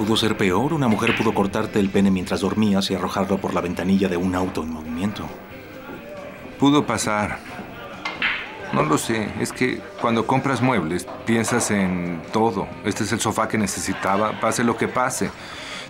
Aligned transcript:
Pudo 0.00 0.16
ser 0.16 0.34
peor. 0.34 0.72
Una 0.72 0.88
mujer 0.88 1.14
pudo 1.14 1.34
cortarte 1.34 1.78
el 1.78 1.90
pene 1.90 2.10
mientras 2.10 2.40
dormías 2.40 2.90
y 2.90 2.94
arrojarlo 2.94 3.36
por 3.36 3.52
la 3.52 3.60
ventanilla 3.60 4.08
de 4.08 4.16
un 4.16 4.34
auto 4.34 4.62
en 4.62 4.72
movimiento. 4.72 5.24
Pudo 6.58 6.86
pasar. 6.86 7.38
No 8.72 8.82
lo 8.82 8.96
sé. 8.96 9.30
Es 9.40 9.52
que 9.52 9.82
cuando 10.00 10.26
compras 10.26 10.62
muebles, 10.62 11.06
piensas 11.26 11.70
en 11.70 12.22
todo. 12.32 12.66
Este 12.86 13.04
es 13.04 13.12
el 13.12 13.20
sofá 13.20 13.46
que 13.46 13.58
necesitaba, 13.58 14.40
pase 14.40 14.64
lo 14.64 14.74
que 14.74 14.88
pase. 14.88 15.30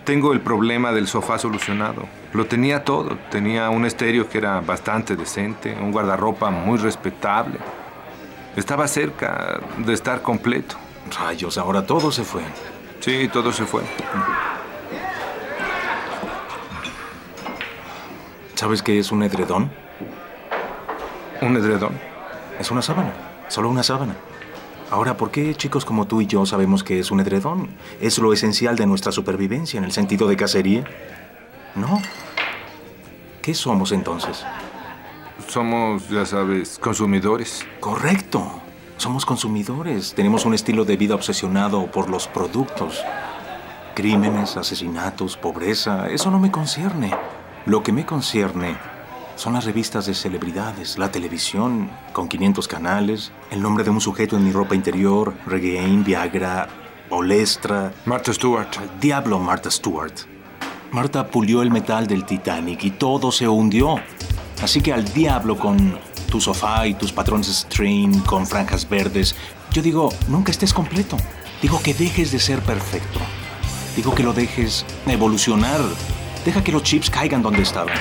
Tengo 0.03 0.33
el 0.33 0.41
problema 0.41 0.91
del 0.91 1.07
sofá 1.07 1.39
solucionado. 1.39 2.03
Lo 2.33 2.47
tenía 2.47 2.83
todo. 2.83 3.17
Tenía 3.29 3.69
un 3.69 3.85
estéreo 3.85 4.27
que 4.27 4.39
era 4.39 4.59
bastante 4.59 5.15
decente, 5.15 5.73
un 5.79 5.93
guardarropa 5.93 6.49
muy 6.49 6.77
respetable. 6.79 7.59
Estaba 8.57 8.89
cerca 8.89 9.61
de 9.77 9.93
estar 9.93 10.21
completo. 10.21 10.75
Rayos, 11.17 11.57
ahora 11.57 11.85
todo 11.85 12.11
se 12.11 12.25
fue. 12.25 12.41
Sí, 13.01 13.27
todo 13.27 13.51
se 13.51 13.65
fue. 13.65 13.81
¿Sabes 18.53 18.83
qué 18.83 18.99
es 18.99 19.11
un 19.11 19.23
edredón? 19.23 19.71
¿Un 21.41 21.57
edredón? 21.57 21.99
Es 22.59 22.69
una 22.69 22.83
sábana, 22.83 23.11
solo 23.47 23.69
una 23.69 23.81
sábana. 23.81 24.15
Ahora, 24.91 25.17
¿por 25.17 25.31
qué 25.31 25.55
chicos 25.55 25.83
como 25.83 26.05
tú 26.05 26.21
y 26.21 26.27
yo 26.27 26.45
sabemos 26.45 26.83
que 26.83 26.99
es 26.99 27.09
un 27.09 27.19
edredón? 27.21 27.69
¿Es 27.99 28.19
lo 28.19 28.33
esencial 28.33 28.75
de 28.75 28.85
nuestra 28.85 29.11
supervivencia 29.11 29.79
en 29.79 29.83
el 29.83 29.91
sentido 29.91 30.27
de 30.27 30.37
cacería? 30.37 30.83
No. 31.73 31.99
¿Qué 33.41 33.55
somos 33.55 33.93
entonces? 33.93 34.45
Somos, 35.47 36.07
ya 36.07 36.23
sabes, 36.27 36.77
consumidores. 36.77 37.65
Correcto. 37.79 38.60
Somos 39.01 39.25
consumidores. 39.25 40.13
Tenemos 40.13 40.45
un 40.45 40.53
estilo 40.53 40.85
de 40.85 40.95
vida 40.95 41.15
obsesionado 41.15 41.87
por 41.87 42.07
los 42.07 42.27
productos. 42.27 43.01
Crímenes, 43.95 44.57
asesinatos, 44.57 45.37
pobreza. 45.37 46.07
Eso 46.07 46.29
no 46.29 46.37
me 46.37 46.51
concierne. 46.51 47.09
Lo 47.65 47.81
que 47.81 47.93
me 47.93 48.05
concierne 48.05 48.77
son 49.37 49.53
las 49.53 49.65
revistas 49.65 50.05
de 50.05 50.13
celebridades, 50.13 50.99
la 50.99 51.11
televisión, 51.11 51.89
con 52.13 52.27
500 52.27 52.67
canales, 52.67 53.31
el 53.49 53.63
nombre 53.63 53.83
de 53.83 53.89
un 53.89 54.01
sujeto 54.01 54.37
en 54.37 54.43
mi 54.43 54.51
ropa 54.51 54.75
interior, 54.75 55.33
Regain, 55.47 56.03
Viagra, 56.03 56.67
Olestra. 57.09 57.91
Martha 58.05 58.31
Stewart. 58.31 58.69
Diablo 58.99 59.39
Martha 59.39 59.71
Stewart. 59.71 60.13
Marta 60.91 61.25
pulió 61.25 61.63
el 61.63 61.71
metal 61.71 62.05
del 62.05 62.23
Titanic 62.23 62.83
y 62.83 62.91
todo 62.91 63.31
se 63.31 63.47
hundió. 63.47 63.95
Así 64.61 64.79
que 64.79 64.93
al 64.93 65.11
diablo 65.11 65.57
con 65.57 65.97
tu 66.21 66.39
sofá 66.39 66.87
y 66.87 66.93
tus 66.93 67.11
patrones 67.11 67.47
strain 67.47 68.19
con 68.21 68.45
franjas 68.47 68.87
verdes. 68.87 69.35
Yo 69.71 69.81
digo, 69.81 70.09
nunca 70.27 70.51
estés 70.51 70.73
completo. 70.73 71.17
Digo 71.61 71.81
que 71.81 71.93
dejes 71.93 72.31
de 72.31 72.39
ser 72.39 72.59
perfecto. 72.61 73.19
Digo 73.95 74.15
que 74.15 74.23
lo 74.23 74.33
dejes 74.33 74.85
evolucionar. 75.05 75.81
Deja 76.45 76.63
que 76.63 76.71
los 76.71 76.83
chips 76.83 77.09
caigan 77.09 77.41
donde 77.41 77.61
estaban. 77.61 77.97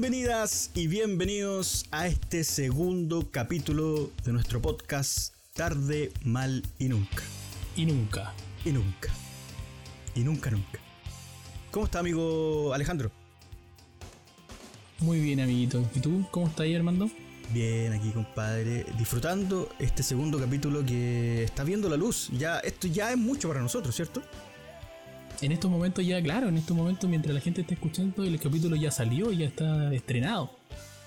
Bienvenidas 0.00 0.70
y 0.76 0.86
bienvenidos 0.86 1.84
a 1.90 2.06
este 2.06 2.44
segundo 2.44 3.32
capítulo 3.32 4.12
de 4.24 4.32
nuestro 4.32 4.62
podcast 4.62 5.34
Tarde, 5.54 6.12
Mal 6.22 6.62
y 6.78 6.86
Nunca. 6.86 7.24
Y 7.74 7.84
nunca. 7.84 8.32
Y 8.64 8.70
nunca. 8.70 9.12
Y 10.14 10.20
nunca, 10.20 10.52
nunca. 10.52 10.78
¿Cómo 11.72 11.86
está 11.86 11.98
amigo 11.98 12.72
Alejandro? 12.72 13.10
Muy 15.00 15.18
bien, 15.18 15.40
amiguito. 15.40 15.84
¿Y 15.92 15.98
tú? 15.98 16.24
¿Cómo 16.30 16.46
estás 16.46 16.60
ahí, 16.60 16.76
Armando? 16.76 17.10
Bien, 17.52 17.92
aquí 17.92 18.12
compadre, 18.12 18.86
disfrutando 18.96 19.68
este 19.80 20.04
segundo 20.04 20.38
capítulo 20.38 20.86
que 20.86 21.42
está 21.42 21.64
viendo 21.64 21.88
la 21.88 21.96
luz. 21.96 22.30
Ya, 22.38 22.60
esto 22.60 22.86
ya 22.86 23.10
es 23.10 23.18
mucho 23.18 23.48
para 23.48 23.60
nosotros, 23.60 23.96
¿cierto? 23.96 24.22
En 25.40 25.52
estos 25.52 25.70
momentos 25.70 26.04
ya, 26.04 26.20
claro, 26.22 26.48
en 26.48 26.56
estos 26.58 26.76
momentos 26.76 27.08
mientras 27.08 27.32
la 27.34 27.40
gente 27.40 27.60
está 27.60 27.74
escuchando, 27.74 28.24
el 28.24 28.38
capítulo 28.40 28.74
ya 28.74 28.90
salió, 28.90 29.30
ya 29.32 29.46
está 29.46 29.92
estrenado. 29.94 30.50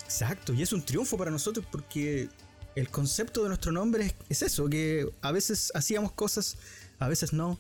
Exacto, 0.04 0.54
y 0.54 0.62
es 0.62 0.72
un 0.74 0.84
triunfo 0.84 1.18
para 1.18 1.32
nosotros 1.32 1.66
porque 1.72 2.30
el 2.76 2.90
concepto 2.90 3.44
de 3.44 3.50
nuestro 3.50 3.72
nombre 3.74 4.06
es, 4.06 4.16
es 4.30 4.42
eso, 4.44 4.70
que 4.70 5.06
a 5.22 5.32
veces 5.32 5.72
hacíamos 5.76 6.14
cosas, 6.14 6.58
a 7.00 7.08
veces 7.10 7.34
no. 7.34 7.60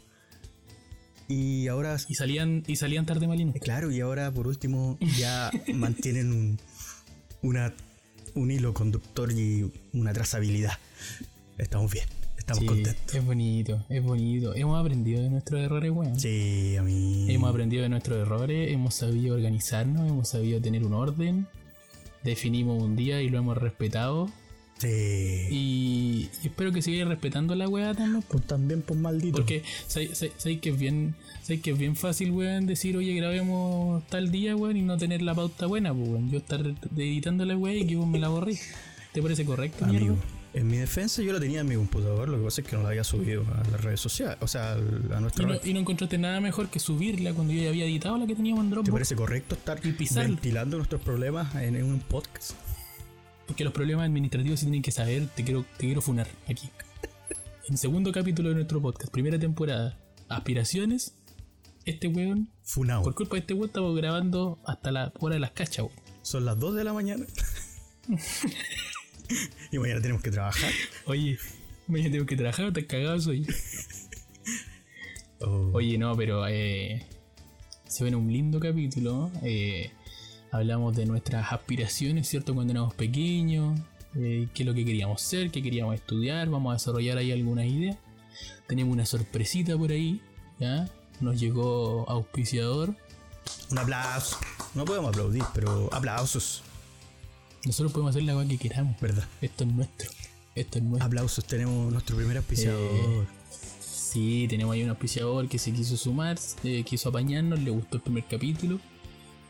Y 1.27 1.67
ahora, 1.67 1.97
Y 2.07 2.15
salían, 2.15 2.63
y 2.67 2.75
salían 2.77 3.05
tarde 3.05 3.27
malino. 3.27 3.53
claro, 3.61 3.91
y 3.91 3.99
ahora 4.01 4.31
por 4.31 4.47
último 4.47 4.97
ya 5.17 5.51
mantienen 5.73 6.31
un, 6.31 6.59
una, 7.41 7.73
un 8.33 8.49
hilo 8.51 8.73
conductor 8.73 9.31
y 9.31 9.71
una 9.93 10.13
trazabilidad. 10.13 10.77
Estamos 11.57 11.91
bien, 11.91 12.07
estamos 12.41 12.61
Sí, 12.61 12.67
contentos. 12.67 13.15
Es 13.15 13.25
bonito, 13.25 13.85
es 13.89 14.03
bonito. 14.03 14.55
Hemos 14.55 14.79
aprendido 14.79 15.21
de 15.21 15.29
nuestros 15.29 15.61
errores, 15.61 15.91
weón. 15.91 16.19
Sí, 16.19 16.75
a 16.77 16.83
mí. 16.83 17.25
Hemos 17.29 17.49
aprendido 17.49 17.83
de 17.83 17.89
nuestros 17.89 18.17
errores, 18.19 18.71
hemos 18.71 18.93
sabido 18.93 19.35
organizarnos, 19.35 20.09
hemos 20.09 20.27
sabido 20.27 20.61
tener 20.61 20.83
un 20.83 20.93
orden. 20.93 21.47
Definimos 22.23 22.81
un 22.81 22.95
día 22.95 23.21
y 23.21 23.29
lo 23.29 23.37
hemos 23.39 23.57
respetado. 23.57 24.29
Sí. 24.77 24.87
Y, 25.51 26.29
y 26.43 26.47
espero 26.47 26.71
que 26.71 26.81
sigáis 26.81 27.07
respetando 27.07 27.53
la 27.55 27.69
weá 27.69 27.93
también. 27.93 28.23
Pues 28.27 28.45
también, 28.45 28.81
pues 28.81 28.99
maldito. 28.99 29.37
Porque 29.37 29.63
sabéis 29.87 30.59
que 30.59 30.69
es 30.69 30.79
bien 30.79 31.15
sabéis 31.43 31.61
que 31.61 31.71
es 31.71 31.77
bien 31.77 31.95
fácil, 31.95 32.31
weón, 32.31 32.65
decir, 32.65 32.97
oye, 32.97 33.13
grabemos 33.13 34.07
tal 34.07 34.31
día, 34.31 34.55
weón, 34.55 34.77
y 34.77 34.81
no 34.81 34.97
tener 34.97 35.21
la 35.21 35.35
pauta 35.35 35.67
buena, 35.67 35.91
weón. 35.93 36.29
Yo 36.31 36.39
estar 36.39 36.61
editando 36.97 37.45
la 37.45 37.55
weá 37.55 37.75
y 37.75 37.85
que 37.85 37.95
vos 37.95 38.07
me 38.07 38.19
la 38.19 38.29
borré. 38.29 38.57
¿Te 39.13 39.21
parece 39.21 39.45
correcto, 39.45 39.85
Amigo, 39.85 40.15
mierda? 40.15 40.21
En 40.53 40.67
mi 40.67 40.77
defensa 40.77 41.21
yo 41.21 41.31
la 41.33 41.39
tenía 41.39 41.61
en 41.61 41.67
mi 41.67 41.75
computador, 41.75 42.27
lo 42.29 42.37
que 42.37 42.43
pasa 42.43 42.61
es 42.61 42.67
que 42.67 42.75
no 42.75 42.83
la 42.83 42.89
había 42.89 43.03
subido 43.03 43.43
a 43.53 43.63
las 43.71 43.81
redes 43.81 43.99
sociales, 44.01 44.37
o 44.41 44.47
sea, 44.47 44.73
a 44.73 44.77
Y 44.77 45.21
nuestra 45.21 45.45
no, 45.45 45.53
red. 45.53 45.63
y 45.65 45.73
no 45.73 45.79
encontraste 45.79 46.17
nada 46.17 46.39
mejor 46.41 46.69
que 46.69 46.79
subirla 46.79 47.33
cuando 47.33 47.53
yo 47.53 47.63
ya 47.63 47.69
había 47.69 47.85
editado 47.85 48.17
la 48.17 48.27
que 48.27 48.35
teníamos 48.35 48.63
en 48.63 48.69
¿Te 48.69 48.75
Dropbox. 48.75 48.91
parece 48.91 49.15
correcto 49.15 49.55
estar 49.55 49.79
Y 49.83 49.91
ventilando 50.13 50.77
nuestros 50.77 51.01
problemas 51.01 51.55
en, 51.55 51.75
en 51.75 51.85
un 51.85 51.99
podcast? 51.99 52.51
Porque 53.47 53.63
los 53.63 53.73
problemas 53.73 54.05
administrativos 54.05 54.59
sí 54.59 54.65
tienen 54.65 54.81
que 54.81 54.91
saber, 54.91 55.27
te 55.35 55.43
quiero, 55.43 55.65
te 55.77 55.85
quiero 55.85 56.01
funar 56.01 56.27
aquí. 56.49 56.69
En 57.69 57.77
segundo 57.77 58.11
capítulo 58.11 58.49
de 58.49 58.55
nuestro 58.55 58.81
podcast, 58.81 59.11
primera 59.13 59.39
temporada, 59.39 59.97
aspiraciones, 60.27 61.15
este 61.85 62.07
weón, 62.07 62.49
Funao. 62.63 63.01
por 63.03 63.15
culpa 63.15 63.35
de 63.35 63.39
este 63.41 63.53
weón, 63.53 63.67
estamos 63.67 63.95
grabando 63.95 64.59
hasta 64.65 64.91
la 64.91 65.13
hora 65.19 65.35
de 65.35 65.39
las 65.39 65.51
cachas, 65.51 65.85
weón. 65.85 65.95
Son 66.21 66.43
las 66.43 66.59
2 66.59 66.75
de 66.75 66.83
la 66.83 66.91
mañana. 66.93 67.25
y 69.71 69.77
mañana 69.79 70.01
tenemos 70.01 70.21
que 70.21 70.31
trabajar. 70.31 70.71
Oye, 71.05 71.37
mañana 71.87 72.11
tengo 72.11 72.25
que 72.25 72.35
trabajar, 72.35 72.71
te 72.73 72.85
cagado 72.85 73.19
soy. 73.19 73.45
Oh, 75.39 75.71
Oye, 75.73 75.97
no, 75.97 76.15
pero 76.15 76.47
eh, 76.47 77.05
se 77.87 78.03
ven 78.03 78.15
un 78.15 78.31
lindo 78.31 78.59
capítulo. 78.59 79.31
eh, 79.43 79.91
hablamos 80.51 80.95
de 80.95 81.05
nuestras 81.05 81.51
aspiraciones, 81.51 82.27
¿cierto? 82.27 82.53
Cuando 82.53 82.73
éramos 82.73 82.93
pequeños, 82.93 83.79
eh, 84.15 84.47
qué 84.53 84.63
es 84.63 84.67
lo 84.67 84.73
que 84.73 84.85
queríamos 84.85 85.21
ser, 85.21 85.49
qué 85.49 85.63
queríamos 85.63 85.95
estudiar. 85.95 86.49
Vamos 86.49 86.71
a 86.71 86.73
desarrollar 86.73 87.17
ahí 87.17 87.31
algunas 87.31 87.65
ideas. 87.65 87.97
Tenemos 88.67 88.93
una 88.93 89.05
sorpresita 89.05 89.77
por 89.77 89.91
ahí, 89.91 90.21
¿ya? 90.59 90.87
Nos 91.21 91.39
llegó 91.39 92.07
auspiciador. 92.09 92.95
un 93.71 93.77
aplauso. 93.77 94.37
No 94.75 94.85
podemos 94.85 95.09
aplaudir, 95.09 95.43
pero 95.53 95.89
aplausos, 95.93 96.63
Nosotros 97.65 97.91
podemos 97.91 98.11
hacer 98.11 98.23
la 98.23 98.33
cosa 98.33 98.47
que 98.47 98.57
queramos. 98.57 98.99
¿verdad? 98.99 99.25
Esto 99.41 99.63
es 99.63 99.71
nuestro. 99.71 100.09
Esto 100.55 100.77
es 100.79 100.83
nuestro. 100.83 101.05
Aplausos, 101.07 101.45
tenemos 101.45 101.91
nuestro 101.91 102.15
primer 102.15 102.37
auspiciador. 102.37 103.25
Sí, 103.79 104.45
tenemos 104.49 104.73
ahí 104.73 104.83
un 104.83 104.89
auspiciador 104.89 105.47
que 105.47 105.57
se 105.57 105.71
quiso 105.71 105.95
sumar, 105.95 106.37
eh, 106.65 106.83
quiso 106.83 107.09
apañarnos, 107.09 107.59
le 107.61 107.71
gustó 107.71 107.97
el 107.97 108.03
primer 108.03 108.25
capítulo. 108.25 108.79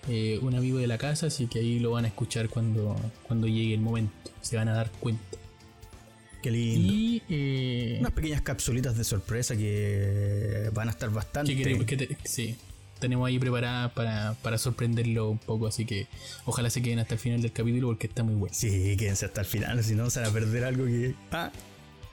Eh, 0.07 0.39
un 0.41 0.55
amigo 0.55 0.77
de 0.77 0.87
la 0.87 0.97
casa, 0.97 1.27
así 1.27 1.47
que 1.47 1.59
ahí 1.59 1.79
lo 1.79 1.91
van 1.91 2.05
a 2.05 2.07
escuchar 2.09 2.49
cuando, 2.49 2.95
cuando 3.27 3.47
llegue 3.47 3.73
el 3.73 3.81
momento. 3.81 4.13
Se 4.41 4.57
van 4.57 4.67
a 4.67 4.73
dar 4.73 4.91
cuenta. 4.99 5.37
Qué 6.41 6.51
lindo. 6.51 6.93
Y. 6.93 7.21
Eh, 7.29 7.97
Unas 7.99 8.11
pequeñas 8.13 8.41
capsulitas 8.41 8.97
de 8.97 9.03
sorpresa 9.03 9.55
que 9.55 10.69
van 10.73 10.87
a 10.87 10.91
estar 10.91 11.09
bastante. 11.11 11.53
sí, 12.23 12.55
tenemos 13.01 13.27
ahí 13.27 13.37
preparadas 13.37 13.91
para, 13.91 14.35
para 14.41 14.57
sorprenderlo 14.57 15.29
un 15.29 15.37
poco, 15.39 15.67
así 15.67 15.85
que 15.85 16.07
ojalá 16.45 16.69
se 16.69 16.81
queden 16.81 16.99
hasta 16.99 17.15
el 17.15 17.19
final 17.19 17.41
del 17.41 17.51
capítulo 17.51 17.87
porque 17.87 18.07
está 18.07 18.23
muy 18.23 18.35
bueno. 18.35 18.55
Sí, 18.55 18.95
quédense 18.97 19.25
hasta 19.25 19.41
el 19.41 19.47
final, 19.47 19.83
si 19.83 19.95
no 19.95 20.09
se 20.09 20.21
van 20.21 20.29
a 20.29 20.31
perder 20.31 20.63
algo 20.63 20.85
que. 20.85 21.13
Ah, 21.31 21.51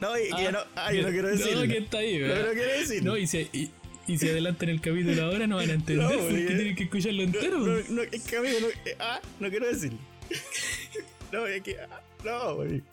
no, 0.01 0.19
y- 0.19 0.29
que 0.31 0.49
Ah, 0.49 0.51
no, 0.53 0.59
ah, 0.75 0.93
yo 0.93 1.03
no 1.03 1.11
quiero 1.11 1.29
No, 1.31 1.37
decirlo. 1.37 1.63
que 1.63 1.79
está 1.79 1.99
ahí, 1.99 2.19
No, 2.19 2.27
¿verdad? 2.29 2.47
no 2.49 2.53
quiero 2.55 2.73
decir. 2.81 3.03
No, 3.05 3.17
y 3.17 3.27
si, 3.29 3.39
y, 3.53 3.71
y 4.09 4.19
si 4.19 4.29
adelantan 4.29 4.69
el 4.71 4.81
capítulo 4.81 5.25
ahora 5.25 5.47
no 5.47 5.57
van 5.57 5.71
a 5.71 5.75
entender 5.75 6.05
No, 6.05 6.09
porque 6.11 6.25
porque- 6.25 6.47
tienen 6.57 6.75
que 6.75 6.83
escucharlo 6.85 7.23
entero. 7.23 7.59
No, 7.59 7.77
no, 7.91 8.03
es 8.03 8.23
que 8.25 8.37
amigo, 8.37 8.59
no, 8.61 8.67
eh, 8.69 8.97
ah, 8.99 9.21
no 9.39 9.51
quiero 9.51 9.67
decirlo. 9.69 9.99
no, 11.33 11.47
es 11.47 11.63
que. 11.63 11.77
ah, 11.81 12.01
no, 12.25 12.63
amigo. 12.63 12.85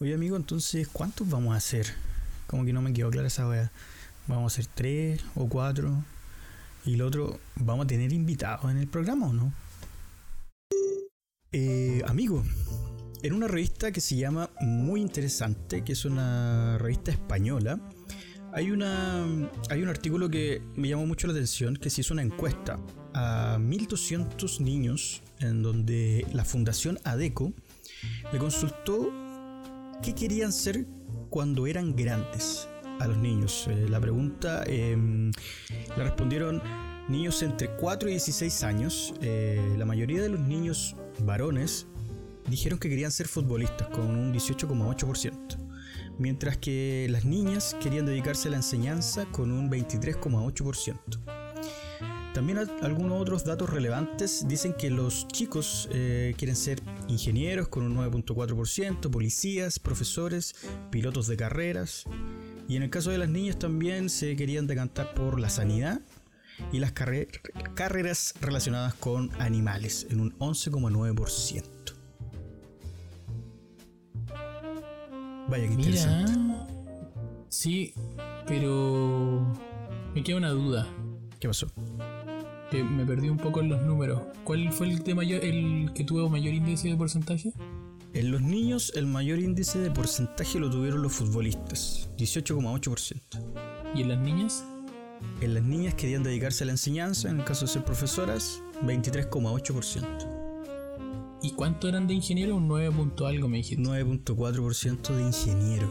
Oye, 0.00 0.14
amigo, 0.14 0.36
entonces, 0.36 0.86
¿cuántos 0.88 1.28
vamos 1.28 1.54
a 1.54 1.56
hacer? 1.58 1.86
Como 2.46 2.64
que 2.64 2.72
no 2.72 2.80
me 2.82 2.92
quedó 2.92 3.10
clara 3.10 3.28
esa 3.28 3.48
wea. 3.48 3.70
Vamos 4.28 4.52
a 4.52 4.56
ser 4.56 4.66
tres 4.66 5.24
o 5.34 5.48
cuatro. 5.48 6.04
Y 6.84 6.94
el 6.94 7.02
otro, 7.02 7.40
¿vamos 7.56 7.84
a 7.84 7.86
tener 7.88 8.12
invitados 8.12 8.70
en 8.70 8.76
el 8.76 8.86
programa 8.86 9.28
o 9.28 9.32
no? 9.32 9.52
Eh, 11.50 12.02
amigo, 12.06 12.44
en 13.22 13.32
una 13.32 13.48
revista 13.48 13.90
que 13.90 14.02
se 14.02 14.16
llama 14.16 14.50
Muy 14.60 15.00
Interesante, 15.00 15.82
que 15.82 15.92
es 15.92 16.04
una 16.04 16.76
revista 16.78 17.10
española, 17.10 17.80
hay, 18.52 18.70
una, 18.70 19.26
hay 19.70 19.82
un 19.82 19.88
artículo 19.88 20.28
que 20.28 20.62
me 20.76 20.88
llamó 20.88 21.06
mucho 21.06 21.26
la 21.26 21.32
atención, 21.32 21.76
que 21.76 21.88
se 21.88 22.02
hizo 22.02 22.12
una 22.12 22.22
encuesta 22.22 22.78
a 23.14 23.56
1.200 23.58 24.60
niños 24.60 25.22
en 25.40 25.62
donde 25.62 26.26
la 26.32 26.44
Fundación 26.44 26.98
ADECO 27.04 27.52
le 28.30 28.38
consultó 28.38 29.10
qué 30.02 30.14
querían 30.14 30.52
ser 30.52 30.86
cuando 31.30 31.66
eran 31.66 31.96
grandes 31.96 32.68
a 33.00 33.06
los 33.06 33.16
niños. 33.16 33.66
Eh, 33.68 33.86
la 33.88 34.00
pregunta 34.00 34.62
em, 34.66 35.30
la 35.96 36.04
respondieron 36.04 36.62
niños 37.08 37.42
entre 37.42 37.70
4 37.70 38.08
y 38.08 38.12
16 38.12 38.62
años. 38.64 39.14
Eh, 39.20 39.74
la 39.76 39.84
mayoría 39.84 40.22
de 40.22 40.28
los 40.28 40.40
niños 40.40 40.96
varones 41.20 41.86
dijeron 42.48 42.78
que 42.78 42.88
querían 42.88 43.12
ser 43.12 43.28
futbolistas 43.28 43.88
con 43.88 44.06
un 44.06 44.32
18,8%, 44.32 45.56
mientras 46.18 46.56
que 46.56 47.06
las 47.10 47.24
niñas 47.24 47.76
querían 47.82 48.06
dedicarse 48.06 48.48
a 48.48 48.52
la 48.52 48.56
enseñanza 48.58 49.26
con 49.26 49.52
un 49.52 49.70
23,8%. 49.70 51.18
También 52.34 52.58
algunos 52.82 53.20
otros 53.20 53.44
datos 53.44 53.68
relevantes 53.68 54.46
dicen 54.46 54.72
que 54.72 54.90
los 54.90 55.26
chicos 55.26 55.88
eh, 55.90 56.34
quieren 56.36 56.54
ser 56.54 56.80
ingenieros 57.08 57.66
con 57.66 57.84
un 57.84 57.96
9.4%, 57.96 59.10
policías, 59.10 59.80
profesores, 59.80 60.54
pilotos 60.90 61.26
de 61.26 61.36
carreras. 61.36 62.04
Y 62.68 62.76
en 62.76 62.82
el 62.82 62.90
caso 62.90 63.10
de 63.10 63.18
las 63.18 63.30
niñas 63.30 63.58
también 63.58 64.10
se 64.10 64.36
querían 64.36 64.66
decantar 64.66 65.14
por 65.14 65.40
la 65.40 65.48
sanidad 65.48 66.00
y 66.70 66.80
las 66.80 66.92
carreras 66.92 68.34
relacionadas 68.40 68.92
con 68.94 69.30
animales 69.40 70.06
en 70.10 70.20
un 70.20 70.38
11,9%. 70.38 71.64
Vaya 75.48 75.66
que 75.66 75.72
interesante. 75.72 76.32
Sí, 77.48 77.94
pero 78.46 79.50
me 80.14 80.22
queda 80.22 80.36
una 80.36 80.50
duda. 80.50 80.86
¿Qué 81.40 81.48
pasó? 81.48 81.68
me 82.70 83.06
perdí 83.06 83.30
un 83.30 83.38
poco 83.38 83.60
en 83.60 83.70
los 83.70 83.82
números. 83.82 84.20
¿Cuál 84.44 84.70
fue 84.72 84.88
el, 84.88 85.02
de 85.02 85.14
mayor, 85.14 85.42
el 85.42 85.90
que 85.94 86.04
tuvo 86.04 86.28
mayor 86.28 86.52
índice 86.52 86.88
de 86.88 86.96
porcentaje? 86.96 87.52
En 88.18 88.30
los 88.32 88.42
niños, 88.42 88.92
el 88.96 89.06
mayor 89.06 89.38
índice 89.38 89.78
de 89.78 89.92
porcentaje 89.92 90.58
lo 90.58 90.68
tuvieron 90.68 91.02
los 91.02 91.12
futbolistas, 91.12 92.10
18,8%. 92.18 93.14
¿Y 93.94 94.02
en 94.02 94.08
las 94.08 94.18
niñas? 94.18 94.64
En 95.40 95.54
las 95.54 95.62
niñas 95.62 95.94
querían 95.94 96.24
dedicarse 96.24 96.64
a 96.64 96.66
la 96.66 96.72
enseñanza, 96.72 97.30
en 97.30 97.38
el 97.38 97.44
caso 97.44 97.66
de 97.66 97.72
ser 97.74 97.84
profesoras, 97.84 98.60
23,8%. 98.82 101.38
¿Y 101.42 101.52
cuánto 101.52 101.88
eran 101.88 102.08
de 102.08 102.14
ingeniero? 102.14 102.56
Un 102.56 102.66
9 102.66 102.92
algo 103.24 103.46
me 103.46 103.58
dijiste. 103.58 103.84
9.4% 103.84 105.14
de 105.14 105.22
ingeniero. 105.22 105.88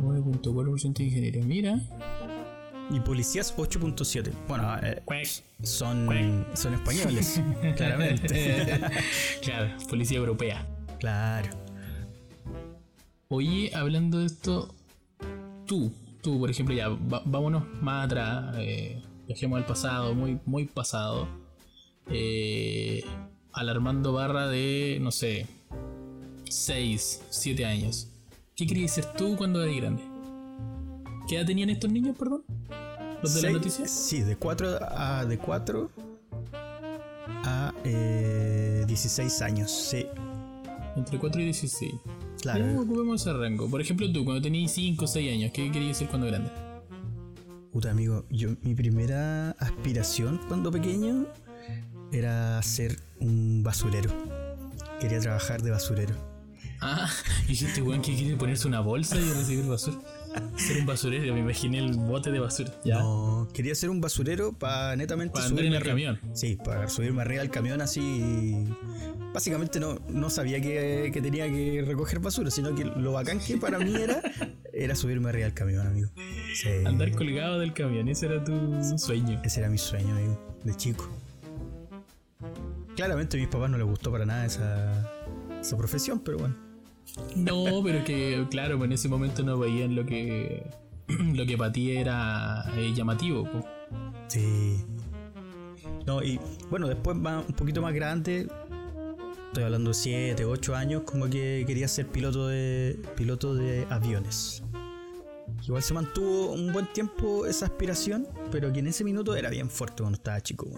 9.4% 0.00 0.94
de 0.94 1.04
ingeniero. 1.04 1.44
Mira, 1.44 1.78
y 2.88 3.00
policías 3.00 3.54
8.7. 3.54 4.32
Bueno, 4.48 4.78
eh, 4.82 5.02
son, 5.62 6.46
son 6.54 6.72
españoles, 6.72 7.42
claramente. 7.76 8.80
claro, 9.42 9.76
policía 9.90 10.16
europea. 10.16 10.66
Claro. 10.98 11.50
Oye, 13.28 13.70
hablando 13.74 14.18
de 14.18 14.26
esto, 14.26 14.74
tú, 15.66 15.92
tú, 16.22 16.38
por 16.38 16.50
ejemplo, 16.50 16.74
ya, 16.74 16.88
vámonos 16.88 17.64
más 17.82 18.06
atrás, 18.06 18.54
eh, 18.58 19.02
viajemos 19.26 19.58
al 19.58 19.66
pasado, 19.66 20.14
muy, 20.14 20.40
muy 20.46 20.64
pasado. 20.64 21.28
Eh, 22.10 23.04
alarmando 23.52 24.14
barra 24.14 24.48
de, 24.48 24.98
no 25.00 25.10
sé, 25.10 25.46
6, 26.48 27.24
7 27.28 27.66
años. 27.66 28.08
¿Qué 28.56 28.66
querías 28.66 28.92
ser 28.92 29.12
tú 29.12 29.36
cuando 29.36 29.62
eras 29.62 29.76
grande? 29.76 30.02
¿Qué 31.28 31.36
edad 31.36 31.46
tenían 31.46 31.68
estos 31.68 31.92
niños, 31.92 32.16
perdón? 32.18 32.44
¿Los 33.22 33.34
de 33.34 33.42
la 33.42 33.50
noticia? 33.50 33.86
Sí, 33.86 34.22
de 34.22 34.36
4 34.36 34.78
a, 34.90 35.24
de 35.26 35.38
4 35.38 35.90
a 37.44 37.74
eh, 37.84 38.84
16 38.86 39.42
años, 39.42 39.70
sí. 39.70 40.06
Entre 40.98 41.18
4 41.18 41.40
y 41.40 41.44
16. 41.44 41.92
Claro. 42.42 42.66
¿Cómo 42.66 42.80
ocupamos 42.82 43.20
ese 43.20 43.32
rango? 43.32 43.70
Por 43.70 43.80
ejemplo, 43.80 44.10
tú, 44.12 44.24
cuando 44.24 44.42
tenías 44.42 44.72
5 44.72 45.04
o 45.04 45.08
6 45.08 45.32
años, 45.32 45.52
¿qué 45.54 45.70
querías 45.70 45.96
ser 45.96 46.08
cuando 46.08 46.26
grande? 46.26 46.50
Puta, 47.72 47.90
amigo, 47.90 48.24
yo, 48.30 48.50
mi 48.62 48.74
primera 48.74 49.52
aspiración 49.52 50.40
cuando 50.48 50.72
pequeño 50.72 51.26
era 52.10 52.60
ser 52.62 52.98
un 53.20 53.62
basurero. 53.62 54.10
Quería 55.00 55.20
trabajar 55.20 55.62
de 55.62 55.70
basurero. 55.70 56.14
Ah, 56.80 57.08
y 57.48 57.52
este 57.52 57.80
weón 57.80 58.02
que 58.02 58.16
quiere 58.16 58.36
ponerse 58.36 58.66
una 58.66 58.80
bolsa 58.80 59.16
y 59.16 59.32
recibir 59.32 59.66
basura. 59.66 59.98
Ser 60.56 60.78
un 60.78 60.86
basurero, 60.86 61.34
me 61.34 61.40
imaginé 61.40 61.78
el 61.78 61.94
bote 61.94 62.30
de 62.30 62.40
basura. 62.40 62.72
No, 62.84 63.48
quería 63.52 63.74
ser 63.74 63.90
un 63.90 64.00
basurero 64.00 64.52
para 64.52 64.96
netamente 64.96 65.34
para 65.34 65.48
subirme 65.48 65.68
en 65.68 65.74
el 65.74 65.82
camión. 65.82 66.20
Sí, 66.32 66.56
para 66.62 66.88
subirme 66.88 67.22
arriba 67.22 67.42
del 67.42 67.50
camión 67.50 67.80
así. 67.80 68.66
Básicamente 69.32 69.78
no, 69.80 69.98
no 70.08 70.30
sabía 70.30 70.60
que, 70.60 71.10
tenía 71.22 71.46
que 71.48 71.82
recoger 71.86 72.18
basura, 72.18 72.50
sino 72.50 72.74
que 72.74 72.84
lo 72.84 73.12
bacán 73.12 73.38
que 73.40 73.56
para 73.56 73.78
mí 73.78 73.94
era, 73.94 74.20
era 74.72 74.94
subirme 74.94 75.28
arriba 75.28 75.44
del 75.44 75.54
camión, 75.54 75.86
amigo. 75.86 76.10
Andar 76.84 77.12
colgado 77.12 77.58
del 77.58 77.72
camión, 77.72 78.08
ese 78.08 78.26
era 78.26 78.42
tu 78.42 78.52
sueño. 78.98 79.40
Ese 79.44 79.60
era 79.60 79.68
mi 79.68 79.78
sueño, 79.78 80.14
amigo, 80.14 80.58
de 80.64 80.74
chico. 80.74 81.08
Claramente 82.96 83.36
a 83.36 83.40
mis 83.40 83.48
papás 83.48 83.70
no 83.70 83.78
les 83.78 83.86
gustó 83.86 84.10
para 84.10 84.26
nada 84.26 84.44
esa, 84.44 85.08
esa 85.60 85.76
profesión, 85.76 86.20
pero 86.20 86.38
bueno. 86.38 86.67
No, 87.36 87.82
pero 87.82 88.04
que, 88.04 88.46
claro, 88.50 88.82
en 88.84 88.92
ese 88.92 89.08
momento 89.08 89.42
no 89.42 89.58
veían 89.58 89.94
lo 89.94 90.06
que 90.06 90.64
lo 91.34 91.46
que 91.46 91.56
para 91.56 91.72
ti 91.72 91.96
era 91.96 92.64
eh, 92.76 92.92
llamativo. 92.94 93.48
Sí. 94.28 94.84
No, 96.06 96.22
y 96.22 96.38
bueno, 96.70 96.88
después 96.88 97.16
va 97.24 97.40
un 97.40 97.54
poquito 97.54 97.82
más 97.82 97.94
grande, 97.94 98.48
estoy 99.48 99.64
hablando 99.64 99.90
de 99.90 99.94
7, 99.94 100.44
8 100.44 100.74
años, 100.74 101.02
como 101.02 101.28
que 101.28 101.64
quería 101.66 101.88
ser 101.88 102.06
piloto 102.06 102.48
de 102.48 102.98
piloto 103.16 103.54
de 103.54 103.86
aviones. 103.90 104.62
Igual 105.66 105.82
se 105.82 105.92
mantuvo 105.92 106.52
un 106.52 106.72
buen 106.72 106.86
tiempo 106.92 107.46
esa 107.46 107.66
aspiración, 107.66 108.26
pero 108.50 108.72
que 108.72 108.80
en 108.80 108.86
ese 108.86 109.04
minuto 109.04 109.34
era 109.36 109.50
bien 109.50 109.68
fuerte 109.68 110.02
cuando 110.02 110.16
estaba 110.16 110.40
chico, 110.40 110.70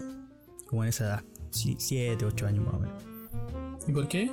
como 0.67 0.83
en 0.83 0.89
esa 0.89 1.05
edad, 1.05 1.23
7, 1.51 2.25
8 2.25 2.47
años 2.47 2.65
más 2.65 2.73
o 2.73 2.79
menos. 2.79 3.03
¿Y 3.87 3.91
por 3.91 4.07
qué? 4.07 4.29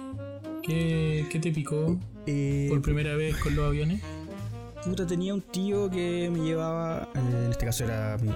¿Qué, 0.68 1.38
te 1.40 1.50
picó 1.50 1.98
eh, 2.26 2.66
por 2.68 2.82
primera 2.82 3.16
vez 3.16 3.34
con 3.38 3.56
los 3.56 3.66
aviones? 3.66 4.02
Puta, 4.84 5.06
tenía 5.06 5.32
un 5.32 5.40
tío 5.40 5.88
que 5.88 6.28
me 6.30 6.40
llevaba, 6.40 7.08
eh, 7.14 7.44
en 7.46 7.50
este 7.50 7.64
caso 7.64 7.84
era 7.84 8.18
mi, 8.18 8.30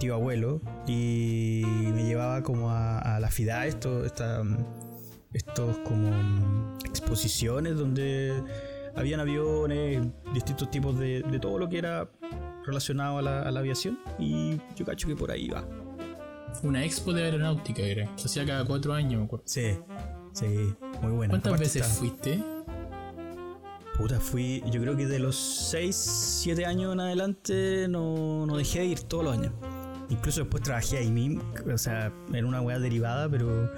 tío 0.00 0.14
abuelo, 0.14 0.60
y 0.88 1.62
me 1.94 2.02
llevaba 2.02 2.42
como 2.42 2.72
a, 2.72 3.20
la 3.20 3.30
FIDA, 3.30 3.66
esto, 3.66 4.04
estos 4.04 5.78
como 5.84 6.76
exposiciones 6.84 7.76
donde 7.76 8.42
habían 8.96 9.20
aviones, 9.20 10.02
distintos 10.34 10.72
tipos 10.72 10.98
de, 10.98 11.22
todo 11.40 11.60
lo 11.60 11.68
que 11.68 11.78
era 11.78 12.10
relacionado 12.66 13.18
a 13.18 13.22
la, 13.22 13.58
aviación, 13.60 14.00
y 14.18 14.60
yo 14.74 14.84
cacho 14.84 15.06
que 15.06 15.14
por 15.14 15.30
ahí 15.30 15.48
va. 15.48 15.64
Una 16.64 16.84
expo 16.84 17.12
de 17.12 17.22
aeronáutica 17.22 17.82
era, 17.82 18.10
se 18.16 18.26
hacía 18.26 18.44
cada 18.44 18.64
cuatro 18.64 18.94
años, 18.94 19.20
me 19.20 19.26
acuerdo. 19.26 19.44
Sí, 19.46 19.76
Sí, 20.38 20.74
muy 21.02 21.12
buena. 21.12 21.32
¿Cuántas 21.32 21.58
veces 21.58 21.86
fuiste? 21.86 22.42
Puta, 23.96 24.20
fui, 24.20 24.62
yo 24.70 24.80
creo 24.80 24.96
que 24.96 25.06
de 25.06 25.18
los 25.18 25.36
6, 25.36 25.94
7 26.42 26.66
años 26.66 26.92
en 26.92 27.00
adelante 27.00 27.86
no, 27.88 28.46
no 28.46 28.56
dejé 28.56 28.80
de 28.80 28.86
ir 28.86 29.00
todos 29.00 29.24
los 29.24 29.36
años. 29.36 29.52
Incluso 30.08 30.40
después 30.40 30.62
trabajé 30.62 30.98
ahí 30.98 31.10
mismo, 31.10 31.42
o 31.72 31.76
sea, 31.76 32.12
en 32.32 32.44
una 32.44 32.62
weá 32.62 32.78
derivada, 32.78 33.28
pero 33.28 33.70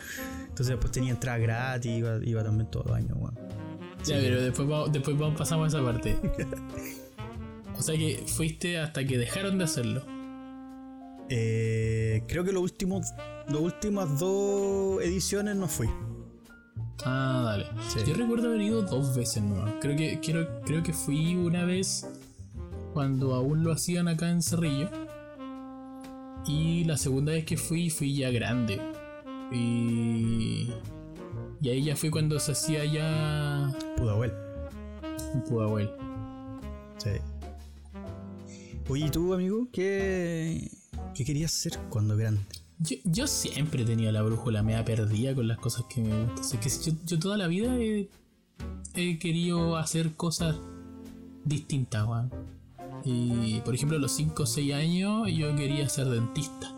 entonces 0.42 0.68
después 0.68 0.92
tenía 0.92 1.10
entrada 1.10 1.38
gratis, 1.38 1.90
iba, 1.90 2.18
iba 2.22 2.44
también 2.44 2.70
todos 2.70 2.86
los 2.86 2.96
años, 2.96 3.16
weón. 3.16 3.34
Ya, 4.04 4.16
pero 4.16 4.42
después, 4.42 4.68
vamos, 4.68 4.92
después 4.92 5.18
vamos, 5.18 5.38
pasamos 5.38 5.74
a 5.74 5.78
esa 5.78 5.84
parte. 5.84 6.18
o 7.76 7.82
sea 7.82 7.96
que 7.96 8.22
fuiste 8.26 8.78
hasta 8.78 9.04
que 9.04 9.18
dejaron 9.18 9.58
de 9.58 9.64
hacerlo. 9.64 10.02
Eh, 11.28 12.24
creo 12.28 12.44
que 12.44 12.52
los 12.52 12.62
últimos, 12.62 13.06
las 13.48 13.60
últimas 13.60 14.18
dos 14.18 15.02
ediciones 15.02 15.56
no 15.56 15.66
fui. 15.66 15.88
Ah, 17.04 17.42
dale. 17.44 17.66
Yo 18.06 18.14
recuerdo 18.14 18.48
haber 18.48 18.60
ido 18.60 18.82
dos 18.82 19.14
veces 19.14 19.42
¿no? 19.42 19.64
Creo 19.80 19.96
que, 19.96 20.20
quiero, 20.20 20.60
creo 20.64 20.82
que 20.82 20.92
fui 20.92 21.34
una 21.36 21.64
vez 21.64 22.06
cuando 22.92 23.34
aún 23.34 23.64
lo 23.64 23.72
hacían 23.72 24.08
acá 24.08 24.30
en 24.30 24.42
Cerrillo. 24.42 24.90
Y 26.46 26.84
la 26.84 26.96
segunda 26.96 27.32
vez 27.32 27.44
que 27.44 27.56
fui, 27.56 27.90
fui 27.90 28.16
ya 28.16 28.30
grande. 28.30 28.80
Y. 29.52 30.70
Y 31.62 31.68
ahí 31.68 31.84
ya 31.84 31.96
fue 31.96 32.10
cuando 32.10 32.38
se 32.40 32.52
hacía 32.52 32.84
ya. 32.84 33.70
Pudahuel. 33.96 34.32
Pudahuel. 35.48 35.90
Sí. 36.98 37.10
Oye, 38.88 39.06
¿y 39.06 39.10
tú, 39.10 39.34
amigo? 39.34 39.68
¿Qué, 39.72 40.70
qué 41.14 41.24
querías 41.24 41.52
ser 41.52 41.78
cuando 41.90 42.16
grande? 42.16 42.40
Yo, 42.82 42.96
yo 43.04 43.26
siempre 43.26 43.82
he 43.82 43.84
tenido 43.84 44.10
la 44.10 44.22
brújula 44.22 44.62
media 44.62 44.84
perdida 44.84 45.34
con 45.34 45.46
las 45.46 45.58
cosas 45.58 45.84
que 45.88 46.00
me 46.00 46.24
gustan. 46.24 46.38
O 46.38 46.44
sea, 46.44 46.60
que 46.60 46.70
yo, 46.70 46.92
yo 47.04 47.18
toda 47.18 47.36
la 47.36 47.46
vida 47.46 47.76
he, 47.76 48.08
he 48.94 49.18
querido 49.18 49.76
hacer 49.76 50.14
cosas 50.14 50.56
distintas, 51.44 52.06
weón. 52.06 52.30
Y 53.04 53.60
por 53.60 53.74
ejemplo, 53.74 53.98
a 53.98 54.00
los 54.00 54.12
5 54.12 54.42
o 54.42 54.46
6 54.46 54.74
años 54.74 55.28
yo 55.32 55.54
quería 55.56 55.88
ser 55.88 56.08
dentista. 56.08 56.74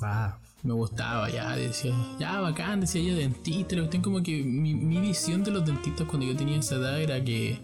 Wow. 0.00 0.32
Me 0.64 0.72
gustaba, 0.72 1.30
ya 1.30 1.54
decía, 1.54 1.94
ya 2.18 2.40
bacán, 2.40 2.80
decía 2.80 3.00
yo 3.00 3.16
dentista. 3.16 3.76
La 3.76 3.82
cuestión 3.82 4.02
como 4.02 4.22
que 4.22 4.42
mi, 4.42 4.74
mi 4.74 5.00
visión 5.00 5.44
de 5.44 5.50
los 5.50 5.64
dentistas 5.64 6.06
cuando 6.06 6.26
yo 6.26 6.36
tenía 6.36 6.58
esa 6.58 6.76
edad 6.76 7.00
era 7.00 7.22
que 7.22 7.60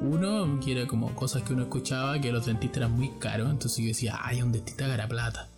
uno, 0.00 0.60
que 0.60 0.72
era 0.72 0.86
como 0.86 1.14
cosas 1.14 1.42
que 1.42 1.54
uno 1.54 1.62
escuchaba, 1.62 2.20
que 2.20 2.30
los 2.30 2.46
dentistas 2.46 2.78
eran 2.78 2.92
muy 2.92 3.08
caros. 3.18 3.50
Entonces 3.50 3.78
yo 3.78 3.88
decía, 3.88 4.20
ay, 4.22 4.42
un 4.42 4.52
dentista 4.52 4.86
gana 4.86 5.08
plata. 5.08 5.48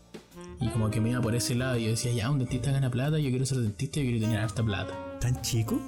Y 0.60 0.68
como 0.68 0.90
que 0.90 1.00
me 1.00 1.10
iba 1.10 1.20
por 1.20 1.34
ese 1.34 1.54
lado 1.54 1.76
y 1.76 1.84
yo 1.84 1.90
decía, 1.90 2.12
ya, 2.12 2.30
un 2.30 2.38
dentista 2.38 2.72
gana 2.72 2.90
plata, 2.90 3.18
yo 3.18 3.28
quiero 3.30 3.44
ser 3.44 3.58
dentista 3.58 4.00
y 4.00 4.04
quiero 4.04 4.20
tener 4.20 4.38
harta 4.40 4.62
plata. 4.64 4.94
¿Tan 5.20 5.40
chico? 5.42 5.80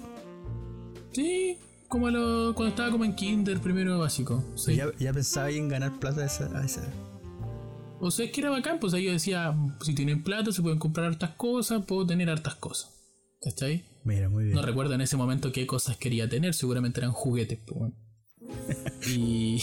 Sí, 1.12 1.56
como 1.88 2.10
lo- 2.10 2.54
cuando 2.54 2.68
estaba 2.70 2.90
como 2.90 3.04
en 3.04 3.14
kinder, 3.14 3.58
primero 3.60 3.98
básico. 3.98 4.44
Sí. 4.56 4.76
Ya, 4.76 4.86
ya 4.98 5.12
pensaba 5.12 5.50
en 5.50 5.68
ganar 5.68 5.98
plata 5.98 6.20
a 6.22 6.26
esa, 6.26 6.46
a 6.58 6.64
esa. 6.64 6.82
O 8.00 8.10
sea, 8.10 8.26
es 8.26 8.30
que 8.32 8.40
era 8.42 8.50
bacán, 8.50 8.78
pues 8.78 8.92
ahí 8.94 9.04
yo 9.04 9.12
decía, 9.12 9.56
si 9.80 9.94
tienen 9.94 10.22
plata 10.22 10.52
se 10.52 10.62
pueden 10.62 10.78
comprar 10.78 11.06
hartas 11.06 11.30
cosas, 11.30 11.84
puedo 11.84 12.06
tener 12.06 12.28
hartas 12.30 12.54
cosas. 12.54 12.92
¿Cachai? 13.40 13.84
Mira, 14.04 14.28
muy 14.28 14.44
bien. 14.44 14.54
No 14.54 14.62
recuerdo 14.62 14.94
en 14.94 15.00
ese 15.00 15.16
momento 15.16 15.50
qué 15.50 15.66
cosas 15.66 15.96
quería 15.96 16.28
tener, 16.28 16.54
seguramente 16.54 17.00
eran 17.00 17.12
juguetes, 17.12 17.58
pues 17.66 17.78
bueno. 17.78 17.94
Y. 19.08 19.60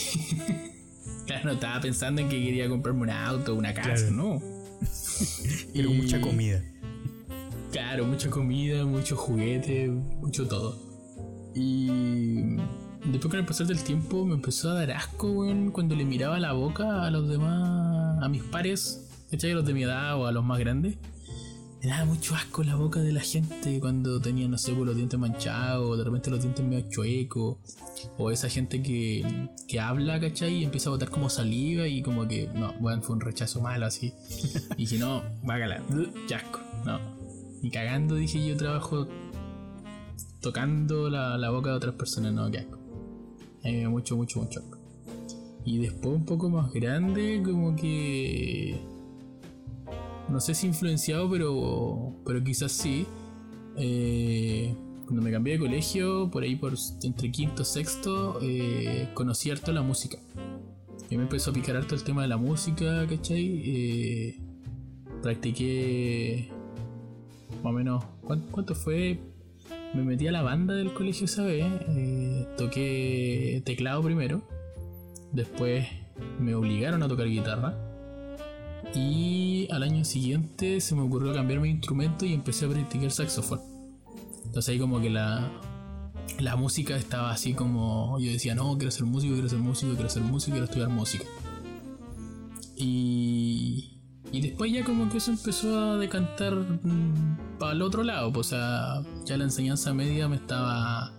claro, 1.27 1.45
no 1.45 1.51
estaba 1.51 1.79
pensando 1.79 2.21
en 2.21 2.29
que 2.29 2.43
quería 2.43 2.67
comprarme 2.67 3.01
un 3.03 3.09
auto, 3.11 3.53
una 3.55 3.73
casa, 3.73 4.07
Claro. 4.07 4.11
¿no? 4.11 4.54
Pero 5.73 5.89
Y- 5.91 5.93
mucha 5.93 6.21
comida. 6.21 6.63
Claro, 7.71 8.05
mucha 8.05 8.29
comida, 8.29 8.85
mucho 8.85 9.15
juguete, 9.15 9.89
mucho 9.89 10.47
todo. 10.47 10.77
Y 11.53 12.55
después 13.05 13.27
con 13.31 13.39
el 13.39 13.45
pasar 13.45 13.67
del 13.67 13.81
tiempo 13.83 14.25
me 14.25 14.35
empezó 14.35 14.71
a 14.71 14.73
dar 14.75 14.91
asco, 14.91 15.31
weón, 15.31 15.71
cuando 15.71 15.95
le 15.95 16.05
miraba 16.05 16.39
la 16.39 16.53
boca 16.53 17.03
a 17.05 17.11
los 17.11 17.27
demás, 17.29 18.21
a 18.23 18.29
mis 18.29 18.43
pares, 18.43 19.07
¿cachai? 19.31 19.51
A 19.51 19.55
los 19.55 19.65
de 19.65 19.73
mi 19.73 19.83
edad 19.83 20.17
o 20.17 20.25
a 20.27 20.31
los 20.31 20.43
más 20.43 20.59
grandes. 20.59 20.97
Me 21.85 21.91
daba 21.91 22.05
mucho 22.05 22.33
asco 22.33 22.63
la 22.63 22.75
boca 22.75 22.99
de 22.99 23.13
la 23.13 23.21
gente 23.21 23.79
cuando 23.79 24.19
tenía, 24.19 24.47
no 24.47 24.57
sé, 24.57 24.73
pues, 24.73 24.87
los 24.87 24.95
dientes 24.95 25.19
manchados, 25.19 25.95
de 25.95 26.03
repente 26.03 26.31
los 26.31 26.41
dientes 26.41 26.65
medio 26.65 26.89
chuecos, 26.89 27.57
o 28.17 28.31
esa 28.31 28.49
gente 28.49 28.81
que, 28.81 29.51
que 29.67 29.79
habla, 29.79 30.19
¿cachai? 30.19 30.55
Y 30.55 30.63
empieza 30.63 30.89
a 30.89 30.93
botar 30.93 31.11
como 31.11 31.29
saliva 31.29 31.87
y 31.87 32.01
como 32.01 32.27
que, 32.27 32.49
no, 32.55 32.73
bueno, 32.79 33.03
fue 33.03 33.13
un 33.13 33.21
rechazo 33.21 33.61
malo 33.61 33.85
así. 33.85 34.11
Y 34.71 34.77
dije, 34.77 34.97
no, 34.97 35.21
bácala, 35.43 35.83
qué 36.27 36.33
asco, 36.33 36.59
no. 36.87 36.99
Y 37.61 37.69
cagando 37.69 38.15
dije 38.15 38.43
yo 38.43 38.57
trabajo 38.57 39.07
tocando 40.41 41.07
la, 41.07 41.37
la 41.37 41.51
boca 41.51 41.69
de 41.69 41.75
otras 41.75 41.93
personas, 41.93 42.33
no, 42.33 42.49
qué 42.49 42.59
asco. 42.61 42.79
Dio 43.61 43.91
mucho, 43.91 44.17
mucho, 44.17 44.41
mucho 44.41 44.59
asco. 44.59 44.79
Y 45.63 45.77
después 45.77 46.15
un 46.15 46.25
poco 46.25 46.49
más 46.49 46.73
grande, 46.73 47.43
como 47.45 47.75
que... 47.75 48.94
No 50.29 50.39
sé 50.39 50.53
si 50.55 50.67
influenciado, 50.67 51.29
pero, 51.29 52.13
pero 52.25 52.43
quizás 52.43 52.71
sí. 52.71 53.05
Eh, 53.77 54.73
cuando 55.05 55.21
me 55.21 55.31
cambié 55.31 55.53
de 55.53 55.59
colegio, 55.59 56.29
por 56.31 56.43
ahí 56.43 56.55
por 56.55 56.73
entre 57.03 57.31
quinto 57.31 57.61
y 57.61 57.65
sexto, 57.65 58.39
eh, 58.41 59.09
conocí 59.13 59.51
harto 59.51 59.71
la 59.71 59.81
música. 59.81 60.17
Y 61.09 61.17
me 61.17 61.23
empezó 61.23 61.51
a 61.51 61.53
picar 61.53 61.75
harto 61.75 61.93
el 61.93 62.03
tema 62.03 62.23
de 62.23 62.27
la 62.27 62.37
música, 62.37 63.05
¿cachai? 63.07 63.61
Eh, 63.65 64.39
practiqué 65.21 66.49
más 67.63 67.71
o 67.71 67.75
menos. 67.75 68.03
¿cuán- 68.23 68.45
¿Cuánto 68.51 68.73
fue? 68.73 69.19
Me 69.93 70.03
metí 70.03 70.27
a 70.27 70.31
la 70.31 70.41
banda 70.41 70.73
del 70.73 70.91
colegio 70.93 71.25
esa 71.25 71.43
vez. 71.43 71.65
eh, 71.89 72.47
toqué 72.57 73.61
teclado 73.65 74.01
primero. 74.01 74.41
Después 75.31 75.85
me 76.39 76.55
obligaron 76.55 77.03
a 77.03 77.07
tocar 77.07 77.27
guitarra. 77.27 77.77
Y 78.95 79.67
al 79.71 79.83
año 79.83 80.05
siguiente 80.05 80.79
se 80.79 80.95
me 80.95 81.01
ocurrió 81.01 81.33
cambiarme 81.33 81.67
de 81.67 81.73
instrumento 81.73 82.25
y 82.25 82.33
empecé 82.33 82.65
a 82.65 82.69
practicar 82.69 83.11
saxofón. 83.11 83.59
Entonces 84.45 84.69
ahí 84.69 84.79
como 84.79 85.01
que 85.01 85.09
la, 85.09 85.51
la 86.39 86.55
música 86.55 86.95
estaba 86.95 87.31
así 87.31 87.53
como 87.53 88.17
yo 88.19 88.31
decía, 88.31 88.55
no, 88.55 88.77
quiero 88.77 88.91
ser 88.91 89.05
músico, 89.05 89.33
quiero 89.33 89.49
ser 89.49 89.59
músico, 89.59 89.93
quiero 89.93 90.09
ser 90.09 90.23
músico, 90.23 90.51
quiero 90.53 90.65
estudiar 90.65 90.89
música. 90.89 91.25
Y, 92.77 93.99
y 94.31 94.41
después 94.41 94.71
ya 94.71 94.83
como 94.85 95.09
que 95.09 95.17
eso 95.17 95.31
empezó 95.31 95.91
a 95.91 95.97
decantar 95.97 96.53
para 97.59 97.73
el 97.73 97.81
otro 97.81 98.03
lado, 98.03 98.31
pues, 98.31 98.47
o 98.47 98.49
sea, 98.51 99.01
ya 99.25 99.37
la 99.37 99.43
enseñanza 99.43 99.93
media 99.93 100.27
me 100.29 100.37
estaba 100.37 101.11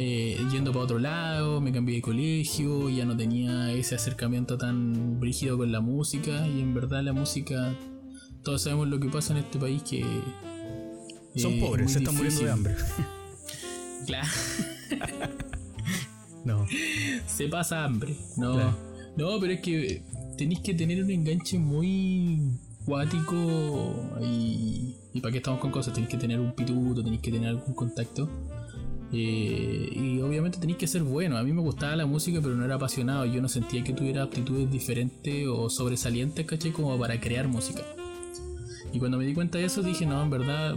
eh, 0.00 0.38
yendo 0.52 0.70
para 0.72 0.84
otro 0.84 0.98
lado, 1.00 1.60
me 1.60 1.72
cambié 1.72 1.96
de 1.96 2.02
colegio, 2.02 2.88
ya 2.88 3.04
no 3.04 3.16
tenía 3.16 3.72
ese 3.72 3.96
acercamiento 3.96 4.56
tan 4.56 5.18
brígido 5.18 5.58
con 5.58 5.72
la 5.72 5.80
música 5.80 6.46
y 6.46 6.60
en 6.60 6.72
verdad 6.72 7.02
la 7.02 7.12
música, 7.12 7.74
todos 8.44 8.62
sabemos 8.62 8.86
lo 8.86 9.00
que 9.00 9.08
pasa 9.08 9.32
en 9.32 9.40
este 9.40 9.58
país 9.58 9.82
que... 9.82 10.04
Son 11.36 11.52
eh, 11.52 11.60
pobres, 11.60 11.92
se 11.92 11.98
están 11.98 12.14
muriendo 12.16 12.42
de 12.42 12.50
hambre. 12.50 12.76
Claro. 14.06 14.28
No. 16.44 16.64
se 17.26 17.48
pasa 17.48 17.84
hambre. 17.84 18.16
No, 18.36 18.54
Claro. 18.54 18.76
no, 19.16 19.38
pero 19.40 19.52
es 19.52 19.60
que 19.60 20.02
tenéis 20.38 20.60
que 20.60 20.72
tener 20.72 21.02
un 21.02 21.10
enganche 21.10 21.58
muy 21.58 22.52
cuático 22.86 23.94
y, 24.22 24.94
y 25.12 25.20
para 25.20 25.32
qué 25.32 25.38
estamos 25.38 25.60
con 25.60 25.70
cosas, 25.70 25.92
tenéis 25.92 26.10
que 26.10 26.16
tener 26.16 26.40
un 26.40 26.52
pituto, 26.52 27.02
tenéis 27.02 27.20
que 27.20 27.32
tener 27.32 27.48
algún 27.50 27.74
contacto. 27.74 28.30
Eh, 29.12 29.90
y 29.94 30.20
obviamente 30.20 30.58
tenéis 30.58 30.78
que 30.78 30.86
ser 30.86 31.02
bueno. 31.02 31.38
A 31.38 31.42
mí 31.42 31.52
me 31.52 31.62
gustaba 31.62 31.96
la 31.96 32.06
música, 32.06 32.40
pero 32.42 32.54
no 32.54 32.64
era 32.64 32.74
apasionado. 32.74 33.24
Yo 33.24 33.40
no 33.40 33.48
sentía 33.48 33.82
que 33.82 33.92
tuviera 33.92 34.22
aptitudes 34.22 34.70
diferentes 34.70 35.46
o 35.48 35.70
sobresalientes, 35.70 36.44
¿cachai? 36.46 36.72
Como 36.72 36.98
para 36.98 37.18
crear 37.20 37.48
música. 37.48 37.82
Y 38.92 38.98
cuando 38.98 39.18
me 39.18 39.24
di 39.24 39.34
cuenta 39.34 39.58
de 39.58 39.64
eso, 39.64 39.82
dije, 39.82 40.06
no, 40.06 40.22
en 40.22 40.30
verdad, 40.30 40.74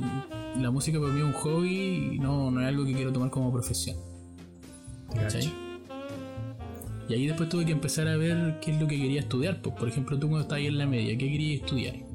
la 0.59 0.71
música 0.71 0.99
para 0.99 1.11
mí 1.11 1.19
es 1.19 1.25
un 1.25 1.33
hobby 1.33 2.13
y 2.13 2.19
no, 2.19 2.51
no 2.51 2.61
es 2.61 2.67
algo 2.67 2.85
que 2.85 2.93
quiero 2.93 3.11
tomar 3.11 3.29
como 3.29 3.51
profesión. 3.51 3.97
¿cachai? 5.13 5.51
Y 7.09 7.13
ahí 7.13 7.27
después 7.27 7.49
tuve 7.49 7.65
que 7.65 7.71
empezar 7.73 8.07
a 8.07 8.15
ver 8.15 8.59
qué 8.61 8.71
es 8.71 8.79
lo 8.79 8.87
que 8.87 8.97
quería 8.97 9.19
estudiar. 9.19 9.61
Pues, 9.61 9.75
por 9.75 9.87
ejemplo, 9.89 10.17
tú 10.17 10.27
cuando 10.27 10.41
estabas 10.41 10.61
ahí 10.61 10.67
en 10.67 10.77
la 10.77 10.87
media, 10.87 11.17
¿qué 11.17 11.29
querías 11.29 11.61
estudiar? 11.61 12.10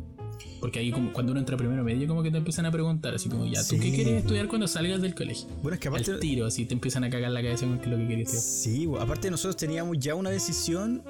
Porque 0.60 0.78
ahí 0.78 0.90
como, 0.90 1.12
cuando 1.12 1.32
uno 1.32 1.40
entra 1.40 1.56
primero 1.56 1.84
medio 1.84 2.06
como 2.08 2.22
que 2.22 2.30
te 2.30 2.38
empiezan 2.38 2.66
a 2.66 2.70
preguntar, 2.72 3.14
así 3.14 3.28
como, 3.28 3.44
ya, 3.46 3.60
¿tú 3.62 3.76
Sí, 3.76 3.80
qué 3.80 3.92
quieres 3.92 4.14
estudiar 4.22 4.48
cuando 4.48 4.66
salgas 4.66 5.00
del 5.02 5.14
colegio? 5.14 5.48
Bueno, 5.62 5.74
es 5.74 5.80
que 5.80 5.88
Al 5.88 5.94
aparte. 5.94 6.18
tiro, 6.18 6.46
así 6.46 6.64
te 6.64 6.74
empiezan 6.74 7.04
a 7.04 7.10
cagar 7.10 7.30
la 7.30 7.42
cabeza 7.42 7.66
con 7.66 7.76
lo 7.90 7.96
que 7.98 8.08
querías 8.08 8.32
estudiar. 8.34 8.76
Sí, 8.76 8.88
aparte 9.00 9.30
nosotros 9.30 9.56
teníamos 9.56 9.98
ya 9.98 10.14
una 10.14 10.30
decisión 10.30 11.02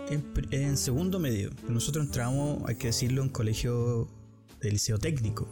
en 0.51 0.77
segundo 0.77 1.19
medio. 1.19 1.51
Nosotros 1.69 2.07
entramos, 2.07 2.63
hay 2.67 2.77
que 2.77 2.89
decirlo, 2.89 3.23
en 3.23 3.29
colegio 3.29 4.09
de 4.61 4.71
liceo 4.71 4.99
técnico, 4.99 5.49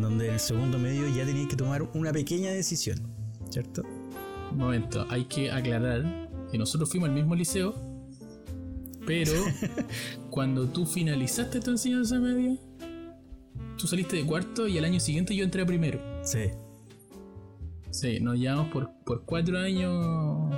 donde 0.00 0.28
en 0.28 0.34
el 0.34 0.40
segundo 0.40 0.78
medio 0.78 1.08
ya 1.14 1.24
tenías 1.24 1.48
que 1.48 1.56
tomar 1.56 1.82
una 1.94 2.12
pequeña 2.12 2.50
decisión, 2.50 2.98
¿cierto? 3.50 3.82
Un 4.52 4.58
momento, 4.58 5.06
hay 5.10 5.24
que 5.24 5.50
aclarar 5.50 6.30
que 6.50 6.56
nosotros 6.56 6.88
fuimos 6.88 7.10
al 7.10 7.14
mismo 7.14 7.34
liceo, 7.34 7.74
pero 9.06 9.32
cuando 10.30 10.66
tú 10.68 10.86
finalizaste 10.86 11.60
tu 11.60 11.70
enseñanza 11.72 12.18
media, 12.18 12.56
tú 13.78 13.86
saliste 13.86 14.16
de 14.16 14.24
cuarto 14.26 14.66
y 14.68 14.76
al 14.78 14.84
año 14.84 15.00
siguiente 15.00 15.34
yo 15.34 15.44
entré 15.44 15.62
a 15.62 15.66
primero. 15.66 16.00
Sí. 16.22 16.50
Sí, 17.90 18.20
nos 18.20 18.38
llevamos 18.38 18.68
por, 18.72 18.90
por 19.04 19.24
cuatro 19.24 19.58
años 19.58 20.54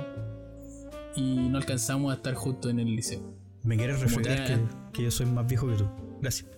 y 1.15 1.35
no 1.49 1.57
alcanzamos 1.57 2.11
a 2.11 2.15
estar 2.15 2.33
juntos 2.33 2.69
en 2.71 2.79
el 2.79 2.87
liceo. 2.95 3.21
Me 3.63 3.77
quieres 3.77 3.97
Como 3.97 4.07
refregar 4.09 4.59
que- 4.91 5.03
yo 5.03 5.11
soy 5.11 5.27
más 5.27 5.47
viejo 5.47 5.67
que 5.67 5.75
tú. 5.75 5.85
Gracias. 6.21 6.49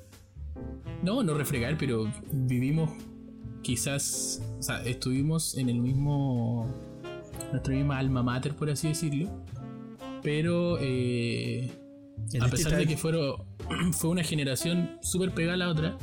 No, 1.03 1.21
no 1.21 1.33
refregar, 1.35 1.77
pero 1.77 2.11
vivimos 2.31 2.89
quizás, 3.61 4.41
o 4.59 4.63
sea, 4.63 4.83
estuvimos 4.83 5.57
en 5.57 5.69
el 5.69 5.79
mismo, 5.79 6.67
nuestra 7.51 7.73
misma 7.75 7.97
alma 7.97 8.23
mater, 8.23 8.55
por 8.55 8.69
así 8.69 8.87
decirlo. 8.89 9.29
Pero 10.21 10.77
eh, 10.79 11.71
a 12.41 12.47
pesar 12.47 12.77
de 12.77 12.87
que 12.87 12.95
fueron, 12.97 13.35
fue 13.93 14.09
una 14.09 14.23
generación 14.23 14.97
súper 15.01 15.31
pegada 15.33 15.55
a 15.55 15.57
la 15.57 15.69
otra, 15.69 15.97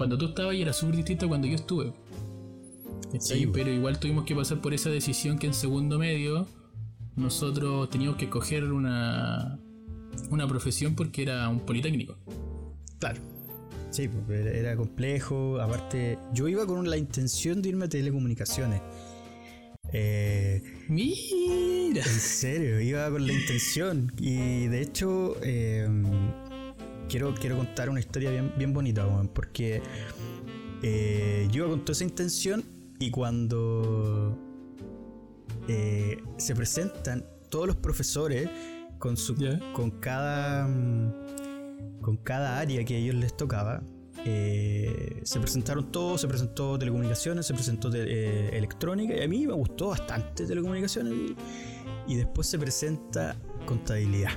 cuando 0.00 0.16
tú 0.16 0.28
estabas 0.28 0.54
y 0.54 0.62
era 0.62 0.72
súper 0.72 0.96
distinto 0.96 1.26
a 1.26 1.28
cuando 1.28 1.46
yo 1.46 1.56
estuve. 1.56 1.92
Sí, 3.18 3.46
Pero 3.52 3.70
igual 3.70 3.98
tuvimos 4.00 4.24
que 4.24 4.34
pasar 4.34 4.62
por 4.62 4.72
esa 4.72 4.88
decisión 4.88 5.38
que 5.38 5.46
en 5.46 5.52
segundo 5.52 5.98
medio 5.98 6.46
nosotros 7.16 7.90
teníamos 7.90 8.16
que 8.16 8.24
escoger 8.24 8.64
una, 8.72 9.58
una 10.30 10.48
profesión 10.48 10.94
porque 10.94 11.20
era 11.24 11.46
un 11.50 11.60
politécnico. 11.60 12.16
Claro. 12.98 13.20
Sí, 13.90 14.08
porque 14.08 14.58
era, 14.58 14.74
complejo. 14.74 15.60
Aparte, 15.60 16.16
yo 16.32 16.48
iba 16.48 16.64
con 16.64 16.88
la 16.88 16.96
intención 16.96 17.60
de 17.60 17.68
irme 17.68 17.84
a 17.84 17.88
telecomunicaciones. 17.90 18.80
Eh, 19.92 20.62
Mi- 20.88 21.14
Mira. 21.90 22.02
En 22.06 22.20
serio, 22.20 22.80
iba 22.80 23.10
con 23.10 23.26
la 23.26 23.34
intención. 23.34 24.10
Y 24.18 24.66
de 24.68 24.80
hecho, 24.80 25.36
eh, 25.42 25.86
quiero, 27.10 27.34
quiero 27.34 27.56
contar 27.56 27.90
una 27.90 28.00
historia 28.00 28.30
bien, 28.30 28.52
bien 28.56 28.72
bonita, 28.72 29.06
weón, 29.06 29.28
porque 29.28 29.82
eh, 30.82 31.48
yo 31.50 31.64
iba 31.64 31.68
con 31.68 31.80
toda 31.84 31.92
esa 31.92 32.04
intención 32.04 32.64
y 32.98 33.10
cuando 33.10 34.38
eh, 35.68 36.22
se 36.38 36.54
presentan 36.54 37.24
todos 37.50 37.66
los 37.66 37.76
profesores 37.76 38.48
con 38.98 39.16
su 39.16 39.34
con 39.72 39.90
cada 39.92 40.66
mm, 40.68 42.00
con 42.00 42.16
cada 42.18 42.58
área 42.58 42.84
que 42.84 42.94
a 42.94 42.98
ellos 42.98 43.14
les 43.14 43.36
tocaba 43.36 43.82
eh, 44.24 45.20
se 45.22 45.40
presentaron 45.40 45.90
todos 45.90 46.20
se 46.20 46.28
presentó 46.28 46.78
telecomunicaciones 46.78 47.46
se 47.46 47.54
presentó 47.54 47.88
te- 47.90 48.04
eh, 48.06 48.56
electrónica 48.56 49.14
y 49.16 49.22
a 49.22 49.28
mí 49.28 49.46
me 49.46 49.54
gustó 49.54 49.88
bastante 49.88 50.46
telecomunicaciones 50.46 51.12
y, 51.14 52.12
y 52.12 52.16
después 52.16 52.46
se 52.46 52.58
presenta 52.58 53.36
contabilidad 53.66 54.32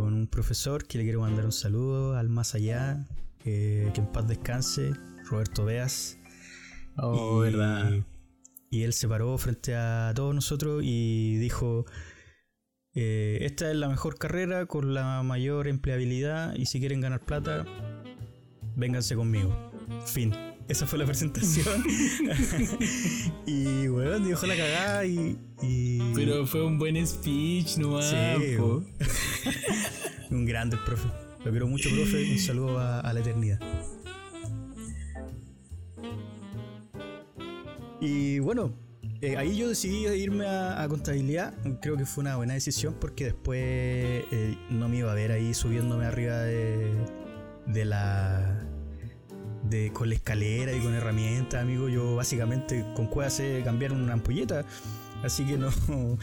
con 0.00 0.14
un 0.14 0.26
profesor 0.26 0.86
que 0.86 0.96
le 0.98 1.04
quiero 1.04 1.20
mandar 1.20 1.44
un 1.44 1.52
saludo 1.52 2.16
al 2.16 2.28
más 2.30 2.54
allá 2.54 3.04
eh, 3.44 3.90
que 3.94 4.00
en 4.00 4.06
paz 4.06 4.26
descanse 4.26 4.92
Roberto 5.28 5.64
Beas 5.64 6.16
Oh, 6.96 7.44
y, 7.44 7.50
verdad. 7.50 7.92
y 8.70 8.82
él 8.82 8.92
se 8.92 9.08
paró 9.08 9.36
frente 9.38 9.74
a 9.74 10.12
todos 10.14 10.34
nosotros 10.34 10.82
y 10.84 11.36
dijo, 11.36 11.86
eh, 12.94 13.38
esta 13.42 13.70
es 13.70 13.76
la 13.76 13.88
mejor 13.88 14.18
carrera 14.18 14.66
con 14.66 14.92
la 14.92 15.22
mayor 15.22 15.68
empleabilidad 15.68 16.54
y 16.56 16.66
si 16.66 16.78
quieren 16.80 17.00
ganar 17.00 17.20
plata, 17.20 17.64
vénganse 18.76 19.14
conmigo. 19.14 19.54
Fin. 20.04 20.34
Esa 20.70 20.86
fue 20.86 20.98
la 21.00 21.04
presentación. 21.06 21.82
y 23.46 23.88
bueno, 23.88 24.20
dijo 24.20 24.46
la 24.46 24.56
cagada 24.56 25.04
y... 25.04 25.36
y- 25.62 25.98
Pero 26.14 26.46
fue 26.46 26.64
un 26.64 26.78
buen 26.78 27.04
speech, 27.06 27.76
no 27.78 28.00
Sí, 28.00 28.14
po. 28.56 28.82
un 30.30 30.46
grande 30.46 30.76
profe. 30.86 31.08
Lo 31.44 31.50
quiero 31.50 31.66
mucho, 31.66 31.88
profe. 31.90 32.30
Un 32.32 32.38
saludo 32.38 32.78
a, 32.78 33.00
a 33.00 33.12
la 33.12 33.18
eternidad. 33.20 33.58
Y 38.00 38.38
bueno, 38.38 38.72
eh, 39.20 39.36
ahí 39.36 39.56
yo 39.56 39.68
decidí 39.68 40.06
irme 40.06 40.46
a, 40.46 40.80
a 40.82 40.88
contabilidad. 40.88 41.52
Creo 41.82 41.96
que 41.96 42.06
fue 42.06 42.22
una 42.22 42.36
buena 42.36 42.54
decisión 42.54 42.94
porque 43.00 43.24
después 43.24 43.58
eh, 43.60 44.56
no 44.70 44.88
me 44.88 44.98
iba 44.98 45.10
a 45.10 45.14
ver 45.14 45.32
ahí 45.32 45.52
subiéndome 45.52 46.06
arriba 46.06 46.38
de, 46.38 46.92
de 47.66 47.84
la. 47.84 48.66
De, 49.62 49.92
con 49.92 50.08
la 50.08 50.14
escalera 50.14 50.72
y 50.72 50.80
con 50.80 50.94
herramientas, 50.94 51.60
amigo. 51.62 51.88
Yo 51.88 52.16
básicamente 52.16 52.84
con 52.94 53.06
cueva 53.06 53.30
sé 53.30 53.62
cambiar 53.64 53.92
una 53.92 54.14
ampolleta. 54.14 54.64
Así 55.22 55.44
que 55.44 55.58
no. 55.58 55.70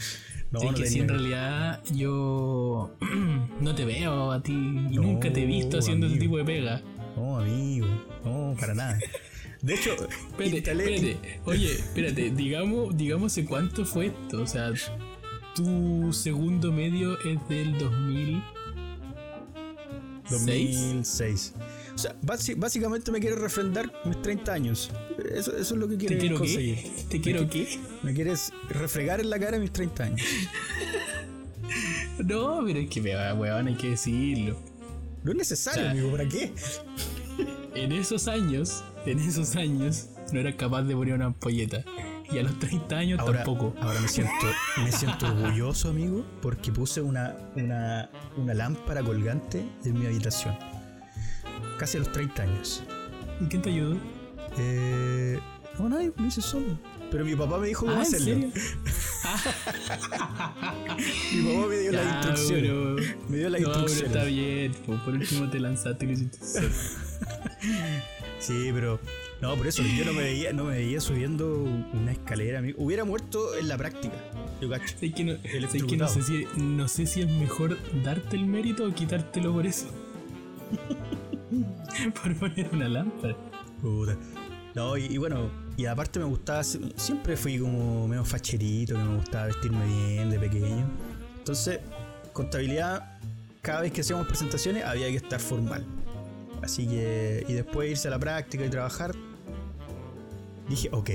No, 0.50 0.60
Sí, 0.60 0.66
no 0.66 0.74
que 0.74 0.86
si 0.86 1.00
en 1.00 1.08
realidad 1.08 1.82
yo 1.90 2.90
no 3.60 3.74
te 3.74 3.84
veo 3.84 4.32
a 4.32 4.42
ti 4.42 4.52
y 4.52 4.96
No, 4.96 5.02
nunca 5.02 5.30
te 5.30 5.42
he 5.42 5.46
visto 5.46 5.78
haciendo 5.78 6.06
ese 6.06 6.16
tipo 6.16 6.38
de 6.38 6.44
pega. 6.44 6.80
No, 7.16 7.38
amigo. 7.38 7.86
No, 8.24 8.56
para 8.58 8.74
nada. 8.74 8.98
De 9.60 9.74
hecho, 9.74 9.90
Espérate, 10.38 10.58
espérate. 10.58 11.40
Oye, 11.44 11.72
espérate, 11.72 12.30
digamos, 12.30 12.96
digamos 12.96 13.36
en 13.36 13.46
cuánto 13.46 13.84
fue 13.84 14.06
esto. 14.06 14.42
O 14.42 14.46
sea, 14.46 14.72
tu 15.54 16.12
segundo 16.14 16.72
medio 16.72 17.18
es 17.20 17.46
del 17.48 17.76
2000. 17.76 18.42
2006. 20.30 21.54
O 21.98 22.00
sea, 22.00 22.14
básicamente 22.22 23.10
me 23.10 23.18
quiere 23.18 23.34
refrendar 23.34 23.92
mis 24.04 24.22
30 24.22 24.52
años. 24.52 24.88
Eso, 25.34 25.56
eso 25.56 25.74
es 25.74 25.80
lo 25.80 25.88
que 25.88 25.96
quiere 25.96 26.14
¿Te 26.14 26.20
quiero 26.20 26.38
conseguir. 26.38 26.76
qué? 26.76 27.04
¿Te 27.08 27.20
quiero 27.20 27.50
qué? 27.50 27.80
Me 28.04 28.14
quieres 28.14 28.52
refregar 28.68 29.18
en 29.18 29.28
la 29.30 29.40
cara 29.40 29.58
mis 29.58 29.72
30 29.72 30.04
años. 30.04 30.20
No, 32.18 32.62
pero 32.66 32.80
es 32.80 32.88
que, 32.90 33.00
weón, 33.00 33.66
hay 33.68 33.74
que 33.76 33.90
decirlo. 33.90 34.56
No 35.22 35.32
es 35.32 35.36
necesario, 35.38 35.82
O 35.82 35.84
sea, 35.84 35.90
amigo, 35.92 36.10
¿para 36.10 36.28
qué? 36.28 36.52
En 37.74 37.92
esos 37.92 38.26
años, 38.26 38.82
en 39.06 39.18
esos 39.20 39.54
años, 39.54 40.08
no 40.32 40.40
eras 40.40 40.54
capaz 40.54 40.82
de 40.82 40.94
poner 40.94 41.14
una 41.14 41.26
ampolleta. 41.26 41.84
Y 42.32 42.38
a 42.38 42.42
los 42.42 42.58
30 42.58 42.96
años 42.96 43.20
Ahora, 43.20 43.44
tampoco. 43.44 43.74
ahora 43.80 44.00
me 44.00 44.08
siento, 44.08 44.32
me 44.82 44.90
siento 44.90 45.26
orgulloso, 45.28 45.90
amigo, 45.90 46.24
porque 46.42 46.72
puse 46.72 47.00
una, 47.00 47.36
una, 47.54 48.10
una 48.36 48.54
lámpara 48.54 49.02
colgante 49.02 49.64
en 49.84 49.98
mi 49.98 50.06
habitación. 50.06 50.56
Casi 51.78 51.96
a 51.96 52.00
los 52.00 52.12
30 52.12 52.42
años. 52.42 52.82
¿Y 53.40 53.44
quién 53.46 53.62
te 53.62 53.70
ayudó? 53.70 53.96
Eh, 54.58 55.38
no, 55.78 55.88
nadie, 55.88 56.12
lo 56.16 56.26
hice 56.26 56.42
solo. 56.42 56.66
Pero 57.10 57.24
mi 57.24 57.34
papá 57.36 57.56
me 57.58 57.68
dijo 57.68 57.86
cómo 57.86 57.92
Ah, 57.92 58.00
¿en 58.00 58.02
hacerlo. 58.02 58.26
serio? 58.26 58.50
Mi 61.32 61.54
papá 61.54 61.66
me 61.68 61.76
dio 61.78 61.92
las 61.92 62.04
Ya, 62.04 62.12
instrucciones. 62.16 62.62
pero- 62.62 62.96
Me 63.28 63.36
dio 63.38 63.48
las 63.50 63.60
no, 63.62 63.86
está 63.86 64.24
bien. 64.24 64.72
po, 64.84 64.96
Por 65.04 65.14
último 65.14 65.48
te 65.48 65.60
lanzaste 65.60 66.04
y 66.04 66.08
lo 66.08 66.14
hiciste 66.14 66.38
solo. 66.44 66.68
Sí, 68.40 68.70
pero 68.72 69.00
no, 69.42 69.56
por 69.56 69.66
eso 69.66 69.82
yo 69.82 70.04
no 70.04 70.12
me 70.12 70.22
veía, 70.22 70.52
no 70.52 70.62
me 70.64 70.76
veía 70.76 71.00
subiendo 71.00 71.60
una 71.92 72.12
escalera. 72.12 72.60
amigo. 72.60 72.80
Hubiera 72.80 73.02
muerto 73.04 73.56
en 73.56 73.66
la 73.66 73.76
práctica. 73.76 74.14
Yo 74.60 74.70
cacho. 74.70 74.94
Es 75.00 75.12
que 75.12 75.24
no, 75.24 75.32
es 75.32 75.42
que 75.82 75.96
no 75.96 76.06
sé 76.08 76.22
si 76.22 76.46
no 76.56 76.86
sé 76.86 77.06
si 77.06 77.22
es 77.22 77.28
mejor 77.28 77.76
darte 78.04 78.36
el 78.36 78.46
mérito 78.46 78.86
o 78.86 78.94
quitártelo 78.94 79.52
por 79.52 79.66
eso. 79.66 79.86
por 82.22 82.34
poner 82.36 82.68
una 82.72 82.88
lámpara. 82.88 83.36
Puta. 83.80 84.16
No, 84.74 84.96
y, 84.96 85.06
y 85.06 85.16
bueno, 85.18 85.50
y 85.76 85.86
aparte 85.86 86.18
me 86.18 86.24
gustaba, 86.26 86.62
siempre 86.62 87.36
fui 87.36 87.58
como 87.58 88.06
medio 88.06 88.24
facherito, 88.24 88.94
que 88.94 89.02
me 89.02 89.16
gustaba 89.16 89.46
vestirme 89.46 89.84
bien 89.86 90.30
de 90.30 90.38
pequeño. 90.38 90.86
Entonces, 91.38 91.80
contabilidad, 92.32 93.18
cada 93.62 93.80
vez 93.80 93.92
que 93.92 94.02
hacíamos 94.02 94.26
presentaciones 94.26 94.84
había 94.84 95.08
que 95.08 95.16
estar 95.16 95.40
formal. 95.40 95.84
Así 96.62 96.86
que, 96.86 97.44
y 97.48 97.52
después 97.54 97.90
irse 97.90 98.08
a 98.08 98.10
la 98.12 98.18
práctica 98.18 98.64
y 98.64 98.68
trabajar, 98.68 99.12
dije, 100.68 100.88
ok, 100.92 101.10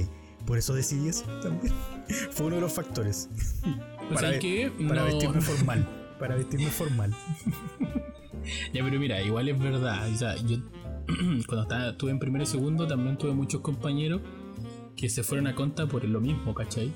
por 0.45 0.57
eso 0.57 0.73
decidí 0.73 1.09
eso 1.09 1.23
también. 1.41 1.73
Fue 2.31 2.47
uno 2.47 2.55
de 2.55 2.61
los 2.61 2.73
factores. 2.73 3.29
O 4.13 4.17
sea 4.17 4.31
ve- 4.31 4.39
que 4.39 4.71
para 4.87 5.01
no- 5.01 5.05
vestirme 5.07 5.41
formal. 5.41 5.87
Para 6.19 6.35
vestirme 6.35 6.67
formal. 6.67 7.13
Ya, 8.73 8.83
pero 8.83 8.99
mira, 8.99 9.21
igual 9.21 9.47
es 9.47 9.57
verdad. 9.57 10.09
O 10.11 10.15
sea, 10.17 10.35
yo 10.35 10.57
cuando 11.47 11.61
estaba, 11.61 11.89
estuve 11.89 12.11
en 12.11 12.19
primero 12.19 12.43
y 12.43 12.47
segundo 12.47 12.87
también 12.87 13.17
tuve 13.17 13.33
muchos 13.33 13.61
compañeros 13.61 14.21
que 14.95 15.09
se 15.09 15.23
fueron 15.23 15.47
a 15.47 15.55
conta 15.55 15.87
por 15.87 16.03
lo 16.05 16.21
mismo, 16.21 16.53
¿cachai? 16.53 16.91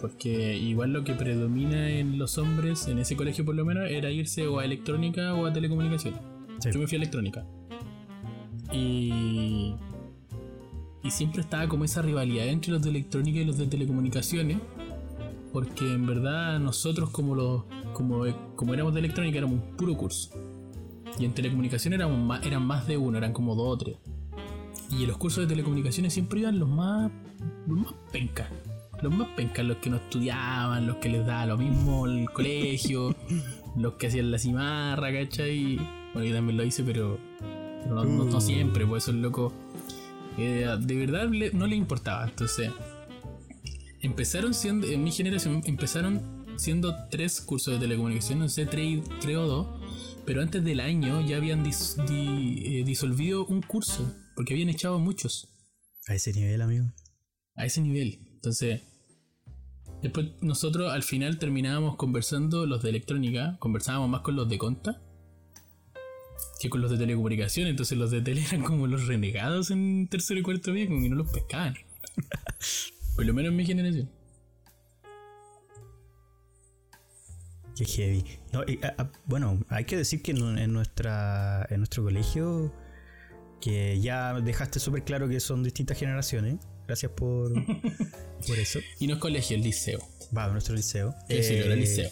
Porque 0.00 0.56
igual 0.56 0.92
lo 0.92 1.04
que 1.04 1.14
predomina 1.14 1.88
en 1.90 2.18
los 2.18 2.38
hombres, 2.38 2.86
en 2.88 2.98
ese 2.98 3.16
colegio 3.16 3.44
por 3.44 3.54
lo 3.54 3.64
menos, 3.64 3.90
era 3.90 4.10
irse 4.10 4.46
o 4.46 4.58
a 4.58 4.64
electrónica 4.64 5.34
o 5.34 5.46
a 5.46 5.52
telecomunicaciones. 5.52 6.20
Sí. 6.58 6.70
Yo 6.72 6.78
me 6.78 6.86
fui 6.86 6.96
a 6.96 6.98
electrónica. 6.98 7.44
Y. 8.72 9.74
Y 11.02 11.10
siempre 11.10 11.42
estaba 11.42 11.68
como 11.68 11.84
esa 11.84 12.00
rivalidad 12.00 12.46
entre 12.46 12.72
los 12.72 12.82
de 12.82 12.90
electrónica 12.90 13.38
y 13.38 13.44
los 13.44 13.58
de 13.58 13.66
telecomunicaciones. 13.66 14.58
Porque 15.52 15.92
en 15.92 16.06
verdad 16.06 16.58
nosotros 16.58 17.10
como 17.10 17.34
los. 17.34 17.64
Como, 17.94 18.24
como 18.56 18.74
éramos 18.74 18.92
de 18.92 19.00
electrónica 19.00 19.38
éramos 19.38 19.60
un 19.60 19.76
puro 19.76 19.96
curso. 19.96 20.30
Y 21.18 21.24
en 21.24 21.32
telecomunicaciones 21.32 21.98
éramos 21.98 22.18
más, 22.18 22.44
eran 22.44 22.66
más 22.66 22.86
de 22.86 22.96
uno, 22.98 23.16
eran 23.18 23.32
como 23.32 23.54
dos 23.54 23.68
o 23.68 23.78
tres. 23.78 23.96
Y 24.90 25.02
en 25.02 25.08
los 25.08 25.16
cursos 25.16 25.44
de 25.44 25.46
telecomunicaciones 25.48 26.12
siempre 26.12 26.40
iban 26.40 26.58
los 26.58 26.68
más. 26.68 27.10
los 27.66 27.78
más 27.78 27.94
pencas. 28.12 28.48
Los 29.02 29.14
más 29.14 29.28
pencas, 29.36 29.64
los 29.64 29.78
que 29.78 29.90
no 29.90 29.96
estudiaban, 29.96 30.86
los 30.86 30.96
que 30.96 31.08
les 31.08 31.26
daba 31.26 31.46
lo 31.46 31.56
mismo 31.58 32.06
el 32.06 32.30
colegio, 32.32 33.14
los 33.76 33.94
que 33.94 34.06
hacían 34.08 34.30
la 34.30 34.38
cimarra, 34.38 35.12
¿cachai? 35.12 35.76
Bueno, 36.14 36.28
yo 36.28 36.34
también 36.34 36.56
lo 36.56 36.64
hice, 36.64 36.82
pero, 36.84 37.18
no, 37.88 38.04
no- 38.04 38.24
no 38.24 38.36
Uh. 38.36 38.40
siempre, 38.40 38.86
pues 38.86 39.04
esos 39.04 39.16
locos 39.16 39.52
eh, 40.38 40.66
de 40.80 40.94
verdad 40.96 41.28
no 41.52 41.66
les 41.66 41.78
importaba. 41.78 42.24
Entonces, 42.24 42.70
empezaron 44.00 44.54
siendo, 44.54 44.86
en 44.86 45.02
mi 45.02 45.10
generación, 45.10 45.62
empezaron 45.64 46.20
siendo 46.56 46.94
tres 47.10 47.40
cursos 47.40 47.74
de 47.74 47.80
telecomunicación, 47.80 48.38
no 48.38 48.48
sé, 48.48 48.66
tres, 48.66 49.02
tres 49.20 49.36
o 49.36 49.46
dos, 49.46 49.80
pero 50.26 50.40
antes 50.42 50.64
del 50.64 50.80
año 50.80 51.20
ya 51.26 51.36
habían 51.36 51.64
dis- 51.64 51.96
di- 52.06 52.78
eh, 52.80 52.84
disolvido 52.84 53.44
un 53.46 53.60
curso, 53.62 54.14
porque 54.36 54.54
habían 54.54 54.68
echado 54.68 54.98
muchos 54.98 55.48
A 56.08 56.14
ese 56.14 56.32
nivel, 56.32 56.62
amigo. 56.62 56.86
a 57.56 57.66
ese 57.66 57.80
nivel. 57.80 58.20
Entonces, 58.34 58.82
después 60.02 60.28
nosotros 60.42 60.92
al 60.92 61.02
final 61.02 61.38
terminábamos 61.38 61.96
conversando, 61.96 62.66
los 62.66 62.82
de 62.82 62.90
electrónica, 62.90 63.56
conversábamos 63.60 64.08
más 64.10 64.20
con 64.22 64.36
los 64.36 64.48
de 64.48 64.58
conta 64.58 65.00
que 66.60 66.68
con 66.70 66.80
los 66.80 66.90
de 66.90 66.98
telecomunicación. 66.98 67.68
Entonces, 67.68 67.96
los 67.98 68.10
de 68.10 68.20
tele 68.22 68.42
eran 68.46 68.62
como 68.62 68.86
los 68.86 69.06
renegados 69.06 69.70
en 69.70 70.08
tercero 70.08 70.40
y 70.40 70.42
cuarto 70.42 70.72
medio, 70.72 70.88
como 70.88 71.02
que 71.02 71.08
no 71.10 71.16
los 71.16 71.30
pescaban. 71.30 71.74
Por 73.16 73.24
lo 73.26 73.34
menos 73.34 73.50
en 73.50 73.56
mi 73.56 73.64
generación. 73.66 74.10
Qué 77.76 77.84
heavy. 77.84 78.24
No, 78.52 78.62
y, 78.66 78.78
a- 78.84 78.94
a- 79.02 79.10
bueno, 79.26 79.60
hay 79.68 79.84
que 79.84 79.96
decir 79.96 80.22
que 80.22 80.30
en, 80.32 80.58
en 80.58 80.72
nuestra, 80.72 81.66
en 81.70 81.78
nuestro 81.78 82.04
colegio, 82.04 82.72
que 83.60 83.98
ya 84.00 84.34
dejaste 84.40 84.78
súper 84.78 85.02
claro 85.04 85.28
que 85.28 85.40
son 85.40 85.62
distintas 85.62 85.98
generaciones, 85.98 86.56
Gracias 86.86 87.12
por, 87.12 87.50
por 88.46 88.58
eso. 88.58 88.78
Y 89.00 89.06
no 89.06 89.14
es 89.14 89.18
colegio, 89.20 89.56
el 89.56 89.62
liceo. 89.62 90.00
Va, 90.36 90.48
nuestro 90.48 90.74
liceo. 90.74 91.14
Sí, 91.28 91.34
Eh, 91.36 91.76
liceo. 91.76 92.10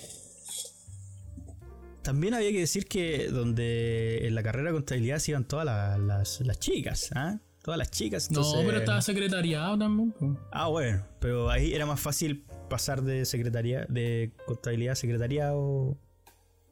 También 2.03 2.35
había 2.35 2.51
que 2.51 2.61
decir 2.61 2.87
que 2.87 3.29
donde 3.29 4.27
en 4.27 4.35
la 4.35 4.43
carrera 4.43 4.71
de 4.71 4.75
contabilidad 4.75 5.19
se 5.19 5.33
iban 5.33 5.45
todas 5.47 5.65
la- 5.67 5.99
las, 5.99 6.41
las 6.41 6.59
chicas, 6.59 7.11
¿ah? 7.15 7.39
Todas 7.63 7.79
las 7.79 7.91
chicas. 7.91 8.31
No, 8.31 8.43
pero 8.67 8.79
estaba 8.79 9.01
secretariado 9.03 9.79
también. 9.79 10.13
Ah, 10.51 10.67
bueno, 10.67 11.07
pero 11.21 11.49
ahí 11.49 11.73
era 11.75 11.87
más 11.87 12.01
fácil 12.01 12.45
pasar 12.73 13.03
de 13.03 13.25
secretaría, 13.27 13.85
de 13.91 14.33
contabilidad 14.47 14.93
a 14.93 14.97
secretariado. 14.97 15.97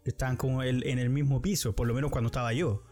Estaban 0.05 0.37
como 0.37 0.63
el- 0.63 0.87
en 0.87 0.99
el 0.99 1.11
mismo 1.11 1.43
piso, 1.43 1.75
por 1.77 1.87
lo 1.87 1.93
menos 1.95 2.11
cuando 2.11 2.29
estaba 2.29 2.53
yo. 2.55 2.83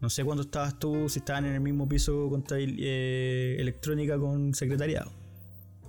No 0.00 0.08
sé 0.10 0.22
cuándo 0.24 0.42
estabas 0.44 0.78
tú, 0.78 1.08
si 1.08 1.18
estaban 1.18 1.44
en 1.44 1.54
el 1.54 1.60
mismo 1.60 1.88
piso 1.88 2.28
contabil- 2.30 2.76
eh, 2.78 3.56
electrónica 3.58 4.16
con 4.18 4.54
secretariado. 4.54 5.10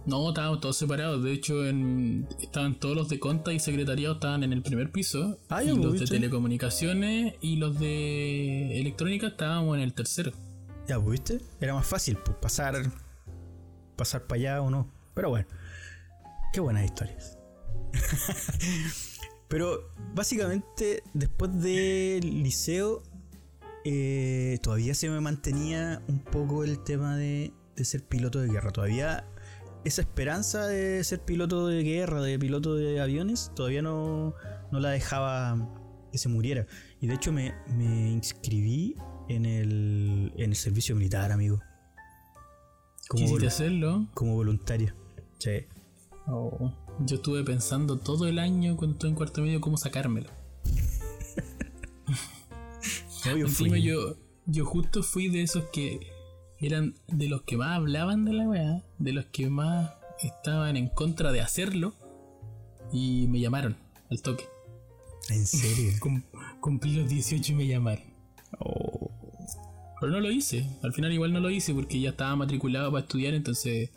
No, 0.07 0.29
estábamos 0.29 0.61
todos 0.61 0.77
separados. 0.77 1.23
De 1.23 1.31
hecho, 1.31 1.65
en- 1.67 2.27
estaban 2.41 2.79
todos 2.79 2.95
los 2.95 3.07
de 3.09 3.19
conta 3.19 3.53
y 3.53 3.59
secretariado 3.59 4.15
estaban 4.15 4.43
en 4.43 4.51
el 4.53 4.61
primer 4.63 4.91
piso. 4.91 5.37
Ah, 5.49 5.63
y 5.63 5.67
ya, 5.67 5.73
pues, 5.73 5.83
los 5.85 5.99
de 5.99 6.05
telecomunicaciones 6.07 7.35
y 7.41 7.57
los 7.57 7.77
de 7.79 8.79
electrónica 8.81 9.27
estábamos 9.27 9.75
en 9.77 9.83
el 9.83 9.93
tercero. 9.93 10.31
Ya, 10.87 10.99
pues, 10.99 11.11
¿viste? 11.11 11.41
Era 11.61 11.73
más 11.75 11.85
fácil 11.87 12.17
pues, 12.23 12.35
pasar 12.37 12.75
pasar 13.95 14.23
para 14.23 14.39
allá 14.39 14.61
o 14.61 14.69
no. 14.71 14.87
Pero 15.13 15.29
bueno, 15.29 15.47
qué 16.55 16.61
buenas 16.61 16.85
historias. 16.85 17.37
Pero 19.49 19.91
básicamente 20.13 21.03
después 21.13 21.51
del 21.61 22.43
liceo 22.43 23.03
eh, 23.83 24.57
todavía 24.63 24.95
se 24.95 25.09
me 25.09 25.19
mantenía 25.19 26.01
un 26.07 26.19
poco 26.19 26.63
el 26.63 26.81
tema 26.81 27.17
de, 27.17 27.51
de 27.75 27.83
ser 27.83 28.05
piloto 28.05 28.39
de 28.39 28.47
guerra. 28.47 28.71
Todavía 28.71 29.27
esa 29.83 30.01
esperanza 30.01 30.65
de 30.65 31.03
ser 31.03 31.25
piloto 31.25 31.67
de 31.67 31.83
guerra, 31.83 32.21
de 32.21 32.39
piloto 32.39 32.75
de 32.75 33.01
aviones, 33.01 33.51
todavía 33.53 33.81
no, 33.81 34.33
no 34.71 34.79
la 34.79 34.91
dejaba 34.91 36.07
que 36.09 36.17
se 36.17 36.29
muriera. 36.29 36.67
Y 37.01 37.07
de 37.07 37.15
hecho 37.15 37.33
me, 37.33 37.53
me 37.75 38.11
inscribí 38.11 38.95
en 39.27 39.45
el, 39.45 40.31
en 40.37 40.51
el 40.51 40.55
servicio 40.55 40.95
militar, 40.95 41.33
amigo. 41.33 41.59
Como, 43.09 43.25
Quisiste 43.25 43.47
hacerlo. 43.47 44.07
como 44.13 44.35
voluntario. 44.35 44.95
Sí. 45.37 45.65
Oh, 46.27 46.71
Yo 47.05 47.17
estuve 47.17 47.43
pensando 47.43 47.97
todo 47.97 48.27
el 48.27 48.39
año 48.39 48.75
cuando 48.77 48.93
estuve 48.95 49.09
en 49.09 49.15
cuarto 49.15 49.41
medio 49.41 49.61
cómo 49.61 49.77
sacármelo. 49.77 50.29
Yo 53.23 53.31
Encima 53.31 53.79
yo, 53.79 54.17
yo 54.45 54.65
justo 54.65 55.01
fui 55.01 55.29
de 55.29 55.41
esos 55.41 55.63
que 55.73 55.99
eran 56.59 56.93
de 57.07 57.27
los 57.27 57.41
que 57.41 57.57
más 57.57 57.75
hablaban 57.75 58.23
de 58.23 58.33
la 58.33 58.47
weá, 58.47 58.83
de 58.99 59.13
los 59.13 59.25
que 59.25 59.49
más 59.49 59.93
estaban 60.21 60.77
en 60.77 60.89
contra 60.89 61.31
de 61.31 61.41
hacerlo. 61.41 61.95
Y 62.93 63.25
me 63.29 63.39
llamaron 63.39 63.77
al 64.11 64.21
toque. 64.21 64.45
En 65.29 65.47
serio. 65.47 65.91
Cum- 65.99 66.21
cumplí 66.61 66.93
los 66.93 67.09
18 67.09 67.51
y 67.51 67.55
me 67.55 67.65
llamaron. 67.67 68.03
Oh. 68.59 69.09
Pero 69.99 70.11
no 70.11 70.19
lo 70.19 70.29
hice. 70.29 70.69
Al 70.83 70.93
final 70.93 71.11
igual 71.11 71.33
no 71.33 71.39
lo 71.39 71.49
hice 71.49 71.73
porque 71.73 71.99
ya 71.99 72.11
estaba 72.11 72.35
matriculado 72.35 72.91
para 72.91 73.01
estudiar, 73.05 73.33
entonces 73.33 73.89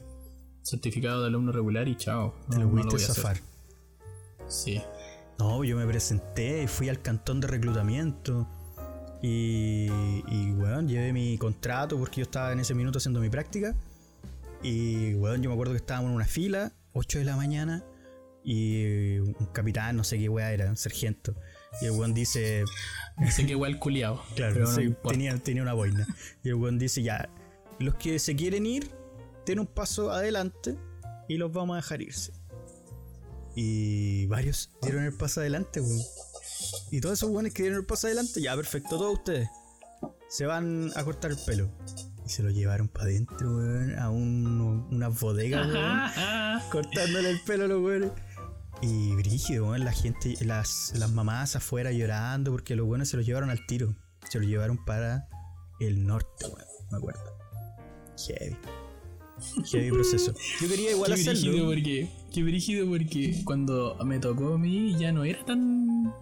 certificado 0.68 1.22
de 1.22 1.28
alumno 1.28 1.52
regular 1.52 1.88
y 1.88 1.96
chao. 1.96 2.34
Te 2.50 2.58
No, 2.58 2.64
lo 2.64 2.70
pudiste 2.70 2.98
zafar. 2.98 3.38
Sí. 4.46 4.80
No, 5.38 5.62
yo 5.64 5.76
me 5.76 5.86
presenté, 5.86 6.66
fui 6.68 6.88
al 6.88 7.00
cantón 7.00 7.40
de 7.40 7.46
reclutamiento 7.46 8.48
y, 9.22 9.86
y 10.28 10.52
weón, 10.52 10.88
llevé 10.88 11.12
mi 11.12 11.38
contrato 11.38 11.98
porque 11.98 12.16
yo 12.20 12.22
estaba 12.22 12.52
en 12.52 12.60
ese 12.60 12.74
minuto 12.74 12.98
haciendo 12.98 13.20
mi 13.20 13.30
práctica. 13.30 13.74
Y 14.62 15.14
weón, 15.14 15.42
yo 15.42 15.50
me 15.50 15.54
acuerdo 15.54 15.72
que 15.72 15.78
estábamos 15.78 16.10
en 16.10 16.16
una 16.16 16.24
fila, 16.24 16.72
8 16.92 17.20
de 17.20 17.24
la 17.24 17.36
mañana, 17.36 17.84
y 18.44 19.18
un 19.18 19.34
capitán, 19.52 19.96
no 19.96 20.04
sé 20.04 20.18
qué 20.18 20.28
weá 20.28 20.52
era, 20.52 20.68
un 20.68 20.76
sargento. 20.76 21.34
Y 21.80 21.86
el 21.86 21.92
weón 21.92 22.14
dice, 22.14 22.64
No 23.18 23.30
sé 23.30 23.46
qué. 23.46 23.56
Claro, 24.34 24.54
pero 24.54 24.66
no 24.66 24.74
sí, 24.74 24.82
importa. 24.82 25.10
tenía, 25.10 25.36
tenía 25.38 25.62
una 25.62 25.74
boina. 25.74 26.06
Y 26.42 26.48
el 26.48 26.54
weón 26.54 26.78
dice, 26.78 27.02
ya, 27.02 27.28
los 27.78 27.94
que 27.94 28.18
se 28.18 28.34
quieren 28.34 28.66
ir, 28.66 28.90
den 29.52 29.60
un 29.60 29.66
paso 29.66 30.10
adelante 30.10 30.76
y 31.28 31.36
los 31.36 31.52
vamos 31.52 31.74
a 31.74 31.76
dejar 31.76 32.02
irse. 32.02 32.32
Y 33.54 34.26
varios 34.26 34.70
dieron 34.82 35.04
el 35.04 35.14
paso 35.14 35.40
adelante, 35.40 35.80
weón. 35.80 36.02
Y 36.90 37.00
todos 37.00 37.18
esos 37.18 37.30
weones 37.30 37.52
que 37.52 37.62
dieron 37.62 37.80
el 37.80 37.86
paso 37.86 38.06
adelante, 38.06 38.40
ya, 38.40 38.54
perfecto, 38.54 38.98
todos 38.98 39.14
ustedes. 39.14 39.48
Se 40.28 40.46
van 40.46 40.92
a 40.94 41.04
cortar 41.04 41.32
el 41.32 41.38
pelo. 41.38 41.68
Y 42.24 42.28
se 42.28 42.42
lo 42.42 42.50
llevaron 42.50 42.88
para 42.88 43.06
adentro, 43.06 43.56
weón, 43.56 43.98
a 43.98 44.10
un, 44.10 44.86
unas 44.90 45.18
bodegas, 45.18 45.66
weón 45.66 46.60
cortándole 46.70 47.30
el 47.30 47.40
pelo 47.40 47.64
a 47.64 47.68
los 47.68 47.80
güeyes. 47.80 48.12
Y 48.80 49.14
brígido, 49.16 49.68
weón, 49.70 49.84
la 49.84 49.92
gente, 49.92 50.36
las, 50.44 50.92
las 50.94 51.10
mamás 51.10 51.56
afuera 51.56 51.90
llorando 51.90 52.52
porque 52.52 52.76
los 52.76 52.86
buenos 52.86 53.08
se 53.08 53.16
los 53.16 53.26
llevaron 53.26 53.50
al 53.50 53.66
tiro. 53.66 53.94
Se 54.30 54.38
los 54.38 54.46
llevaron 54.46 54.84
para 54.84 55.26
el 55.80 56.06
norte, 56.06 56.46
weón, 56.46 56.66
me 56.92 56.98
acuerdo. 56.98 57.38
Heavy. 58.26 58.56
Heavy 59.70 59.90
proceso. 59.90 60.32
Yo 60.60 60.68
quería 60.68 60.90
igual 60.92 61.14
Qué 61.14 61.22
brígido 61.22 61.32
hacerlo. 61.32 61.66
porque, 61.66 62.08
qué 62.32 62.42
brígido 62.42 62.86
porque 62.88 63.40
cuando 63.44 63.96
me 64.04 64.18
tocó 64.18 64.54
a 64.54 64.58
mí 64.58 64.96
ya 64.98 65.12
no 65.12 65.24
era 65.24 65.44
tan. 65.44 66.12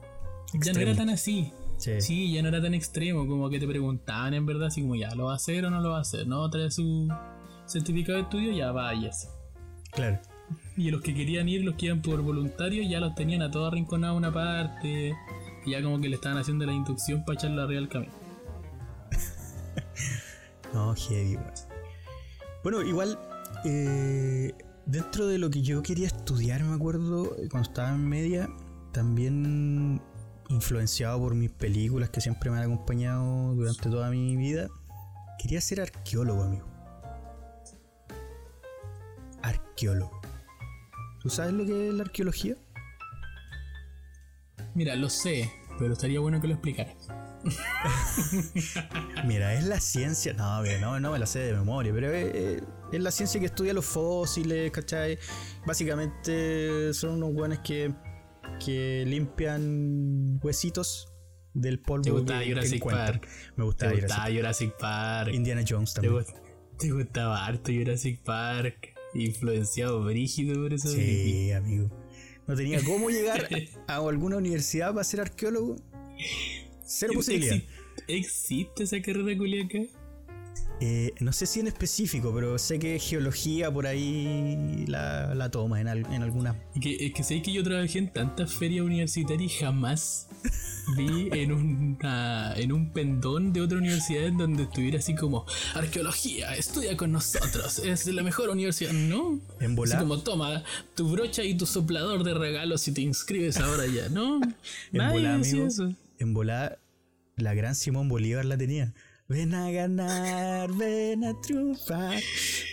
Ya 0.55 0.73
no 0.73 0.81
era 0.81 0.95
tan 0.95 1.11
así. 1.11 1.53
Sí. 1.79 2.01
Sí, 2.01 2.33
ya 2.33 2.43
no 2.43 2.49
era 2.49 2.63
tan 2.63 2.73
extremo, 2.75 3.27
como 3.27 3.51
que 3.51 3.61
te 3.61 3.67
preguntaban 3.67 4.33
en 4.33 4.47
verdad, 4.47 4.69
así 4.69 4.81
como 4.81 4.95
ya, 4.97 5.15
¿lo 5.15 5.27
va 5.27 5.33
a 5.33 5.37
hacer 5.37 5.65
o 5.67 5.71
no 5.71 5.81
lo 5.81 5.91
va 5.91 5.99
a 5.99 6.01
hacer? 6.01 6.27
¿No? 6.27 6.49
Trae 6.49 6.71
su 6.71 7.09
certificado 7.67 8.17
de 8.17 8.25
estudio, 8.25 8.53
ya 8.53 8.73
váyase. 8.73 9.29
Claro. 9.93 10.19
Y 10.77 10.91
los 10.91 11.03
que 11.03 11.15
querían 11.15 11.49
ir, 11.49 11.65
los 11.65 11.75
que 11.75 11.87
iban 11.87 12.01
por 12.01 12.23
voluntario, 12.23 12.83
ya 12.89 13.01
los 13.01 13.15
tenían 13.15 13.43
a 13.43 13.51
todos 13.51 13.73
arrinconados 13.73 14.15
a 14.15 14.19
una 14.19 14.33
parte. 14.33 15.15
Y 15.67 15.71
ya 15.73 15.83
como 15.83 16.01
que 16.01 16.09
le 16.09 16.15
estaban 16.15 16.39
haciendo 16.39 16.65
la 16.65 16.73
inducción 16.73 17.25
para 17.25 17.39
echarlo 17.39 17.63
arriba 17.63 17.81
al 17.81 17.89
camino. 17.89 18.13
No, 20.75 20.95
heavy, 20.95 21.37
weón. 21.37 21.66
Bueno, 22.67 22.83
igual, 22.83 23.17
eh, 23.65 24.53
dentro 24.87 25.29
de 25.29 25.39
lo 25.39 25.51
que 25.51 25.63
yo 25.63 25.85
quería 25.85 26.09
estudiar, 26.09 26.65
me 26.65 26.75
acuerdo, 26.75 27.37
eh, 27.37 27.49
cuando 27.49 27.69
estaba 27.69 27.91
en 27.91 28.09
media, 28.09 28.51
también 28.91 30.03
influenciado 30.49 31.21
por 31.21 31.37
mis 31.37 31.53
películas 31.53 32.11
que 32.11 32.21
siempre 32.21 32.51
me 32.51 32.57
han 32.57 32.65
acompañado 32.65 33.55
durante 33.55 33.89
toda 33.89 34.11
mi 34.11 34.37
vida, 34.37 34.67
quería 35.39 35.61
ser 35.61 35.81
arqueólogo, 35.81 36.43
amigo. 36.43 36.67
Arqueólogo. 39.43 40.21
¿Tú 41.23 41.31
sabes 41.31 41.53
lo 41.53 41.65
que 41.65 41.91
es 41.91 41.95
la 41.95 42.03
arqueología? 42.03 42.57
Mira, 44.75 44.97
lo 44.97 45.09
sé, 45.09 45.53
pero 45.79 45.93
estaría 45.93 46.19
bueno 46.19 46.41
que 46.41 46.49
lo 46.49 46.55
explicaras. 46.55 47.16
Mira, 49.27 49.55
es 49.55 49.65
la 49.65 49.81
ciencia. 49.81 50.33
No, 50.35 50.63
no, 50.81 51.01
no 51.01 51.13
me 51.13 51.19
la 51.19 51.27
sé 51.27 51.41
de 51.41 51.53
memoria, 51.53 51.93
pero 51.93 52.11
es, 52.13 52.35
es- 52.35 52.63
es 52.93 53.01
la 53.01 53.11
ciencia 53.11 53.41
que 53.41 53.47
estudia 53.47 53.73
los 53.73 53.85
fósiles, 53.85 54.71
¿cachai? 54.71 55.19
Básicamente 55.67 56.95
son 56.95 57.15
unos 57.15 57.35
buenos 57.35 57.59
que, 57.59 57.93
que 58.65 59.05
limpian 59.07 60.39
huesitos 60.41 61.09
del 61.53 61.81
polvo. 61.81 62.03
¿Te 62.05 62.11
gustaba 62.13 62.41
que- 62.43 62.49
Jurassic. 62.51 62.85
Park? 62.85 63.29
Me 63.57 63.65
gustaba 63.65 63.93
¿Te 63.93 64.01
gustaba 64.03 64.27
Jurassic 64.31 64.77
Park? 64.79 65.35
Indiana 65.35 65.65
Jones 65.69 65.95
¿Te, 65.95 66.01
también. 66.03 66.25
gust- 66.25 66.41
te 66.79 66.91
gustaba 66.93 67.45
harto 67.45 67.73
Jurassic 67.73 68.23
Park? 68.23 68.95
Influenciado 69.15 70.05
brígido 70.05 70.63
por 70.63 70.73
eso. 70.73 70.89
Sí, 70.89 71.51
amigo. 71.53 71.89
No 72.47 72.55
tenía 72.55 72.81
cómo 72.85 73.11
llegar 73.11 73.49
a 73.89 73.97
alguna 73.97 74.37
universidad 74.37 74.93
para 74.93 75.03
ser 75.03 75.21
arqueólogo. 75.23 75.77
Cero 76.87 77.13
posibilidad. 77.15 77.57
¿Exi- 77.57 77.65
¿Existe 78.09 78.85
esa 78.85 79.01
carrera 79.03 79.37
culiaca? 79.37 79.79
Eh, 80.81 81.15
no 81.21 81.33
sé 81.33 81.47
si 81.47 81.61
en 81.61 81.69
específico, 81.69 82.33
pero 82.35 82.59
sé 82.59 82.79
que 82.79 82.99
geología 82.99 83.73
por 83.73 83.87
ahí 83.87 84.85
la, 84.87 85.35
la 85.35 85.51
toma 85.51 85.81
en, 85.81 85.89
al- 85.89 86.13
en 86.13 86.23
algunas 86.23 86.55
Es 86.75 86.81
que, 86.83 87.07
es 87.07 87.15
que 87.15 87.23
sé 87.23 87.41
que 87.41 87.51
yo 87.53 87.63
trabajé 87.65 87.99
en 87.99 88.13
tantas 88.13 88.53
ferias 88.53 88.85
universitarias 88.85 89.53
y 89.53 89.57
jamás 89.59 90.29
vi 90.95 91.31
en, 91.33 91.53
una, 91.53 92.53
en 92.57 92.73
un 92.73 92.93
pendón 92.93 93.55
de 93.55 93.63
otra 93.63 93.79
universidad 93.79 94.25
en 94.25 94.37
donde 94.37 94.65
estuviera 94.65 94.99
así 94.99 95.15
como 95.15 95.47
arqueología, 95.75 96.55
estudia 96.57 96.95
con 96.95 97.11
nosotros, 97.11 97.79
es 97.79 98.07
la 98.09 98.23
mejor 98.23 98.51
universidad. 98.51 98.93
No. 98.93 99.41
En 99.61 99.67
Así 99.69 99.75
volar. 99.77 99.99
como 100.01 100.19
toma 100.21 100.63
tu 100.95 101.09
brocha 101.09 101.43
y 101.43 101.57
tu 101.57 101.65
soplador 101.65 102.23
de 102.23 102.35
regalos 102.35 102.87
y 102.87 102.93
te 102.93 103.01
inscribes 103.01 103.57
ahora 103.59 103.87
ya. 103.87 104.11
No. 104.11 104.41
En 104.93 104.99
Nadie 104.99 105.13
volada, 105.21 105.39
decía 105.39 105.53
amigo. 105.55 105.69
eso. 105.69 105.95
En 106.19 106.35
volada, 106.35 106.79
la 107.37 107.55
gran 107.55 107.75
Simón 107.75 108.09
Bolívar 108.09 108.45
la 108.45 108.57
tenía. 108.57 108.95
Ven 109.29 109.55
a 109.55 109.71
ganar, 109.73 110.73
ven 110.73 111.25
a 111.25 111.41
triunfar. 111.41 112.23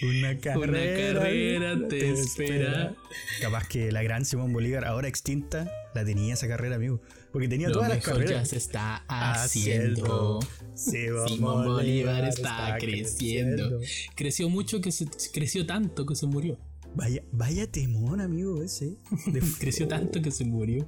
Una 0.04 0.38
carrera, 0.38 1.20
carrera 1.20 1.88
te 1.88 2.12
espera. 2.12 2.94
Capaz 3.42 3.68
que 3.68 3.92
la 3.92 4.04
gran 4.04 4.24
Simón 4.24 4.54
Bolívar, 4.54 4.86
ahora 4.86 5.08
extinta, 5.08 5.70
la 5.96 6.06
tenía 6.06 6.36
esa 6.36 6.48
carrera, 6.48 6.76
amigo. 6.76 7.02
Porque 7.32 7.48
tenía 7.48 7.70
Lo 7.70 7.74
todas 7.74 7.90
las 7.90 7.98
mejor 7.98 8.20
ya 8.20 8.26
carreras. 8.26 8.50
se 8.50 8.58
está 8.58 9.04
haciendo. 9.08 10.40
Simón, 10.76 11.28
Simón 11.28 11.66
Bolívar 11.66 12.26
está 12.26 12.78
creciendo. 12.80 13.80
Creció 14.16 14.48
mucho 14.48 14.80
que 14.80 14.92
se 14.92 15.08
creció 15.34 15.66
tanto 15.66 16.06
que 16.06 16.16
se 16.16 16.28
murió. 16.28 16.60
Vaya, 16.96 17.24
vaya 17.32 17.66
temón, 17.72 18.22
amigo, 18.22 18.62
ese. 18.62 18.98
De 19.28 19.42
Creció 19.60 19.88
tanto 19.88 20.22
que 20.22 20.32
se 20.32 20.46
murió. 20.46 20.88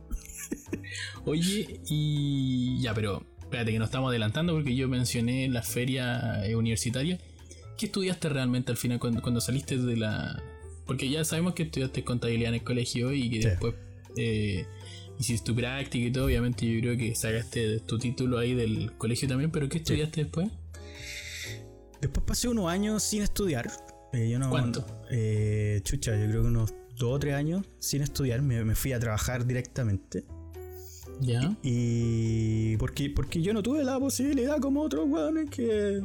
Oye, 1.26 1.80
y 1.88 2.80
ya, 2.82 2.94
pero 2.94 3.26
espérate 3.39 3.72
que 3.72 3.80
nos 3.80 3.88
estamos 3.88 4.10
adelantando 4.10 4.54
porque 4.54 4.76
yo 4.76 4.88
mencioné 4.88 5.48
la 5.50 5.63
feria 5.63 6.46
eh, 6.46 6.56
universitaria. 6.56 7.20
¿Qué 7.78 7.88
estudiaste 7.88 8.30
realmente 8.30 8.72
al 8.72 8.78
final 8.78 9.00
cuando, 9.00 9.22
cuando 9.22 9.41
saliste 9.41 9.78
de 9.78 9.98
la...? 9.98 10.41
Porque 10.86 11.10
ya 11.10 11.26
sabemos 11.26 11.56
que 11.56 11.63
estudiaste 11.63 12.04
contabilidad 12.04 12.50
en 12.50 12.56
el 12.56 12.63
colegio 12.63 13.12
y 13.12 13.30
que 13.30 13.41
Sí. 13.41 13.48
después 13.50 13.74
eh, 14.15 14.65
hiciste 15.20 15.44
tu 15.48 15.56
práctica 15.56 16.06
y 16.06 16.12
todo. 16.12 16.26
Obviamente 16.26 16.65
yo 16.72 16.80
creo 16.82 16.98
que 16.98 17.15
sacaste 17.15 17.80
tu 17.80 17.98
título 17.98 18.38
ahí 18.38 18.54
del 18.54 18.91
colegio 18.98 19.28
también, 19.28 19.50
pero 19.52 19.68
¿qué 19.68 19.80
estudiaste 19.80 20.24
después? 20.26 20.50
Después 22.00 22.24
pasé 22.28 22.48
unos 22.48 22.70
años 22.70 23.02
sin 23.04 23.24
estudiar. 23.24 23.68
Eh, 24.13 24.30
yo 24.30 24.39
no, 24.39 24.50
¿Cuánto? 24.50 24.86
Eh, 25.10 25.82
chucha, 25.84 26.18
yo 26.18 26.30
creo 26.30 26.41
que 26.44 26.48
unos 26.48 26.74
dos 26.98 27.13
o 27.13 27.20
tres 27.20 27.36
años 27.36 27.65
sin 27.80 28.02
estudiar. 28.02 28.41
Me, 28.41 28.63
me 28.63 28.76
fui 28.76 28.94
a 28.94 29.00
trabajar 29.00 29.46
directamente. 29.46 30.26
¿Ya? 31.22 31.56
Y 31.63 32.78
porque, 32.78 33.10
porque 33.10 33.41
yo 33.41 33.54
no 33.54 33.63
tuve 33.63 33.84
la 33.84 34.00
posibilidad 34.00 34.60
como 34.60 34.82
otros 34.82 35.08
weones 35.08 35.50
que. 35.50 36.02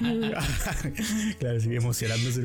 claro, 1.38 1.60
sigue 1.60 1.76
emocionándose. 1.76 2.42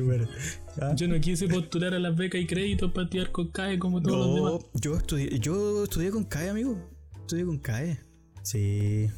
¿Ah? 0.80 0.94
Yo 0.96 1.08
no 1.08 1.20
quise 1.20 1.48
postular 1.48 1.94
a 1.94 1.98
las 1.98 2.16
becas 2.16 2.40
y 2.40 2.46
créditos 2.46 2.92
para 2.92 3.04
estudiar 3.04 3.30
con 3.30 3.48
CAE 3.48 3.78
como 3.78 4.02
todos 4.02 4.26
los 4.26 4.34
demás. 4.34 4.64
Yo 4.74 4.96
estudié, 4.96 5.38
yo 5.38 5.84
estudié 5.84 6.10
con 6.10 6.24
CAE, 6.24 6.50
amigo. 6.50 6.76
Estudié 7.20 7.44
con 7.44 7.58
CAE. 7.58 8.00
Sí. 8.42 9.08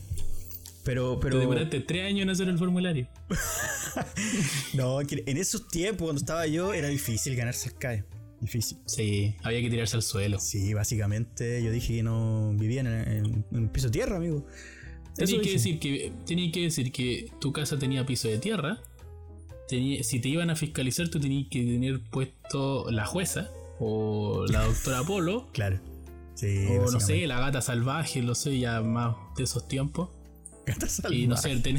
Pero, 0.85 1.17
Te 1.17 1.23
pero. 1.23 1.39
demoraste 1.39 1.81
tres 1.81 2.07
años 2.07 2.23
en 2.23 2.31
hacer 2.31 2.49
el 2.49 2.59
formulario. 2.59 3.09
No, 4.75 5.01
en 5.01 5.37
esos 5.37 5.67
tiempos, 5.69 6.07
cuando 6.07 6.21
estaba 6.21 6.47
yo, 6.47 6.73
era 6.73 6.89
difícil 6.89 7.35
ganarse 7.37 7.71
el 7.71 7.75
CAE. 7.75 8.05
Difícil. 8.41 8.79
Sí, 8.87 9.35
había 9.43 9.61
que 9.61 9.69
tirarse 9.69 9.97
al 9.97 10.03
suelo. 10.03 10.39
Sí, 10.39 10.73
básicamente 10.75 11.63
yo 11.63 11.71
dije 11.71 11.97
que 11.97 12.03
no 12.03 12.53
vivía 12.55 12.81
en, 12.81 12.87
en, 12.87 13.45
en 13.53 13.69
piso 13.69 13.91
tierra, 13.91 14.17
amigo. 14.17 14.47
Eso 15.19 15.27
Tenía 15.27 15.43
que 15.43 15.53
decir 15.53 15.79
que 15.81 16.13
tenía 16.27 16.53
que 16.53 16.63
decir 16.63 16.93
que 16.93 17.31
tu 17.41 17.53
casa 17.53 17.79
tenía 17.79 18.07
piso 18.07 18.29
de 18.29 18.39
tierra. 18.39 18.79
Tenía, 19.69 20.03
si 20.05 20.21
te 20.21 20.29
iban 20.29 20.51
a 20.51 20.57
fiscalizar, 20.57 21.09
tú 21.09 21.21
tenías 21.21 21.49
que 21.51 21.63
tener 21.63 22.01
puesto 22.11 22.91
la 22.91 23.05
jueza 23.07 23.51
o 23.79 24.47
la 24.49 24.65
doctora 24.67 25.03
Polo 25.03 25.49
Claro. 25.53 25.81
Sí, 26.35 26.67
o 26.69 26.91
no 26.91 27.01
sé, 27.01 27.27
la 27.27 27.39
gata 27.41 27.61
salvaje, 27.61 28.23
no 28.23 28.35
sé, 28.35 28.59
ya 28.59 28.81
más 28.81 29.17
de 29.37 29.45
esos 29.45 29.69
tiempos. 29.69 30.09
Y 31.11 31.27
no 31.27 31.37
sé, 31.37 31.57
ten- 31.61 31.79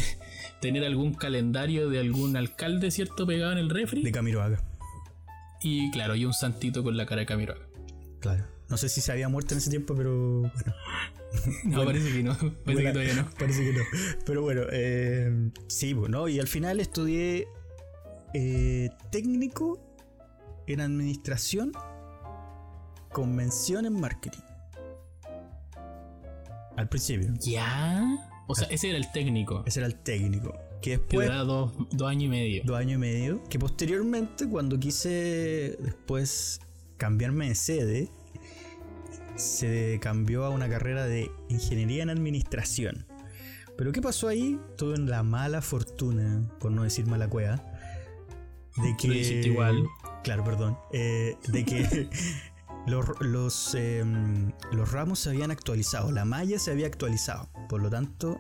tener 0.59 0.83
algún 0.83 1.13
calendario 1.13 1.89
de 1.89 1.99
algún 1.99 2.35
alcalde, 2.37 2.91
¿cierto? 2.91 3.25
Pegado 3.25 3.51
en 3.53 3.57
el 3.57 3.69
refri. 3.69 4.01
De 4.03 4.11
Camiroaga. 4.11 4.61
Y 5.61 5.91
claro, 5.91 6.15
y 6.15 6.25
un 6.25 6.33
santito 6.33 6.83
con 6.83 6.97
la 6.97 7.05
cara 7.05 7.21
de 7.21 7.25
Camiroaga. 7.27 7.65
Claro. 8.19 8.45
No 8.69 8.77
sé 8.77 8.87
si 8.89 9.01
se 9.01 9.11
había 9.11 9.27
muerto 9.29 9.53
en 9.53 9.57
ese 9.59 9.69
tiempo, 9.69 9.95
pero 9.95 10.41
bueno. 10.41 10.73
No, 11.63 11.85
parece 11.85 12.11
que 12.11 12.23
no. 12.23 12.35
Parece 12.65 12.83
que 12.83 12.91
todavía 12.91 13.13
no. 13.13 13.29
Parece 13.39 13.63
que 13.63 13.71
no. 13.73 13.83
Pero 14.25 14.41
bueno, 14.41 14.63
eh, 14.71 15.49
sí, 15.67 15.93
bueno, 15.93 16.27
y 16.27 16.39
al 16.41 16.47
final 16.47 16.79
estudié 16.81 17.47
eh, 18.33 18.89
técnico 19.11 19.79
en 20.67 20.81
administración 20.81 21.71
con 23.13 23.33
mención 23.35 23.85
en 23.85 23.93
marketing. 23.99 24.41
Al 26.75 26.89
principio. 26.89 27.33
¿Ya? 27.39 28.03
O 28.51 28.55
sea, 28.55 28.67
ese 28.69 28.89
era 28.89 28.97
el 28.97 29.11
técnico. 29.11 29.63
Ese 29.65 29.79
era 29.79 29.87
el 29.87 29.95
técnico. 29.95 30.53
Que 30.81 30.91
Que 30.91 30.97
después, 30.97 31.27
duraba 31.27 31.43
dos, 31.43 31.71
dos 31.91 32.09
años 32.09 32.23
y 32.23 32.27
medio. 32.29 32.61
dos 32.65 32.77
años 32.77 32.93
y 32.93 32.97
medio, 32.97 33.43
que 33.49 33.59
posteriormente, 33.59 34.47
cuando 34.49 34.79
quise 34.79 35.77
después 35.79 36.59
cambiarme 36.97 37.49
de 37.49 37.55
sede, 37.55 38.09
se 39.35 39.99
cambió 40.01 40.45
a 40.45 40.49
una 40.49 40.69
carrera 40.69 41.05
de 41.05 41.31
ingeniería 41.49 42.03
en 42.03 42.09
administración. 42.09 43.05
Pero 43.77 43.91
¿qué 43.91 44.01
pasó 44.01 44.27
ahí? 44.27 44.59
Tuve 44.77 44.97
la 44.97 45.23
mala 45.23 45.61
fortuna, 45.61 46.47
por 46.59 46.71
no 46.71 46.83
decir 46.83 47.05
mala 47.07 47.27
cueva, 47.27 47.63
de 48.77 48.95
que... 48.97 49.07
Lo 49.07 49.47
igual. 49.47 49.83
Claro, 50.23 50.43
perdón. 50.43 50.77
eh, 50.93 51.35
de 51.47 51.65
que 51.65 52.09
los, 52.87 53.05
los, 53.21 53.75
em, 53.75 54.51
los 54.71 54.91
ramos 54.91 55.19
se 55.19 55.29
habían 55.29 55.51
actualizado, 55.51 56.11
la 56.11 56.25
malla 56.25 56.59
se 56.59 56.71
había 56.71 56.87
actualizado. 56.87 57.49
Por 57.69 57.81
lo 57.81 57.89
tanto, 57.89 58.39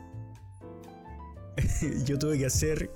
yo 2.05 2.17
tuve 2.17 2.37
que 2.37 2.45
hacer 2.45 2.91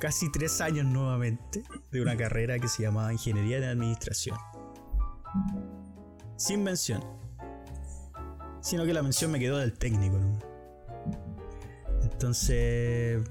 casi 0.00 0.30
tres 0.30 0.60
años 0.60 0.86
nuevamente 0.86 1.62
de 1.90 2.02
una 2.02 2.16
carrera 2.16 2.58
que 2.58 2.68
se 2.68 2.82
llamaba 2.82 3.12
Ingeniería 3.12 3.60
de 3.60 3.68
Administración. 3.68 4.36
Sin 6.36 6.62
mención. 6.62 7.02
Sino 8.60 8.84
que 8.84 8.92
la 8.92 9.02
mención 9.02 9.30
me 9.30 9.38
quedó 9.38 9.58
del 9.58 9.72
técnico. 9.72 10.18
¿no? 10.18 10.38
Entonces, 12.02 13.22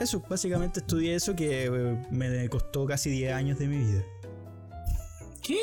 eso, 0.00 0.22
básicamente 0.28 0.80
estudié 0.80 1.14
eso 1.14 1.34
que 1.34 1.66
eh, 1.66 2.06
me 2.10 2.48
costó 2.48 2.86
casi 2.86 3.10
10 3.10 3.32
años 3.32 3.58
de 3.58 3.66
mi 3.68 3.78
vida. 3.78 4.02
¿Qué? 5.40 5.58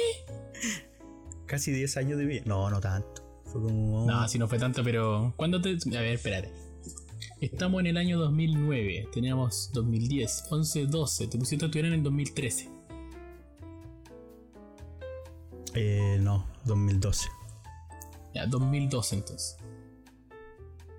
Casi 1.50 1.72
10 1.72 1.98
años 1.98 2.20
de 2.20 2.26
vida. 2.26 2.42
No, 2.46 2.70
no 2.70 2.80
tanto. 2.80 3.42
Fue 3.46 3.60
como... 3.60 4.06
No, 4.06 4.28
si 4.28 4.38
no 4.38 4.48
fue 4.48 4.60
tanto, 4.60 4.84
pero. 4.84 5.34
¿Cuándo 5.36 5.60
te.? 5.60 5.72
A 5.72 6.02
ver, 6.02 6.14
espérate. 6.14 6.54
Estamos 7.42 7.80
en 7.80 7.88
el 7.88 7.98
año 7.98 8.20
2009. 8.20 9.10
Teníamos 9.12 9.72
2010, 9.74 10.44
11, 10.52 10.86
12. 10.86 11.28
Te 11.28 11.38
pusiste 11.40 11.66
a 11.66 11.68
estudiar 11.68 11.88
en 11.88 11.94
el 11.94 12.04
2013. 12.04 12.70
Eh, 15.74 16.20
no, 16.22 16.46
2012. 16.66 17.30
Ya, 18.36 18.46
2012 18.46 19.16
entonces. 19.16 19.58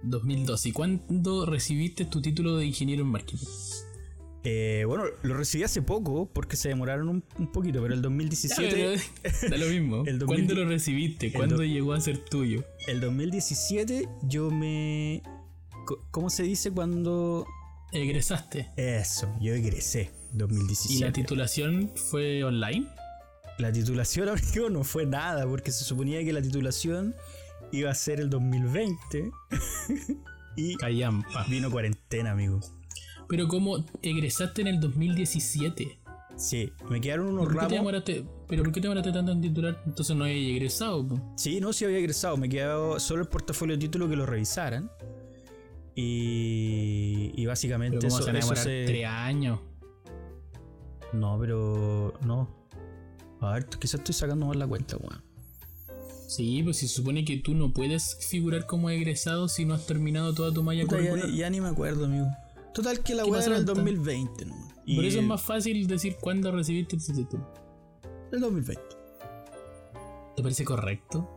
2012. 0.02 0.68
¿Y 0.68 0.72
cuándo 0.72 1.46
recibiste 1.46 2.06
tu 2.06 2.20
título 2.20 2.56
de 2.56 2.66
ingeniero 2.66 3.02
en 3.02 3.08
marketing? 3.08 3.46
Eh, 4.42 4.84
bueno, 4.86 5.04
lo 5.22 5.34
recibí 5.36 5.64
hace 5.64 5.82
poco 5.82 6.26
porque 6.32 6.56
se 6.56 6.68
demoraron 6.70 7.08
un, 7.08 7.24
un 7.38 7.52
poquito, 7.52 7.82
pero 7.82 7.92
el 7.94 8.00
Ya, 8.00 8.04
2017... 8.04 8.98
pero 9.22 9.50
da 9.50 9.56
lo 9.58 9.66
mismo. 9.66 9.96
el 10.06 10.18
2000 10.18 10.26
¿Cuándo 10.26 10.54
lo 10.54 10.68
recibiste? 10.68 11.32
¿Cuándo 11.32 11.56
do- 11.56 11.64
llegó 11.64 11.92
a 11.92 12.00
ser 12.00 12.18
tuyo? 12.24 12.64
El 12.86 13.00
2017 13.00 14.08
yo 14.22 14.50
me... 14.50 15.22
¿Cómo 16.10 16.30
se 16.30 16.42
dice 16.44 16.70
cuando...? 16.70 17.46
Egresaste. 17.92 18.70
Eso, 18.76 19.28
yo 19.40 19.52
egresé. 19.54 20.10
¿Y 20.32 20.38
2017. 20.38 21.04
la 21.04 21.12
titulación 21.12 21.90
fue 21.96 22.44
online? 22.44 22.86
La 23.58 23.72
titulación, 23.72 24.28
amigo, 24.30 24.70
no 24.70 24.84
fue 24.84 25.04
nada, 25.06 25.46
porque 25.46 25.70
se 25.72 25.84
suponía 25.84 26.24
que 26.24 26.32
la 26.32 26.40
titulación 26.40 27.14
iba 27.72 27.90
a 27.90 27.94
ser 27.94 28.20
el 28.20 28.30
2020. 28.30 29.30
y 30.56 30.76
Callampa. 30.76 31.44
vino 31.48 31.70
cuarentena, 31.70 32.30
amigo. 32.30 32.60
Pero 33.30 33.48
¿cómo 33.48 33.82
egresaste 34.02 34.60
en 34.60 34.66
el 34.66 34.80
2017? 34.80 35.98
Sí, 36.36 36.72
me 36.88 37.00
quedaron 37.00 37.28
unos 37.28 37.44
¿Por 37.44 37.54
ramos. 37.54 37.72
demoraste, 37.72 38.24
¿Pero 38.48 38.62
por 38.64 38.72
qué 38.72 38.80
te 38.80 38.88
demoraste 38.88 39.12
tanto 39.12 39.30
en 39.32 39.40
titular? 39.40 39.80
Entonces 39.86 40.16
no 40.16 40.24
había 40.24 40.36
egresado. 40.36 41.06
po. 41.06 41.20
Sí, 41.36 41.60
no, 41.60 41.72
sí 41.72 41.84
había 41.84 41.98
egresado. 41.98 42.36
Me 42.36 42.48
quedaba 42.48 42.98
solo 42.98 43.22
el 43.22 43.28
portafolio 43.28 43.76
de 43.76 43.80
título 43.80 44.08
que 44.08 44.16
lo 44.16 44.26
revisaran. 44.26 44.90
Y, 45.94 47.32
y 47.34 47.46
básicamente 47.46 47.98
Pero 47.98 48.08
¿cómo 48.10 48.20
eso, 48.20 48.30
se 48.32 48.38
eso 48.38 48.56
se- 48.56 48.84
tres 48.86 49.06
años? 49.06 49.60
No, 51.12 51.38
pero 51.38 52.14
no. 52.24 52.48
A 53.40 53.52
ver, 53.54 53.66
quizás 53.66 53.94
estoy 54.00 54.14
sacando 54.14 54.46
mal 54.46 54.58
la 54.58 54.66
cuenta, 54.66 54.96
weón. 54.96 55.22
Sí, 56.28 56.62
pues 56.62 56.78
se 56.78 56.88
supone 56.88 57.24
que 57.24 57.38
tú 57.38 57.54
no 57.54 57.72
puedes 57.72 58.16
figurar 58.28 58.66
como 58.66 58.88
egresado 58.90 59.48
si 59.48 59.64
no 59.64 59.74
has 59.74 59.86
terminado 59.86 60.32
toda 60.32 60.52
tu 60.52 60.62
malla 60.62 60.84
Puta, 60.84 60.96
ya, 61.00 61.10
curricular. 61.10 61.28
ni- 61.30 61.36
ya 61.36 61.50
ni 61.50 61.60
me 61.60 61.68
acuerdo, 61.68 62.04
amigo. 62.06 62.26
Total 62.74 63.00
que 63.00 63.14
la 63.14 63.24
¿Qué 63.24 63.30
weá 63.30 63.42
era 63.42 63.54
el 63.54 63.60
entonces? 63.60 63.84
2020, 63.84 64.44
¿no? 64.46 64.68
Por 64.94 65.04
eso 65.04 65.20
es 65.20 65.24
más 65.26 65.42
fácil 65.42 65.86
decir 65.86 66.16
cuándo 66.20 66.50
recibiste 66.52 66.96
tu 66.96 67.12
título. 67.12 67.52
El 68.32 68.40
2020. 68.40 68.82
¿Te 70.36 70.42
parece 70.42 70.64
correcto? 70.64 71.28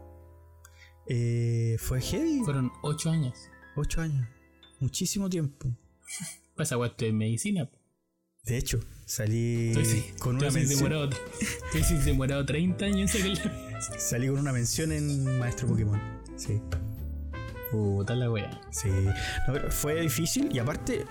Eh, 1.07 1.75
fue 1.79 2.01
heavy. 2.01 2.41
Fueron 2.43 2.71
ocho 2.81 3.09
años. 3.09 3.37
Ocho 3.75 4.01
años. 4.01 4.27
Muchísimo 4.79 5.29
tiempo. 5.29 5.69
Pues 6.55 6.67
esa 6.67 6.77
weá 6.77 6.93
es 6.95 7.13
medicina. 7.13 7.67
De 8.43 8.57
hecho, 8.57 8.79
salí 9.05 9.69
Entonces, 9.69 10.13
con 10.19 10.35
una 10.35 10.51
mención. 10.51 10.77
demorado, 10.77 11.09
entonces 11.73 12.05
demorado 12.05 12.45
30 12.45 12.85
años 12.85 13.15
en 13.15 13.35
Salí 13.97 14.27
con 14.27 14.37
una 14.37 14.51
mención 14.53 14.91
en 14.91 15.39
Maestro 15.39 15.67
Pokémon. 15.67 15.99
Sí. 16.35 16.61
Puta 17.71 18.13
la 18.13 18.29
wea. 18.29 18.61
Sí, 18.69 18.87
no, 19.47 19.53
pero 19.53 19.71
fue 19.71 20.01
difícil 20.01 20.55
y 20.55 20.59
aparte, 20.59 21.05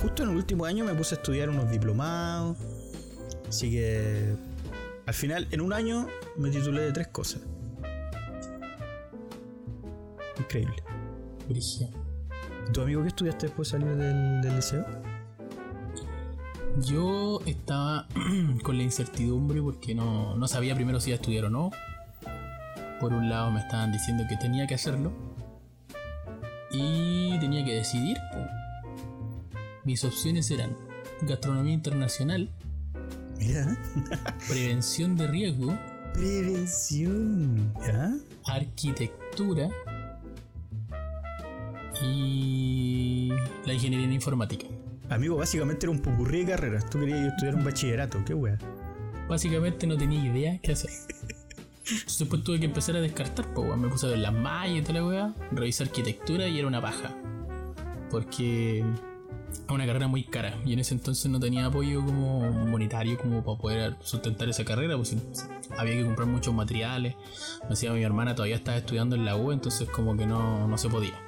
justo 0.00 0.22
en 0.22 0.30
el 0.30 0.36
último 0.36 0.64
año 0.64 0.84
me 0.84 0.94
puse 0.94 1.14
a 1.14 1.18
estudiar 1.18 1.48
unos 1.48 1.70
diplomados. 1.70 2.56
Así 3.48 3.70
que 3.70 4.34
al 5.06 5.14
final, 5.14 5.48
en 5.50 5.60
un 5.60 5.72
año, 5.72 6.06
me 6.36 6.50
titulé 6.50 6.82
de 6.82 6.92
tres 6.92 7.08
cosas. 7.08 7.42
Increíble. 10.38 10.76
Brigio. 11.48 11.88
¿Tu 12.72 12.80
amigo 12.80 13.02
qué 13.02 13.08
estudiaste 13.08 13.46
después 13.46 13.70
de 13.70 13.78
salir 13.78 13.96
del, 13.96 14.40
del 14.40 14.56
liceo? 14.56 14.86
Yo 16.78 17.40
estaba 17.46 18.06
con 18.62 18.76
la 18.76 18.82
incertidumbre 18.84 19.60
porque 19.60 19.94
no, 19.94 20.36
no 20.36 20.48
sabía 20.48 20.74
primero 20.74 21.00
si 21.00 21.10
iba 21.10 21.16
a 21.16 21.20
estudiar 21.20 21.46
o 21.46 21.50
no. 21.50 21.70
Por 23.00 23.12
un 23.12 23.28
lado 23.28 23.50
me 23.50 23.60
estaban 23.60 23.92
diciendo 23.92 24.24
que 24.28 24.36
tenía 24.36 24.66
que 24.66 24.76
hacerlo. 24.76 25.12
Y 26.70 27.38
tenía 27.40 27.64
que 27.64 27.74
decidir. 27.74 28.16
Mis 29.84 30.04
opciones 30.04 30.50
eran 30.50 30.76
gastronomía 31.22 31.74
internacional, 31.74 32.48
Mira. 33.38 33.76
prevención 34.48 35.16
de 35.16 35.26
riesgo, 35.26 35.76
Prevención. 36.14 37.72
¿Ya? 37.86 38.12
arquitectura 38.46 39.68
y 42.02 43.30
la 43.64 43.72
ingeniería 43.72 44.06
en 44.06 44.12
informática. 44.12 44.66
Amigo, 45.08 45.36
básicamente 45.36 45.86
era 45.86 45.90
un 45.90 46.00
pupurrí 46.00 46.44
de 46.44 46.52
carreras. 46.52 46.88
Tú 46.88 47.00
querías 47.00 47.20
estudiar 47.32 47.54
un 47.56 47.64
bachillerato. 47.64 48.24
Qué 48.24 48.34
wea. 48.34 48.58
Básicamente 49.28 49.86
no 49.86 49.96
tenía 49.96 50.24
idea 50.24 50.58
qué 50.60 50.72
hacer. 50.72 50.90
Después 52.18 52.44
tuve 52.44 52.58
que 52.60 52.66
empezar 52.66 52.96
a 52.96 53.00
descartar, 53.00 53.52
pues 53.54 53.76
me 53.76 53.88
puse 53.88 54.06
a 54.06 54.10
ver 54.10 54.18
las 54.20 54.32
mallas 54.32 54.78
y 54.78 54.82
toda 54.82 54.94
la 55.00 55.06
weá, 55.06 55.34
revisar 55.50 55.88
arquitectura 55.88 56.46
y 56.48 56.58
era 56.58 56.68
una 56.68 56.80
paja. 56.80 57.14
Porque 58.10 58.84
es 59.52 59.62
una 59.68 59.86
carrera 59.86 60.08
muy 60.08 60.24
cara 60.24 60.54
y 60.64 60.72
en 60.72 60.78
ese 60.78 60.94
entonces 60.94 61.30
no 61.30 61.38
tenía 61.38 61.66
apoyo 61.66 62.04
como 62.04 62.50
monetario 62.66 63.18
como 63.18 63.44
para 63.44 63.58
poder 63.58 63.96
sustentar 64.00 64.48
esa 64.48 64.64
carrera, 64.64 64.96
pues 64.96 65.16
había 65.78 65.94
que 65.94 66.04
comprar 66.04 66.28
muchos 66.28 66.54
materiales. 66.54 67.14
Me 67.64 67.70
decía 67.70 67.92
mi 67.92 68.02
hermana 68.02 68.34
todavía 68.34 68.56
estaba 68.56 68.78
estudiando 68.78 69.16
en 69.16 69.24
la 69.24 69.36
U, 69.36 69.52
entonces 69.52 69.88
como 69.88 70.16
que 70.16 70.26
no, 70.26 70.66
no 70.66 70.78
se 70.78 70.88
podía. 70.88 71.18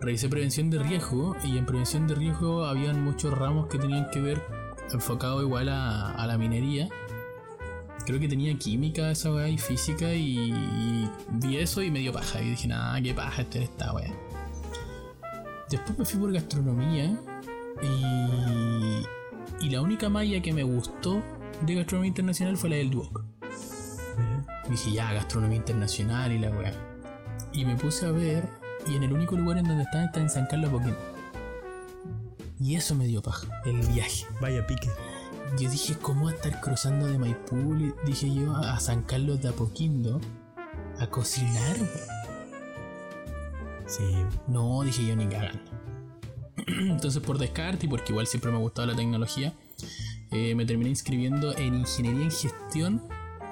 Revisé 0.00 0.28
prevención 0.28 0.68
de 0.68 0.80
riesgo 0.80 1.36
y 1.44 1.58
en 1.58 1.64
prevención 1.64 2.08
de 2.08 2.14
riesgo 2.14 2.64
habían 2.64 3.02
muchos 3.04 3.36
ramos 3.36 3.68
que 3.68 3.78
tenían 3.78 4.10
que 4.10 4.20
ver 4.20 4.42
enfocado 4.92 5.42
igual 5.42 5.68
a, 5.68 6.10
a 6.10 6.26
la 6.26 6.36
minería. 6.36 6.88
Creo 8.04 8.18
que 8.18 8.26
tenía 8.26 8.52
química 8.58 9.12
esa 9.12 9.32
weá 9.32 9.48
y 9.48 9.58
física 9.58 10.12
y, 10.12 10.52
y 10.52 11.10
vi 11.30 11.58
eso 11.58 11.82
y 11.82 11.90
me 11.90 12.00
dio 12.00 12.12
paja. 12.12 12.42
Y 12.42 12.50
dije, 12.50 12.66
nada, 12.66 13.00
qué 13.00 13.14
paja 13.14 13.42
este 13.42 13.62
esta 13.62 13.92
weá. 13.92 14.12
Después 15.72 15.98
me 15.98 16.04
fui 16.04 16.20
por 16.20 16.30
gastronomía 16.34 17.18
y, 17.82 19.06
y 19.64 19.70
la 19.70 19.80
única 19.80 20.10
malla 20.10 20.42
que 20.42 20.52
me 20.52 20.64
gustó 20.64 21.22
de 21.62 21.76
gastronomía 21.76 22.08
internacional 22.08 22.58
fue 22.58 22.68
la 22.68 22.76
del 22.76 22.90
Duoc. 22.90 23.24
Dije, 24.68 24.92
ya, 24.92 25.14
gastronomía 25.14 25.56
internacional 25.56 26.30
y 26.30 26.38
la 26.38 26.50
weá. 26.50 26.74
Y 27.54 27.64
me 27.64 27.74
puse 27.76 28.04
a 28.04 28.10
ver 28.10 28.46
y 28.86 28.96
en 28.96 29.04
el 29.04 29.14
único 29.14 29.34
lugar 29.34 29.56
en 29.56 29.64
donde 29.64 29.84
estaba 29.84 30.04
está 30.04 30.20
en 30.20 30.28
San 30.28 30.44
Carlos 30.44 30.72
Boquín. 30.72 30.94
Y 32.60 32.74
eso 32.74 32.94
me 32.94 33.06
dio 33.06 33.22
paja, 33.22 33.46
el 33.64 33.80
viaje. 33.94 34.26
Vaya 34.42 34.66
pique. 34.66 34.90
Yo 35.58 35.70
dije, 35.70 35.96
¿cómo 36.02 36.26
va 36.26 36.32
a 36.32 36.34
estar 36.34 36.60
cruzando 36.60 37.06
de 37.06 37.16
Maipú? 37.16 37.94
Dije 38.04 38.30
yo 38.30 38.54
a 38.54 38.78
San 38.78 39.04
Carlos 39.04 39.40
de 39.40 39.48
Apoquindo 39.48 40.20
a 40.98 41.06
cocinar. 41.06 41.76
Sí. 43.86 44.04
No, 44.48 44.82
dije 44.82 45.06
yo 45.06 45.16
ni 45.16 45.26
cagando. 45.26 45.70
Entonces, 46.66 47.22
por 47.22 47.38
descarte 47.38 47.86
y 47.86 47.88
porque 47.88 48.12
igual 48.12 48.26
siempre 48.26 48.50
me 48.50 48.58
ha 48.58 48.60
gustado 48.60 48.86
la 48.88 48.96
tecnología, 48.96 49.52
eh, 50.30 50.54
me 50.54 50.64
terminé 50.64 50.90
inscribiendo 50.90 51.56
en 51.56 51.74
Ingeniería 51.74 52.22
en 52.22 52.30
Gestión 52.30 53.02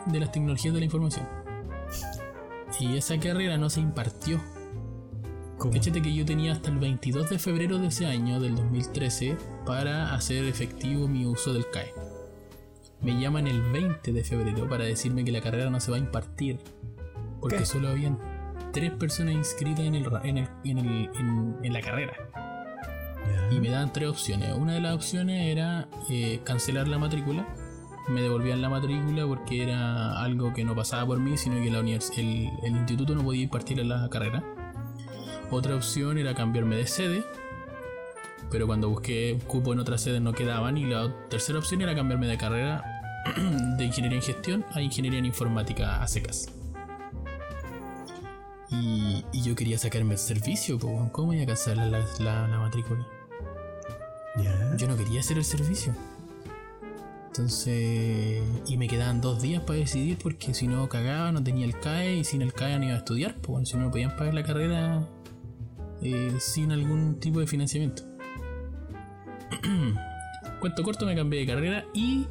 de 0.06 0.20
las 0.20 0.32
Tecnologías 0.32 0.72
de 0.74 0.80
la 0.80 0.84
Información. 0.86 1.28
Y 2.78 2.96
esa 2.96 3.18
carrera 3.18 3.58
no 3.58 3.68
se 3.68 3.80
impartió. 3.80 4.40
Fíjate 5.70 6.00
que 6.00 6.14
yo 6.14 6.24
tenía 6.24 6.52
hasta 6.52 6.70
el 6.70 6.78
22 6.78 7.28
de 7.28 7.38
febrero 7.38 7.78
de 7.78 7.88
ese 7.88 8.06
año, 8.06 8.40
del 8.40 8.54
2013, 8.54 9.36
para 9.66 10.14
hacer 10.14 10.44
efectivo 10.46 11.06
mi 11.06 11.26
uso 11.26 11.52
del 11.52 11.68
CAE. 11.70 11.92
Me 13.02 13.20
llaman 13.20 13.46
el 13.46 13.60
20 13.70 14.12
de 14.12 14.24
febrero 14.24 14.68
para 14.68 14.84
decirme 14.84 15.22
que 15.22 15.32
la 15.32 15.42
carrera 15.42 15.68
no 15.68 15.78
se 15.80 15.90
va 15.90 15.98
a 15.98 16.00
impartir. 16.00 16.58
Porque 17.40 17.58
¿Qué? 17.58 17.66
solo 17.66 17.88
habían 17.88 18.18
tres 18.72 18.90
personas 18.92 19.34
inscritas 19.34 19.84
en, 19.84 19.94
el, 19.94 20.06
en, 20.24 20.38
el- 20.38 20.48
en 20.64 20.78
el- 20.78 21.10
en- 21.16 21.56
en 21.62 21.72
la 21.72 21.80
carrera. 21.80 22.12
Y 23.50 23.58
me 23.60 23.68
daban 23.68 23.92
tres 23.92 24.08
opciones. 24.08 24.52
Una 24.56 24.74
de 24.74 24.80
las 24.80 24.94
opciones 24.94 25.46
era 25.48 25.88
eh, 26.08 26.40
cancelar 26.44 26.88
la 26.88 26.98
matrícula. 26.98 27.46
Me 28.08 28.22
devolvían 28.22 28.62
la 28.62 28.68
matrícula 28.68 29.26
porque 29.26 29.62
era 29.62 30.20
algo 30.22 30.52
que 30.54 30.64
no 30.64 30.74
pasaba 30.74 31.06
por 31.06 31.20
mí, 31.20 31.36
sino 31.36 31.56
que 31.62 31.70
la 31.70 31.80
el, 31.80 32.50
el 32.62 32.76
instituto 32.76 33.14
no 33.14 33.22
podía 33.22 33.42
impartir 33.42 33.84
la 33.84 34.08
carrera. 34.08 34.42
Otra 35.50 35.74
opción 35.74 36.16
era 36.18 36.34
cambiarme 36.34 36.76
de 36.76 36.86
sede, 36.86 37.24
pero 38.50 38.66
cuando 38.66 38.88
busqué 38.88 39.38
cupo 39.46 39.72
en 39.72 39.80
otras 39.80 40.00
sedes 40.00 40.20
no 40.20 40.32
quedaban. 40.32 40.76
Y 40.76 40.84
la 40.86 41.12
tercera 41.28 41.58
opción 41.58 41.82
era 41.82 41.94
cambiarme 41.94 42.26
de 42.28 42.38
carrera 42.38 42.82
de 43.76 43.84
ingeniería 43.84 44.16
en 44.18 44.22
gestión 44.24 44.64
a 44.72 44.80
ingeniería 44.80 45.18
en 45.18 45.26
informática 45.26 46.02
a 46.02 46.06
secas. 46.08 46.46
Y, 48.72 49.24
y 49.32 49.42
yo 49.42 49.54
quería 49.56 49.78
sacarme 49.78 50.12
el 50.14 50.18
servicio, 50.18 50.76
weón. 50.76 51.08
¿cómo 51.10 51.32
iba 51.32 51.42
a 51.42 51.46
cancelar 51.46 51.88
la, 51.88 52.06
la- 52.20 52.46
la 52.48 52.58
matrícula? 52.58 53.06
Ya. 54.36 54.76
Yo 54.76 54.86
no 54.86 54.96
quería 54.96 55.20
hacer 55.20 55.38
el 55.38 55.44
servicio. 55.44 55.94
Entonces, 57.26 58.42
y 58.66 58.76
me 58.76 58.86
quedaban 58.88 59.20
dos 59.20 59.40
días 59.40 59.62
para 59.62 59.78
decidir 59.78 60.18
porque 60.22 60.52
si 60.54 60.66
no 60.66 60.88
cagaba, 60.88 61.30
no 61.32 61.42
tenía 61.42 61.64
el 61.64 61.78
CAE 61.78 62.16
y 62.18 62.24
sin 62.24 62.42
el 62.42 62.52
CAE 62.52 62.78
no 62.78 62.84
iba 62.86 62.94
a 62.94 62.98
estudiar, 62.98 63.36
pues 63.36 63.68
si 63.68 63.76
no 63.76 63.84
me 63.84 63.90
podían 63.90 64.16
pagar 64.16 64.34
la 64.34 64.42
carrera 64.42 65.02
eh, 66.02 66.34
sin 66.40 66.72
algún 66.72 67.18
tipo 67.20 67.38
de 67.40 67.46
financiamiento. 67.46 68.02
Cuento 70.60 70.82
corto, 70.82 71.06
me 71.06 71.14
cambié 71.16 71.40
de 71.40 71.46
carrera 71.46 71.84
y 71.94 72.26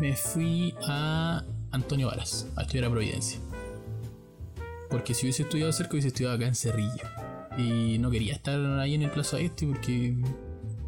me 0.00 0.16
fui 0.16 0.74
a 0.86 1.44
Antonio 1.70 2.08
Varas 2.08 2.46
a 2.56 2.62
estudiar 2.62 2.86
a 2.86 2.90
Providencia. 2.90 3.38
Porque 4.90 5.14
si 5.14 5.26
hubiese 5.26 5.42
estudiado 5.42 5.72
cerca, 5.72 5.92
hubiese 5.92 6.08
estudiado 6.08 6.36
acá 6.36 6.46
en 6.46 6.54
Cerrillo. 6.54 7.02
Y 7.56 7.98
no 7.98 8.10
quería 8.10 8.34
estar 8.34 8.58
ahí 8.78 8.94
en 8.94 9.02
el 9.02 9.10
Plaza 9.10 9.38
Este 9.40 9.66
porque 9.66 10.16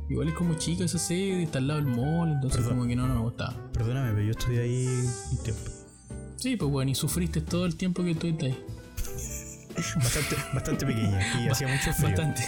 igual 0.08 0.28
es 0.28 0.34
como 0.34 0.54
chica 0.54 0.84
esa 0.84 0.98
sede, 0.98 1.42
está 1.42 1.58
al 1.58 1.66
lado 1.68 1.80
del 1.82 1.88
mall, 1.94 2.30
entonces 2.32 2.60
Perdón. 2.60 2.78
como 2.78 2.88
que 2.88 2.96
no, 2.96 3.06
no 3.08 3.14
me 3.16 3.20
gustaba. 3.20 3.56
Perdóname, 3.72 4.10
pero 4.12 4.22
yo 4.22 4.30
estudié 4.30 4.60
ahí 4.62 4.86
un 5.32 5.42
tiempo. 5.42 5.62
Sí, 6.36 6.56
pues 6.56 6.70
bueno, 6.70 6.90
y 6.90 6.94
sufriste 6.94 7.40
todo 7.40 7.66
el 7.66 7.76
tiempo 7.76 8.02
que 8.02 8.12
estuviste 8.12 8.46
ahí. 8.46 8.64
Bastante, 9.96 10.36
bastante 10.54 10.86
pequeña. 10.86 11.20
Y 11.44 11.48
hacía 11.50 11.68
mucho 11.68 11.92
frío. 11.92 12.08
Bastante. 12.08 12.42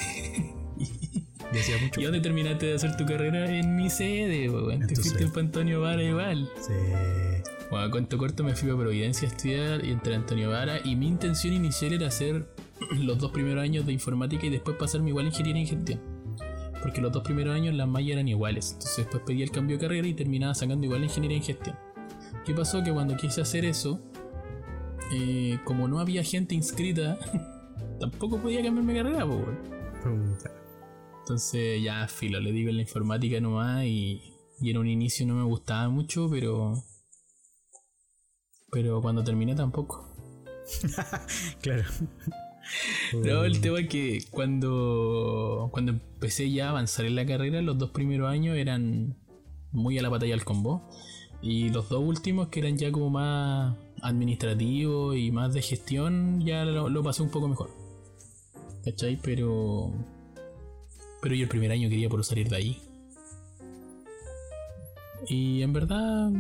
Y 1.53 1.59
hacía 1.59 1.75
mucho 1.77 1.87
¿Y 1.87 1.91
frío. 1.91 2.09
dónde 2.09 2.21
terminaste 2.21 2.67
de 2.67 2.75
hacer 2.75 2.97
tu 2.97 3.05
carrera? 3.07 3.51
En 3.55 3.77
mi 3.77 3.91
sede, 3.91 4.51
pues, 4.51 4.75
En 4.81 4.87
tu 4.89 4.95
fuiste 4.95 5.19
sede. 5.19 5.29
para 5.29 5.41
Antonio 5.43 5.81
Vara 5.83 6.03
igual. 6.03 6.49
Sí. 6.61 6.73
Bueno, 7.73 7.91
cuento 7.91 8.19
corto, 8.19 8.45
me 8.45 8.55
fui 8.55 8.69
a 8.69 8.77
Providencia 8.77 9.27
a 9.27 9.31
estudiar 9.31 9.83
y 9.83 9.93
entré 9.93 10.13
a 10.13 10.19
Antonio 10.19 10.51
Vara. 10.51 10.79
Y 10.85 10.95
mi 10.95 11.09
intención 11.09 11.55
inicial 11.55 11.95
era 11.95 12.09
hacer 12.09 12.47
los 12.99 13.19
dos 13.19 13.33
primeros 13.33 13.65
años 13.65 13.87
de 13.87 13.95
informática 13.95 14.45
y 14.45 14.51
después 14.51 14.77
pasarme 14.77 15.09
igual 15.09 15.25
a 15.25 15.29
ingeniería 15.29 15.63
en 15.63 15.69
gestión. 15.69 16.01
Porque 16.83 17.01
los 17.01 17.11
dos 17.11 17.23
primeros 17.23 17.55
años 17.57 17.75
las 17.75 17.89
mallas 17.89 18.13
eran 18.13 18.29
iguales. 18.29 18.73
Entonces 18.73 18.99
después 18.99 19.23
pedí 19.27 19.43
el 19.43 19.51
cambio 19.51 19.79
de 19.79 19.85
carrera 19.85 20.07
y 20.07 20.13
terminaba 20.13 20.55
sacando 20.55 20.85
igual 20.85 21.03
ingeniería 21.03 21.39
en 21.39 21.45
gestión. 21.45 21.79
¿Qué 22.45 22.53
pasó? 22.53 22.83
Que 22.83 22.93
cuando 22.93 23.17
quise 23.17 23.41
hacer 23.41 23.65
eso, 23.65 24.03
eh, 25.11 25.59
como 25.65 25.89
no 25.89 25.99
había 25.99 26.23
gente 26.23 26.55
inscrita, 26.55 27.19
tampoco 28.01 28.37
podía 28.37 28.63
cambiarme 28.63 28.93
de 28.93 29.03
carrera, 29.03 29.27
pues. 29.27 29.49
Entonces 31.21 31.83
ya 31.83 32.07
filo, 32.07 32.39
le 32.39 32.53
digo 32.53 32.69
en 32.69 32.77
la 32.77 32.83
informática 32.83 33.41
nomás 33.41 33.87
y, 33.87 34.21
y 34.61 34.71
en 34.71 34.77
un 34.77 34.89
inicio 34.89 35.27
no 35.27 35.37
me 35.37 35.45
gustaba 35.45 35.89
mucho, 35.89 36.29
pero... 36.29 36.85
Pero 38.73 39.03
cuando 39.03 39.23
terminé 39.23 39.55
tampoco. 39.55 40.09
Claro. 41.61 41.85
No, 43.13 43.45
el 43.45 43.61
tema 43.61 43.81
es 43.81 43.89
que 43.89 44.25
cuando, 44.31 45.69
cuando 45.73 45.93
empecé 45.93 46.51
ya 46.51 46.69
a 46.69 46.71
avanzar 46.71 47.05
en 47.05 47.17
la 47.17 47.27
carrera, 47.27 47.61
los 47.61 47.77
dos 47.77 47.91
primeros 47.91 48.31
años 48.31 48.57
eran 48.57 49.17
muy 49.73 49.99
a 49.99 50.03
la 50.03 50.09
batalla 50.09 50.35
al 50.35 50.45
combo. 50.45 50.89
Y 51.43 51.69
los 51.69 51.89
dos 51.89 52.03
últimos, 52.03 52.49
que 52.49 52.61
eran 52.61 52.79
ya 52.79 52.91
como 52.91 53.11
más 53.11 53.77
administrativos 54.01 55.17
y 55.17 55.31
más 55.33 55.53
de 55.53 55.61
gestión, 55.61 56.41
ya 56.41 56.65
lo, 56.65 56.89
lo 56.89 57.03
pasé 57.03 57.23
un 57.23 57.31
poco 57.31 57.49
mejor. 57.49 57.71
¿Cachai? 58.85 59.19
Pero. 59.23 59.93
Pero 61.21 61.35
yo 61.35 61.43
el 61.43 61.49
primer 61.49 61.73
año 61.73 61.91
quería 61.91 62.09
por 62.09 62.25
salir 62.25 62.49
de 62.49 62.57
ahí. 62.57 62.83
Y 65.29 65.63
en 65.63 65.73
verdad. 65.73 66.31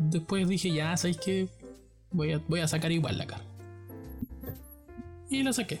Después 0.00 0.48
dije, 0.48 0.72
ya, 0.72 0.96
¿sabéis 0.96 1.18
qué? 1.18 1.48
Voy 2.10 2.32
a, 2.32 2.38
voy 2.48 2.60
a 2.60 2.68
sacar 2.68 2.90
igual 2.90 3.18
la 3.18 3.26
cara. 3.26 3.44
Y 5.28 5.42
la 5.42 5.52
saqué. 5.52 5.78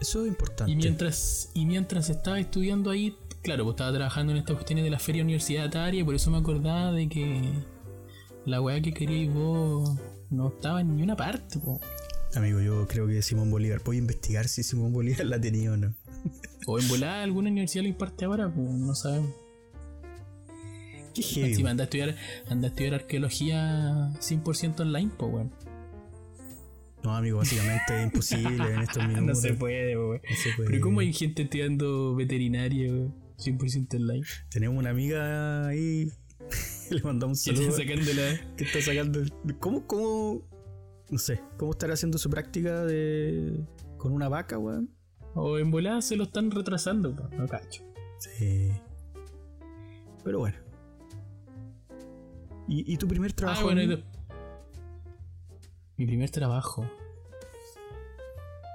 Eso 0.00 0.22
es 0.22 0.28
importante. 0.28 0.72
Y 0.72 0.76
mientras, 0.76 1.50
y 1.54 1.66
mientras 1.66 2.10
estaba 2.10 2.40
estudiando 2.40 2.90
ahí, 2.90 3.16
claro, 3.42 3.64
pues 3.64 3.74
estaba 3.74 3.92
trabajando 3.92 4.32
en 4.32 4.38
estas 4.38 4.56
cuestiones 4.56 4.84
de 4.84 4.90
la 4.90 4.98
feria 4.98 5.22
universitaria, 5.22 6.04
por 6.04 6.14
eso 6.14 6.30
me 6.30 6.38
acordaba 6.38 6.92
de 6.92 7.08
que 7.08 7.42
la 8.44 8.60
weá 8.60 8.80
que 8.80 8.92
queríais 8.92 9.32
vos 9.32 9.96
no 10.30 10.48
estaba 10.48 10.80
en 10.80 10.88
ninguna 10.88 11.16
parte, 11.16 11.58
po. 11.58 11.80
Amigo, 12.34 12.60
yo 12.60 12.86
creo 12.88 13.06
que 13.06 13.22
Simón 13.22 13.50
Bolívar. 13.50 13.82
Voy 13.84 13.96
a 13.96 13.98
investigar 14.00 14.48
si 14.48 14.62
Simón 14.62 14.92
Bolívar 14.92 15.26
la 15.26 15.40
tenía 15.40 15.72
o 15.72 15.76
no. 15.76 15.94
O 16.66 16.78
en 16.78 16.88
volada 16.88 17.22
alguna 17.22 17.50
universidad 17.50 17.84
lo 17.84 17.88
imparte 17.88 18.24
ahora, 18.24 18.52
pues 18.52 18.68
no 18.68 18.94
sabemos. 18.94 19.30
Qué 21.16 21.22
heavy. 21.22 21.66
Anda 21.66 21.82
a 21.82 21.84
estudiar, 21.84 22.16
anda 22.48 22.68
a 22.68 22.70
estudiar 22.70 22.94
arqueología 22.94 24.10
100% 24.20 24.80
online, 24.80 25.10
pues 25.16 25.32
weón. 25.32 25.52
No, 27.02 27.14
amigo, 27.14 27.38
básicamente 27.38 27.98
es 27.98 28.04
imposible 28.04 28.74
en 28.74 28.80
estos 28.82 29.06
minutos. 29.06 29.26
No 29.26 29.34
se 29.34 29.54
puede, 29.54 29.96
weón. 29.96 30.20
No 30.28 30.36
se 30.36 30.50
puede. 30.56 30.70
Pero 30.70 30.82
¿cómo 30.82 31.00
hay 31.00 31.12
gente 31.12 31.42
estudiando 31.42 32.14
veterinaria, 32.14 32.90
weón? 32.90 33.14
100% 33.38 33.96
online. 33.96 34.26
Tenemos 34.50 34.78
una 34.78 34.90
amiga 34.90 35.68
ahí. 35.68 36.10
Le 36.90 37.02
mandamos 37.02 37.46
un 37.46 37.56
saludo. 37.56 37.76
que 38.56 38.64
está 38.64 38.80
sacando. 38.80 39.20
¿Cómo, 39.58 39.86
cómo. 39.86 40.48
No 41.10 41.18
sé, 41.18 41.40
¿cómo 41.56 41.72
estará 41.72 41.94
haciendo 41.94 42.18
su 42.18 42.28
práctica 42.28 42.84
de. 42.84 43.64
con 43.98 44.12
una 44.12 44.28
vaca, 44.28 44.58
weón? 44.58 44.90
O 45.34 45.58
en 45.58 45.70
volada 45.70 46.00
se 46.00 46.16
lo 46.16 46.24
están 46.24 46.50
retrasando, 46.50 47.28
no 47.36 47.46
cacho. 47.46 47.84
Sí. 48.18 48.70
Pero 50.24 50.38
bueno. 50.40 50.65
¿Y, 52.68 52.92
y 52.92 52.96
tu 52.96 53.06
primer 53.08 53.32
trabajo? 53.32 53.60
Ah, 53.60 53.64
bueno, 53.64 53.82
y 53.82 54.04
Mi 55.96 56.06
primer 56.06 56.30
trabajo. 56.30 56.88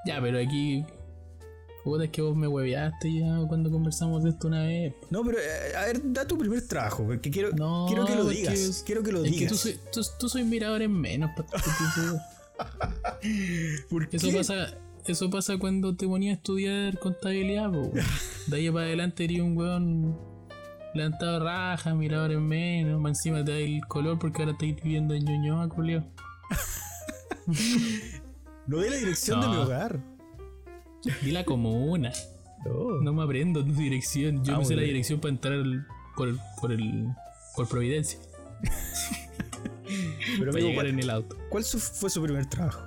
Ya, 0.05 0.19
pero 0.21 0.39
aquí. 0.39 0.83
Puta, 1.83 2.03
es 2.05 2.11
que 2.11 2.21
vos 2.21 2.35
me 2.35 2.47
hueveaste 2.47 3.11
ya 3.19 3.39
cuando 3.47 3.71
conversamos 3.71 4.23
de 4.23 4.29
esto 4.29 4.47
una 4.47 4.63
vez. 4.63 4.93
No, 5.09 5.23
pero 5.23 5.39
eh, 5.39 5.75
a 5.75 5.85
ver, 5.85 5.99
da 6.13 6.27
tu 6.27 6.37
primer 6.37 6.67
trabajo, 6.67 7.03
porque 7.05 7.31
quiero, 7.31 7.51
No, 7.53 7.85
quiero 7.87 8.05
que 8.05 8.15
lo 8.15 8.25
digas. 8.29 8.53
es- 8.53 8.83
quiero 8.85 9.01
que 9.01 9.11
lo 9.11 9.23
es 9.25 9.31
que 9.31 9.37
digas. 9.39 9.51
tú 9.51 9.57
soy, 9.57 9.79
tú, 9.91 10.01
tú 10.19 10.29
soy 10.29 10.43
mirador 10.43 10.83
en 10.83 10.91
menos, 10.91 11.31
¿Por 13.89 14.07
Eso 14.11 14.31
pasa, 14.31 14.77
eso 15.07 15.29
pasa 15.31 15.57
cuando 15.57 15.95
te 15.95 16.07
ponías 16.07 16.33
a 16.35 16.37
estudiar 16.37 16.99
contabilidad, 16.99 17.71
po. 17.71 17.91
De 18.47 18.57
ahí 18.57 18.69
para 18.69 18.85
adelante 18.85 19.23
eres 19.23 19.39
un 19.41 19.57
weón 19.57 20.15
levantado 20.93 21.43
raja, 21.43 21.93
mirador 21.95 22.31
en 22.31 22.47
menos, 22.47 22.99
más 23.01 23.11
encima 23.11 23.43
te 23.43 23.51
da 23.51 23.57
el 23.57 23.81
color 23.87 24.19
porque 24.19 24.41
ahora 24.41 24.51
estáis 24.53 24.75
viviendo 24.81 25.13
en 25.13 25.25
Ñuñoa, 25.25 25.69
culio. 25.69 26.03
No 28.67 28.77
de 28.79 28.89
la 28.89 28.95
dirección 28.97 29.41
de 29.41 29.47
mi 29.47 29.55
hogar. 29.55 29.99
Di 31.21 31.31
la 31.31 31.43
comuna. 31.45 32.11
No. 32.65 33.01
No 33.01 33.13
me 33.13 33.23
aprendo 33.23 33.63
tu 33.65 33.73
dirección. 33.73 34.43
Yo 34.43 34.55
Ah, 34.55 34.59
me 34.59 34.65
sé 34.65 34.75
la 34.75 34.83
dirección 34.83 35.19
para 35.19 35.33
entrar 35.33 35.53
por 36.15 36.27
el, 36.27 36.39
por 36.59 36.71
el 36.71 37.07
por 37.55 37.67
Providencia. 37.67 38.19
Pero 40.37 40.51
Para 40.51 40.51
amigo, 40.51 40.67
llegar 40.69 40.75
¿cuál, 40.75 40.87
en 40.87 40.99
el 40.99 41.09
auto. 41.09 41.37
cuál 41.49 41.63
su- 41.63 41.79
fue 41.79 42.09
su 42.09 42.21
primer 42.23 42.45
trabajo? 42.45 42.81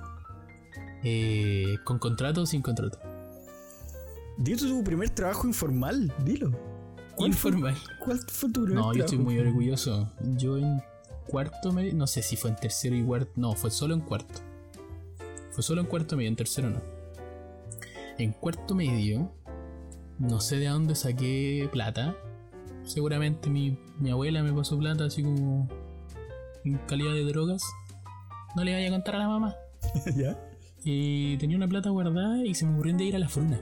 Eh, 1.03 1.77
¿Con 1.83 1.99
contrato 1.99 2.41
o 2.41 2.45
sin 2.45 2.61
contrato? 2.61 2.99
Dilo 4.37 4.57
tu 4.57 4.83
primer 4.83 5.09
trabajo 5.11 5.45
informal, 5.47 6.11
dilo. 6.23 6.51
¿Cuál 7.15 7.33
fue, 7.33 7.51
Informal. 7.51 7.77
¿Cuál 7.99 8.19
fue 8.19 8.51
tu 8.51 8.65
primer 8.65 8.83
No, 8.83 8.93
yo 8.93 9.05
estoy 9.05 9.17
muy 9.17 9.39
orgulloso. 9.39 10.11
Yo 10.21 10.57
en 10.57 10.81
cuarto 11.27 11.71
medio, 11.71 11.93
no 11.93 12.07
sé 12.07 12.21
si 12.21 12.35
fue 12.35 12.49
en 12.49 12.57
tercero 12.57 12.95
y 12.95 13.03
cuarto, 13.03 13.31
no, 13.35 13.53
fue 13.53 13.71
solo 13.71 13.93
en 13.93 14.01
cuarto. 14.01 14.41
Fue 15.51 15.63
solo 15.63 15.81
en 15.81 15.87
cuarto 15.87 16.17
medio, 16.17 16.29
en 16.29 16.35
tercero 16.35 16.69
no. 16.69 16.81
En 18.17 18.31
cuarto 18.31 18.75
medio, 18.75 19.31
no 20.19 20.41
sé 20.41 20.57
de 20.57 20.67
dónde 20.67 20.95
saqué 20.95 21.69
plata. 21.71 22.15
Seguramente 22.83 23.49
mi, 23.49 23.79
mi 23.99 24.11
abuela 24.11 24.43
me 24.43 24.53
pasó 24.53 24.77
plata 24.77 25.05
así 25.05 25.23
como 25.23 25.67
en 26.63 26.77
calidad 26.87 27.13
de 27.13 27.23
drogas. 27.23 27.63
No 28.55 28.63
le 28.63 28.73
vaya 28.73 28.87
a 28.87 28.91
contar 28.91 29.15
a 29.15 29.19
la 29.19 29.27
mamá. 29.27 29.55
¿Ya? 30.15 30.37
Y 30.83 31.37
tenía 31.37 31.57
una 31.57 31.67
plata 31.67 31.89
guardada 31.89 32.45
y 32.45 32.53
se 32.53 32.65
me 32.65 32.73
ocurrió 32.73 32.95
de 32.95 33.03
ir 33.05 33.15
a 33.15 33.19
la 33.19 33.29
fruna. 33.29 33.59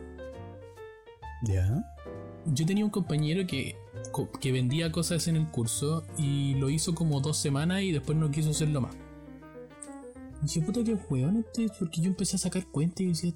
¿Ya? 1.44 1.93
Yo 2.46 2.66
tenía 2.66 2.84
un 2.84 2.92
compañero 2.92 3.48
que, 3.48 3.76
que 4.40 4.52
vendía 4.52 4.92
cosas 4.92 5.28
en 5.28 5.38
el 5.38 5.48
curso 5.50 6.04
y 6.18 6.56
lo 6.56 6.70
hizo 6.70 6.94
como 6.94 7.22
dos 7.22 7.38
semanas 7.38 7.84
y 7.84 7.92
después 7.92 8.18
no 8.18 8.32
quiso 8.32 8.50
hacerlo 8.50 8.82
más. 8.82 8.96
Y 10.42 10.48
dije, 10.48 10.62
puta 10.62 10.84
que 10.84 10.96
weón 11.10 11.38
este, 11.38 11.68
porque 11.80 12.02
yo 12.02 12.08
empecé 12.10 12.36
a 12.36 12.40
sacar 12.40 12.68
cuentas 12.68 13.02
y 13.02 13.08
decía, 13.08 13.34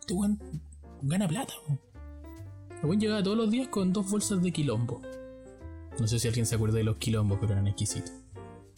este 0.00 0.14
weón 0.14 0.40
gana 1.02 1.28
plata. 1.28 1.54
weón". 1.66 1.80
El 2.80 2.86
weón 2.86 3.00
llegaba 3.00 3.22
todos 3.22 3.36
los 3.36 3.50
días 3.50 3.68
con 3.68 3.92
dos 3.92 4.10
bolsas 4.10 4.42
de 4.42 4.52
quilombo. 4.52 5.00
No 6.00 6.08
sé 6.08 6.18
si 6.18 6.26
alguien 6.26 6.46
se 6.46 6.56
acuerda 6.56 6.78
de 6.78 6.84
los 6.84 6.96
quilombos, 6.96 7.38
pero 7.40 7.52
eran 7.52 7.68
exquisitos. 7.68 8.12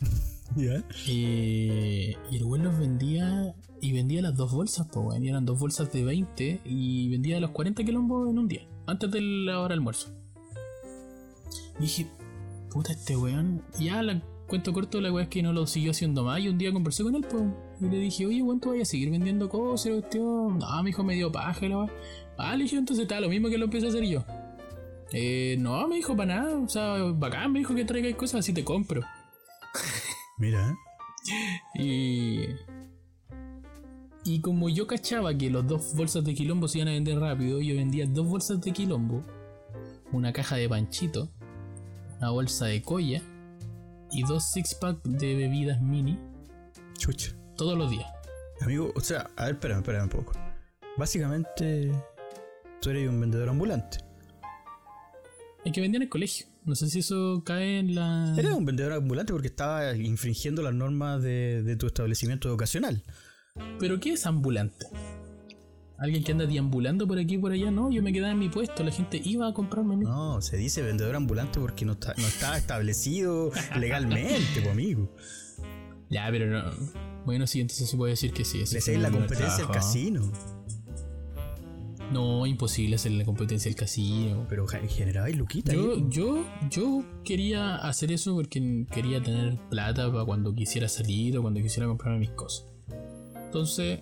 ¿Ya? 0.56 0.84
Eh, 1.08 2.14
y 2.30 2.36
el 2.36 2.44
weón 2.44 2.64
los 2.64 2.78
vendía 2.78 3.54
y 3.80 3.92
vendía 3.92 4.20
las 4.20 4.36
dos 4.36 4.52
bolsas, 4.52 4.86
pues 4.92 5.06
weón. 5.06 5.24
y 5.24 5.28
eran 5.30 5.46
dos 5.46 5.58
bolsas 5.58 5.90
de 5.92 6.04
20 6.04 6.60
y 6.64 7.08
vendía 7.08 7.40
los 7.40 7.50
40 7.50 7.84
quilombos 7.84 8.28
en 8.28 8.38
un 8.38 8.48
día, 8.48 8.66
antes 8.86 9.10
de 9.10 9.20
la 9.20 9.60
hora 9.60 9.68
de 9.68 9.74
almuerzo. 9.74 10.10
Y 11.78 11.82
dije, 11.82 12.06
puta, 12.70 12.92
este 12.92 13.16
weón. 13.16 13.62
Y 13.78 13.86
Ya 13.86 14.02
la 14.02 14.20
cuento 14.46 14.74
corto, 14.74 15.00
la 15.00 15.10
weá 15.10 15.24
es 15.24 15.30
que 15.30 15.42
no 15.42 15.52
lo 15.52 15.66
siguió 15.66 15.92
haciendo 15.92 16.24
más. 16.24 16.40
Y 16.40 16.48
un 16.48 16.58
día 16.58 16.72
conversé 16.72 17.02
con 17.02 17.14
él, 17.14 17.24
pues. 17.28 17.42
Y 17.80 17.86
le 17.86 17.98
dije, 17.98 18.26
oye, 18.26 18.42
weón, 18.42 18.60
tú 18.60 18.70
vayas 18.70 18.88
a 18.88 18.90
seguir 18.90 19.10
vendiendo 19.10 19.48
cosas, 19.48 19.92
cuestión. 19.92 20.58
No, 20.58 20.82
mi 20.82 20.90
hijo 20.90 21.02
me 21.04 21.14
dio 21.14 21.32
paja, 21.32 21.66
la 21.68 21.78
weá. 21.78 21.90
Ah, 22.36 22.56
le 22.56 22.64
dije, 22.64 22.76
entonces 22.76 23.04
está 23.04 23.20
lo 23.20 23.28
mismo 23.28 23.48
que 23.48 23.58
lo 23.58 23.64
empecé 23.64 23.86
a 23.86 23.88
hacer 23.88 24.04
yo. 24.04 24.24
Eh, 25.12 25.56
no, 25.58 25.86
me 25.88 25.96
dijo 25.96 26.16
para 26.16 26.36
nada. 26.36 26.58
O 26.58 26.68
sea, 26.68 27.02
bacán, 27.14 27.52
me 27.52 27.60
dijo 27.60 27.74
que 27.74 27.84
traigáis 27.84 28.16
cosas, 28.16 28.40
así 28.40 28.52
te 28.52 28.64
compro. 28.64 29.02
Mira. 30.38 30.74
Y. 31.74 32.40
Y 34.24 34.40
como 34.40 34.68
yo 34.68 34.86
cachaba 34.86 35.36
que 35.36 35.50
los 35.50 35.66
dos 35.66 35.94
bolsas 35.94 36.24
de 36.24 36.34
quilombo 36.34 36.68
se 36.68 36.78
iban 36.78 36.88
a 36.88 36.92
vender 36.92 37.18
rápido, 37.18 37.60
yo 37.60 37.74
vendía 37.74 38.06
dos 38.06 38.26
bolsas 38.26 38.60
de 38.60 38.72
quilombo, 38.72 39.24
una 40.12 40.32
caja 40.32 40.56
de 40.56 40.68
panchito, 40.68 41.28
una 42.18 42.30
bolsa 42.30 42.66
de 42.66 42.82
colla 42.82 43.20
y 44.12 44.22
dos 44.22 44.50
six 44.52 44.74
pack 44.74 45.02
de 45.02 45.34
bebidas 45.34 45.80
mini 45.80 46.18
Chucha. 46.96 47.34
todos 47.56 47.76
los 47.76 47.90
días. 47.90 48.06
Amigo, 48.60 48.92
o 48.94 49.00
sea, 49.00 49.28
a 49.36 49.46
ver, 49.46 49.54
espérame, 49.54 49.78
espérame 49.78 50.04
un 50.04 50.08
poco. 50.08 50.32
Básicamente, 50.96 51.90
tú 52.80 52.90
eres 52.90 53.08
un 53.08 53.20
vendedor 53.20 53.48
ambulante. 53.48 53.98
El 55.64 55.72
que 55.72 55.80
vendía 55.80 55.96
en 55.96 56.02
el 56.02 56.08
colegio. 56.08 56.46
No 56.64 56.76
sé 56.76 56.88
si 56.88 57.00
eso 57.00 57.42
cae 57.44 57.80
en 57.80 57.96
la. 57.96 58.36
Eres 58.38 58.52
un 58.52 58.64
vendedor 58.64 58.92
ambulante 58.92 59.32
porque 59.32 59.48
estaba 59.48 59.96
infringiendo 59.96 60.62
las 60.62 60.74
normas 60.74 61.20
de, 61.22 61.64
de 61.64 61.74
tu 61.74 61.88
establecimiento 61.88 62.48
educacional. 62.48 63.02
¿Pero 63.78 63.98
qué 63.98 64.12
es 64.12 64.26
ambulante? 64.26 64.86
¿Alguien 65.98 66.22
que 66.22 66.32
anda 66.32 66.46
deambulando 66.46 67.06
por 67.06 67.18
aquí 67.18 67.34
y 67.34 67.38
por 67.38 67.52
allá? 67.52 67.70
No, 67.70 67.90
yo 67.90 68.02
me 68.02 68.12
quedaba 68.12 68.32
en 68.32 68.38
mi 68.38 68.48
puesto, 68.48 68.82
la 68.82 68.92
gente 68.92 69.20
iba 69.24 69.48
a 69.48 69.52
comprarme 69.52 69.94
a 69.94 69.96
mí. 69.96 70.04
No, 70.04 70.40
se 70.40 70.56
dice 70.56 70.82
vendedor 70.82 71.16
ambulante 71.16 71.60
porque 71.60 71.84
no 71.84 71.92
está, 71.92 72.14
no 72.16 72.26
está 72.26 72.56
establecido 72.56 73.50
legalmente, 73.78 74.60
pues, 74.60 74.68
amigo. 74.68 75.14
Ya, 76.10 76.28
pero 76.30 76.46
no. 76.46 76.70
Bueno, 77.24 77.46
sí, 77.46 77.60
entonces 77.60 77.88
se 77.88 77.96
puede 77.96 78.12
decir 78.12 78.32
que 78.32 78.44
sí. 78.44 78.58
Le 78.58 78.80
seguís 78.80 79.00
la 79.00 79.10
competencia 79.10 79.64
al 79.64 79.70
casino. 79.70 80.30
No, 82.12 82.46
imposible 82.46 82.96
hacerle 82.96 83.18
la 83.18 83.24
competencia 83.24 83.68
al 83.68 83.76
casino. 83.76 84.46
Pero 84.48 84.66
generabais 84.66 85.36
luquita. 85.36 85.72
Yo, 85.72 85.94
ahí. 85.94 86.06
yo, 86.08 86.44
yo 86.68 87.04
quería 87.24 87.76
hacer 87.76 88.12
eso 88.12 88.34
porque 88.34 88.86
quería 88.92 89.22
tener 89.22 89.58
plata 89.70 90.12
para 90.12 90.24
cuando 90.24 90.54
quisiera 90.54 90.88
salir 90.88 91.38
o 91.38 91.42
cuando 91.42 91.60
quisiera 91.60 91.86
comprarme 91.88 92.18
mis 92.18 92.30
cosas. 92.30 92.71
Entonces, 93.52 94.00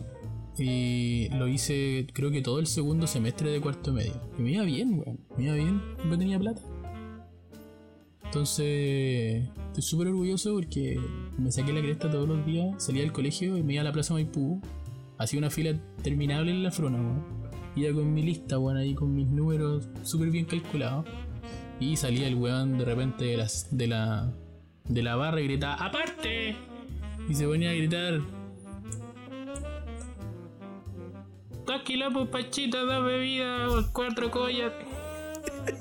eh, 0.61 1.28
lo 1.36 1.48
hice 1.48 2.07
creo 2.12 2.30
que 2.30 2.40
todo 2.40 2.61
el 2.61 2.68
segundo 2.68 3.09
semestre 3.09 3.51
de 3.51 3.61
cuarto 3.61 3.92
medio. 3.92 4.12
Y 4.38 4.42
me 4.42 4.53
iba 4.53 4.62
bien, 4.62 4.94
weón. 4.94 5.18
Me 5.36 5.46
iba 5.46 5.55
bien 5.55 5.82
porque 5.96 6.18
tenía 6.18 6.38
plata. 6.38 6.62
Entonces, 8.26 9.48
estoy 9.66 9.82
súper 9.82 10.07
orgulloso 10.07 10.55
porque 10.55 11.01
me 11.36 11.51
saqué 11.51 11.72
la 11.72 11.80
cresta 11.80 12.09
todos 12.09 12.28
los 12.28 12.46
días, 12.46 12.80
salía 12.80 13.03
del 13.03 13.11
colegio 13.11 13.59
y 13.59 13.64
me 13.64 13.72
iba 13.72 13.80
a 13.80 13.84
la 13.86 13.92
plaza 13.92 14.14
Maipú. 14.14 14.62
Hacía 15.18 15.40
una 15.40 15.51
fila 15.51 15.76
terminable 16.05 16.53
en 16.53 16.62
la 16.62 16.70
frona, 16.70 16.98
weón. 16.98 17.24
Iba 17.74 17.92
con 17.92 18.14
mi 18.14 18.22
lista, 18.22 18.57
weón, 18.57 18.76
ahí 18.76 18.94
con 18.94 19.12
mis 19.12 19.26
números 19.26 19.88
súper 20.05 20.30
bien 20.30 20.44
calculados. 20.44 21.07
Y 21.80 21.96
salía 21.96 22.28
el 22.28 22.36
weón 22.36 22.78
de 22.78 22.84
repente 22.84 23.24
de, 23.24 23.36
las, 23.36 23.76
de 23.76 23.88
la 23.88 24.32
de 24.84 25.03
la 25.03 25.16
barra 25.16 25.40
y 25.40 25.44
gritaba 25.44 25.74
¡Aparte! 25.74 26.55
Y 27.28 27.34
se 27.34 27.46
ponía 27.46 27.70
a 27.70 27.74
gritar 27.74 28.20
Dos 31.70 31.82
kilopos 31.82 32.28
pachitas, 32.30 32.84
dos 32.84 33.04
bebidas, 33.04 33.90
cuatro 33.92 34.28
collas. 34.28 34.72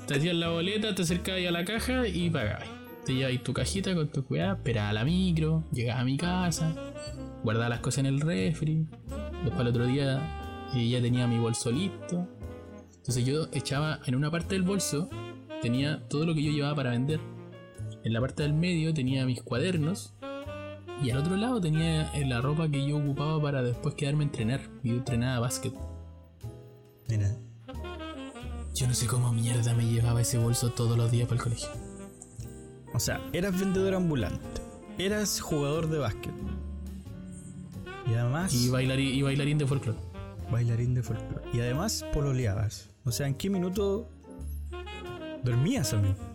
Te 0.06 0.14
hacían 0.14 0.38
la 0.38 0.50
boleta, 0.50 0.94
te 0.94 1.02
acercabas 1.02 1.44
a 1.44 1.50
la 1.50 1.64
caja 1.64 2.06
y 2.06 2.30
pagabas. 2.30 2.68
Te 3.04 3.12
llevabas 3.12 3.42
tu 3.42 3.52
cajita 3.52 3.92
con 3.96 4.06
tu 4.06 4.24
cuidado, 4.24 4.54
esperabas 4.54 4.90
a 4.90 4.92
la 4.92 5.04
micro, 5.04 5.64
llegabas 5.72 6.02
a 6.02 6.04
mi 6.04 6.16
casa, 6.16 6.76
guardabas 7.42 7.70
las 7.70 7.80
cosas 7.80 7.98
en 7.98 8.06
el 8.06 8.20
refri. 8.20 8.86
Después 9.42 9.58
al 9.58 9.66
otro 9.66 9.84
día 9.86 10.68
eh, 10.76 10.88
ya 10.88 11.02
tenía 11.02 11.26
mi 11.26 11.40
bolso 11.40 11.72
listo. 11.72 12.24
Entonces 12.98 13.26
yo 13.26 13.48
echaba 13.52 13.98
en 14.06 14.14
una 14.14 14.30
parte 14.30 14.54
del 14.54 14.62
bolso, 14.62 15.10
tenía 15.60 16.06
todo 16.06 16.24
lo 16.24 16.36
que 16.36 16.44
yo 16.44 16.52
llevaba 16.52 16.76
para 16.76 16.90
vender. 16.90 17.18
En 18.04 18.12
la 18.12 18.20
parte 18.20 18.44
del 18.44 18.52
medio 18.52 18.94
tenía 18.94 19.26
mis 19.26 19.42
cuadernos. 19.42 20.14
Y 21.02 21.10
al 21.10 21.18
otro 21.18 21.36
lado 21.36 21.60
tenía 21.60 22.12
eh, 22.12 22.26
la 22.26 22.40
ropa 22.40 22.68
que 22.68 22.86
yo 22.86 22.98
ocupaba 22.98 23.40
para 23.40 23.62
después 23.62 23.94
quedarme 23.94 24.24
a 24.24 24.26
entrenar. 24.26 24.60
Yo 24.82 24.94
entrenaba 24.94 25.40
básquet. 25.40 25.72
Mira. 27.08 27.36
Yo 28.74 28.86
no 28.86 28.94
sé 28.94 29.06
cómo 29.06 29.32
mierda 29.32 29.74
me 29.74 29.86
llevaba 29.86 30.20
ese 30.20 30.38
bolso 30.38 30.70
todos 30.70 30.96
los 30.96 31.10
días 31.10 31.26
para 31.26 31.38
el 31.38 31.42
colegio. 31.42 31.68
O 32.92 33.00
sea, 33.00 33.20
eras 33.32 33.58
vendedor 33.58 33.94
ambulante. 33.94 34.60
Eras 34.98 35.40
jugador 35.40 35.88
de 35.88 35.98
básquet. 35.98 36.32
Y 38.06 38.14
además. 38.14 38.52
Y, 38.52 38.68
bailarín, 38.68 39.14
y 39.14 39.22
bailarín 39.22 39.58
de 39.58 39.66
folclore. 39.66 39.98
Bailarín 40.50 40.94
de 40.94 41.02
folclore. 41.02 41.44
Y 41.52 41.60
además 41.60 42.04
pololeabas. 42.12 42.90
O 43.04 43.12
sea, 43.12 43.26
¿en 43.26 43.34
qué 43.34 43.48
minuto 43.48 44.08
dormías, 45.42 45.94
amigo? 45.94 46.29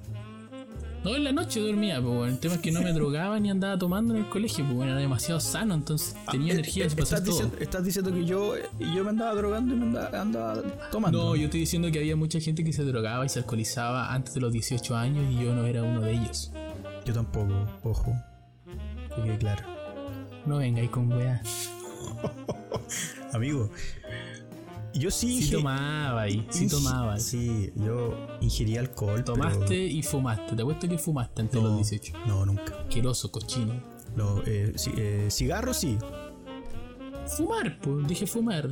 No, 1.05 1.15
en 1.15 1.23
la 1.23 1.31
noche 1.31 1.59
dormía, 1.59 2.01
pues 2.01 2.13
bueno. 2.13 2.33
El 2.33 2.39
tema 2.39 2.55
es 2.55 2.61
que 2.61 2.71
no 2.71 2.81
me 2.81 2.91
drogaba 2.93 3.39
ni 3.39 3.49
andaba 3.51 3.77
tomando 3.77 4.13
en 4.15 4.21
el 4.23 4.29
colegio, 4.29 4.65
pues 4.65 4.75
bueno, 4.75 4.91
era 4.93 4.99
demasiado 5.01 5.39
sano, 5.39 5.75
entonces 5.75 6.15
tenía 6.31 6.51
Ah, 6.53 6.55
energía 6.55 6.85
eh, 6.85 6.89
para 6.89 7.23
todo. 7.23 7.31
diciendo, 7.31 7.57
estás 7.59 7.83
diciendo 7.85 8.11
que 8.13 8.25
yo, 8.25 8.55
yo 8.79 9.03
me 9.03 9.11
andaba 9.11 9.35
drogando 9.35 9.73
y 9.73 9.77
me 9.77 9.85
andaba, 9.85 10.19
andaba 10.21 10.61
tomando. 10.91 11.23
No, 11.23 11.35
yo 11.35 11.45
estoy 11.45 11.59
diciendo 11.61 11.91
que 11.91 11.99
había 11.99 12.15
mucha 12.15 12.39
gente 12.39 12.63
que 12.63 12.73
se 12.73 12.83
drogaba 12.83 13.25
y 13.25 13.29
se 13.29 13.39
alcoholizaba 13.39 14.11
antes 14.13 14.33
de 14.33 14.41
los 14.41 14.51
18 14.51 14.95
años 14.97 15.31
y 15.31 15.43
yo 15.45 15.53
no 15.55 15.65
era 15.65 15.83
uno 15.83 16.01
de 16.01 16.13
ellos. 16.13 16.51
Yo 17.05 17.13
tampoco, 17.13 17.53
ojo. 17.83 18.13
Que 19.15 19.21
quede 19.21 19.37
claro. 19.37 19.63
No 20.47 20.57
vengáis 20.57 20.89
con 20.89 21.11
weá. 21.11 21.41
Amigo, 23.33 23.69
yo 24.99 25.11
sí. 25.11 25.41
Sí 25.43 25.51
tomaba 25.51 26.21
ahí, 26.23 26.45
sí 26.49 26.67
tomaba. 26.67 27.19
Sí, 27.19 27.71
yo 27.75 28.15
ingerí 28.41 28.77
alcohol. 28.77 29.23
pero- 29.25 29.33
Tomaste 29.35 29.85
y 29.85 30.01
fumaste. 30.03 30.55
Te 30.55 30.61
apuesto 30.61 30.87
que 30.87 30.97
fumaste 30.97 31.41
antes 31.41 31.55
de 31.55 31.61
No, 31.61 31.67
los 31.69 31.77
18. 31.89 32.13
no, 32.27 32.45
nunca. 32.45 32.73
Asqueroso, 32.81 33.31
cochino. 33.31 33.73
No, 34.15 34.41
eh, 34.45 34.73
sí, 34.75 34.91
eh, 34.97 35.27
cigarro 35.29 35.73
sí, 35.73 35.97
Fumar, 37.27 37.79
pues, 37.81 38.07
dije 38.07 38.27
fumar. 38.27 38.69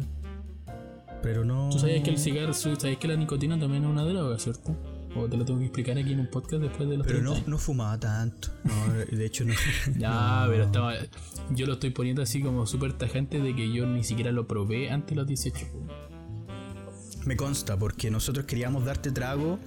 pero 1.21 1.43
no. 1.45 1.69
Tú 1.71 1.79
sabías 1.79 2.03
que 2.03 2.11
el 2.11 2.17
cigarro, 2.19 2.53
sabías 2.53 2.97
que 2.99 3.07
la 3.07 3.15
nicotina 3.15 3.59
también 3.59 3.83
es 3.83 3.89
una 3.89 4.03
droga, 4.03 4.37
¿cierto? 4.39 4.75
O 5.15 5.27
te 5.27 5.37
lo 5.37 5.45
tengo 5.45 5.59
que 5.59 5.65
explicar 5.65 5.97
aquí 5.97 6.11
en 6.13 6.19
un 6.21 6.27
podcast 6.27 6.61
después 6.63 6.89
de 6.89 6.97
los 6.97 7.05
Pero 7.05 7.19
30 7.19 7.29
no, 7.29 7.35
años. 7.35 7.47
no 7.47 7.57
fumaba 7.59 7.99
tanto. 7.99 8.49
No, 8.63 8.93
de 9.17 9.25
hecho 9.25 9.45
no. 9.45 9.53
Ya, 9.97 10.45
pero 10.49 10.63
estaba. 10.63 10.93
Yo 11.51 11.65
lo 11.67 11.73
estoy 11.73 11.91
poniendo 11.91 12.21
así 12.23 12.41
como 12.41 12.65
súper 12.65 12.93
tajante 12.93 13.39
de 13.39 13.55
que 13.55 13.71
yo 13.71 13.85
ni 13.85 14.03
siquiera 14.03 14.31
lo 14.31 14.47
probé 14.47 14.89
antes 14.91 15.09
de 15.09 15.15
los 15.15 15.27
18. 15.27 15.65
Me 17.25 17.35
consta, 17.37 17.77
porque 17.77 18.11
nosotros 18.11 18.45
queríamos 18.45 18.83
darte 18.85 19.11
trago 19.11 19.57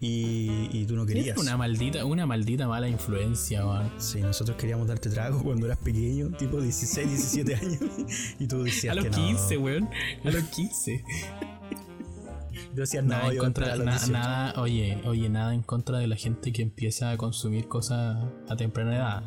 y, 0.00 0.68
y 0.72 0.84
tú 0.86 0.94
no 0.96 1.04
querías. 1.06 1.36
Una 1.38 1.56
maldita, 1.56 2.04
una 2.04 2.26
maldita 2.26 2.66
mala 2.68 2.88
influencia, 2.88 3.64
man. 3.64 3.90
Sí, 3.98 4.20
nosotros 4.20 4.56
queríamos 4.56 4.88
darte 4.88 5.10
trago 5.10 5.42
cuando 5.42 5.66
eras 5.66 5.78
pequeño, 5.78 6.28
tipo 6.36 6.60
16, 6.60 7.08
17 7.08 7.54
años, 7.54 7.80
y 8.38 8.46
tú 8.46 8.62
decías 8.62 8.92
A 8.92 8.94
los 8.96 9.04
que 9.04 9.10
no. 9.10 9.16
15, 9.16 9.58
weón. 9.58 9.88
A 10.24 10.30
los 10.30 10.44
15. 10.44 11.04
Tú 12.74 12.80
decías, 12.80 13.04
no, 13.04 13.10
nada 13.10 13.28
en 13.28 13.34
yo 13.34 13.42
a 13.42 13.46
entrar 13.46 13.68
contra, 13.70 13.72
a 13.72 13.76
los 13.76 13.84
na- 13.86 13.92
18. 13.92 14.12
nada, 14.12 14.60
oye, 14.62 14.98
oye, 15.04 15.28
nada 15.28 15.54
en 15.54 15.62
contra 15.62 15.98
de 15.98 16.06
la 16.06 16.16
gente 16.16 16.52
que 16.52 16.62
empieza 16.62 17.10
a 17.10 17.16
consumir 17.16 17.68
cosas 17.68 18.24
a 18.48 18.56
temprana 18.56 18.96
edad. 18.96 19.22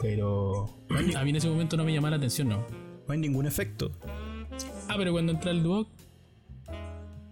Pero 0.00 0.66
a 0.90 1.22
mí 1.24 1.30
en 1.30 1.36
ese 1.36 1.48
momento 1.48 1.76
no 1.76 1.84
me 1.84 1.92
llamaba 1.94 2.10
la 2.10 2.16
atención, 2.16 2.48
no. 2.48 2.66
No 3.06 3.12
hay 3.12 3.18
ningún 3.18 3.46
efecto. 3.46 3.92
Ah, 4.88 4.94
pero 4.98 5.12
cuando 5.12 5.32
entra 5.32 5.50
el 5.52 5.62
Duoc, 5.62 5.88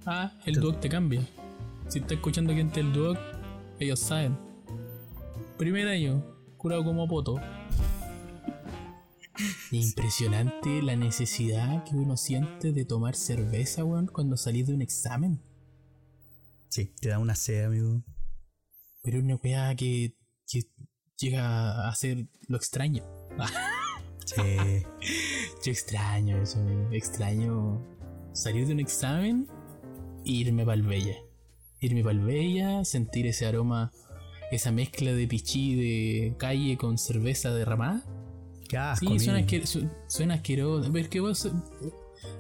ah, 0.07 0.33
el 0.45 0.55
Duoc 0.55 0.81
te 0.81 0.89
cambia. 0.89 1.27
Si 1.89 1.99
estás 1.99 2.13
escuchando 2.13 2.55
gente 2.55 2.83
del 2.83 2.93
Duoc, 2.93 3.19
ellos 3.79 4.01
saben. 4.01 4.37
Primer 5.59 5.89
año, 5.89 6.25
curado 6.57 6.85
como 6.85 7.07
poto. 7.09 7.41
Impresionante 9.71 10.83
la 10.83 10.97
necesidad 10.97 11.85
que 11.85 11.97
uno 11.97 12.17
siente 12.17 12.73
de 12.73 12.85
tomar 12.85 13.17
cerveza, 13.17 13.85
weón, 13.85 14.07
cuando 14.07 14.37
salís 14.37 14.67
de 14.69 14.75
un 14.75 14.83
examen. 14.83 15.43
Sí, 16.69 16.93
te 17.01 17.09
da 17.09 17.19
una 17.19 17.35
sed, 17.35 17.65
amigo. 17.65 18.03
Pero 19.03 19.19
una 19.19 19.37
weá 19.37 19.75
que, 19.75 20.17
que 20.47 20.63
llega 21.19 21.89
a 21.89 21.95
ser 21.95 22.29
lo 22.49 22.57
extraño. 22.57 23.05
Sí. 24.25 24.41
Yo 25.65 25.73
extraño 25.73 26.43
eso, 26.43 26.61
amigo. 26.61 26.89
extraño 26.93 27.81
salir 28.33 28.67
de 28.67 28.75
un 28.75 28.81
examen 28.81 29.49
irme 30.25 30.64
para 30.64 30.75
el 30.77 30.83
Bella. 30.83 31.16
Irme 31.81 32.03
para 32.03 32.18
el 32.18 32.25
Bella, 32.25 32.85
sentir 32.85 33.27
ese 33.27 33.47
aroma, 33.47 33.93
esa 34.51 34.72
mezcla 34.72 35.12
de 35.12 35.27
pichí 35.29 35.75
de 35.75 36.35
calle 36.39 36.77
con 36.77 36.99
cerveza 36.99 37.53
derramada. 37.55 38.05
Qué 38.68 38.77
asco, 38.79 39.07
Sí, 39.11 39.18
suena, 39.18 39.41
asquer- 39.41 39.66
su- 39.66 39.89
suena 40.09 40.35
asqueroso. 40.35 40.91
Pero 40.93 41.05
es 41.05 41.11
que 41.11 41.20
vos. 41.20 41.51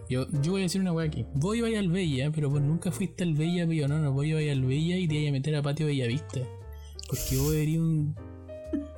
Yo, 0.08 0.26
yo 0.42 0.52
voy 0.52 0.62
a 0.62 0.64
decir 0.64 0.80
una 0.80 0.92
weá 0.92 1.06
aquí. 1.06 1.26
Vos 1.34 1.56
ibas 1.56 1.74
al 1.74 1.90
Bella, 1.90 2.30
pero 2.30 2.48
vos 2.48 2.62
nunca 2.62 2.90
fuiste 2.90 3.24
al 3.24 3.34
Bella, 3.34 3.66
pero 3.66 3.88
no, 3.88 3.98
no, 3.98 4.12
vos 4.12 4.24
ibas 4.24 4.42
al 4.50 4.64
Bella 4.64 4.96
y 4.96 5.06
te 5.08 5.14
ibas 5.16 5.28
a 5.28 5.32
meter 5.32 5.54
a 5.56 5.62
patio 5.62 5.86
Bellavista. 5.86 6.40
Porque 7.08 7.36
vos 7.36 7.52
eres 7.54 7.78
un. 7.78 8.14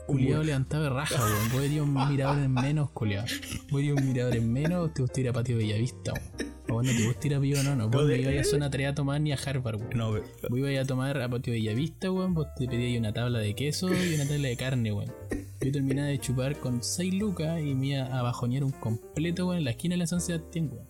Culiado 0.06 0.42
levantado 0.44 0.84
de 0.84 0.90
raja, 0.90 1.16
weón. 1.24 1.52
Vos 1.52 1.62
eres 1.62 1.80
un 1.80 1.92
mirador 2.08 2.38
en 2.42 2.52
menos, 2.52 2.90
culiado. 2.90 3.26
Vos 3.70 3.80
eres 3.82 3.94
un 3.96 4.06
mirador 4.06 4.36
en 4.36 4.52
menos, 4.52 4.94
te 4.94 5.02
gusta 5.02 5.20
ir 5.20 5.28
a 5.28 5.32
patio 5.32 5.56
Bellavista, 5.56 6.12
weón. 6.12 6.56
O 6.68 6.74
bueno, 6.74 6.90
te 6.96 7.06
gusta 7.06 7.26
ir 7.28 7.34
a 7.36 7.40
Pío, 7.40 7.62
no, 7.62 7.76
no. 7.76 7.88
Vos 7.88 8.02
No, 8.02 8.08
no 8.08 8.14
ibas 8.14 8.34
a 8.46 8.50
zona 8.50 8.70
3 8.70 8.88
a 8.88 8.94
tomar 8.94 9.20
ni 9.20 9.32
a 9.32 9.36
Harvard, 9.36 9.76
weón. 9.76 9.90
No, 9.96 10.10
Vos 10.12 10.58
ibas 10.58 10.78
a 10.78 10.84
tomar 10.84 11.20
a 11.20 11.28
patio 11.28 11.52
Bellavista, 11.52 12.10
weón. 12.10 12.34
Vos 12.34 12.46
te 12.56 12.66
pedías 12.68 12.98
una 13.00 13.12
tabla 13.12 13.38
de 13.40 13.54
queso 13.54 13.88
y 13.92 14.14
una 14.14 14.26
tabla 14.28 14.48
de 14.48 14.56
carne, 14.56 14.92
weón. 14.92 15.12
Yo 15.60 15.72
terminaba 15.72 16.08
de 16.08 16.18
chupar 16.20 16.56
con 16.60 16.82
6 16.84 17.14
lucas 17.14 17.60
y 17.60 17.74
me 17.74 17.86
iba 17.88 18.04
a 18.18 18.22
bajonear 18.22 18.62
un 18.62 18.70
completo, 18.72 19.46
weón, 19.46 19.58
en 19.58 19.64
la 19.64 19.70
esquina 19.72 19.94
de 19.94 19.98
la 19.98 20.06
San 20.06 20.20
Sebastián, 20.20 20.70
weón. 20.72 20.86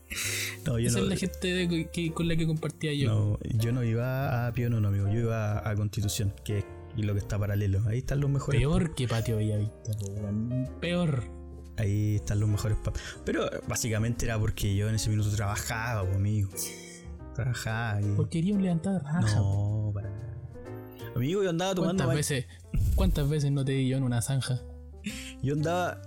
no, 0.67 0.79
yo 0.79 0.89
Esa 0.89 0.99
no. 0.99 1.05
es 1.05 1.11
la 1.11 1.17
gente 1.17 1.49
de- 1.55 1.89
que, 1.91 2.13
con 2.13 2.29
la 2.29 2.37
que 2.37 2.47
compartía 2.47 2.93
yo. 2.93 3.09
No, 3.15 3.39
yo 3.59 3.73
no 3.73 3.83
iba 3.85 4.47
a 4.47 4.53
Pío 4.53 4.69
no, 4.69 4.87
amigo. 4.87 5.07
Yo 5.09 5.21
iba 5.21 5.67
a 5.69 5.75
Constitución, 5.75 6.35
que 6.45 6.59
es 6.59 6.65
lo 7.03 7.15
que 7.15 7.21
está 7.21 7.39
paralelo. 7.39 7.83
Ahí 7.87 7.99
están 7.99 8.21
los 8.21 8.31
mejores. 8.31 8.61
Peor 8.61 8.95
que 8.95 9.09
patio 9.09 9.37
Bellavista. 9.37 9.93
Peor. 10.81 11.23
Ahí 11.77 12.17
están 12.17 12.41
los 12.41 12.49
mejores 12.49 12.79
pubs. 12.79 13.01
Pero 13.25 13.53
eh, 13.53 13.61
básicamente 13.69 14.25
era 14.25 14.39
porque 14.39 14.75
yo 14.75 14.89
en 14.89 14.95
ese 14.95 15.11
minuto 15.11 15.31
trabajaba, 15.31 16.01
amigo. 16.15 16.51
Trabajaba 17.35 18.01
y. 18.01 18.15
Porque 18.17 18.39
quería 18.39 18.55
un 18.55 18.63
levantado 18.63 18.99
de 18.99 19.05
raja. 19.05 19.37
No, 19.37 19.91
para. 19.95 20.11
Amigo, 21.15 21.43
yo 21.43 21.51
andaba 21.51 21.75
tomando. 21.75 22.05
¿Cuántas 22.05 22.17
veces, 22.17 22.47
¿Cuántas 22.95 23.29
veces 23.29 23.53
no 23.53 23.65
te 23.65 23.73
di 23.73 23.89
yo 23.89 23.97
en 23.97 24.05
una 24.05 24.23
zanja? 24.23 24.61
Yo 25.43 25.55
andaba. 25.55 26.01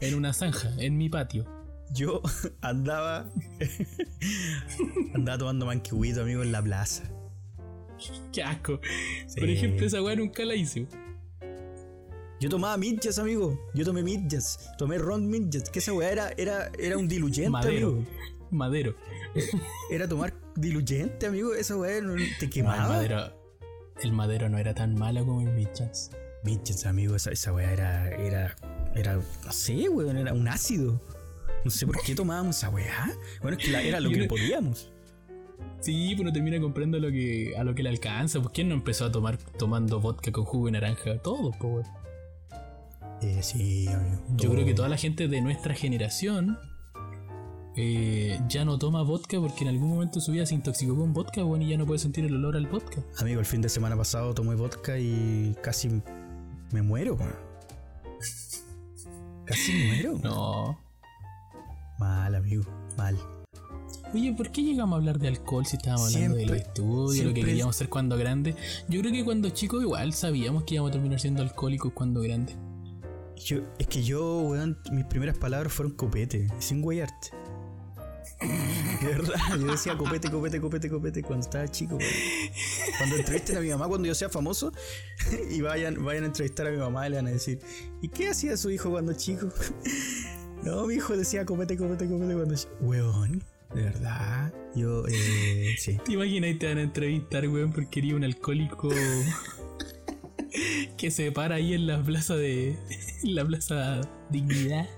En 0.00 0.14
una 0.14 0.32
zanja, 0.32 0.72
en 0.78 0.96
mi 0.96 1.08
patio. 1.08 1.44
Yo 1.92 2.22
andaba. 2.60 3.30
andaba 5.14 5.38
tomando 5.38 5.66
manquehuito, 5.66 6.22
amigo, 6.22 6.42
en 6.42 6.52
la 6.52 6.62
plaza. 6.62 7.04
Qué 8.32 8.42
asco. 8.42 8.80
Sí. 9.26 9.40
Por 9.40 9.48
ejemplo, 9.48 9.86
esa 9.86 10.02
weá 10.02 10.16
nunca 10.16 10.44
la 10.44 10.54
hice. 10.54 10.86
Yo 12.38 12.50
tomaba 12.50 12.76
midjas, 12.76 13.18
amigo. 13.18 13.58
Yo 13.74 13.84
tomé 13.84 14.02
midjas. 14.02 14.70
Tomé 14.76 14.98
ron 14.98 15.26
midjas. 15.28 15.70
Que 15.70 15.78
esa 15.78 15.92
weá 15.94 16.10
era, 16.10 16.32
era, 16.36 16.70
era 16.78 16.98
un 16.98 17.08
diluyente, 17.08 17.50
Madero. 17.50 17.88
amigo. 17.88 18.04
Madero. 18.50 18.94
Era 19.90 20.06
tomar 20.06 20.34
diluyente, 20.54 21.26
amigo. 21.26 21.54
Esa 21.54 21.76
weá 21.76 21.96
te 21.96 22.02
No, 22.02 22.14
el 22.14 22.50
quemaba. 22.50 22.88
madero. 22.88 23.32
El 24.02 24.12
madero 24.12 24.48
no 24.50 24.58
era 24.58 24.74
tan 24.74 24.94
malo 24.94 25.24
como 25.24 25.40
el 25.40 25.52
Mitchans. 25.54 26.10
Midjas, 26.44 26.84
amigo. 26.84 27.16
Esa, 27.16 27.30
esa 27.30 27.52
weá 27.54 27.72
era, 27.72 28.10
era. 28.10 28.54
Era. 28.94 29.14
No 29.14 29.52
sé, 29.52 29.88
weón. 29.88 30.18
Era 30.18 30.34
un 30.34 30.46
ácido. 30.46 31.00
No 31.64 31.70
sé 31.70 31.86
por 31.86 32.00
qué 32.02 32.14
tomábamos 32.14 32.58
esa 32.58 32.68
weá. 32.68 33.10
Bueno, 33.40 33.56
es 33.56 33.64
que 33.64 33.70
la- 33.72 33.82
era 33.82 33.98
lo 33.98 34.10
que 34.10 34.18
no- 34.18 34.28
podíamos. 34.28 34.92
Sí, 35.80 36.14
pero 36.16 36.32
termina 36.32 36.60
comprando 36.60 36.98
lo 36.98 37.10
que, 37.10 37.54
a 37.56 37.64
lo 37.64 37.74
que 37.74 37.82
le 37.82 37.90
alcanza. 37.90 38.40
Pues 38.40 38.52
quién 38.52 38.68
no 38.68 38.74
empezó 38.74 39.04
a 39.04 39.12
tomar 39.12 39.36
tomando 39.36 40.00
vodka 40.00 40.32
con 40.32 40.44
jugo 40.44 40.66
de 40.66 40.72
naranja? 40.72 41.18
Todos, 41.18 41.54
pues. 41.60 41.86
Eh, 43.22 43.42
sí, 43.42 43.88
amigo. 43.88 44.22
Yo 44.36 44.50
creo 44.50 44.64
que 44.64 44.74
toda 44.74 44.88
la 44.88 44.96
gente 44.96 45.28
de 45.28 45.40
nuestra 45.40 45.74
generación 45.74 46.58
eh, 47.76 48.40
ya 48.48 48.64
no 48.64 48.78
toma 48.78 49.02
vodka 49.02 49.38
porque 49.38 49.64
en 49.64 49.68
algún 49.68 49.90
momento 49.90 50.18
de 50.18 50.24
su 50.24 50.32
vida 50.32 50.46
se 50.46 50.54
intoxicó 50.54 50.96
con 50.96 51.12
vodka, 51.12 51.44
weón, 51.44 51.62
y 51.62 51.68
ya 51.68 51.76
no 51.76 51.86
puede 51.86 51.98
sentir 51.98 52.24
el 52.24 52.34
olor 52.34 52.56
al 52.56 52.66
vodka. 52.66 53.02
Amigo, 53.18 53.38
el 53.38 53.46
fin 53.46 53.60
de 53.60 53.68
semana 53.68 53.96
pasado 53.96 54.34
tomé 54.34 54.54
vodka 54.54 54.98
y 54.98 55.54
casi 55.62 56.02
me 56.72 56.82
muero, 56.82 57.14
weón. 57.14 57.36
Casi 59.44 59.72
muero. 59.72 60.18
No. 60.22 60.80
Mal, 61.98 62.34
amigo. 62.34 62.64
Mal. 62.96 63.16
Oye, 64.16 64.32
¿por 64.32 64.50
qué 64.50 64.62
llegamos 64.62 64.94
a 64.94 64.98
hablar 64.98 65.18
de 65.18 65.28
alcohol 65.28 65.66
si 65.66 65.76
estábamos 65.76 66.14
hablando 66.14 66.36
Siempre- 66.38 66.54
del 66.56 66.66
estudio, 66.66 66.96
lo 67.02 67.06
que 67.10 67.14
siempre 67.34 67.42
queríamos 67.42 67.76
hacer 67.76 67.90
cuando 67.90 68.16
grande? 68.16 68.56
Yo 68.88 69.00
creo 69.00 69.12
que 69.12 69.22
cuando 69.26 69.50
chicos 69.50 69.82
igual 69.82 70.14
sabíamos 70.14 70.64
que 70.64 70.76
íbamos 70.76 70.88
a 70.88 70.92
terminar 70.92 71.20
siendo 71.20 71.42
alcohólicos 71.42 71.92
cuando 71.92 72.22
grandes. 72.22 72.56
Yo, 73.36 73.58
es 73.78 73.86
que 73.88 74.02
yo, 74.02 74.38
weón, 74.38 74.78
mis 74.90 75.04
primeras 75.04 75.36
palabras 75.36 75.70
fueron 75.70 75.94
copete, 75.94 76.48
sin 76.60 76.80
guayarte. 76.80 77.28
De 78.40 79.06
verdad, 79.06 79.34
yo 79.60 79.66
decía 79.66 79.98
copete, 79.98 80.30
copete, 80.30 80.62
copete, 80.62 80.88
copete 80.88 81.22
cuando 81.22 81.44
estaba 81.44 81.68
chico. 81.68 81.96
weón. 81.96 82.10
Cuando 82.96 83.16
entrevisten 83.16 83.58
a 83.58 83.60
mi 83.60 83.68
mamá 83.68 83.86
cuando 83.86 84.08
yo 84.08 84.14
sea 84.14 84.30
famoso 84.30 84.72
y 85.50 85.60
vayan, 85.60 86.02
vayan 86.02 86.22
a 86.24 86.26
entrevistar 86.28 86.66
a 86.66 86.70
mi 86.70 86.78
mamá 86.78 87.06
y 87.06 87.10
le 87.10 87.16
van 87.16 87.26
a 87.26 87.30
decir, 87.32 87.60
¿y 88.00 88.08
qué 88.08 88.30
hacía 88.30 88.56
su 88.56 88.70
hijo 88.70 88.90
cuando 88.90 89.12
chico? 89.12 89.48
No, 90.62 90.86
mi 90.86 90.94
hijo 90.94 91.14
decía 91.16 91.44
copete, 91.44 91.76
copete, 91.76 92.08
copete 92.08 92.34
cuando 92.34 92.54
chico. 92.56 92.72
Weón, 92.80 93.44
de 93.76 93.82
verdad. 93.82 94.52
Yo, 94.74 95.04
eh, 95.06 95.74
sí. 95.78 95.98
¿Te 96.04 96.12
imaginas 96.14 96.50
y 96.50 96.54
te 96.54 96.66
van 96.66 96.78
a 96.78 96.82
entrevistar, 96.82 97.46
weón, 97.48 97.72
porque 97.72 98.00
eres 98.00 98.14
un 98.14 98.24
alcohólico 98.24 98.88
que 100.96 101.10
se 101.10 101.30
para 101.30 101.56
ahí 101.56 101.74
en 101.74 101.86
la 101.86 102.02
plaza 102.02 102.34
de. 102.36 102.70
en 103.22 103.34
la 103.34 103.44
plaza 103.44 104.00
Dignidad? 104.30 104.88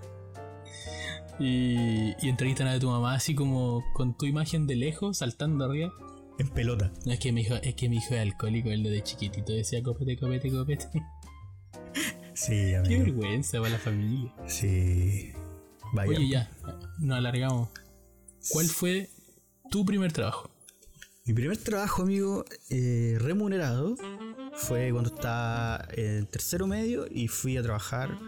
Y, 1.40 2.14
y 2.20 2.28
entrevistan 2.28 2.66
a 2.68 2.78
tu 2.78 2.88
mamá 2.88 3.14
así 3.14 3.34
como 3.34 3.84
con 3.94 4.16
tu 4.16 4.26
imagen 4.26 4.66
de 4.66 4.76
lejos, 4.76 5.18
saltando 5.18 5.64
arriba. 5.64 5.92
En 6.38 6.48
pelota. 6.48 6.92
No, 7.04 7.12
es 7.12 7.18
que 7.18 7.32
mi 7.32 7.40
hijo, 7.40 7.56
es 7.56 7.74
que 7.74 7.88
mi 7.88 7.96
hijo 7.96 8.14
es 8.14 8.20
alcohólico, 8.20 8.70
él 8.70 8.84
de 8.84 9.02
chiquitito 9.02 9.52
decía 9.52 9.82
copete, 9.82 10.16
copete, 10.16 10.50
copete. 10.50 10.86
Sí, 12.34 12.52
Qué 12.54 12.76
amigo. 12.76 13.02
vergüenza 13.02 13.58
para 13.58 13.70
la 13.70 13.78
familia. 13.78 14.32
Sí. 14.46 15.32
Vaya. 15.92 16.10
Oye, 16.10 16.28
ya, 16.28 16.50
nos 17.00 17.18
alargamos. 17.18 17.68
¿Cuál 18.50 18.66
fue 18.66 19.10
tu 19.70 19.84
primer 19.84 20.12
trabajo? 20.12 20.50
Mi 21.24 21.34
primer 21.34 21.58
trabajo, 21.58 22.02
amigo, 22.02 22.44
eh, 22.70 23.16
remunerado, 23.20 23.96
fue 24.54 24.90
cuando 24.92 25.10
estaba 25.14 25.86
en 25.92 26.26
tercero 26.26 26.66
medio 26.66 27.06
y 27.10 27.28
fui 27.28 27.56
a 27.58 27.62
trabajar 27.62 28.18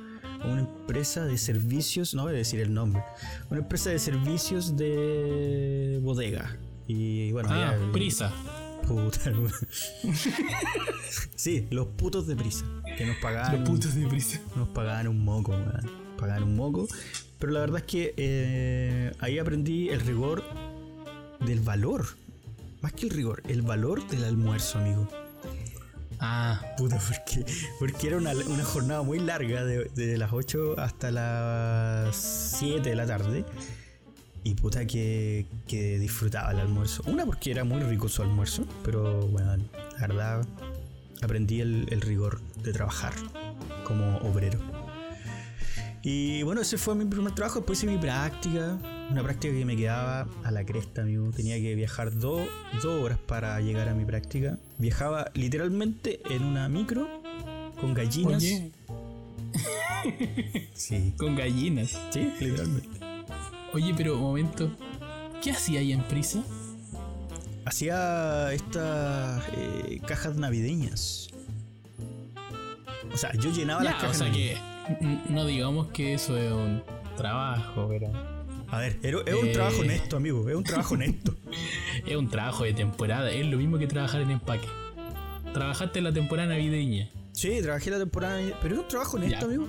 a 0.43 0.47
una 0.47 0.61
empresa 0.61 1.25
de 1.25 1.39
servicios, 1.39 2.15
no 2.15 2.25
voy 2.25 2.35
a 2.35 2.37
decir 2.37 2.61
el 2.61 2.75
nombre, 2.75 3.03
una 3.51 3.61
empresa 3.61 3.91
de 3.91 3.99
servicios 3.99 4.77
de 4.77 5.99
bodega. 6.03 6.57
Y 6.87 7.33
bueno, 7.33 7.49
Ah, 7.53 7.75
prisa. 7.93 8.33
Puta, 8.87 9.33
sí, 11.37 11.67
los 11.71 11.87
putos 11.89 12.27
de 12.27 12.35
prisa, 12.37 12.65
que 12.97 13.07
nos 13.07 13.17
pagaban, 13.19 13.61
Los 13.61 13.69
putos 13.69 13.95
de 13.95 14.07
prisa. 14.09 14.41
nos 14.57 14.69
pagaban 14.71 15.07
un 15.09 15.23
moco, 15.25 15.53
weón. 15.53 15.91
Pagaban 16.19 16.43
un 16.45 16.57
moco. 16.57 16.89
Pero 17.41 17.53
la 17.53 17.61
verdad 17.61 17.79
es 17.79 17.85
que 17.85 18.15
eh, 18.17 19.13
ahí 19.19 19.39
aprendí 19.39 19.89
el 19.89 20.01
rigor 20.01 20.45
del 21.41 21.61
valor. 21.61 22.07
Más 22.83 22.93
que 22.93 23.07
el 23.07 23.11
rigor, 23.11 23.43
el 23.49 23.63
valor 23.63 24.07
del 24.09 24.25
almuerzo, 24.25 24.79
amigo. 24.79 25.09
Ah, 26.21 26.61
Puta, 26.77 26.99
porque, 26.99 27.45
porque 27.79 28.09
era 28.09 28.19
una, 28.19 28.33
una 28.33 28.65
jornada 28.65 29.03
muy 29.03 29.19
larga, 29.19 29.65
de, 29.65 29.85
de 29.95 30.19
las 30.19 30.33
8 30.33 30.79
hasta 30.79 31.11
las 31.11 32.15
7 32.59 32.89
de 32.91 32.95
la 32.95 33.07
tarde. 33.07 33.45
Y 34.45 34.55
puta 34.55 34.87
que, 34.87 35.47
que 35.67 35.99
disfrutaba 35.99 36.53
el 36.53 36.61
almuerzo. 36.61 37.03
Una 37.07 37.25
porque 37.25 37.51
era 37.51 37.65
muy 37.65 37.81
rico 37.81 38.09
su 38.09 38.23
almuerzo, 38.23 38.67
pero 38.85 39.27
bueno, 39.29 39.57
la 39.99 40.07
verdad 40.07 40.47
aprendí 41.23 41.61
el, 41.61 41.87
el 41.91 42.01
rigor 42.03 42.41
de 42.63 42.73
trabajar 42.73 43.13
como 43.85 44.19
obrero. 44.19 44.80
Y 46.03 46.43
bueno, 46.45 46.63
ese 46.63 46.79
fue 46.79 46.95
mi 46.95 47.05
primer 47.05 47.35
trabajo. 47.35 47.59
Después 47.61 47.79
hice 47.79 47.87
mi 47.93 47.99
práctica. 47.99 48.79
Una 49.11 49.23
práctica 49.23 49.53
que 49.53 49.65
me 49.65 49.77
quedaba 49.77 50.27
a 50.45 50.51
la 50.51 50.65
cresta, 50.65 51.03
amigo. 51.03 51.31
Tenía 51.31 51.57
que 51.61 51.75
viajar 51.75 52.17
dos 52.19 52.49
dos 52.83 53.03
horas 53.03 53.19
para 53.19 53.61
llegar 53.61 53.89
a 53.89 53.95
mi 53.95 54.05
práctica. 54.05 54.59
Viajaba 54.79 55.31
literalmente 55.35 56.21
en 56.31 56.45
una 56.45 56.69
micro 56.69 57.07
con 57.81 57.93
gallinas. 57.95 58.37
oye, 58.43 58.73
Sí, 60.75 61.13
con 61.19 61.37
gallinas. 61.37 61.99
sí, 62.11 62.33
literalmente. 62.41 62.89
Oye, 63.73 63.93
pero 63.97 64.15
un 64.17 64.23
momento. 64.23 64.71
¿Qué 65.43 65.51
hacía 65.51 65.81
ahí 65.81 65.93
en 65.93 66.03
prisa? 66.03 66.43
Hacía 67.67 68.53
estas 68.53 69.43
eh, 69.55 70.01
cajas 70.07 70.37
navideñas. 70.37 71.29
O 73.13 73.17
sea, 73.19 73.33
yo 73.35 73.51
llenaba 73.51 73.83
Ya, 73.83 73.91
las 73.91 73.99
o 73.99 74.01
cajas 74.03 74.17
sea 74.19 74.33
que 74.33 74.57
no 75.29 75.45
digamos 75.47 75.89
que 75.89 76.15
eso 76.15 76.37
es 76.37 76.51
un 76.53 76.83
trabajo, 77.17 77.87
pero 77.89 78.09
A 78.73 78.79
ver, 78.79 78.99
es 79.03 79.15
un 79.15 79.49
Eh. 79.49 79.53
trabajo 79.53 79.81
honesto, 79.81 80.17
amigo. 80.17 80.49
Es 80.49 80.55
un 80.55 80.63
trabajo 80.65 80.95
honesto. 80.95 81.35
es 82.07 82.17
un 82.17 82.29
trabajo 82.29 82.63
de 82.65 82.73
temporada. 82.73 83.31
Es 83.33 83.45
lo 83.47 83.57
mismo 83.57 83.79
que 83.79 83.87
trabajar 83.89 84.21
en 84.21 84.31
empaque. 84.31 84.69
Trabajaste 85.53 85.99
en 85.99 86.05
la 86.05 86.13
temporada 86.13 86.49
navideña. 86.51 87.11
Sí, 87.33 87.61
trabajé 87.63 87.91
la 87.91 87.99
temporada. 87.99 88.41
Pero 88.63 88.75
era 88.75 88.83
un 88.83 88.89
trabajo 88.89 89.17
honesto, 89.17 89.39
Ya. 89.41 89.45
amigo. 89.47 89.67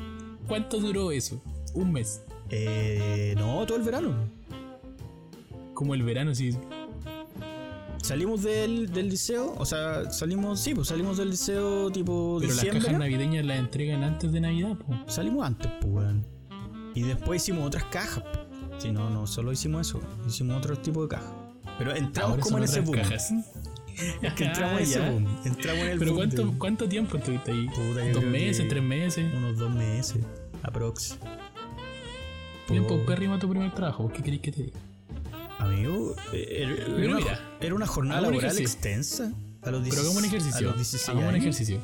¿Cuánto 0.47 0.79
duró 0.79 1.11
eso? 1.11 1.41
Un 1.73 1.91
mes. 1.93 2.21
Eh, 2.51 3.33
no, 3.37 3.65
todo 3.65 3.77
el 3.77 3.83
verano. 3.83 4.13
Como 5.73 5.95
el 5.95 6.03
verano, 6.03 6.35
sí. 6.35 6.55
Salimos 8.01 8.41
del, 8.43 8.91
del 8.91 9.09
liceo, 9.09 9.53
o 9.57 9.65
sea, 9.65 10.09
salimos, 10.11 10.59
sí, 10.59 10.73
pues 10.73 10.87
salimos 10.87 11.17
del 11.17 11.29
liceo 11.29 11.89
tipo 11.91 12.37
Pero 12.39 12.47
las 12.49 12.57
diciembre. 12.61 12.83
cajas 12.85 12.99
navideñas 12.99 13.45
las 13.45 13.59
entregan 13.59 14.03
antes 14.03 14.31
de 14.31 14.41
Navidad, 14.41 14.75
po. 14.75 14.93
Salimos 15.07 15.45
antes, 15.45 15.71
pues, 15.79 15.93
weón. 15.93 16.25
Y 16.95 17.03
después 17.03 17.41
hicimos 17.43 17.65
otras 17.67 17.83
cajas. 17.85 18.23
Si 18.79 18.91
no, 18.91 19.09
no 19.11 19.27
solo 19.27 19.51
hicimos 19.51 19.87
eso, 19.87 20.01
hicimos 20.27 20.57
otro 20.57 20.75
tipo 20.77 21.03
de 21.03 21.09
cajas. 21.09 21.31
Pero 21.77 21.95
entramos 21.95 22.31
Ahora 22.31 22.43
como 22.43 22.57
en 22.57 22.63
ese 22.63 22.81
boom. 22.81 22.95
cajas. 22.97 23.31
Es 24.21 24.33
que 24.33 24.45
entramos 24.45 24.77
en 24.79 24.83
ese 24.83 24.99
Ah, 25.03 25.09
boom. 25.11 25.27
Entramos 25.45 25.81
en 25.83 25.89
el 25.89 25.99
Pero 25.99 26.11
boom 26.11 26.17
¿cuánto, 26.17 26.45
de- 26.45 26.57
¿cuánto 26.57 26.89
tiempo 26.89 27.17
estuviste 27.17 27.51
ahí? 27.51 27.67
Puta, 27.67 28.09
¿Dos 28.13 28.23
meses? 28.23 28.67
¿Tres 28.67 28.81
meses? 28.83 29.31
Unos 29.35 29.57
dos 29.57 29.69
meses, 29.71 30.23
aprox. 30.63 31.17
Bien, 32.69 32.85
pues 32.87 33.39
tu 33.39 33.49
primer 33.49 33.73
trabajo. 33.75 34.09
¿Qué 34.11 34.23
queréis 34.23 34.41
que 34.41 34.51
te 34.51 34.63
diga? 34.63 34.79
Amigo, 35.61 36.15
eh, 36.33 36.47
era, 36.61 36.71
era 36.71 36.85
Pero 36.85 37.07
una, 37.07 37.15
mira, 37.17 37.39
era 37.61 37.75
una 37.75 37.87
jornada 37.87 38.21
laboral 38.21 38.57
extensa. 38.57 39.31
A 39.61 39.69
los 39.71 39.83
16, 39.83 39.89
Pero 39.89 40.01
hagamos 40.01 40.17
un 40.17 40.23
a 40.23 40.27
ejercicio. 40.27 40.67
los 40.67 40.75
16 40.75 41.09
Hagamos 41.09 41.29
un 41.29 41.35
ejercicio. 41.35 41.79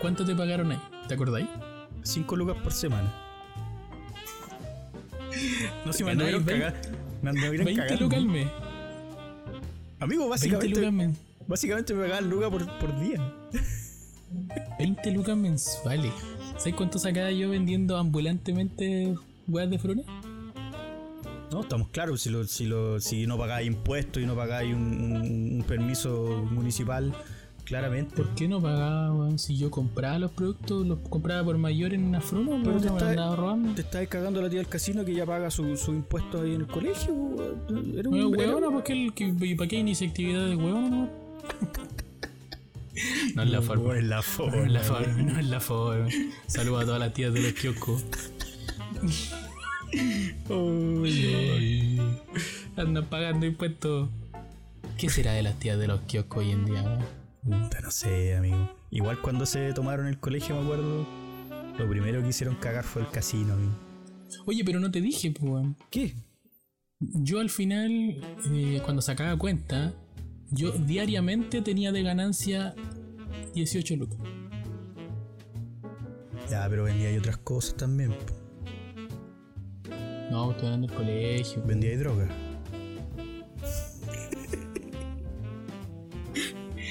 ¿Cuánto 0.00 0.24
te 0.24 0.34
pagaron 0.34 0.72
ahí? 0.72 0.80
¿Te 1.08 1.14
acordáis? 1.14 1.46
5 2.02 2.36
lucas 2.36 2.56
por 2.62 2.72
semana. 2.72 3.12
No 5.86 5.92
sé, 5.92 6.04
me 6.04 6.12
anduvieron 6.12 6.44
20 6.44 6.64
cagando. 6.64 6.88
Me 7.22 7.30
anduvieron 7.30 7.64
20 7.66 7.82
cagando. 7.82 8.04
lucas 8.04 8.18
al 8.18 8.26
mes. 8.26 8.48
Amigo, 10.00 10.20
20 10.22 10.30
básicamente, 10.30 10.78
lucas, 10.80 10.92
men- 10.92 11.16
básicamente 11.46 11.94
me 11.94 12.02
pagaban 12.02 12.28
lucas 12.30 12.50
por, 12.50 12.78
por 12.78 13.00
día. 13.00 13.32
20 14.78 15.10
lucas 15.12 15.36
mensuales. 15.36 16.12
¿Sabes 16.58 16.74
cuánto 16.74 16.98
sacaba 16.98 17.30
yo 17.30 17.48
vendiendo 17.50 17.96
ambulantemente 17.96 19.14
weas 19.48 19.70
de 19.70 19.78
fruna? 19.78 20.02
No, 21.52 21.60
estamos 21.60 21.88
claros, 21.88 22.20
si, 22.22 22.30
lo, 22.30 22.44
si, 22.44 22.66
lo, 22.66 23.00
si 23.00 23.26
no 23.26 23.38
pagáis 23.38 23.66
impuestos 23.68 24.22
y 24.22 24.26
no 24.26 24.34
pagáis 24.34 24.74
un, 24.74 24.82
un- 24.82 25.56
un 25.56 25.64
permiso 25.66 26.44
municipal, 26.50 27.14
claramente. 27.64 28.16
¿Por 28.16 28.34
qué 28.34 28.48
no 28.48 28.60
pagaba? 28.60 29.38
Si 29.38 29.56
yo 29.56 29.70
compraba 29.70 30.18
los 30.18 30.32
productos, 30.32 30.84
los 30.86 30.98
compraba 31.08 31.44
por 31.44 31.56
mayor 31.58 31.94
en 31.94 32.04
una 32.04 32.20
fruna, 32.20 32.60
Pero 32.64 32.80
te 32.80 32.86
está- 32.88 33.36
robando. 33.36 33.72
Te 33.74 33.82
estáis 33.82 34.08
cagando 34.08 34.42
la 34.42 34.50
tía 34.50 34.58
del 34.58 34.68
casino 34.68 35.04
que 35.04 35.14
ya 35.14 35.24
paga 35.26 35.48
su, 35.50 35.76
su 35.76 35.92
impuesto 35.92 36.42
ahí 36.42 36.54
en 36.54 36.62
el 36.62 36.66
colegio. 36.66 37.12
weón. 37.14 37.94
Era 37.98 38.08
un, 38.08 38.10
Bueno, 38.10 38.34
era- 38.34 38.48
huevona, 38.48 38.70
porque 38.72 38.92
el 38.92 39.14
que, 39.14 39.26
¿y 39.40 39.54
para 39.54 39.68
qué 39.68 39.76
inicia 39.76 40.08
actividad 40.08 40.46
de 40.48 40.56
huevona? 40.56 40.88
No, 40.88 41.08
no 43.36 43.42
es 43.42 43.50
la 43.50 43.62
forma. 43.62 43.84
No 43.84 43.94
es 43.94 44.04
la 44.04 44.22
forma. 44.22 44.56
No 44.56 44.64
es 44.66 44.72
la 44.72 44.80
forma, 44.82 45.22
no 45.22 45.38
es 45.40 45.46
la 45.46 45.60
forma. 45.60 46.08
Saludos 46.46 46.82
a 46.82 46.86
todas 46.86 47.00
las 47.00 47.12
tías 47.14 47.32
de 47.32 47.42
los 47.42 47.52
kioscos. 47.52 48.04
Ay, 50.50 52.00
Andan 52.76 53.06
pagando 53.06 53.46
impuestos. 53.46 54.10
¿Qué 54.98 55.08
será 55.08 55.32
de 55.32 55.42
las 55.42 55.58
tías 55.58 55.78
de 55.78 55.86
los 55.86 56.00
kioscos 56.02 56.44
hoy 56.44 56.50
en 56.52 56.64
día? 56.64 56.98
no 57.44 57.90
sé, 57.90 58.36
amigo. 58.36 58.70
Igual 58.90 59.20
cuando 59.20 59.44
se 59.44 59.72
tomaron 59.72 60.06
el 60.06 60.18
colegio, 60.18 60.56
me 60.56 60.62
acuerdo, 60.62 61.06
lo 61.78 61.88
primero 61.88 62.22
que 62.22 62.28
hicieron 62.28 62.54
cagar 62.56 62.84
fue 62.84 63.02
el 63.02 63.10
casino, 63.10 63.54
amigo. 63.54 63.72
Oye, 64.46 64.64
pero 64.64 64.80
no 64.80 64.90
te 64.90 65.00
dije, 65.00 65.30
pues. 65.30 65.66
¿Qué? 65.90 66.14
Yo 67.00 67.40
al 67.40 67.50
final, 67.50 67.90
eh, 68.52 68.80
cuando 68.84 69.02
sacaba 69.02 69.36
cuenta, 69.36 69.92
yo 70.50 70.72
diariamente 70.72 71.60
tenía 71.60 71.92
de 71.92 72.02
ganancia 72.02 72.74
18 73.54 73.96
lucas. 73.96 74.18
Ya, 76.50 76.66
pero 76.68 76.84
vendía 76.84 77.12
y 77.12 77.18
otras 77.18 77.36
cosas 77.38 77.76
también. 77.76 78.10
po. 78.10 78.43
No, 80.30 80.50
estoy 80.50 80.66
hablando 80.66 80.88
del 80.88 80.96
colegio. 80.96 81.62
Vendía 81.64 81.92
y 81.92 81.96
droga. 81.96 82.28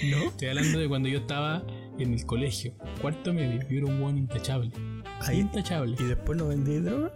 ¿No? 0.09 0.23
Estoy 0.25 0.47
hablando 0.49 0.79
de 0.79 0.89
cuando 0.89 1.09
yo 1.09 1.19
estaba 1.19 1.63
en 1.97 2.13
el 2.13 2.25
colegio, 2.25 2.73
cuarto 3.01 3.33
medio, 3.33 3.61
yo 3.69 3.77
era 3.77 3.87
un 3.87 4.01
buen 4.01 4.17
intachable. 4.17 4.71
Ahí, 5.21 5.39
Intachable. 5.39 5.95
¿Y 5.99 6.03
después 6.03 6.37
no 6.37 6.47
vendía 6.47 6.75
y 6.75 6.79
droga? 6.79 7.11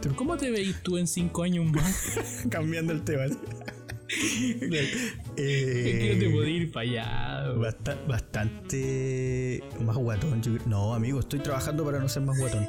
¿Pero 0.00 0.16
¿Cómo 0.16 0.36
te 0.36 0.50
veis 0.50 0.82
tú 0.82 0.96
en 0.96 1.06
cinco 1.06 1.42
años 1.42 1.66
más? 1.66 2.44
Cambiando 2.50 2.92
el 2.92 3.02
tema. 3.02 3.24
eh, 5.38 5.98
que 6.00 6.14
no 6.14 6.20
te 6.20 6.30
podía 6.30 6.50
ir 6.56 6.72
para 6.72 6.90
allá. 6.90 7.42
weón. 7.48 7.60
basta- 7.62 7.98
bastante 8.06 9.62
más 9.84 9.96
guatón. 9.96 10.42
yo. 10.42 10.52
No, 10.66 10.94
amigo, 10.94 11.20
estoy 11.20 11.38
trabajando 11.40 11.84
para 11.84 11.98
no 12.00 12.08
ser 12.08 12.22
más 12.22 12.38
guatón. 12.38 12.66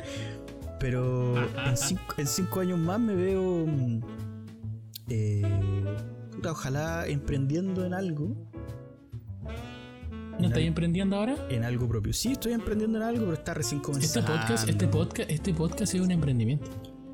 Pero 0.80 1.36
en 1.68 1.76
cinco, 1.78 2.16
en 2.18 2.28
cinco 2.28 2.60
años 2.62 2.80
más 2.80 3.00
me 3.00 3.16
veo. 3.16 3.66
mm, 3.68 4.00
eh, 5.10 5.42
ojalá 6.50 7.06
emprendiendo 7.08 7.86
en 7.86 7.94
algo. 7.94 8.36
¿No 10.40 10.48
estáis 10.48 10.68
emprendiendo 10.68 11.18
ahora? 11.18 11.36
En 11.50 11.66
algo 11.66 11.86
propio. 11.90 12.14
Sí, 12.14 12.32
estoy 12.32 12.54
emprendiendo 12.54 12.98
en 12.98 13.04
algo, 13.04 13.26
pero 13.26 13.34
está 13.34 13.54
recién 13.54 13.82
Este 13.82 13.92
comenzando. 13.92 14.32
podcast, 14.32 14.70
este 14.70 14.88
podcast, 14.88 15.30
este 15.30 15.54
podcast 15.54 15.94
es 15.96 16.00
un 16.00 16.12
emprendimiento. 16.12 16.70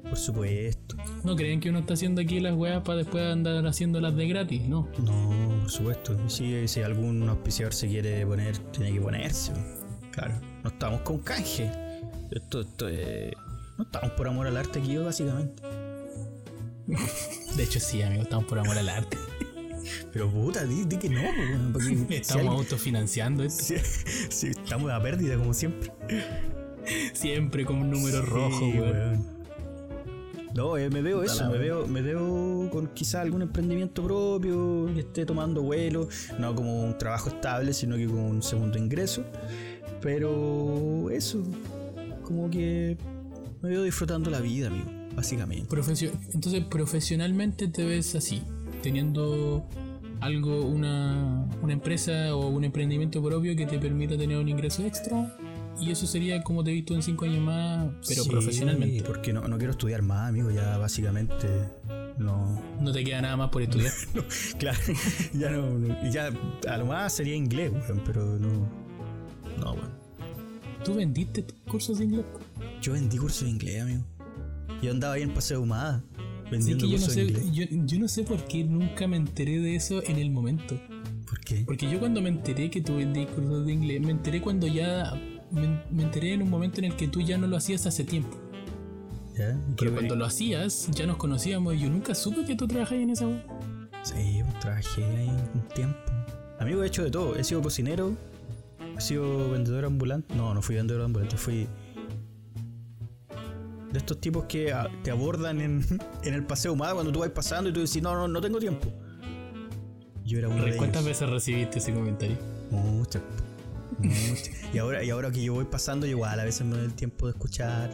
Por 0.09 0.17
supuesto. 0.17 0.95
¿No 1.23 1.35
creen 1.35 1.59
que 1.59 1.69
uno 1.69 1.79
está 1.79 1.93
haciendo 1.95 2.21
aquí 2.21 2.39
las 2.39 2.53
weas 2.55 2.81
para 2.83 2.99
después 2.99 3.23
andar 3.25 3.65
haciéndolas 3.65 4.15
de 4.15 4.27
gratis? 4.27 4.61
No. 4.63 4.87
No, 5.03 5.57
por 5.61 5.69
supuesto. 5.71 6.29
Si, 6.29 6.67
si 6.67 6.81
algún 6.81 7.27
auspiciador 7.27 7.73
se 7.73 7.87
quiere 7.87 8.25
poner, 8.25 8.57
tiene 8.71 8.93
que 8.93 9.01
ponerse. 9.01 9.51
Claro. 10.11 10.35
No 10.63 10.69
estamos 10.69 11.01
con 11.01 11.19
canje. 11.19 11.69
Esto, 12.31 12.61
esto 12.61 12.87
es- 12.87 13.33
No 13.77 13.83
estamos 13.83 14.11
por 14.11 14.27
amor 14.27 14.47
al 14.47 14.57
arte 14.57 14.79
aquí, 14.79 14.95
básicamente. 14.97 15.61
De 17.55 17.63
hecho, 17.63 17.79
sí, 17.79 18.01
amigo, 18.03 18.23
estamos 18.23 18.45
por 18.45 18.59
amor 18.59 18.77
al 18.77 18.87
arte. 18.89 19.17
Pero 20.13 20.29
puta, 20.31 20.65
di, 20.65 20.83
di 20.85 20.97
que 20.97 21.09
no, 21.09 21.21
porque 21.73 21.87
si 22.07 22.13
Estamos 22.15 22.43
alguien- 22.43 22.47
autofinanciando 22.59 23.43
esto. 23.43 23.63
si- 23.63 23.77
si 24.29 24.47
estamos 24.47 24.91
a 24.91 25.01
pérdida, 25.01 25.35
como 25.37 25.53
siempre. 25.53 25.91
Siempre 27.13 27.65
con 27.65 27.77
un 27.77 27.89
número 27.89 28.19
Sí, 28.21 28.25
rojo, 28.29 28.59
weón. 28.67 28.79
weón. 28.91 29.34
No, 30.55 30.77
eh, 30.77 30.89
me 30.89 31.01
veo 31.01 31.21
eso, 31.21 31.49
me 31.51 31.57
veo, 31.57 31.85
me 31.87 32.01
veo 32.01 32.69
con 32.71 32.87
quizá 32.93 33.19
algún 33.21 33.41
emprendimiento 33.41 34.01
propio, 34.03 34.89
que 34.93 35.01
esté 35.01 35.25
tomando 35.25 35.61
vuelo, 35.61 36.07
no 36.39 36.55
como 36.55 36.81
un 36.83 36.97
trabajo 36.97 37.27
estable, 37.29 37.73
sino 37.73 37.97
que 37.97 38.05
con 38.07 38.19
un 38.19 38.41
segundo 38.41 38.77
ingreso. 38.77 39.23
Pero 40.01 41.09
eso, 41.11 41.43
como 42.23 42.49
que 42.49 42.97
me 43.61 43.69
veo 43.69 43.83
disfrutando 43.83 44.29
la 44.29 44.39
vida, 44.39 44.67
amigo, 44.67 44.89
básicamente. 45.15 45.67
Profesio- 45.67 46.11
Entonces, 46.33 46.63
profesionalmente 46.65 47.67
te 47.67 47.83
ves 47.85 48.15
así, 48.15 48.41
teniendo 48.81 49.65
algo, 50.21 50.61
una, 50.61 51.45
una 51.61 51.73
empresa 51.73 52.35
o 52.35 52.47
un 52.47 52.63
emprendimiento 52.63 53.21
propio 53.21 53.55
que 53.55 53.65
te 53.65 53.77
permita 53.77 54.17
tener 54.17 54.37
un 54.37 54.47
ingreso 54.47 54.85
extra. 54.85 55.35
Y 55.79 55.91
eso 55.91 56.07
sería 56.07 56.41
como 56.43 56.63
te 56.63 56.71
he 56.71 56.73
visto 56.73 56.93
en 56.95 57.03
cinco 57.03 57.25
años 57.25 57.41
más, 57.43 57.87
pero 58.07 58.23
Sí, 58.23 58.29
profesionalmente. 58.29 59.03
Porque 59.03 59.33
no, 59.33 59.47
no 59.47 59.57
quiero 59.57 59.71
estudiar 59.71 60.01
más, 60.01 60.29
amigo, 60.29 60.49
ya 60.51 60.77
básicamente 60.77 61.47
no, 62.17 62.61
No 62.79 62.91
te 62.93 63.03
queda 63.03 63.21
nada 63.21 63.35
más 63.37 63.49
por 63.49 63.61
estudiar. 63.61 63.91
Claro, 64.57 64.79
ya 65.33 65.49
no, 65.51 65.77
no- 65.77 66.09
ya 66.11 66.31
a 66.69 66.77
lo 66.77 66.85
más 66.85 67.13
sería 67.13 67.35
inglés, 67.35 67.71
weón, 67.73 68.01
pero 68.05 68.39
no. 68.39 68.69
No, 69.59 69.73
weón. 69.73 69.89
¿Tú 70.83 70.93
vendiste 70.93 71.43
cursos 71.67 71.97
de 71.97 72.05
inglés? 72.05 72.25
Yo 72.81 72.93
vendí 72.93 73.17
cursos 73.17 73.43
de 73.43 73.49
inglés, 73.49 73.81
amigo. 73.81 74.03
Yo 74.81 74.91
andaba 74.91 75.15
ahí 75.15 75.23
en 75.23 75.33
Paseo 75.33 75.61
Humada 75.61 76.03
Sí, 76.13 76.51
vendiendo 76.51 76.85
que 76.85 76.91
yo 76.91 76.97
no, 76.99 77.05
cursos 77.05 77.15
de 77.15 77.25
sé, 77.25 77.41
inglés. 77.45 77.69
yo, 77.71 77.85
yo 77.85 77.99
no 77.99 78.07
sé 78.07 78.23
por 78.23 78.45
qué 78.45 78.63
nunca 78.63 79.07
me 79.07 79.17
enteré 79.17 79.59
de 79.59 79.75
eso 79.75 80.01
en 80.05 80.17
el 80.17 80.29
momento. 80.31 80.79
¿Por 81.27 81.39
qué? 81.41 81.63
Porque 81.65 81.89
yo 81.89 81.99
cuando 81.99 82.21
me 82.21 82.29
enteré 82.29 82.69
que 82.69 82.81
tú 82.81 82.97
vendías 82.97 83.29
cursos 83.31 83.65
de 83.65 83.73
inglés, 83.73 83.99
me 84.01 84.11
enteré 84.11 84.39
cuando 84.41 84.67
ya... 84.67 85.19
Me, 85.51 85.81
me 85.91 86.03
enteré 86.03 86.33
en 86.33 86.41
un 86.41 86.49
momento 86.49 86.79
en 86.79 86.85
el 86.85 86.95
que 86.95 87.07
tú 87.07 87.21
ya 87.21 87.37
no 87.37 87.47
lo 87.47 87.57
hacías 87.57 87.85
hace 87.85 88.03
tiempo. 88.03 88.37
¿Ya? 89.37 89.51
¿Y 89.51 89.73
Pero 89.77 89.93
cuando 89.93 90.15
lo 90.15 90.25
hacías, 90.25 90.87
ya 90.91 91.05
nos 91.05 91.17
conocíamos 91.17 91.75
y 91.75 91.79
yo 91.79 91.89
nunca 91.89 92.15
supe 92.15 92.45
que 92.45 92.55
tú 92.55 92.67
trabajabas 92.67 93.03
en 93.03 93.09
esa 93.09 93.27
web. 93.27 93.41
Sí, 94.03 94.41
pues, 94.43 94.59
trabajé 94.59 95.03
ahí 95.05 95.29
un 95.53 95.67
tiempo. 95.73 95.97
Amigo, 96.59 96.83
he 96.83 96.87
hecho 96.87 97.03
de 97.03 97.11
todo. 97.11 97.35
He 97.35 97.43
sido 97.43 97.61
cocinero, 97.61 98.13
he 98.97 99.01
sido 99.01 99.49
vendedor 99.51 99.85
ambulante. 99.85 100.33
No, 100.35 100.53
no 100.53 100.61
fui 100.61 100.75
vendedor 100.75 101.03
ambulante, 101.03 101.37
fui. 101.37 101.67
De 103.91 103.99
estos 103.99 104.19
tipos 104.19 104.45
que 104.45 104.73
ah, 104.73 104.89
te 105.03 105.11
abordan 105.11 105.61
en, 105.61 105.85
en 106.23 106.33
el 106.33 106.43
Paseo 106.43 106.73
Humada 106.73 106.93
cuando 106.93 107.11
tú 107.11 107.19
vas 107.19 107.29
pasando 107.29 107.69
y 107.69 107.73
tú 107.73 107.81
dices, 107.81 108.01
no, 108.01 108.13
no, 108.15 108.27
no 108.27 108.41
tengo 108.41 108.59
tiempo. 108.59 108.91
Yo 110.23 110.39
era 110.39 110.47
uno 110.49 110.63
de 110.65 110.75
¿Cuántas 110.77 111.01
ellos. 111.03 111.19
veces 111.19 111.29
recibiste 111.29 111.79
ese 111.79 111.93
comentario? 111.93 112.37
Muchas. 112.71 113.21
Y, 114.73 114.77
ahora, 114.77 115.03
y 115.03 115.09
ahora 115.09 115.31
que 115.31 115.43
yo 115.43 115.53
voy 115.53 115.65
pasando, 115.65 116.05
yo 116.05 116.11
igual 116.11 116.39
a 116.39 116.43
veces 116.43 116.65
me 116.65 116.75
doy 116.75 116.85
el 116.85 116.93
tiempo 116.93 117.27
de 117.27 117.31
escuchar 117.31 117.89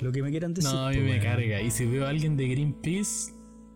lo 0.00 0.12
que 0.12 0.22
me 0.22 0.30
quieran 0.30 0.54
decir. 0.54 0.70
No, 0.70 0.86
a 0.86 0.90
mí 0.90 0.96
pues, 0.96 1.08
me 1.08 1.20
carga. 1.20 1.60
Y 1.60 1.70
si 1.70 1.86
veo 1.86 2.06
a 2.06 2.10
alguien 2.10 2.36
de 2.36 2.48
Greenpeace, 2.48 3.32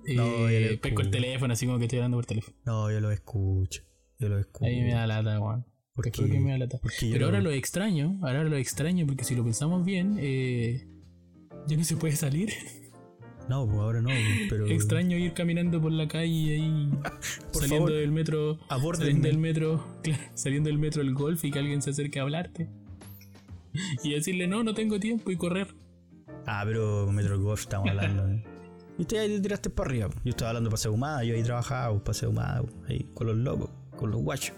eh, 0.07 0.15
No, 0.15 0.51
yo 0.51 0.81
pesco 0.81 1.03
el 1.03 1.11
teléfono 1.11 1.53
así 1.53 1.67
como 1.67 1.79
que 1.79 1.85
estoy 1.85 1.99
hablando 1.99 2.17
por 2.17 2.27
teléfono. 2.27 2.57
No, 2.65 2.91
yo 2.91 3.01
lo 3.01 3.11
escucho. 3.11 3.83
Yo 4.19 4.29
lo 4.29 4.39
escucho. 4.39 4.67
A 4.67 4.69
mí 4.69 4.81
me 4.83 4.93
da 4.93 5.07
lata, 5.07 5.41
weón. 5.41 5.67
¿Por 5.95 6.05
qué? 6.05 6.11
que 6.11 6.41
me 6.41 6.53
da 6.53 6.59
lata. 6.59 6.81
Pero 7.01 7.27
ahora 7.27 7.41
lo 7.41 7.51
extraño, 7.51 8.19
ahora 8.23 8.45
lo 8.45 8.57
extraño 8.57 9.07
porque 9.07 9.25
si 9.25 9.35
lo 9.35 9.43
pensamos 9.43 9.85
bien, 9.85 10.17
eh, 10.21 10.87
ya 11.67 11.77
no 11.77 11.85
se 11.85 11.97
puede 11.97 12.17
salir. 12.17 12.53
No, 13.49 13.67
pues 13.67 13.79
ahora 13.79 14.03
no, 14.03 14.11
pero. 14.51 14.67
Extraño 14.67 15.17
ir 15.17 15.33
caminando 15.33 15.81
por 15.81 15.93
la 15.93 16.07
calle 16.07 16.55
ahí, 16.55 16.91
Por 17.53 17.63
saliendo 17.63 17.87
favor, 17.87 17.93
del 17.93 18.13
metro, 18.13 18.59
saliendo 18.69 19.29
del 19.29 19.39
metro, 19.39 19.87
saliendo 20.35 20.69
del 20.69 20.79
metro 20.79 21.03
el 21.03 21.15
golf 21.15 21.45
y 21.45 21.51
que 21.51 21.59
alguien 21.59 21.81
se 21.81 21.91
acerque 21.91 22.19
a 22.19 22.23
hablarte. 22.23 22.69
Y 24.03 24.13
decirle, 24.13 24.49
no, 24.49 24.65
no 24.65 24.75
tengo 24.75 24.99
tiempo 24.99 25.31
y 25.31 25.37
correr. 25.37 25.69
Ah, 26.47 26.63
pero 26.65 27.11
Metro 27.13 27.41
Golf 27.41 27.61
estamos 27.61 27.89
hablando. 27.89 28.27
¿eh? 28.29 28.45
Y 28.99 29.03
usted 29.03 29.19
ahí 29.19 29.29
te 29.29 29.41
tiraste 29.41 29.71
para 29.71 29.91
arriba. 29.91 30.09
Yo 30.25 30.31
estaba 30.31 30.51
hablando 30.51 30.71
de 30.71 30.73
Paseo 30.73 30.93
Humada, 30.93 31.23
yo 31.23 31.35
ahí 31.35 31.43
trabajaba, 31.43 32.03
Paseo 32.03 32.31
Humada, 32.31 32.65
ahí 32.89 33.07
con 33.15 33.27
los 33.27 33.37
locos, 33.37 33.71
con 33.97 34.11
los 34.11 34.21
guachos. 34.23 34.57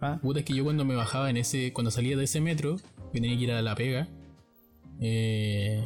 ¿Ah? 0.00 0.18
Puta, 0.20 0.40
es 0.40 0.44
que 0.44 0.54
yo 0.54 0.64
cuando 0.64 0.84
me 0.84 0.94
bajaba 0.94 1.30
en 1.30 1.36
ese, 1.36 1.72
cuando 1.72 1.90
salía 1.90 2.16
de 2.16 2.24
ese 2.24 2.40
metro, 2.40 2.76
que 3.12 3.20
tenía 3.20 3.36
que 3.36 3.44
ir 3.44 3.52
a 3.52 3.62
la 3.62 3.74
pega, 3.74 4.08
eh, 5.00 5.84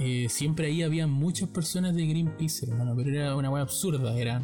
eh, 0.00 0.28
siempre 0.30 0.66
ahí 0.66 0.82
había 0.82 1.06
muchas 1.06 1.50
personas 1.50 1.94
de 1.94 2.06
Greenpeace, 2.06 2.66
hermano, 2.66 2.94
pero 2.96 3.10
era 3.10 3.36
una 3.36 3.50
wea 3.50 3.62
absurda, 3.62 4.18
era, 4.18 4.42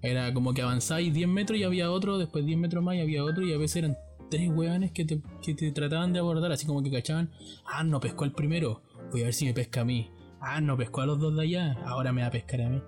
era 0.00 0.32
como 0.32 0.54
que 0.54 0.62
avanzáis 0.62 1.12
10 1.12 1.28
metros 1.28 1.58
y 1.58 1.64
había 1.64 1.90
otro, 1.90 2.18
después 2.18 2.46
10 2.46 2.56
metros 2.56 2.84
más 2.84 2.94
y 2.94 3.00
había 3.00 3.24
otro, 3.24 3.44
y 3.44 3.52
a 3.52 3.58
veces 3.58 3.76
eran 3.76 3.98
tres 4.30 4.48
weones 4.48 4.92
que 4.92 5.04
te, 5.04 5.20
que 5.42 5.54
te 5.54 5.72
trataban 5.72 6.12
de 6.12 6.20
abordar, 6.20 6.52
así 6.52 6.66
como 6.66 6.84
que 6.84 6.90
cachaban, 6.92 7.30
ah, 7.66 7.82
no 7.82 7.98
pescó 7.98 8.22
al 8.22 8.30
primero, 8.30 8.82
voy 9.10 9.22
a 9.22 9.24
ver 9.24 9.34
si 9.34 9.44
me 9.44 9.52
pesca 9.52 9.80
a 9.80 9.84
mí, 9.84 10.08
ah, 10.40 10.60
no 10.60 10.76
pescó 10.76 11.00
a 11.00 11.06
los 11.06 11.18
dos 11.18 11.34
de 11.34 11.42
allá, 11.42 11.72
ahora 11.84 12.12
me 12.12 12.20
va 12.22 12.28
a 12.28 12.30
pescar 12.30 12.62
a 12.62 12.70
mí. 12.70 12.80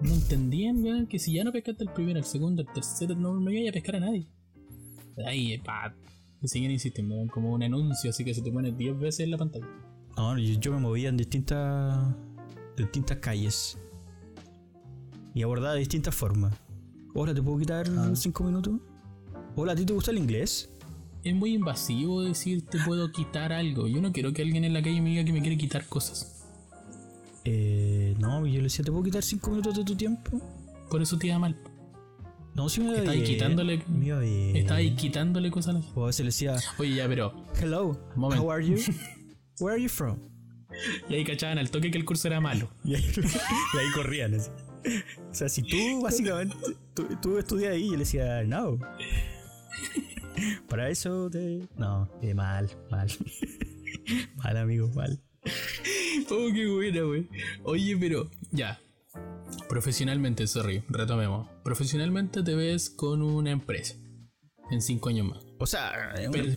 No 0.00 0.14
entendían, 0.14 0.82
weón, 0.82 1.06
que 1.06 1.18
si 1.18 1.34
ya 1.34 1.44
no 1.44 1.52
pescaste 1.52 1.84
el 1.84 1.92
primero, 1.92 2.18
el 2.18 2.24
segundo, 2.24 2.62
el 2.62 2.68
tercero, 2.72 3.14
no 3.14 3.34
me 3.34 3.60
iba 3.60 3.68
a 3.68 3.72
pescar 3.74 3.96
a 3.96 4.00
nadie. 4.00 4.26
Ahí, 5.26 5.58
pa, 5.58 5.94
siguen 6.44 6.70
insistiendo, 6.70 7.14
como 7.30 7.52
un 7.52 7.62
anuncio, 7.62 8.08
así 8.08 8.24
que 8.24 8.32
se 8.32 8.40
te 8.40 8.50
pone 8.50 8.72
10 8.72 8.98
veces 8.98 9.20
en 9.20 9.32
la 9.32 9.36
pantalla. 9.36 9.66
No, 10.16 10.36
yo, 10.38 10.58
yo 10.60 10.72
me 10.72 10.78
movía 10.80 11.08
en 11.08 11.16
distintas, 11.16 11.98
distintas 12.76 13.18
calles. 13.18 13.78
Y 15.34 15.42
abordaba 15.42 15.74
de 15.74 15.80
distintas 15.80 16.14
formas. 16.14 16.54
Hola, 17.14 17.34
¿te 17.34 17.42
puedo 17.42 17.58
quitar 17.58 17.86
Ah. 17.96 18.10
cinco 18.14 18.44
minutos? 18.44 18.74
Hola, 19.56 19.72
¿a 19.72 19.76
ti 19.76 19.84
te 19.84 19.92
gusta 19.92 20.10
el 20.10 20.18
inglés? 20.18 20.70
Es 21.22 21.34
muy 21.34 21.54
invasivo 21.54 22.22
decir 22.22 22.64
te 22.66 22.78
puedo 22.84 23.10
quitar 23.12 23.52
algo. 23.52 23.86
Yo 23.86 24.00
no 24.00 24.12
quiero 24.12 24.32
que 24.32 24.42
alguien 24.42 24.64
en 24.64 24.72
la 24.72 24.82
calle 24.82 25.00
me 25.00 25.10
diga 25.10 25.24
que 25.24 25.32
me 25.32 25.40
quiere 25.40 25.58
quitar 25.58 25.86
cosas. 25.86 26.44
Eh, 27.44 28.14
no, 28.18 28.46
yo 28.46 28.56
le 28.58 28.64
decía, 28.64 28.84
¿te 28.84 28.90
puedo 28.90 29.04
quitar 29.04 29.22
cinco 29.22 29.50
minutos 29.50 29.76
de 29.76 29.84
tu 29.84 29.94
tiempo? 29.96 30.40
Por 30.90 31.02
eso 31.02 31.18
te 31.18 31.26
iba 31.28 31.38
mal. 31.38 31.56
No, 32.54 32.68
si 32.68 32.80
me 32.80 32.88
iba 32.88 32.98
Está 32.98 33.10
ahí 33.12 33.22
quitándole- 33.22 33.84
Me. 33.86 34.58
Estás 34.58 34.76
ahí 34.78 34.94
quitándole 34.96 35.50
cosas 35.50 35.74
a 35.76 35.78
la 35.78 35.84
O 35.94 36.04
a 36.04 36.06
veces 36.08 36.20
le 36.20 36.26
decía, 36.26 36.56
Oye, 36.78 36.94
ya, 36.96 37.06
pero. 37.08 37.32
hello, 37.60 37.96
how 38.16 38.50
are 38.50 38.66
you? 38.66 38.76
Where 39.60 39.74
are 39.74 39.82
you 39.82 39.88
from? 39.88 40.18
Y 41.08 41.14
ahí 41.14 41.24
cachaban 41.24 41.58
al 41.58 41.70
toque 41.70 41.90
que 41.90 41.98
el 41.98 42.04
curso 42.04 42.28
era 42.28 42.40
malo. 42.40 42.70
Y 42.84 42.94
ahí, 42.94 43.04
y 43.04 43.78
ahí 43.78 43.90
corrían 43.94 44.34
así. 44.34 44.50
O 45.30 45.34
sea, 45.34 45.48
si 45.48 45.62
tú 45.62 46.00
básicamente, 46.02 46.56
tú, 46.94 47.06
tú 47.20 47.38
estudias 47.38 47.72
ahí, 47.72 47.86
yo 47.86 47.92
le 47.92 47.98
decía, 47.98 48.42
no. 48.44 48.78
Para 50.68 50.88
eso 50.88 51.28
te... 51.30 51.68
No, 51.76 52.08
eh, 52.22 52.34
mal, 52.34 52.70
mal. 52.90 53.08
mal, 54.36 54.56
amigo, 54.56 54.88
mal. 54.94 55.20
Oh, 56.30 56.48
qué 56.52 56.66
buena, 56.66 57.02
güey. 57.02 57.28
Oye, 57.64 57.96
pero. 57.96 58.30
Ya. 58.50 58.80
Profesionalmente, 59.68 60.46
sorry, 60.46 60.82
retomemos. 60.88 61.48
Profesionalmente 61.62 62.42
te 62.42 62.54
ves 62.54 62.90
con 62.90 63.22
una 63.22 63.50
empresa. 63.50 63.96
En 64.70 64.80
cinco 64.80 65.08
años 65.08 65.28
más. 65.28 65.44
O 65.58 65.66
sea, 65.66 66.12
es 66.14 66.26
un, 66.26 66.32
Pero, 66.32 66.56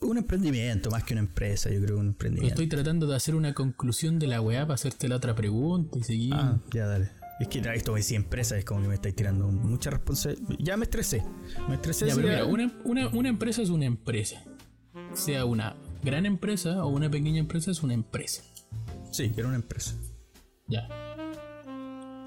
un 0.00 0.18
emprendimiento 0.18 0.90
más 0.90 1.04
que 1.04 1.14
una 1.14 1.20
empresa, 1.22 1.70
yo 1.70 1.80
creo 1.80 1.98
un 1.98 2.08
emprendimiento. 2.08 2.54
estoy 2.54 2.68
tratando 2.68 3.06
de 3.06 3.16
hacer 3.16 3.34
una 3.34 3.54
conclusión 3.54 4.18
de 4.18 4.26
la 4.26 4.40
weá 4.40 4.62
para 4.62 4.74
hacerte 4.74 5.08
la 5.08 5.16
otra 5.16 5.34
pregunta 5.34 5.98
y 5.98 6.02
seguir. 6.04 6.34
Ah, 6.34 6.58
ya, 6.72 6.86
dale. 6.86 7.10
Es 7.40 7.48
que 7.48 7.58
esto 7.74 7.92
me 7.92 7.98
decía 7.98 8.16
empresa, 8.16 8.56
es 8.56 8.64
como 8.64 8.80
que 8.82 8.88
me 8.88 8.94
estáis 8.94 9.14
tirando 9.14 9.46
mucha 9.48 9.90
responsabilidad. 9.90 10.56
Ya 10.58 10.76
me 10.76 10.84
estresé. 10.84 11.22
Me 11.68 11.74
estresé. 11.74 12.06
Ya, 12.06 12.14
sí, 12.14 12.20
pero 12.22 12.28
ya. 12.32 12.44
mira, 12.44 12.46
una, 12.46 12.72
una- 12.84 13.08
una 13.08 13.28
empresa 13.28 13.60
es 13.62 13.68
una 13.70 13.84
empresa. 13.84 14.42
Sea 15.12 15.44
una 15.44 15.76
gran 16.02 16.24
empresa 16.24 16.82
o 16.84 16.88
una 16.88 17.10
pequeña 17.10 17.38
empresa 17.38 17.70
es 17.70 17.82
una 17.82 17.92
empresa. 17.94 18.42
Sí, 19.12 19.32
era 19.36 19.48
una 19.48 19.56
empresa. 19.56 19.94
Ya. 20.66 20.88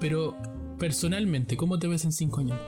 Pero 0.00 0.36
personalmente, 0.78 1.56
¿cómo 1.56 1.78
te 1.78 1.88
ves 1.88 2.04
en 2.04 2.12
cinco 2.12 2.40
años? 2.40 2.58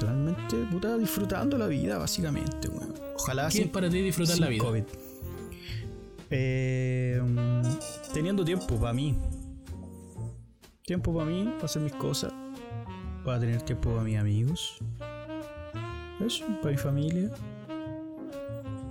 Personalmente, 0.00 0.56
puta, 0.70 0.98
disfrutando 0.98 1.56
la 1.56 1.66
vida, 1.68 1.98
básicamente, 1.98 2.68
weón. 2.68 2.94
Ojalá 3.16 3.44
¿Qué 3.46 3.52
sin- 3.52 3.62
es 3.64 3.68
para 3.70 3.88
ti 3.88 4.00
disfrutar 4.02 4.38
la 4.38 4.48
vida? 4.48 4.64
COVID. 4.64 4.82
Eh, 6.30 7.20
mm, 7.22 8.12
teniendo 8.12 8.44
tiempo 8.44 8.76
para 8.76 8.92
mí. 8.92 9.16
Tiempo 10.84 11.14
para 11.14 11.26
mí, 11.26 11.44
para 11.54 11.64
hacer 11.66 11.82
mis 11.82 11.92
cosas. 11.92 12.32
Para 13.24 13.38
tener 13.40 13.62
tiempo 13.62 13.90
para 13.90 14.02
mis 14.02 14.18
amigos. 14.18 14.78
Eso, 16.20 16.44
para 16.60 16.72
mi 16.72 16.76
familia. 16.76 17.30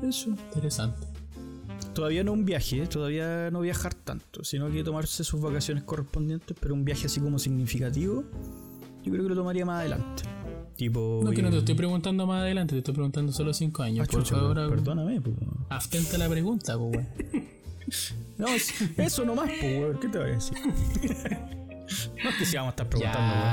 Eso. 0.02 0.30
Interesante. 0.30 1.06
Todavía 1.94 2.24
no 2.24 2.32
un 2.32 2.46
viaje, 2.46 2.88
todavía 2.88 3.52
no 3.52 3.60
viajar 3.62 3.94
tanto, 3.94 4.44
sino 4.44 4.72
que 4.72 4.84
tomarse 4.84 5.24
sus 5.24 5.40
vacaciones 5.42 5.84
correspondientes, 5.84 6.56
pero 6.60 6.74
un 6.74 6.84
viaje 6.86 7.06
así 7.06 7.20
como 7.20 7.38
significativo, 7.38 8.24
yo 9.04 9.12
creo 9.12 9.24
que 9.24 9.30
lo 9.30 9.36
tomaría 9.36 9.64
más 9.66 9.82
adelante. 9.82 10.24
Tipo. 10.76 11.22
No, 11.24 11.32
que 11.32 11.42
no 11.42 11.50
te 11.50 11.56
ir- 11.56 11.60
estoy 11.60 11.76
preguntando 11.76 12.26
más 12.26 12.42
adelante, 12.42 12.74
te 12.74 12.80
estoy 12.80 12.94
preguntando 12.94 13.32
solo 13.32 13.54
5 13.54 13.84
años. 13.84 14.08
Ah, 14.08 14.12
Por 14.12 14.24
chucha, 14.24 14.36
favor, 14.36 14.70
perdóname, 14.70 15.22
a 16.16 16.18
la 16.20 16.30
pregunta, 16.30 16.78
pues, 16.78 16.92
weón. 16.98 17.08
No, 18.38 18.48
es- 18.48 18.74
eso 18.98 19.24
nomás, 19.26 19.50
pues, 19.60 19.80
weón. 19.80 20.00
¿Qué 20.00 20.08
te 20.10 20.18
voy 20.18 20.30
a 20.30 20.34
decir? 20.34 20.58
no 22.24 22.30
es 22.30 22.36
que 22.38 22.46
si 22.46 22.56
vamos 22.56 22.70
a 22.70 22.72
estar 22.72 22.90
preguntando, 22.90 23.34
weón. 23.34 23.44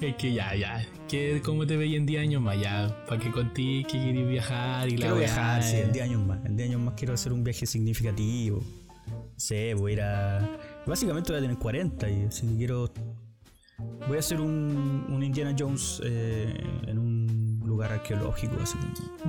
Ya. 0.00 0.06
Es 0.08 0.16
que 0.16 0.34
ya, 0.34 0.54
ya. 0.54 0.86
Que 1.08 1.40
¿Cómo 1.42 1.66
te 1.66 1.76
veis 1.78 1.96
en 1.96 2.04
10 2.04 2.20
años 2.20 2.42
más? 2.42 2.60
Ya, 2.60 2.94
para 3.08 3.18
que 3.18 3.30
contigo 3.30 3.88
que 3.90 3.98
querés 3.98 4.28
viajar 4.28 4.88
y 4.88 4.90
la 4.92 4.96
Quiero 5.06 5.14
weá, 5.16 5.24
viajar, 5.24 5.62
sí, 5.62 5.76
eh. 5.76 5.82
en 5.84 5.92
10 5.92 6.04
años 6.04 6.26
más. 6.26 6.44
En 6.44 6.56
10 6.56 6.68
años 6.68 6.80
más 6.82 6.94
quiero 6.98 7.14
hacer 7.14 7.32
un 7.32 7.42
viaje 7.42 7.64
significativo. 7.64 8.62
No 9.08 9.24
sé, 9.38 9.72
voy 9.74 9.92
a 9.92 9.94
ir 9.94 10.00
a. 10.02 10.58
Básicamente 10.86 11.32
voy 11.32 11.38
a 11.38 11.42
tener 11.42 11.56
40 11.56 12.10
y 12.10 12.24
así 12.24 12.46
que 12.46 12.56
quiero. 12.56 12.90
Voy 14.08 14.16
a 14.16 14.20
hacer 14.20 14.40
un, 14.40 15.06
un 15.08 15.22
Indiana 15.22 15.54
Jones 15.58 16.00
eh, 16.04 16.54
en 16.86 16.98
un 16.98 17.60
lugar 17.64 17.92
arqueológico, 17.92 18.56
así 18.62 18.78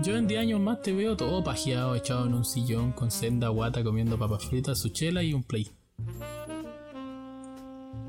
Yo 0.02 0.16
en 0.16 0.28
10 0.28 0.42
años 0.42 0.60
más 0.62 0.82
te 0.82 0.94
veo 0.94 1.18
todo 1.18 1.44
pajeado, 1.44 1.96
echado 1.96 2.28
en 2.28 2.34
un 2.34 2.46
sillón 2.46 2.92
con 2.94 3.12
senda 3.12 3.50
guata, 3.50 3.84
comiendo 3.84 4.18
papas 4.18 4.46
fritas, 4.46 4.80
su 4.80 4.90
chela 4.90 5.24
y 5.24 5.34
un 5.34 5.44
play. 5.44 5.70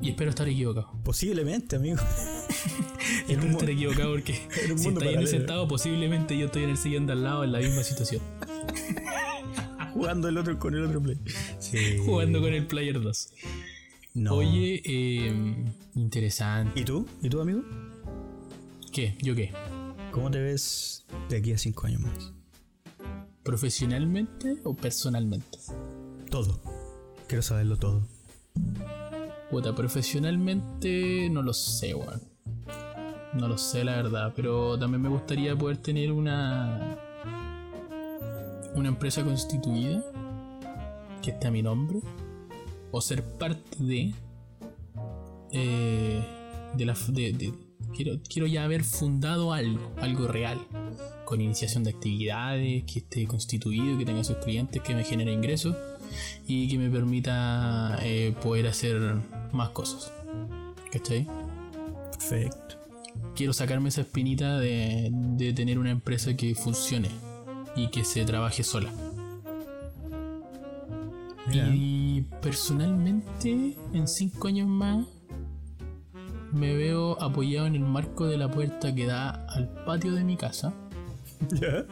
Y 0.00 0.10
espero 0.10 0.30
estar 0.30 0.48
equivocado. 0.48 0.92
Posiblemente, 1.04 1.76
amigo. 1.76 1.98
Espero 3.28 3.42
un 3.42 3.50
estar 3.52 3.70
equivocado 3.70 4.12
porque 4.12 4.34
en 4.64 4.72
un 4.72 4.78
si 4.78 4.84
mundo 4.84 5.00
estáis 5.00 5.30
sentado, 5.30 5.66
posiblemente 5.66 6.36
yo 6.36 6.46
estoy 6.46 6.64
en 6.64 6.70
el 6.70 6.76
sillón 6.76 7.06
de 7.06 7.12
al 7.12 7.22
lado 7.22 7.44
en 7.44 7.52
la 7.52 7.58
misma 7.58 7.82
situación. 7.82 8.22
Jugando 9.92 10.28
el 10.28 10.36
otro 10.36 10.58
con 10.58 10.74
el 10.74 10.84
otro 10.84 11.02
play. 11.02 11.18
Sí. 11.58 11.98
Jugando 12.04 12.40
con 12.40 12.52
el 12.52 12.66
Player 12.66 13.00
2. 13.00 13.32
No. 14.18 14.34
Oye, 14.34 14.82
eh, 14.84 15.64
interesante. 15.94 16.80
¿Y 16.80 16.84
tú? 16.84 17.06
¿Y 17.22 17.28
tú, 17.28 17.40
amigo? 17.40 17.62
¿Qué? 18.92 19.16
¿Yo 19.22 19.36
qué? 19.36 19.52
¿Cómo 20.10 20.28
te 20.28 20.40
ves 20.40 21.06
de 21.28 21.36
aquí 21.36 21.52
a 21.52 21.58
5 21.58 21.86
años 21.86 22.00
más? 22.00 22.32
¿Profesionalmente 23.44 24.56
o 24.64 24.74
personalmente? 24.74 25.58
Todo. 26.32 26.60
Quiero 27.28 27.42
saberlo 27.42 27.76
todo. 27.76 28.08
Puta, 29.52 29.72
profesionalmente 29.76 31.30
no 31.30 31.40
lo 31.42 31.52
sé, 31.52 31.94
weón. 31.94 32.20
No 33.34 33.46
lo 33.46 33.56
sé, 33.56 33.84
la 33.84 33.94
verdad. 33.94 34.32
Pero 34.34 34.76
también 34.80 35.00
me 35.00 35.10
gustaría 35.10 35.54
poder 35.54 35.76
tener 35.76 36.10
una. 36.10 36.98
Una 38.74 38.88
empresa 38.88 39.22
constituida. 39.22 40.02
Que 41.22 41.30
esté 41.30 41.46
a 41.46 41.50
mi 41.52 41.62
nombre. 41.62 42.00
O 42.90 43.00
ser 43.00 43.22
parte 43.22 43.82
de. 43.82 44.12
eh, 45.52 46.22
de 46.74 46.84
la. 46.84 46.94
De, 47.08 47.32
de- 47.32 47.52
quiero, 47.94 48.20
quiero 48.28 48.46
ya 48.46 48.64
haber 48.64 48.84
fundado 48.84 49.52
algo. 49.52 49.92
Algo 50.00 50.26
real. 50.28 50.58
Con 51.24 51.40
iniciación 51.40 51.84
de 51.84 51.90
actividades. 51.90 52.84
Que 52.84 53.00
esté 53.00 53.26
constituido. 53.26 53.98
Que 53.98 54.04
tenga 54.04 54.24
sus 54.24 54.36
clientes. 54.38 54.82
Que 54.82 54.94
me 54.94 55.04
genere 55.04 55.32
ingresos. 55.32 55.76
Y 56.46 56.68
que 56.68 56.78
me 56.78 56.88
permita 56.90 57.98
eh, 58.02 58.34
poder 58.42 58.66
hacer 58.68 58.98
más 59.52 59.70
cosas. 59.70 60.10
¿Cachai? 60.92 61.26
Perfecto. 62.12 62.76
quiero 63.36 63.52
sacarme 63.52 63.90
esa 63.90 64.00
espinita 64.00 64.58
de, 64.58 65.10
de 65.12 65.52
tener 65.52 65.78
una 65.78 65.90
empresa 65.90 66.34
que 66.36 66.54
funcione 66.54 67.08
y 67.76 67.88
que 67.88 68.04
se 68.04 68.24
trabaje 68.24 68.62
sola. 68.64 68.90
Mira. 71.48 71.68
Y 71.74 72.26
personalmente, 72.42 73.76
en 73.92 74.08
cinco 74.08 74.48
años 74.48 74.68
más, 74.68 75.06
me 76.52 76.74
veo 76.74 77.20
apoyado 77.20 77.66
en 77.66 77.74
el 77.74 77.82
marco 77.82 78.26
de 78.26 78.38
la 78.38 78.50
puerta 78.50 78.94
que 78.94 79.06
da 79.06 79.30
al 79.48 79.68
patio 79.84 80.14
de 80.14 80.24
mi 80.24 80.36
casa, 80.36 80.74
¿Ya? 81.50 81.84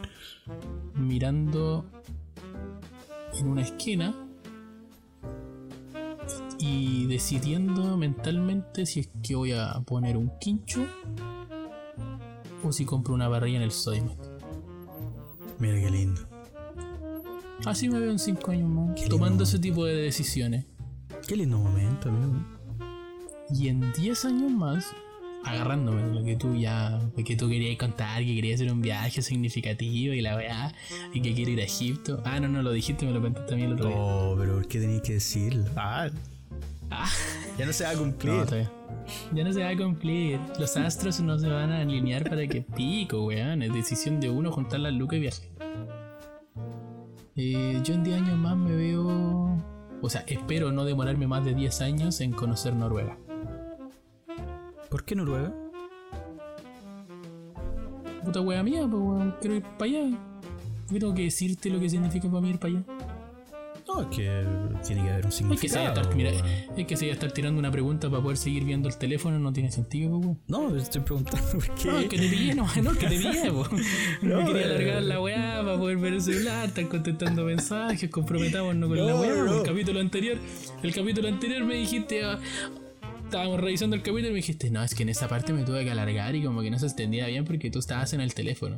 mirando 0.95 1.85
en 3.39 3.47
una 3.47 3.61
esquina 3.61 4.15
y 6.59 7.05
decidiendo 7.05 7.97
mentalmente 7.97 8.85
si 8.85 9.01
es 9.01 9.09
que 9.21 9.35
voy 9.35 9.53
a 9.53 9.79
poner 9.85 10.17
un 10.17 10.31
quincho 10.39 10.85
o 12.63 12.71
si 12.71 12.85
compro 12.85 13.13
una 13.13 13.29
parrilla 13.29 13.57
en 13.57 13.63
el 13.63 13.71
Sodimac. 13.71 14.17
Mira 15.59 15.79
qué 15.79 15.89
lindo. 15.89 16.36
Así 17.65 17.89
me 17.89 17.99
veo 17.99 18.11
en 18.11 18.19
5 18.19 18.51
años 18.51 18.69
más, 18.69 18.95
lindo. 18.95 19.09
tomando 19.09 19.43
ese 19.43 19.59
tipo 19.59 19.85
de 19.85 19.95
decisiones. 19.95 20.65
Qué 21.27 21.35
lindo 21.35 21.57
momento, 21.57 22.09
amigo. 22.09 22.33
Y 23.49 23.67
en 23.69 23.91
10 23.93 24.25
años 24.25 24.51
más, 24.51 24.93
agarrándome 25.43 26.03
de 26.03 26.13
lo 26.13 26.23
que 26.23 26.35
tú 26.35 26.55
ya, 26.55 26.99
que 27.25 27.35
tú 27.35 27.49
querías 27.49 27.77
contar, 27.77 28.23
que 28.23 28.35
querías 28.35 28.59
hacer 28.61 28.71
un 28.71 28.81
viaje 28.81 29.21
significativo 29.21 30.13
y 30.13 30.21
la 30.21 30.35
weá, 30.35 30.73
y 31.13 31.21
que 31.21 31.33
quiero 31.33 31.51
ir 31.51 31.59
a 31.61 31.63
Egipto. 31.63 32.21
Ah, 32.25 32.39
no, 32.39 32.47
no, 32.47 32.61
lo 32.61 32.71
dijiste, 32.71 33.05
me 33.05 33.11
lo 33.13 33.21
contaste 33.21 33.49
también 33.49 33.71
el 33.71 33.75
otro 33.75 33.89
día. 33.89 33.97
Oh, 33.97 34.35
pero 34.37 34.53
¿por 34.55 34.67
qué 34.67 34.79
tenías 34.79 35.01
que 35.01 35.13
decirlo? 35.13 35.65
Ah, 35.75 36.09
Ah, 36.89 37.09
ya 37.57 37.65
no 37.65 37.73
se 37.73 37.83
va 37.83 37.89
a 37.89 37.95
cumplir. 37.95 38.33
no. 38.33 38.77
Ya 39.33 39.43
no 39.43 39.51
se 39.51 39.61
va 39.61 39.69
a 39.69 39.75
cumplir. 39.75 40.39
Los 40.57 40.77
astros 40.77 41.19
no 41.19 41.37
se 41.37 41.47
van 41.49 41.69
a 41.71 41.81
alinear 41.81 42.23
para 42.29 42.47
que 42.47 42.61
pico, 42.61 43.25
weón. 43.25 43.61
Es 43.61 43.73
decisión 43.73 44.21
de 44.21 44.29
uno 44.29 44.53
juntar 44.53 44.79
las 44.79 44.93
lucas 44.93 45.17
y 45.17 45.19
viaje. 45.19 45.49
Eh, 47.39 47.79
yo 47.83 47.93
en 47.93 48.03
10 48.03 48.17
años 48.17 48.37
más 48.39 48.57
me 48.57 48.75
veo. 48.75 49.55
O 50.01 50.09
sea, 50.09 50.21
espero 50.27 50.71
no 50.71 50.85
demorarme 50.85 51.27
más 51.27 51.45
de 51.45 51.53
10 51.53 51.81
años 51.81 52.19
en 52.19 52.31
conocer 52.31 52.75
Noruega. 52.75 53.15
¿Por 54.89 55.05
qué 55.05 55.15
Noruega? 55.15 55.53
Puta 58.25 58.41
wea 58.41 58.63
mía, 58.63 58.87
pues 58.89 59.33
quiero 59.39 59.55
ir 59.55 59.63
para 59.77 59.85
allá. 59.85 60.17
¿Por 60.85 60.93
qué 60.93 60.99
tengo 60.99 61.13
que 61.13 61.23
decirte 61.23 61.69
lo 61.69 61.79
que 61.79 61.89
significa 61.89 62.27
para 62.27 62.41
mí 62.41 62.49
ir 62.49 62.59
para 62.59 62.73
allá? 62.73 62.96
No, 64.03 64.09
es 64.09 64.15
que 64.15 64.43
tiene 64.85 65.03
que 65.03 65.09
haber 65.09 65.25
un 65.25 65.29
Es 65.31 65.35
que 65.35 65.37
significado. 65.43 65.87
estar, 65.87 66.15
mira, 66.15 66.31
weón. 66.31 66.45
es 66.77 66.85
que 66.87 66.97
se 66.97 67.05
vaya 67.05 67.11
a 67.11 67.15
estar 67.15 67.31
tirando 67.31 67.59
una 67.59 67.71
pregunta 67.71 68.09
para 68.09 68.21
poder 68.21 68.37
seguir 68.37 68.63
viendo 68.63 68.87
el 68.89 68.97
teléfono, 68.97 69.39
no 69.39 69.51
tiene 69.53 69.71
sentido, 69.71 70.17
weón. 70.17 70.39
No, 70.47 70.75
estoy 70.75 71.01
preguntando 71.01 71.47
por 71.51 71.63
qué. 71.75 71.87
No, 71.89 71.97
es 71.99 72.07
que 72.09 72.17
te 72.17 72.27
pillé, 72.29 72.55
no, 72.55 72.67
no, 72.83 72.91
es 72.91 72.97
que 72.97 73.07
te 73.07 73.17
pillé, 73.17 73.51
po. 73.51 73.67
No, 74.21 74.41
No, 74.41 74.47
quería 74.47 74.61
eh. 74.61 74.65
alargar 74.65 75.03
la 75.03 75.21
weá 75.21 75.61
para 75.63 75.77
poder 75.77 75.97
ver 75.97 76.13
el 76.13 76.21
celular, 76.21 76.67
estar 76.67 76.87
contestando 76.87 77.43
mensajes, 77.45 78.09
comprometámonos 78.09 78.87
con 78.89 78.97
la 78.97 79.15
weá. 79.15 79.35
no. 79.35 79.57
El 79.61 79.63
capítulo 79.63 79.99
anterior, 79.99 80.37
el 80.83 80.93
capítulo 80.93 81.27
anterior 81.27 81.63
me 81.63 81.75
dijiste, 81.75 82.23
ah, 82.23 82.39
estábamos 83.23 83.59
revisando 83.59 83.95
el 83.95 84.01
capítulo 84.01 84.27
y 84.27 84.31
me 84.31 84.37
dijiste, 84.37 84.69
no, 84.71 84.83
es 84.83 84.95
que 84.95 85.03
en 85.03 85.09
esa 85.09 85.27
parte 85.27 85.51
me 85.53 85.63
tuve 85.63 85.83
que 85.83 85.91
alargar 85.91 86.35
y 86.35 86.43
como 86.43 86.61
que 86.61 86.69
no 86.71 86.79
se 86.79 86.85
entendía 86.87 87.27
bien 87.27 87.43
porque 87.45 87.69
tú 87.71 87.79
estabas 87.79 88.13
en 88.13 88.21
el 88.21 88.33
teléfono. 88.33 88.77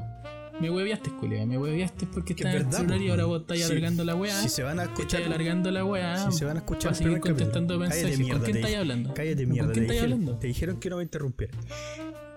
Me 0.62 0.70
hueviaste, 0.70 1.10
culiao, 1.12 1.46
me 1.46 1.58
hueviaste 1.58 2.06
porque 2.08 2.36
Que 2.36 2.44
estás 2.44 2.56
en 2.62 2.68
el 2.68 2.74
celular 2.74 3.02
y 3.02 3.10
ahora 3.10 3.26
vos 3.26 3.42
estás 3.42 3.58
Si- 3.60 3.64
alargando 3.64 4.04
la 4.04 4.16
weá. 4.16 4.42
Si 4.42 4.50
se 4.50 4.64
van 4.64 4.80
a 4.80 4.84
Estás 4.84 5.00
escuchar. 5.00 5.24
alargando 5.24 5.72
la 5.72 5.86
weá. 5.86 6.18
Si 6.32 6.38
se 6.38 6.46
van 6.46 6.58
a 6.58 6.60
escuchar 6.60 6.92
para 6.92 6.96
seguir 6.96 7.14
capítulo. 7.14 7.36
contestando 7.36 7.80
Cállate 7.80 7.96
mensajes. 7.96 8.20
mierda, 8.20 8.34
¿Con 8.40 8.46
quién 8.46 8.58
estás 8.58 8.76
hablando? 8.80 9.14
Cállate 9.14 9.44
¿Con 9.44 9.52
mierda. 9.54 9.72
quién 9.74 9.88
te 9.88 9.92
estás 9.94 10.04
hablando? 10.04 10.38
Te 10.38 10.48
dijeron 10.48 10.80
que 10.80 10.90
no 10.90 10.98
me 10.98 11.04
interrumpieran. 11.04 11.60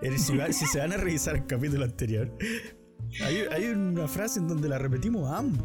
Eh, 0.03 0.11
Si, 0.19 0.37
va- 0.37 0.53
si 0.53 0.67
se 0.67 0.79
van 0.79 0.93
a 0.93 0.97
revisar 0.97 1.35
el 1.37 1.47
capítulo 1.47 1.85
anterior, 1.85 2.33
hay, 3.25 3.39
hay 3.51 3.65
una 3.67 4.07
frase 4.07 4.39
en 4.39 4.47
donde 4.49 4.69
la 4.69 4.79
repetimos 4.79 5.31
ambos. 5.31 5.65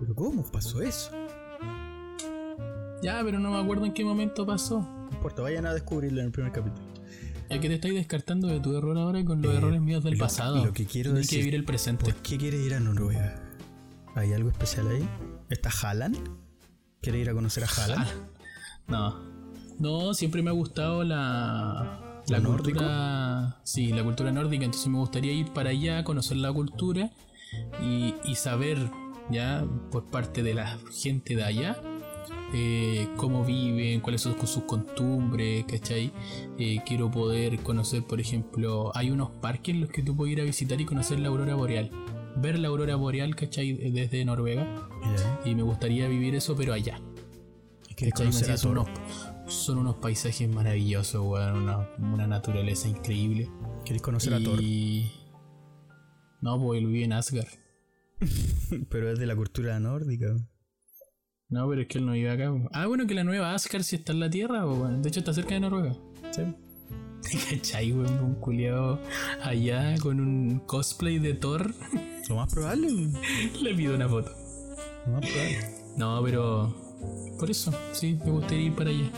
Pero 0.00 0.14
¿cómo 0.16 0.42
pasó 0.50 0.82
eso? 0.82 1.10
Ya, 3.02 3.20
pero 3.24 3.38
no 3.38 3.50
me 3.50 3.58
acuerdo 3.60 3.84
en 3.84 3.92
qué 3.92 4.04
momento 4.04 4.44
pasó. 4.46 4.80
No 4.80 5.08
importa, 5.12 5.42
vayan 5.42 5.66
a 5.66 5.74
descubrirlo 5.74 6.20
en 6.20 6.26
el 6.26 6.32
primer 6.32 6.52
capítulo. 6.52 6.91
Es 7.54 7.60
que 7.60 7.68
te 7.68 7.74
estáis 7.74 7.94
descartando 7.94 8.48
de 8.48 8.60
tu 8.60 8.76
error 8.76 8.96
ahora 8.98 9.24
con 9.24 9.42
los 9.42 9.52
Eh, 9.52 9.58
errores 9.58 9.80
míos 9.80 10.02
del 10.04 10.14
lo- 10.14 10.24
pasado. 10.24 10.64
lo 10.64 10.72
que 10.72 10.86
quiero 10.86 11.10
Tienes 11.12 11.28
que 11.28 11.36
decir- 11.36 11.44
vivir 11.44 11.54
el 11.54 11.64
presente. 11.64 12.04
¿Por 12.04 12.14
qué 12.16 12.38
quiere 12.38 12.56
ir 12.58 12.74
a 12.74 12.80
Noruega? 12.80 13.34
¿Hay 14.14 14.32
algo 14.32 14.50
especial 14.50 14.88
ahí? 14.88 15.06
¿Está 15.50 15.70
Haaland? 15.82 16.16
¿Quiere 17.00 17.18
ir 17.18 17.30
a 17.30 17.34
conocer 17.34 17.64
a 17.64 17.66
Haaland? 17.66 18.06
No. 18.88 19.16
No, 19.78 20.14
siempre 20.14 20.42
me 20.42 20.50
ha 20.50 20.52
gustado 20.52 21.02
la. 21.04 21.98
La 22.28 22.38
¿Lo 22.38 22.50
cultura. 22.50 23.56
Sí, 23.64 23.88
la 23.88 24.04
cultura 24.04 24.30
nórdica. 24.30 24.64
Entonces 24.64 24.88
me 24.88 24.98
gustaría 24.98 25.32
ir 25.32 25.52
para 25.52 25.70
allá, 25.70 26.04
conocer 26.04 26.36
la 26.36 26.52
cultura 26.52 27.10
y, 27.82 28.14
y 28.24 28.34
saber, 28.36 28.78
ya, 29.30 29.64
por 29.90 30.04
parte 30.10 30.42
de 30.44 30.54
la 30.54 30.78
gente 30.92 31.34
de 31.34 31.42
allá, 31.44 31.76
eh, 32.52 33.08
cómo 33.16 33.44
viven, 33.44 34.00
cuáles 34.00 34.20
son 34.20 34.36
sus 34.46 34.64
costumbres, 34.64 35.64
¿cachai? 35.64 36.12
Eh, 36.58 36.80
quiero 36.86 37.10
poder 37.10 37.58
conocer, 37.60 38.04
por 38.04 38.20
ejemplo, 38.20 38.92
hay 38.94 39.10
unos 39.10 39.30
parques 39.30 39.74
en 39.74 39.80
los 39.82 39.90
que 39.90 40.02
tú 40.02 40.14
puedes 40.14 40.32
ir 40.32 40.40
a 40.40 40.44
visitar 40.44 40.80
y 40.80 40.84
conocer 40.84 41.18
la 41.20 41.28
aurora 41.28 41.54
boreal. 41.54 41.90
Ver 42.36 42.58
la 42.58 42.68
aurora 42.68 42.96
boreal, 42.96 43.34
¿cachai? 43.36 43.72
Desde 43.72 44.24
Noruega. 44.24 44.66
Y 45.44 45.54
me 45.54 45.62
gustaría 45.62 46.08
vivir 46.08 46.34
eso, 46.34 46.56
pero 46.56 46.72
allá. 46.72 47.00
¿Cachai? 47.96 48.32
Son 48.32 48.72
unos, 48.72 48.88
son 49.46 49.78
unos 49.78 49.96
paisajes 49.96 50.48
maravillosos, 50.48 51.24
weón. 51.24 51.68
Una, 51.98 52.26
naturaleza 52.26 52.88
increíble. 52.88 53.48
¿Quieres 53.84 54.02
conocer 54.02 54.34
a 54.34 54.42
Thor? 54.42 54.60
No, 56.40 56.60
pues 56.60 56.80
él 56.80 56.86
vive 56.86 57.04
en 57.04 57.12
Asgard. 57.12 57.48
pero 58.88 59.10
es 59.10 59.18
de 59.18 59.26
la 59.26 59.36
cultura 59.36 59.78
nórdica. 59.80 60.34
No, 61.52 61.68
pero 61.68 61.82
es 61.82 61.86
que 61.86 61.98
él 61.98 62.06
no 62.06 62.12
vive 62.12 62.30
acá. 62.30 62.50
Ah, 62.72 62.86
bueno, 62.86 63.06
que 63.06 63.12
la 63.12 63.24
nueva 63.24 63.52
Asgard 63.52 63.82
sí 63.82 63.96
está 63.96 64.12
en 64.12 64.20
la 64.20 64.30
Tierra, 64.30 64.64
o 64.66 64.74
bueno. 64.74 65.02
De 65.02 65.10
hecho, 65.10 65.20
está 65.20 65.34
cerca 65.34 65.52
de 65.52 65.60
Noruega. 65.60 65.94
Sí. 66.30 66.42
¿Cachai, 67.50 67.92
weón? 67.92 68.24
Un 68.24 68.34
culiado 68.36 68.98
allá 69.42 69.94
con 70.00 70.18
un 70.18 70.60
cosplay 70.60 71.18
de 71.18 71.34
Thor. 71.34 71.74
Lo 72.30 72.36
más 72.36 72.52
probable. 72.52 72.88
Le 73.60 73.74
pido 73.74 73.94
una 73.94 74.08
foto. 74.08 74.32
Lo 75.06 75.12
más 75.12 75.20
probable. 75.20 75.58
No, 75.98 76.22
pero. 76.24 76.74
Por 77.38 77.50
eso, 77.50 77.70
sí, 77.92 78.18
me 78.24 78.30
gustaría 78.30 78.66
ir 78.68 78.74
para 78.74 78.88
allá. 78.88 79.10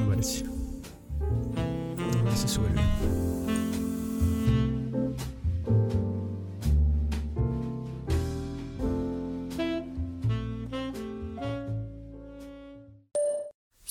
Me 0.00 0.06
parece. 0.08 0.44
Me 0.46 2.22
parece 2.22 2.48
súper 2.48 2.72
bien. 2.72 3.45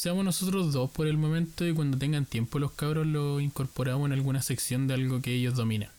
Seamos 0.05 0.23
nosotros 0.23 0.71
dos 0.71 0.91
por 0.91 1.07
el 1.07 1.17
momento 1.17 1.65
y 1.65 1.73
cuando 1.73 1.97
tengan 1.97 2.25
tiempo 2.27 2.59
los 2.59 2.73
cabros 2.73 3.07
lo 3.07 3.39
incorporamos 3.39 4.05
en 4.05 4.13
alguna 4.13 4.39
sección 4.39 4.85
de 4.85 4.93
algo 4.93 5.19
que 5.19 5.33
ellos 5.33 5.55
dominan. 5.55 5.89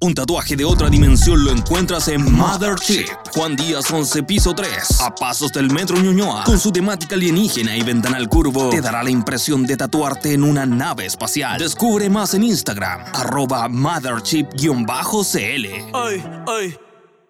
Un 0.00 0.14
tatuaje 0.14 0.56
de 0.56 0.66
otra 0.66 0.90
dimensión 0.90 1.42
lo 1.42 1.52
encuentras 1.52 2.08
en 2.08 2.30
Mother 2.30 2.74
Chip. 2.74 3.08
Juan 3.32 3.56
Díaz 3.56 3.90
11, 3.90 4.24
piso 4.24 4.54
3. 4.54 5.00
A 5.00 5.14
pasos 5.14 5.50
del 5.52 5.70
Metro 5.72 5.96
Ñuñoa. 5.96 6.44
Con 6.44 6.60
su 6.60 6.70
temática 6.70 7.14
alienígena 7.14 7.74
y 7.78 7.82
ventanal 7.82 8.28
curvo, 8.28 8.68
te 8.68 8.82
dará 8.82 9.02
la 9.02 9.10
impresión 9.10 9.64
de 9.64 9.78
tatuarte 9.78 10.34
en 10.34 10.44
una 10.44 10.66
nave 10.66 11.06
espacial. 11.06 11.58
Descubre 11.58 12.10
más 12.10 12.34
en 12.34 12.44
Instagram, 12.44 13.06
arroba 13.14 13.70
motherchip-cl. 13.70 15.66
Ay, 15.94 16.24
ay, 16.46 16.76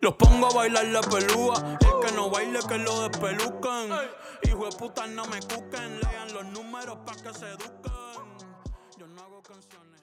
los 0.01 0.14
pongo 0.14 0.51
a 0.51 0.55
bailar 0.55 0.87
la 0.87 1.03
pelúa. 1.03 1.78
El 1.81 2.05
que 2.05 2.16
no 2.16 2.31
baile, 2.31 2.59
que 2.68 2.78
lo 2.78 3.09
despelucan. 3.09 3.91
Hijo 4.43 4.64
de 4.66 4.76
puta, 4.76 5.07
no 5.07 5.24
me 5.26 5.41
cuquen. 5.41 6.01
Lean 6.01 6.32
los 6.32 6.45
números 6.47 6.99
pa' 7.07 7.14
que 7.14 7.34
se 7.34 7.49
eduquen. 7.49 7.91
Yo 8.99 9.07
no 9.07 9.22
hago 9.22 9.43
canciones. 9.43 10.01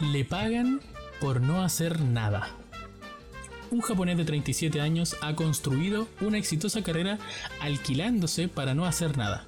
Le 0.00 0.24
pagan 0.24 0.80
por 1.20 1.40
no 1.40 1.62
hacer 1.62 2.00
nada. 2.00 2.48
Un 3.70 3.82
japonés 3.82 4.16
de 4.16 4.24
37 4.24 4.80
años 4.80 5.16
ha 5.20 5.36
construido 5.36 6.08
una 6.20 6.38
exitosa 6.38 6.82
carrera 6.82 7.18
alquilándose 7.60 8.48
para 8.48 8.74
no 8.74 8.84
hacer 8.84 9.16
nada. 9.16 9.46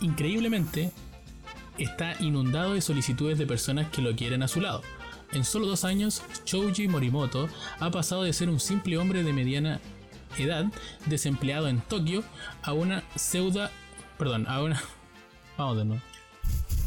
Increíblemente, 0.00 0.92
está 1.78 2.14
inundado 2.20 2.74
de 2.74 2.80
solicitudes 2.80 3.38
de 3.38 3.46
personas 3.46 3.88
que 3.90 4.02
lo 4.02 4.14
quieren 4.14 4.42
a 4.42 4.48
su 4.48 4.60
lado. 4.60 4.82
En 5.32 5.44
solo 5.44 5.66
dos 5.66 5.84
años, 5.84 6.22
Chouji 6.44 6.88
Morimoto 6.88 7.48
ha 7.80 7.90
pasado 7.90 8.22
de 8.22 8.32
ser 8.32 8.50
un 8.50 8.60
simple 8.60 8.98
hombre 8.98 9.22
de 9.22 9.32
mediana 9.32 9.80
edad, 10.38 10.66
desempleado 11.06 11.68
en 11.68 11.80
Tokio, 11.80 12.22
a 12.62 12.72
una 12.72 13.02
pseudo... 13.16 13.68
Perdón, 14.18 14.46
a 14.46 14.62
una... 14.62 14.80
Vamos 15.56 15.78
de 15.78 15.84
nuevo. 15.84 16.02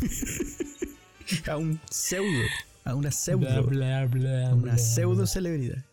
a 1.52 1.58
un 1.58 1.80
pseudo. 1.90 2.44
A 2.84 2.96
una 2.96 3.12
pseudo. 3.12 3.64
Bla, 3.64 4.06
bla, 4.06 4.50
a 4.50 4.54
una 4.54 4.78
pseudo 4.78 5.26
celebridad. 5.26 5.84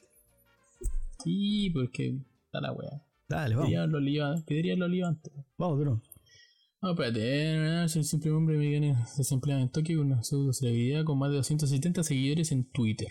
Sí, 1.24 1.70
porque 1.70 2.18
está 2.44 2.60
la 2.60 2.72
wea. 2.72 3.02
Dale, 3.28 3.54
vamos. 3.54 3.70
Pediría 4.46 4.76
lo 4.76 5.06
antes. 5.06 5.32
Vamos, 5.56 5.78
de 5.78 5.84
nuevo. 5.86 6.02
No, 6.82 6.90
espérate, 6.90 7.84
eh, 7.84 7.88
soy 7.88 8.02
simple 8.02 8.32
hombre 8.32 8.56
viene 8.56 8.96
desempleado 9.16 9.62
en 9.62 9.70
Tokio 9.70 9.98
con 9.98 10.08
una 10.08 10.24
pseudo 10.24 10.52
celebridad 10.52 11.04
con 11.04 11.16
más 11.16 11.30
de 11.30 11.36
270 11.36 12.02
seguidores 12.02 12.50
en 12.50 12.64
Twitter. 12.64 13.06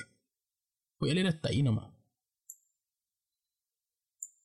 Voy 0.99 1.11
a 1.11 1.13
leer 1.13 1.27
hasta 1.27 1.47
ahí 1.47 1.63
nomás. 1.63 1.89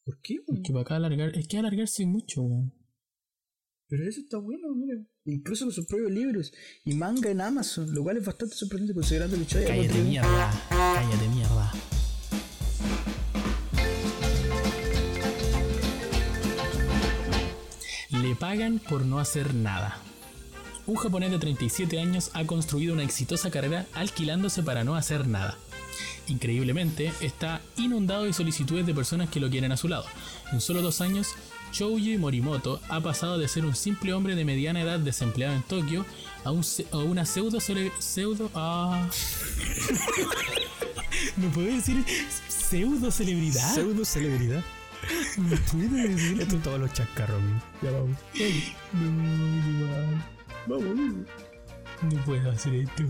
¿Por 0.04 0.20
qué? 0.20 0.36
Porque 0.46 0.72
para 0.72 0.82
acá 0.82 0.96
alargar, 0.96 1.36
es 1.36 1.48
que 1.48 1.58
alargarse 1.58 2.06
mucho, 2.06 2.42
weón. 2.42 2.72
Pero 3.88 4.08
eso 4.08 4.20
está 4.20 4.38
bueno, 4.38 4.72
mira. 4.76 4.94
Incluso 5.24 5.64
con 5.64 5.72
sus 5.72 5.86
propios 5.86 6.12
libros 6.12 6.52
y 6.84 6.94
manga 6.94 7.28
en 7.28 7.40
Amazon, 7.40 7.92
lo 7.92 8.04
cual 8.04 8.18
es 8.18 8.24
bastante 8.24 8.54
sorprendente 8.54 8.94
considerando 8.94 9.34
el 9.34 9.42
hecho 9.42 9.58
de 9.58 9.64
Cállate 9.64 10.02
mierda, 10.02 10.66
cállate 10.68 11.28
mierda. 11.30 11.55
Pagan 18.36 18.78
por 18.78 19.04
no 19.04 19.18
hacer 19.18 19.54
nada. 19.54 19.98
Un 20.86 20.96
japonés 20.96 21.32
de 21.32 21.38
37 21.38 22.00
años 22.00 22.30
ha 22.34 22.44
construido 22.44 22.94
una 22.94 23.02
exitosa 23.02 23.50
carrera 23.50 23.86
alquilándose 23.92 24.62
para 24.62 24.84
no 24.84 24.94
hacer 24.94 25.26
nada. 25.26 25.58
Increíblemente, 26.28 27.12
está 27.20 27.60
inundado 27.76 28.24
de 28.24 28.32
solicitudes 28.32 28.86
de 28.86 28.94
personas 28.94 29.30
que 29.30 29.40
lo 29.40 29.50
quieren 29.50 29.72
a 29.72 29.76
su 29.76 29.88
lado. 29.88 30.04
En 30.52 30.60
solo 30.60 30.82
dos 30.82 31.00
años, 31.00 31.34
Chouji 31.72 32.18
Morimoto 32.18 32.80
ha 32.88 33.00
pasado 33.00 33.38
de 33.38 33.48
ser 33.48 33.64
un 33.64 33.74
simple 33.74 34.12
hombre 34.12 34.34
de 34.34 34.44
mediana 34.44 34.80
edad 34.80 34.98
desempleado 34.98 35.54
en 35.54 35.62
Tokio 35.62 36.04
a, 36.44 36.52
una 36.52 37.26
pseudo 37.26 37.58
pseudo 37.60 38.50
ah. 38.54 39.08
¿Me 41.36 41.48
puedo 41.48 41.74
decir 41.74 42.04
pseudo 42.48 43.10
celebridad? 43.10 43.74
Pseudo 43.74 44.04
celebridad. 44.04 44.62
Esto 46.40 46.56
todos 46.58 46.80
los 46.80 46.92
chascarros, 46.92 47.40
Ya 47.82 47.90
vamos. 47.90 48.16
No, 48.92 50.22
Vamos, 50.66 51.26
No 52.02 52.24
puedo 52.24 52.50
hacer 52.50 52.74
esto. 52.74 53.04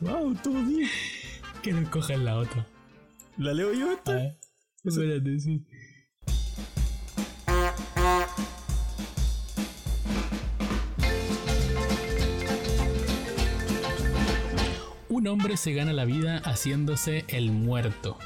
wow, 0.00 0.34
todo 0.36 0.62
bien. 0.64 0.88
Que 1.62 1.72
no 1.72 1.90
cojan 1.90 2.24
la 2.24 2.36
otra. 2.36 2.66
¿La 3.38 3.52
leo 3.54 3.72
yo 3.72 3.92
esta? 3.92 4.36
espérate, 4.84 5.38
sí. 5.40 5.64
Un 15.08 15.26
hombre 15.26 15.56
se 15.56 15.72
gana 15.72 15.92
la 15.92 16.04
vida 16.04 16.38
haciéndose 16.44 17.24
el 17.28 17.50
muerto. 17.50 18.18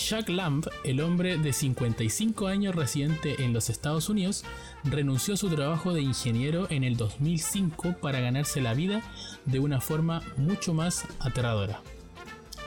Chuck 0.00 0.30
Lamb, 0.30 0.66
el 0.82 1.00
hombre 1.02 1.36
de 1.36 1.52
55 1.52 2.46
años 2.46 2.74
residente 2.74 3.44
en 3.44 3.52
los 3.52 3.68
Estados 3.68 4.08
Unidos, 4.08 4.44
renunció 4.82 5.34
a 5.34 5.36
su 5.36 5.48
trabajo 5.50 5.92
de 5.92 6.00
ingeniero 6.00 6.66
en 6.70 6.84
el 6.84 6.96
2005 6.96 7.96
para 8.00 8.18
ganarse 8.18 8.62
la 8.62 8.72
vida 8.72 9.02
de 9.44 9.60
una 9.60 9.80
forma 9.80 10.22
mucho 10.36 10.72
más 10.72 11.04
aterradora. 11.20 11.82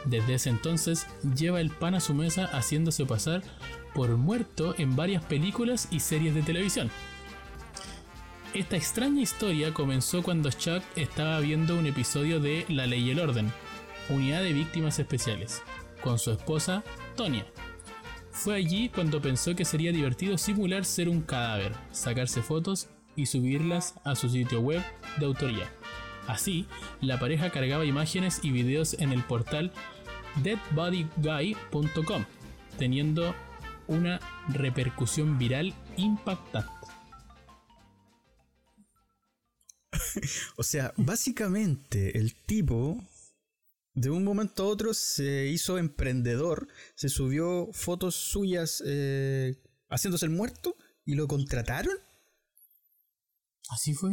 Desde 0.05 0.35
ese 0.35 0.51
entonces 0.51 1.07
lleva 1.35 1.59
el 1.59 1.71
pan 1.71 1.95
a 1.95 1.99
su 1.99 2.13
mesa 2.13 2.45
haciéndose 2.45 3.05
pasar 3.05 3.41
por 3.95 4.15
muerto 4.15 4.75
en 4.77 4.95
varias 4.95 5.23
películas 5.25 5.87
y 5.91 6.01
series 6.01 6.35
de 6.35 6.43
televisión. 6.43 6.91
Esta 8.53 8.77
extraña 8.77 9.21
historia 9.21 9.73
comenzó 9.73 10.21
cuando 10.21 10.51
Chuck 10.51 10.83
estaba 10.95 11.39
viendo 11.39 11.77
un 11.77 11.87
episodio 11.87 12.39
de 12.39 12.65
La 12.69 12.85
Ley 12.85 13.07
y 13.07 13.11
el 13.11 13.19
Orden, 13.19 13.51
Unidad 14.09 14.43
de 14.43 14.53
Víctimas 14.53 14.99
Especiales, 14.99 15.63
con 16.01 16.19
su 16.19 16.31
esposa 16.31 16.83
Fue 18.31 18.55
allí 18.55 18.89
cuando 18.89 19.21
pensó 19.21 19.55
que 19.55 19.65
sería 19.65 19.91
divertido 19.91 20.37
simular 20.37 20.85
ser 20.85 21.07
un 21.07 21.21
cadáver, 21.21 21.73
sacarse 21.91 22.41
fotos 22.41 22.89
y 23.15 23.27
subirlas 23.27 23.95
a 24.03 24.15
su 24.15 24.29
sitio 24.29 24.59
web 24.59 24.81
de 25.19 25.25
autoría. 25.25 25.71
Así, 26.27 26.65
la 27.01 27.19
pareja 27.19 27.51
cargaba 27.51 27.85
imágenes 27.85 28.39
y 28.43 28.51
videos 28.51 28.95
en 28.95 29.11
el 29.11 29.23
portal 29.23 29.71
deadbodyguy.com, 30.41 32.25
teniendo 32.77 33.35
una 33.87 34.19
repercusión 34.49 35.37
viral 35.37 35.73
impactante. 35.97 36.71
o 40.57 40.63
sea, 40.63 40.93
básicamente 40.97 42.17
el 42.17 42.33
tipo 42.33 43.01
de 43.93 44.09
un 44.09 44.23
momento 44.23 44.63
a 44.63 44.67
otro 44.67 44.93
se 44.93 45.47
hizo 45.47 45.77
emprendedor, 45.77 46.67
se 46.95 47.09
subió 47.09 47.69
fotos 47.73 48.15
suyas 48.15 48.81
eh, 48.85 49.55
haciéndose 49.89 50.25
el 50.25 50.31
muerto 50.31 50.75
y 51.05 51.15
lo 51.15 51.27
contrataron. 51.27 51.95
Así 53.69 53.93
fue. 53.93 54.11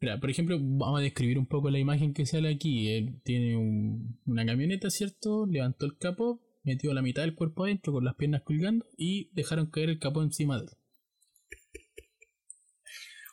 Mira, 0.00 0.20
por 0.20 0.30
ejemplo, 0.30 0.58
vamos 0.60 1.00
a 1.00 1.02
describir 1.02 1.38
un 1.38 1.46
poco 1.46 1.70
la 1.70 1.78
imagen 1.78 2.14
que 2.14 2.24
sale 2.26 2.48
aquí. 2.54 2.88
Él 2.88 3.20
tiene 3.24 3.56
un- 3.56 4.20
una 4.26 4.46
camioneta, 4.46 4.90
¿cierto? 4.90 5.46
Levantó 5.46 5.86
el 5.86 5.98
capó, 5.98 6.40
metió 6.62 6.94
la 6.94 7.02
mitad 7.02 7.22
del 7.22 7.34
cuerpo 7.34 7.64
adentro 7.64 7.92
con 7.92 8.04
las 8.04 8.14
piernas 8.14 8.42
colgando 8.44 8.86
y 8.96 9.30
dejaron 9.34 9.70
caer 9.70 9.88
el 9.90 9.98
capó 9.98 10.22
encima 10.22 10.58
de 10.58 10.66
él. 10.66 10.70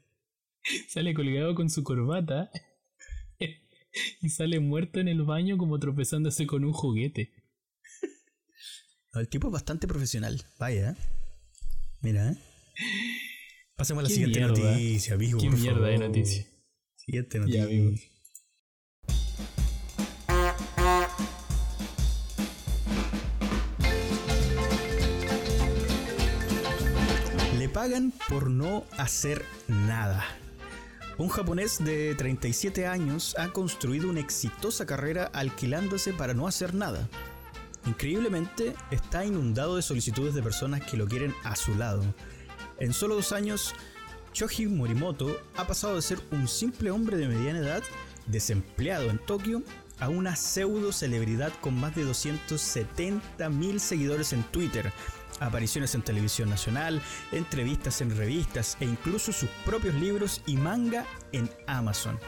Sale 0.88 1.14
colgado 1.14 1.54
con 1.54 1.70
su 1.70 1.82
corbata. 1.82 2.50
y 4.20 4.28
sale 4.28 4.60
muerto 4.60 5.00
en 5.00 5.08
el 5.08 5.22
baño 5.22 5.56
como 5.56 5.78
tropezándose 5.78 6.46
con 6.46 6.64
un 6.64 6.72
juguete. 6.74 7.32
El 9.14 9.28
tipo 9.28 9.48
es 9.48 9.52
bastante 9.52 9.88
profesional. 9.88 10.42
Vaya. 10.58 10.90
¿eh? 10.90 10.94
Mira, 12.02 12.32
¿eh? 12.32 12.36
Pasemos 13.76 14.00
a 14.00 14.04
la 14.04 14.10
siguiente 14.10 14.40
mierda. 14.40 14.72
noticia, 14.72 15.14
amigo. 15.14 15.40
Qué 15.40 15.48
por 15.48 15.58
mierda 15.58 15.86
de 15.86 15.98
noticia. 15.98 16.46
Siguiente 16.96 17.38
Ya, 17.38 17.40
noticia. 17.40 17.64
amigo. 17.64 17.92
Pagan 27.82 28.12
por 28.28 28.48
no 28.48 28.84
hacer 28.96 29.44
nada. 29.66 30.24
Un 31.18 31.28
japonés 31.28 31.82
de 31.84 32.14
37 32.14 32.86
años 32.86 33.34
ha 33.36 33.48
construido 33.48 34.08
una 34.08 34.20
exitosa 34.20 34.86
carrera 34.86 35.28
alquilándose 35.32 36.12
para 36.12 36.32
no 36.32 36.46
hacer 36.46 36.74
nada. 36.74 37.08
Increíblemente, 37.84 38.76
está 38.92 39.24
inundado 39.24 39.74
de 39.74 39.82
solicitudes 39.82 40.32
de 40.32 40.44
personas 40.44 40.82
que 40.82 40.96
lo 40.96 41.08
quieren 41.08 41.34
a 41.42 41.56
su 41.56 41.74
lado. 41.74 42.04
En 42.78 42.92
solo 42.92 43.16
dos 43.16 43.32
años, 43.32 43.74
Choji 44.32 44.68
Morimoto 44.68 45.36
ha 45.56 45.66
pasado 45.66 45.96
de 45.96 46.02
ser 46.02 46.20
un 46.30 46.46
simple 46.46 46.92
hombre 46.92 47.16
de 47.16 47.26
mediana 47.26 47.58
edad, 47.58 47.82
desempleado 48.26 49.10
en 49.10 49.18
Tokio, 49.18 49.60
a 49.98 50.08
una 50.08 50.36
pseudo 50.36 50.92
celebridad 50.92 51.52
con 51.60 51.74
más 51.74 51.96
de 51.96 52.04
270 52.04 53.48
mil 53.48 53.80
seguidores 53.80 54.32
en 54.32 54.44
Twitter, 54.44 54.92
apariciones 55.46 55.94
en 55.94 56.02
televisión 56.02 56.48
nacional, 56.50 57.00
entrevistas 57.32 58.00
en 58.00 58.16
revistas 58.16 58.76
e 58.80 58.84
incluso 58.84 59.32
sus 59.32 59.48
propios 59.64 59.94
libros 59.94 60.42
y 60.46 60.56
manga 60.56 61.06
en 61.32 61.50
Amazon. 61.66 62.18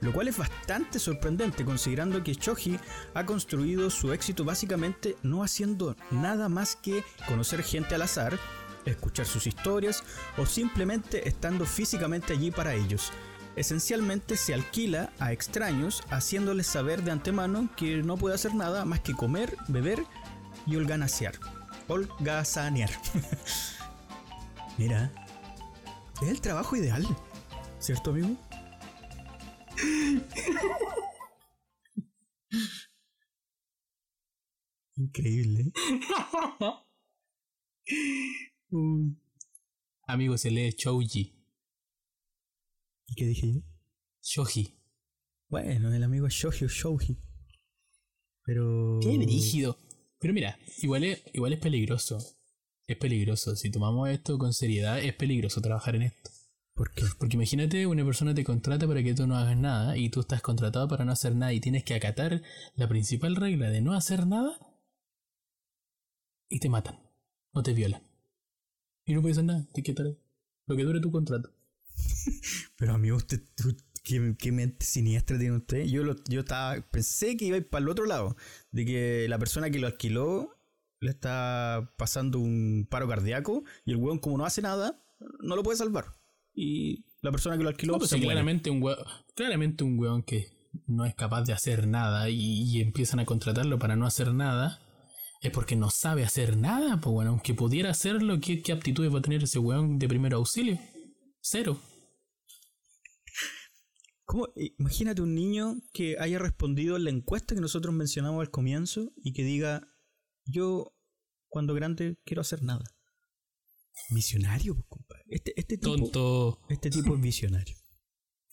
Lo 0.00 0.12
cual 0.12 0.26
es 0.26 0.36
bastante 0.36 0.98
sorprendente 0.98 1.64
considerando 1.64 2.24
que 2.24 2.34
Choji 2.34 2.78
ha 3.14 3.24
construido 3.24 3.88
su 3.88 4.12
éxito 4.12 4.44
básicamente 4.44 5.16
no 5.22 5.44
haciendo 5.44 5.96
nada 6.10 6.48
más 6.48 6.74
que 6.74 7.04
conocer 7.28 7.62
gente 7.62 7.94
al 7.94 8.02
azar, 8.02 8.36
escuchar 8.84 9.26
sus 9.26 9.46
historias 9.46 10.02
o 10.36 10.44
simplemente 10.44 11.28
estando 11.28 11.64
físicamente 11.66 12.32
allí 12.32 12.50
para 12.50 12.74
ellos. 12.74 13.12
Esencialmente 13.54 14.36
se 14.36 14.54
alquila 14.54 15.12
a 15.20 15.32
extraños 15.32 16.02
haciéndoles 16.10 16.66
saber 16.66 17.04
de 17.04 17.12
antemano 17.12 17.68
que 17.76 18.02
no 18.02 18.16
puede 18.16 18.34
hacer 18.34 18.54
nada 18.54 18.84
más 18.84 19.00
que 19.00 19.14
comer, 19.14 19.56
beber 19.68 20.04
y 20.66 20.76
holganasear. 20.76 21.61
Holgazanear. 21.88 22.90
Mira, 24.78 25.12
es 26.22 26.28
el 26.28 26.40
trabajo 26.40 26.76
ideal, 26.76 27.06
¿cierto 27.78 28.10
amigo? 28.10 28.36
Increíble. 34.96 35.60
¿eh? 35.60 35.72
Amigo, 40.06 40.36
se 40.38 40.50
lee 40.50 40.72
Chouji. 40.72 41.34
¿Y 43.06 43.14
qué 43.14 43.26
dije 43.26 43.52
yo? 43.54 43.60
Shoji. 44.22 44.78
Bueno, 45.48 45.92
el 45.92 46.02
amigo 46.02 46.26
es 46.26 46.34
Shoji 46.34 46.64
o 46.64 46.68
Shoji. 46.68 47.18
Pero. 48.44 49.00
Qué 49.02 49.18
brígido. 49.18 49.78
Pero 50.22 50.34
mira, 50.34 50.56
igual 50.80 51.02
es, 51.02 51.20
igual 51.32 51.52
es 51.52 51.58
peligroso. 51.58 52.18
Es 52.86 52.96
peligroso. 52.96 53.56
Si 53.56 53.70
tomamos 53.72 54.08
esto 54.08 54.38
con 54.38 54.52
seriedad, 54.54 55.00
es 55.00 55.14
peligroso 55.14 55.60
trabajar 55.60 55.96
en 55.96 56.02
esto. 56.02 56.30
¿Por 56.74 56.94
qué? 56.94 57.04
Porque 57.18 57.34
imagínate, 57.34 57.88
una 57.88 58.04
persona 58.04 58.32
te 58.32 58.44
contrata 58.44 58.86
para 58.86 59.02
que 59.02 59.14
tú 59.14 59.26
no 59.26 59.36
hagas 59.36 59.56
nada 59.56 59.96
y 59.96 60.10
tú 60.10 60.20
estás 60.20 60.40
contratado 60.40 60.86
para 60.86 61.04
no 61.04 61.10
hacer 61.10 61.34
nada 61.34 61.52
y 61.52 61.60
tienes 61.60 61.82
que 61.82 61.94
acatar 61.94 62.40
la 62.76 62.88
principal 62.88 63.34
regla 63.34 63.68
de 63.68 63.80
no 63.80 63.94
hacer 63.94 64.26
nada 64.28 64.56
y 66.48 66.60
te 66.60 66.68
matan 66.68 67.00
o 67.50 67.64
te 67.64 67.72
violan. 67.72 68.02
Y 69.04 69.14
no 69.14 69.22
puedes 69.22 69.38
hacer 69.38 69.46
nada, 69.46 69.66
estar 69.74 70.06
ahí. 70.06 70.16
Lo 70.66 70.76
que 70.76 70.84
dure 70.84 71.00
tu 71.00 71.10
contrato. 71.10 71.50
Pero 72.78 72.94
amigo, 72.94 73.16
usted, 73.16 73.42
¿qué, 74.02 74.34
qué 74.38 74.52
mente 74.52 74.84
siniestra 74.84 75.38
tiene 75.38 75.56
usted? 75.56 75.84
Yo, 75.84 76.04
lo, 76.04 76.16
yo 76.28 76.40
estaba, 76.40 76.80
pensé 76.90 77.36
que 77.36 77.46
iba 77.46 77.56
a 77.56 77.58
ir 77.58 77.68
para 77.68 77.82
el 77.82 77.88
otro 77.88 78.04
lado, 78.06 78.36
de 78.70 78.84
que 78.84 79.26
la 79.28 79.38
persona 79.38 79.70
que 79.70 79.78
lo 79.78 79.86
alquiló 79.86 80.50
le 81.00 81.10
está 81.10 81.92
pasando 81.96 82.38
un 82.38 82.86
paro 82.88 83.08
cardíaco 83.08 83.64
y 83.84 83.92
el 83.92 83.96
weón 83.96 84.18
como 84.18 84.38
no 84.38 84.44
hace 84.44 84.62
nada, 84.62 85.02
no 85.40 85.56
lo 85.56 85.62
puede 85.62 85.78
salvar. 85.78 86.06
Y 86.54 87.04
la 87.22 87.30
persona 87.30 87.56
que 87.56 87.62
lo 87.62 87.70
alquiló 87.70 87.94
No, 87.94 87.98
pues 87.98 88.10
se 88.10 88.16
sí, 88.16 88.22
claramente, 88.22 88.70
un 88.70 88.82
weón, 88.82 88.98
claramente 89.34 89.84
un 89.84 89.98
weón 89.98 90.22
que 90.22 90.48
no 90.86 91.04
es 91.04 91.14
capaz 91.14 91.42
de 91.42 91.52
hacer 91.52 91.86
nada 91.86 92.30
y, 92.30 92.62
y 92.62 92.80
empiezan 92.80 93.20
a 93.20 93.24
contratarlo 93.24 93.78
para 93.78 93.96
no 93.96 94.06
hacer 94.06 94.32
nada. 94.32 94.80
Es 95.40 95.50
porque 95.50 95.74
no 95.74 95.90
sabe 95.90 96.24
hacer 96.24 96.56
nada, 96.56 97.00
pues 97.00 97.12
bueno, 97.12 97.30
aunque 97.30 97.52
pudiera 97.52 97.90
hacerlo, 97.90 98.38
¿qué, 98.40 98.62
qué 98.62 98.70
aptitudes 98.70 99.12
va 99.12 99.18
a 99.18 99.22
tener 99.22 99.42
ese 99.42 99.58
weón 99.58 99.98
de 99.98 100.06
primer 100.06 100.34
auxilio? 100.34 100.78
Cero. 101.40 101.80
¿Cómo? 104.32 104.48
Imagínate 104.78 105.20
un 105.20 105.34
niño 105.34 105.82
que 105.92 106.16
haya 106.18 106.38
respondido 106.38 106.96
en 106.96 107.04
la 107.04 107.10
encuesta 107.10 107.54
que 107.54 107.60
nosotros 107.60 107.94
mencionamos 107.94 108.40
al 108.40 108.50
comienzo 108.50 109.12
y 109.22 109.34
que 109.34 109.44
diga, 109.44 109.86
yo 110.46 110.96
cuando 111.50 111.74
grande 111.74 112.16
quiero 112.24 112.40
hacer 112.40 112.62
nada. 112.62 112.82
Visionario, 114.08 114.74
pues, 114.74 114.86
compadre. 114.88 115.24
Este, 115.28 115.52
este 115.60 115.76
tipo, 115.76 115.96
Tonto, 115.96 116.60
este 116.70 116.88
tipo 116.88 117.14
es 117.14 117.20
visionario. 117.20 117.76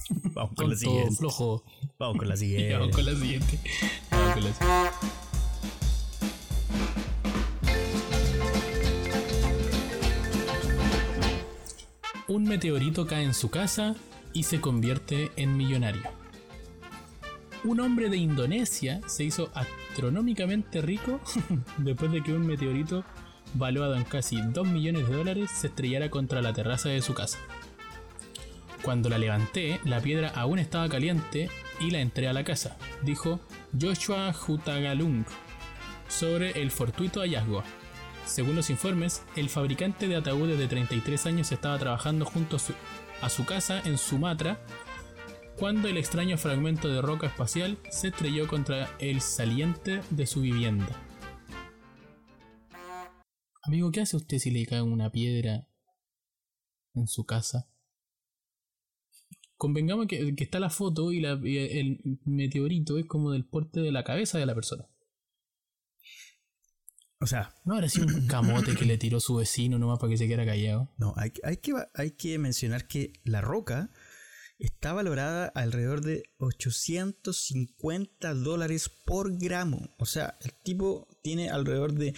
Vamos 0.34 0.54
con 0.54 0.70
la 0.70 0.76
tonto, 0.76 0.90
siguiente. 0.90 1.16
flojo. 1.16 1.64
Vamos 1.98 2.18
con 2.18 2.28
la 2.28 2.36
siguiente. 2.44 2.74
Vamos 2.74 2.96
con 2.98 3.06
la 3.06 3.16
siguiente. 3.16 3.60
Vamos 4.12 4.34
con 4.34 4.44
la 4.44 4.54
siguiente. 4.54 4.90
Un 12.28 12.44
meteorito 12.44 13.08
cae 13.08 13.24
en 13.24 13.34
su 13.34 13.50
casa 13.50 13.96
y 14.34 14.44
se 14.44 14.62
convierte 14.62 15.32
en 15.36 15.58
millonario. 15.58 16.04
Un 17.64 17.82
hombre 17.82 18.10
de 18.10 18.18
Indonesia 18.18 19.02
se 19.08 19.26
hizo 19.26 19.52
astronómicamente 19.54 20.82
rico 20.82 21.20
después 21.78 22.12
de 22.12 22.24
que 22.24 22.34
un 22.34 22.46
meteorito 22.46 23.04
valuado 23.54 23.96
en 23.96 24.04
casi 24.04 24.42
2 24.42 24.68
millones 24.68 25.08
de 25.08 25.16
dólares 25.16 25.52
se 25.52 25.68
estrellara 25.68 26.10
contra 26.10 26.42
la 26.42 26.54
terraza 26.54 26.90
de 26.90 27.02
su 27.02 27.14
casa. 27.14 27.38
Cuando 28.82 29.10
la 29.10 29.18
levanté, 29.18 29.82
la 29.84 30.00
piedra 30.00 30.30
aún 30.30 30.58
estaba 30.58 30.88
caliente 30.88 31.50
y 31.82 31.92
la 31.92 32.00
entré 32.00 32.30
a 32.30 32.34
la 32.34 32.46
casa, 32.46 32.78
dijo 33.02 33.42
Joshua 33.80 34.34
Hutagalung 34.48 35.26
sobre 36.08 36.62
el 36.62 36.72
fortuito 36.72 37.20
hallazgo. 37.20 37.64
Según 38.26 38.56
los 38.56 38.70
informes, 38.70 39.24
el 39.36 39.50
fabricante 39.50 40.08
de 40.08 40.16
ataúdes 40.16 40.58
de 40.58 40.68
33 40.68 41.26
años 41.26 41.52
estaba 41.52 41.78
trabajando 41.78 42.26
junto 42.26 42.56
a 42.56 42.60
su, 42.60 42.74
a 43.22 43.30
su 43.30 43.46
casa 43.46 43.82
en 43.86 43.98
Sumatra 43.98 44.60
cuando 45.58 45.88
el 45.88 45.98
extraño 45.98 46.38
fragmento 46.38 46.88
de 46.88 47.02
roca 47.02 47.28
espacial 47.28 47.78
se 47.90 48.10
estrelló 48.10 48.48
contra 48.48 48.90
el 49.00 49.22
saliente 49.22 50.02
de 50.10 50.26
su 50.26 50.42
vivienda. 50.42 50.90
Amigo, 53.64 53.92
¿qué 53.92 54.02
hace 54.02 54.18
usted 54.18 54.38
si 54.38 54.52
le 54.52 54.66
cae 54.66 54.82
una 54.82 55.12
piedra 55.12 55.68
en 56.94 57.08
su 57.08 57.26
casa? 57.26 57.70
convengamos 59.60 60.08
que, 60.08 60.36
que 60.36 60.44
está 60.46 60.60
la 60.60 60.70
foto 60.70 61.12
y, 61.12 61.18
y 61.20 61.58
el 61.58 62.20
meteorito 62.24 62.98
es 62.98 63.06
como 63.06 63.32
del 63.32 63.46
porte 63.46 63.82
de 63.82 63.92
la 63.92 64.06
cabeza 64.06 64.40
de 64.40 64.46
la 64.46 64.56
persona. 64.56 64.88
O 67.22 67.28
sea, 67.28 67.54
No 67.66 67.74
habrá 67.76 67.90
sido 67.90 68.08
un 68.08 68.28
camote 68.28 68.76
que 68.76 68.86
le 68.86 68.98
tiró 68.98 69.20
su 69.20 69.36
vecino 69.36 69.78
nomás 69.78 70.00
para 70.00 70.12
que 70.12 70.18
se 70.18 70.28
quedara 70.28 70.46
callado. 70.46 70.90
no, 70.98 71.14
hay, 71.18 71.32
hay, 71.44 71.58
que, 71.58 71.74
hay 71.94 72.12
que 72.12 72.38
mencionar 72.40 72.88
que 72.88 73.12
la 73.26 73.42
roca 73.42 73.90
está 74.58 74.94
valorada 74.94 75.48
alrededor 75.48 76.02
de 76.02 76.24
850 76.38 78.34
dólares 78.36 78.90
por 79.06 79.38
gramo. 79.38 79.90
O 79.98 80.06
sea, 80.06 80.38
el 80.42 80.54
tipo 80.64 81.08
tiene 81.22 81.50
alrededor 81.50 81.94
de 81.94 82.14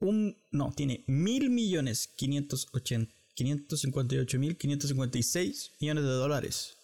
un. 0.00 0.36
No, 0.50 0.72
tiene 0.74 1.04
mil 1.06 1.50
millones 1.50 2.08
580 2.16 3.12
558 3.34 4.38
mil 4.38 4.56
556 4.56 5.72
millones 5.80 6.04
de 6.04 6.10
dólares. 6.10 6.76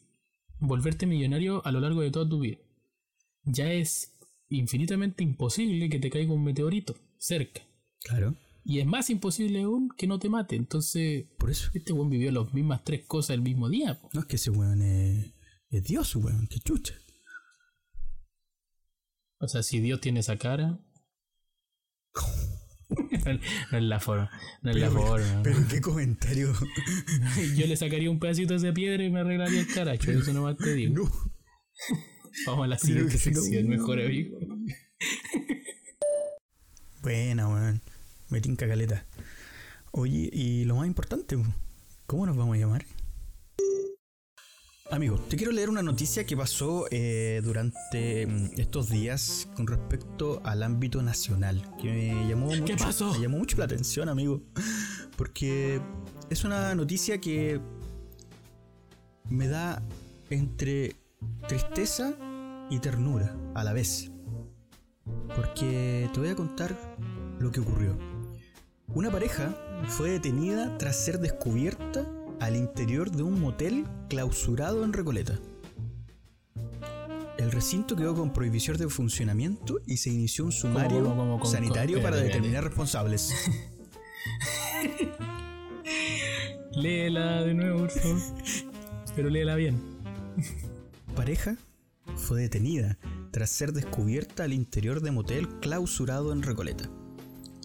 volverte 0.60 1.06
millonario 1.06 1.62
a 1.66 1.74
lo 1.74 1.82
largo 1.82 2.00
de 2.00 2.12
toda 2.12 2.30
tu 2.30 2.40
vida. 2.40 2.60
Ya 3.44 3.70
es 3.74 4.14
infinitamente 4.48 5.26
imposible 5.26 5.90
que 5.90 6.00
te 6.00 6.10
caiga 6.10 6.32
un 6.32 6.46
meteorito 6.46 6.96
cerca. 7.24 7.62
claro, 8.04 8.36
Y 8.66 8.80
es 8.80 8.86
más 8.86 9.10
imposible 9.10 9.62
aún 9.62 9.90
que 9.98 10.08
no 10.08 10.20
te 10.20 10.30
mate. 10.30 10.58
Entonces, 10.58 11.26
por 11.40 11.50
eso. 11.50 11.72
este 11.74 11.94
weón 11.94 12.10
vivió 12.10 12.32
las 12.32 12.54
mismas 12.54 12.84
tres 12.84 13.06
cosas 13.06 13.36
el 13.36 13.42
mismo 13.42 13.70
día. 13.70 14.00
po. 14.00 14.10
No 14.14 14.20
es 14.22 14.26
que 14.26 14.36
ese 14.36 14.52
weón 14.52 14.82
es, 14.82 15.34
es 15.70 15.84
Dios, 15.84 16.16
weón, 16.18 16.48
que 16.48 16.60
chucha. 16.60 16.96
O 19.40 19.48
sea, 19.48 19.64
si 19.64 19.80
Dios 19.80 20.02
tiene 20.02 20.20
esa 20.20 20.38
cara. 20.38 20.80
no 23.72 23.78
es 23.78 23.84
la 23.84 24.00
forma. 24.00 24.30
No 24.62 24.72
es 24.72 24.78
la 24.78 24.92
forma. 24.92 25.42
Pero 25.44 25.60
qué 25.70 25.80
comentario. 25.82 26.54
Yo 27.56 27.68
le 27.68 27.78
sacaría 27.78 28.12
un 28.12 28.20
pedacito 28.20 28.54
de 28.54 28.68
esa 28.68 28.74
piedra 28.74 29.04
y 29.04 29.10
me 29.10 29.22
arreglaría 29.22 29.62
el 29.62 29.68
caracho. 29.68 30.12
Eso 30.12 30.34
nomás 30.34 30.58
te 30.58 30.74
digo. 30.74 30.94
No. 30.96 31.12
Vamos 32.48 32.66
a 32.66 32.68
la 32.68 32.78
siguiente 32.78 33.14
no. 33.14 33.20
sección, 33.20 33.68
mejor 33.70 34.02
amigo. 34.02 34.40
Buena, 37.04 37.50
weón. 37.50 37.82
Me 38.30 38.40
tinca 38.40 38.66
caleta. 38.66 39.06
Oye, 39.92 40.30
y 40.32 40.64
lo 40.64 40.78
más 40.78 40.88
importante, 40.88 41.38
¿cómo 42.08 42.26
nos 42.26 42.38
vamos 42.38 42.56
a 42.56 42.60
llamar? 42.60 42.86
Amigo, 44.90 45.18
te 45.18 45.36
quiero 45.36 45.52
leer 45.52 45.70
una 45.70 45.84
noticia 45.84 46.26
que 46.26 46.38
pasó 46.38 46.86
eh, 46.92 47.42
durante 47.44 48.26
mm, 48.26 48.52
estos 48.56 48.90
días 48.90 49.50
con 49.54 49.68
respecto 49.68 50.42
al 50.46 50.64
ámbito 50.64 51.02
nacional, 51.02 51.70
que 51.82 51.92
me 51.92 52.30
llamó 52.30 52.46
mucho, 52.46 52.78
pasó? 52.78 53.12
me 53.12 53.20
llamó 53.20 53.38
mucho 53.38 53.58
la 53.58 53.66
atención, 53.66 54.08
amigo, 54.08 54.42
porque 55.18 55.82
es 56.30 56.46
una 56.46 56.74
noticia 56.74 57.20
que 57.20 57.60
me 59.30 59.50
da 59.50 59.84
entre 60.30 60.96
tristeza 61.50 62.14
y 62.70 62.80
ternura 62.80 63.36
a 63.56 63.66
la 63.66 63.74
vez. 63.74 64.13
Porque 65.36 66.10
te 66.14 66.20
voy 66.20 66.30
a 66.30 66.36
contar 66.36 66.76
lo 67.40 67.52
que 67.52 67.60
ocurrió. 67.60 67.98
Una 68.94 69.12
pareja 69.12 69.56
fue 69.88 70.12
detenida 70.12 70.78
tras 70.78 70.96
ser 70.96 71.20
descubierta 71.20 72.06
al 72.40 72.56
interior 72.56 73.12
de 73.12 73.24
un 73.24 73.40
motel 73.40 73.86
clausurado 74.10 74.84
en 74.84 74.94
Recoleta. 74.94 75.40
El 77.38 77.52
recinto 77.52 77.96
quedó 77.96 78.16
con 78.16 78.32
prohibición 78.32 78.78
de 78.78 78.88
funcionamiento 78.88 79.80
y 79.88 79.98
se 79.98 80.12
inició 80.12 80.46
un 80.46 80.52
sumario 80.52 81.04
cómo, 81.04 81.16
cómo, 81.16 81.40
cómo? 81.40 81.52
sanitario 81.52 82.02
para 82.02 82.18
determinar 82.18 82.64
responsables. 82.64 83.34
Léela 86.76 87.42
de 87.42 87.54
nuevo, 87.54 87.80
por 87.80 87.92
favor. 87.92 88.22
Pero 89.16 89.30
léela 89.30 89.56
bien. 89.56 89.82
pareja 91.16 91.56
fue 92.16 92.42
detenida 92.42 92.98
tras 93.34 93.50
ser 93.50 93.74
descubierta 93.74 94.44
al 94.44 94.54
interior 94.54 95.02
de 95.02 95.10
motel 95.10 95.50
clausurado 95.60 96.32
en 96.32 96.44
Recoleta. 96.44 96.88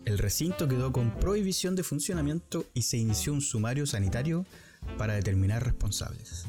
El 0.07 0.17
recinto 0.17 0.67
quedó 0.67 0.93
con 0.93 1.11
prohibición 1.21 1.77
de 1.77 1.83
funcionamiento 1.83 2.65
y 2.73 2.83
se 2.83 2.97
inició 2.97 3.35
un 3.35 3.43
sumario 3.43 3.85
sanitario 3.85 4.47
para 4.97 5.13
determinar 5.13 5.63
responsables. 5.63 6.47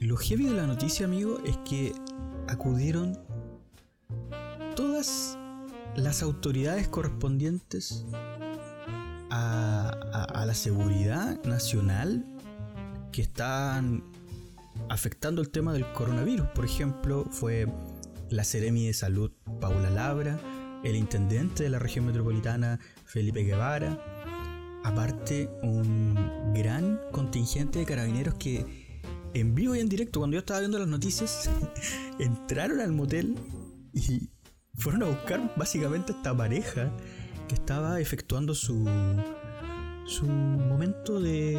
Lo 0.00 0.18
heavy 0.18 0.44
de 0.44 0.52
la 0.52 0.66
noticia, 0.66 1.06
amigo, 1.06 1.40
es 1.46 1.56
que 1.68 1.94
acudieron 2.46 3.18
todas 4.76 5.38
las 5.96 6.22
autoridades 6.22 6.88
correspondientes 6.88 8.04
a, 9.30 9.90
a- 10.12 10.24
a 10.42 10.44
la 10.44 10.54
seguridad 10.54 11.42
nacional 11.44 12.26
que 13.12 13.22
están 13.22 14.04
afectando 14.88 15.40
el 15.40 15.50
tema 15.50 15.72
del 15.72 15.90
coronavirus. 15.92 16.48
Por 16.48 16.64
ejemplo, 16.64 17.24
fue 17.30 17.66
la 18.30 18.44
Seremi 18.44 18.86
de 18.86 18.94
Salud 18.94 19.32
Paula 19.60 19.90
Labra, 19.90 20.38
el 20.84 20.96
intendente 20.96 21.64
de 21.64 21.70
la 21.70 21.78
región 21.78 22.06
metropolitana 22.06 22.78
Felipe 23.04 23.42
Guevara, 23.42 23.98
aparte 24.84 25.50
un 25.62 26.52
gran 26.54 27.00
contingente 27.12 27.80
de 27.80 27.84
carabineros 27.84 28.34
que 28.34 28.64
en 29.34 29.54
vivo 29.54 29.74
y 29.74 29.80
en 29.80 29.88
directo, 29.88 30.20
cuando 30.20 30.34
yo 30.34 30.40
estaba 30.40 30.60
viendo 30.60 30.78
las 30.78 30.88
noticias, 30.88 31.50
entraron 32.18 32.80
al 32.80 32.92
motel 32.92 33.36
y 33.92 34.30
fueron 34.74 35.02
a 35.02 35.06
buscar 35.06 35.54
básicamente 35.56 36.12
a 36.12 36.16
esta 36.16 36.36
pareja 36.36 36.90
que 37.48 37.54
estaba 37.54 38.00
efectuando 38.00 38.54
su, 38.54 38.84
su 40.08 40.24
momento 40.24 41.20
de 41.20 41.56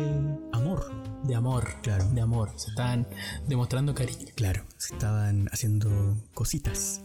amor. 0.52 0.92
De 1.24 1.36
amor. 1.36 1.68
Claro. 1.84 2.06
De 2.10 2.22
amor. 2.22 2.52
Se 2.56 2.70
están 2.70 3.08
demostrando 3.48 3.94
cariño. 3.94 4.26
Claro, 4.36 4.64
se 4.78 4.94
estaban 4.94 5.48
haciendo 5.52 6.18
cositas. 6.34 7.02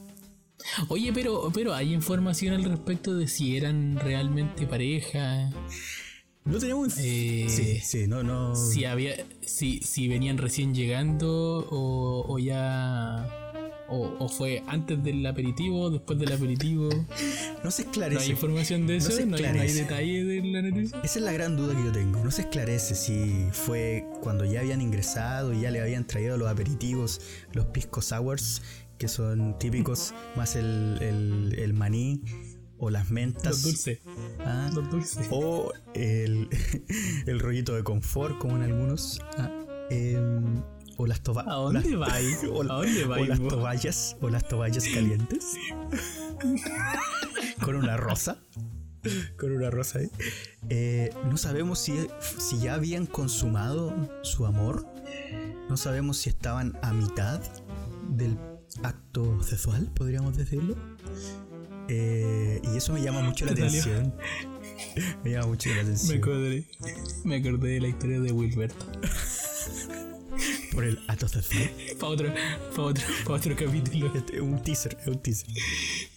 Oye, 0.89 1.13
pero, 1.13 1.51
pero 1.53 1.75
hay 1.75 1.93
información 1.93 2.55
al 2.55 2.65
respecto 2.65 3.15
de 3.15 3.29
si 3.29 3.57
eran 3.57 3.97
realmente 3.97 4.67
pareja. 4.67 5.51
No 6.45 6.59
tenemos. 6.59 6.97
Eh, 6.99 7.47
sí, 7.49 7.81
sí, 7.81 8.07
no, 8.07 8.23
no. 8.23 8.57
Si 8.57 8.85
había. 8.87 9.15
Si, 9.43 9.81
si 9.81 10.09
venían 10.09 10.39
recién 10.39 10.75
llegando 10.75 11.67
o, 11.71 12.25
o 12.27 12.39
ya. 12.39 13.44
O, 13.89 14.17
o 14.19 14.29
fue 14.29 14.63
antes 14.67 15.03
del 15.05 15.25
aperitivo, 15.27 15.91
después 15.91 16.19
del 16.19 16.33
aperitivo. 16.33 16.89
No 17.65 17.71
se 17.71 17.85
¿No 17.85 17.91
esclarece. 17.91 18.25
hay 18.25 18.31
información 18.33 18.87
de 18.87 18.93
No 18.95 18.99
eso? 18.99 19.11
se 19.13 19.25
¿No, 19.25 19.37
hay, 19.37 19.43
no 19.43 19.61
detalle 19.63 20.25
de 20.25 20.43
la 20.43 20.61
noticia? 20.63 21.01
Esa 21.03 21.19
es 21.19 21.25
la 21.25 21.33
gran 21.33 21.57
duda 21.57 21.75
que 21.75 21.83
yo 21.83 21.93
tengo. 21.93 22.23
No 22.23 22.31
se 22.31 22.43
esclarece 22.43 22.95
si 22.95 23.47
fue 23.53 24.05
cuando 24.21 24.45
ya 24.45 24.61
habían 24.61 24.83
ingresado 24.83 25.55
y 25.55 25.63
ya 25.63 25.71
le 25.71 25.81
habían 25.81 26.07
traído 26.07 26.37
los 26.37 26.47
aperitivos, 26.49 27.23
los 27.53 27.65
pisco 27.67 28.03
sours, 28.03 28.61
que 28.99 29.09
son 29.09 29.59
típicos, 29.59 30.13
más 30.37 30.57
el, 30.57 30.99
el- 31.01 31.59
el 31.59 31.73
maní 31.73 32.21
o 32.77 32.91
las 32.91 33.11
mentas. 33.11 33.47
Los 33.47 33.63
dulces. 33.63 34.01
Ah, 34.41 34.71
Los 34.75 34.91
dulces. 34.91 35.27
O 35.31 35.73
el, 35.95 36.49
el 37.27 37.41
rollito 37.41 37.75
de 37.75 37.83
confort, 37.83 38.37
como 38.39 38.57
en 38.57 38.63
algunos. 38.63 39.21
Ah, 39.39 39.51
em, 39.91 40.61
o 40.97 41.07
las 41.07 41.23
toallas. 41.23 41.47
¿A 41.53 41.55
dónde 41.55 41.97
vais? 41.97 42.45
O, 42.45 42.63
¿A 42.63 42.67
dónde 42.67 43.05
o 43.05 43.09
vais, 43.09 43.29
las 43.29 43.41
toallas. 43.41 44.17
O 44.21 44.29
las 44.29 44.49
toallas 44.49 44.85
calientes. 44.89 45.57
con 47.63 47.77
una 47.77 47.97
rosa. 47.97 48.39
Con 49.39 49.53
una 49.53 49.71
rosa 49.71 49.99
ahí. 49.99 50.11
Eh, 50.71 51.11
no 51.31 51.37
sabemos 51.37 51.79
si, 51.79 52.07
si 52.39 52.59
ya 52.59 52.75
habían 52.75 53.07
consumado 53.07 53.95
su 54.23 54.47
amor. 54.47 54.87
No 55.69 55.77
sabemos 55.77 56.19
si 56.19 56.31
estaban 56.31 56.79
a 56.83 56.93
mitad 56.93 57.41
del 58.11 58.39
acto 58.83 59.43
sexual, 59.43 59.91
podríamos 59.95 60.37
decirlo. 60.37 60.77
Eh, 61.89 62.61
y 62.63 62.77
eso 62.77 62.93
me 62.93 63.03
llama 63.03 63.21
mucho 63.23 63.45
la 63.45 63.53
atención. 63.53 64.15
me 65.25 65.31
llama 65.33 65.49
mucho 65.49 65.69
la 65.71 65.77
Me 65.77 65.81
atención. 65.83 66.19
acordé, 66.19 66.67
me 67.25 67.37
acordé 67.37 67.69
de 67.75 67.81
la 67.81 67.89
historia 67.89 68.21
de 68.21 68.33
Wilberto. 68.33 68.87
Por 70.73 70.85
el 70.85 70.99
sexual. 71.29 71.71
Para 71.99 72.13
otro, 72.13 72.35
pa' 72.75 72.83
otro, 72.83 73.05
pa' 73.25 73.33
otro 73.35 73.57
capítulo. 73.57 74.13
Este, 74.15 74.41
un 74.41 74.63
teaser, 74.63 74.97
es 75.01 75.07
un 75.07 75.23
teaser. 75.23 75.49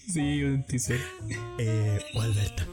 Sí, 0.07 0.43
un 0.43 0.63
teaser. 0.63 0.99
Eh, 1.57 1.99
o 2.13 2.21
Alberta. 2.21 2.67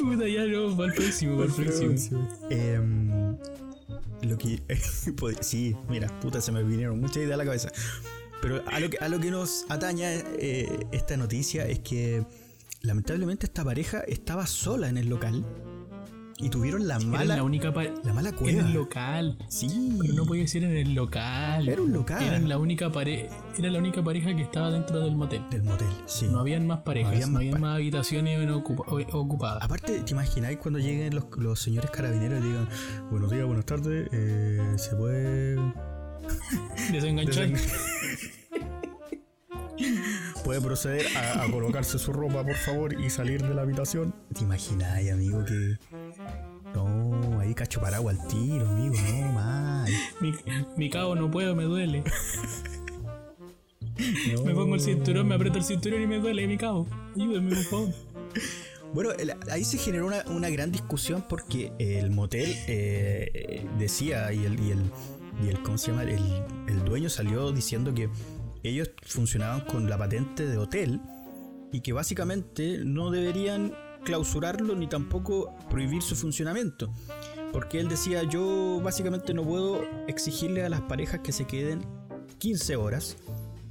Puta, 0.00 0.28
ya 0.28 0.44
no, 0.44 0.76
para 0.76 0.88
el 0.88 0.94
próximo, 0.94 1.36
para 1.36 1.48
el 1.48 1.54
próximo. 1.54 2.28
Em, 2.50 3.36
lo 4.22 4.38
que. 4.38 4.62
sí, 5.40 5.76
mira, 5.88 6.08
puta, 6.20 6.40
se 6.40 6.52
me 6.52 6.62
vinieron 6.62 7.00
muchas 7.00 7.18
ideas 7.18 7.34
a 7.34 7.36
la 7.36 7.44
cabeza. 7.44 7.70
Pero 8.40 8.62
a 8.66 8.80
lo 8.80 8.90
que, 8.90 8.98
a 8.98 9.08
lo 9.08 9.20
que 9.20 9.30
nos 9.30 9.64
ataña 9.70 10.10
eh, 10.12 10.86
esta 10.92 11.16
noticia 11.16 11.66
es 11.66 11.80
que 11.80 12.24
lamentablemente 12.82 13.46
esta 13.46 13.64
pareja 13.64 14.00
estaba 14.00 14.46
sola 14.46 14.88
en 14.88 14.98
el 14.98 15.08
local 15.08 15.44
y 16.38 16.48
tuvieron 16.48 16.86
la 16.88 16.96
Era 16.96 17.04
mala, 17.06 17.36
la 17.36 17.42
única 17.42 17.72
la 18.04 18.12
mala 18.12 18.30
En 18.30 18.34
cueva. 18.34 18.60
el 18.62 18.72
local. 18.72 19.38
Sí, 19.48 19.96
Pero 20.00 20.14
no 20.14 20.24
podía 20.26 20.46
ser 20.48 20.64
en 20.64 20.76
el 20.76 20.94
local. 20.94 21.68
Era 21.68 21.80
un 21.82 21.92
local. 21.92 22.22
Eran 22.22 22.48
la 22.48 22.58
única 22.58 22.90
pare 22.90 23.28
era 23.56 23.70
la 23.70 23.78
única 23.78 24.02
pareja 24.02 24.34
que 24.34 24.42
estaba 24.42 24.70
dentro 24.70 25.00
del 25.00 25.14
motel. 25.14 25.42
del 25.50 25.62
motel, 25.62 25.86
sí. 26.06 26.26
No 26.30 26.40
habían 26.40 26.66
más 26.66 26.80
parejas, 26.80 27.12
habían 27.12 27.28
no 27.28 27.34
más 27.34 27.40
habían 27.40 27.60
más 27.60 27.74
habitaciones 27.76 28.50
ocupadas. 29.12 29.62
Aparte, 29.62 30.00
¿te 30.00 30.12
imagináis 30.12 30.58
cuando 30.58 30.80
lleguen 30.80 31.14
los, 31.14 31.24
los 31.38 31.60
señores 31.60 31.90
carabineros 31.90 32.44
y 32.44 32.48
digan, 32.48 32.68
buenos 33.10 33.30
días, 33.30 33.46
buenas 33.46 33.64
tardes, 33.64 34.08
eh, 34.12 34.74
se 34.76 34.96
puede 34.96 35.56
Desenganchar. 36.92 37.50
Puede 40.44 40.60
proceder 40.60 41.06
a, 41.16 41.42
a 41.42 41.50
colocarse 41.50 41.98
su 41.98 42.12
ropa, 42.12 42.44
por 42.44 42.54
favor, 42.56 43.00
y 43.00 43.08
salir 43.10 43.42
de 43.42 43.54
la 43.54 43.62
habitación. 43.62 44.14
¿Te 44.34 44.44
imagináis, 44.44 45.10
amigo, 45.10 45.44
que. 45.44 45.76
Ahí 47.44 47.54
cacho 47.54 47.78
paraguas 47.78 48.18
al 48.18 48.26
tiro, 48.28 48.66
amigo, 48.66 48.94
no, 48.94 49.32
mal. 49.32 49.92
Mi, 50.20 50.32
mi 50.78 50.88
cabo 50.88 51.14
no 51.14 51.30
puedo, 51.30 51.54
me 51.54 51.64
duele. 51.64 52.02
No. 54.34 54.42
Me 54.44 54.54
pongo 54.54 54.74
el 54.76 54.80
cinturón, 54.80 55.28
me 55.28 55.34
aprieto 55.34 55.58
el 55.58 55.64
cinturón 55.64 56.00
y 56.02 56.06
me 56.06 56.18
duele 56.20 56.46
mi 56.46 56.56
cabo. 56.56 56.86
Ayúdame, 57.14 57.50
por 57.54 57.64
favor. 57.64 57.88
Bueno, 58.94 59.10
ahí 59.50 59.62
se 59.64 59.76
generó 59.76 60.06
una, 60.06 60.24
una 60.28 60.48
gran 60.48 60.72
discusión 60.72 61.24
porque 61.28 61.72
el 61.78 62.10
motel 62.10 62.48
eh, 62.66 63.30
eh, 63.34 63.66
decía 63.78 64.32
y 64.32 64.44
el, 64.46 64.58
y 64.60 64.70
el, 64.70 64.82
y 65.44 65.48
el- 65.50 65.62
¿cómo 65.62 65.76
se 65.76 65.90
llama? 65.90 66.04
El, 66.04 66.18
el 66.68 66.84
dueño 66.84 67.10
salió 67.10 67.52
diciendo 67.52 67.92
que 67.92 68.08
ellos 68.62 68.90
funcionaban 69.02 69.60
con 69.62 69.90
la 69.90 69.98
patente 69.98 70.46
de 70.46 70.56
hotel 70.56 71.00
y 71.72 71.80
que 71.82 71.92
básicamente 71.92 72.78
no 72.84 73.10
deberían 73.10 73.74
clausurarlo 74.04 74.74
ni 74.76 74.86
tampoco 74.86 75.54
prohibir 75.70 76.02
su 76.02 76.14
funcionamiento. 76.16 76.92
Porque 77.52 77.80
él 77.80 77.88
decía, 77.88 78.22
yo 78.24 78.80
básicamente 78.82 79.32
no 79.34 79.42
puedo 79.44 79.82
exigirle 80.08 80.64
a 80.64 80.68
las 80.68 80.82
parejas 80.82 81.20
que 81.20 81.32
se 81.32 81.46
queden 81.46 81.80
15 82.38 82.76
horas 82.76 83.16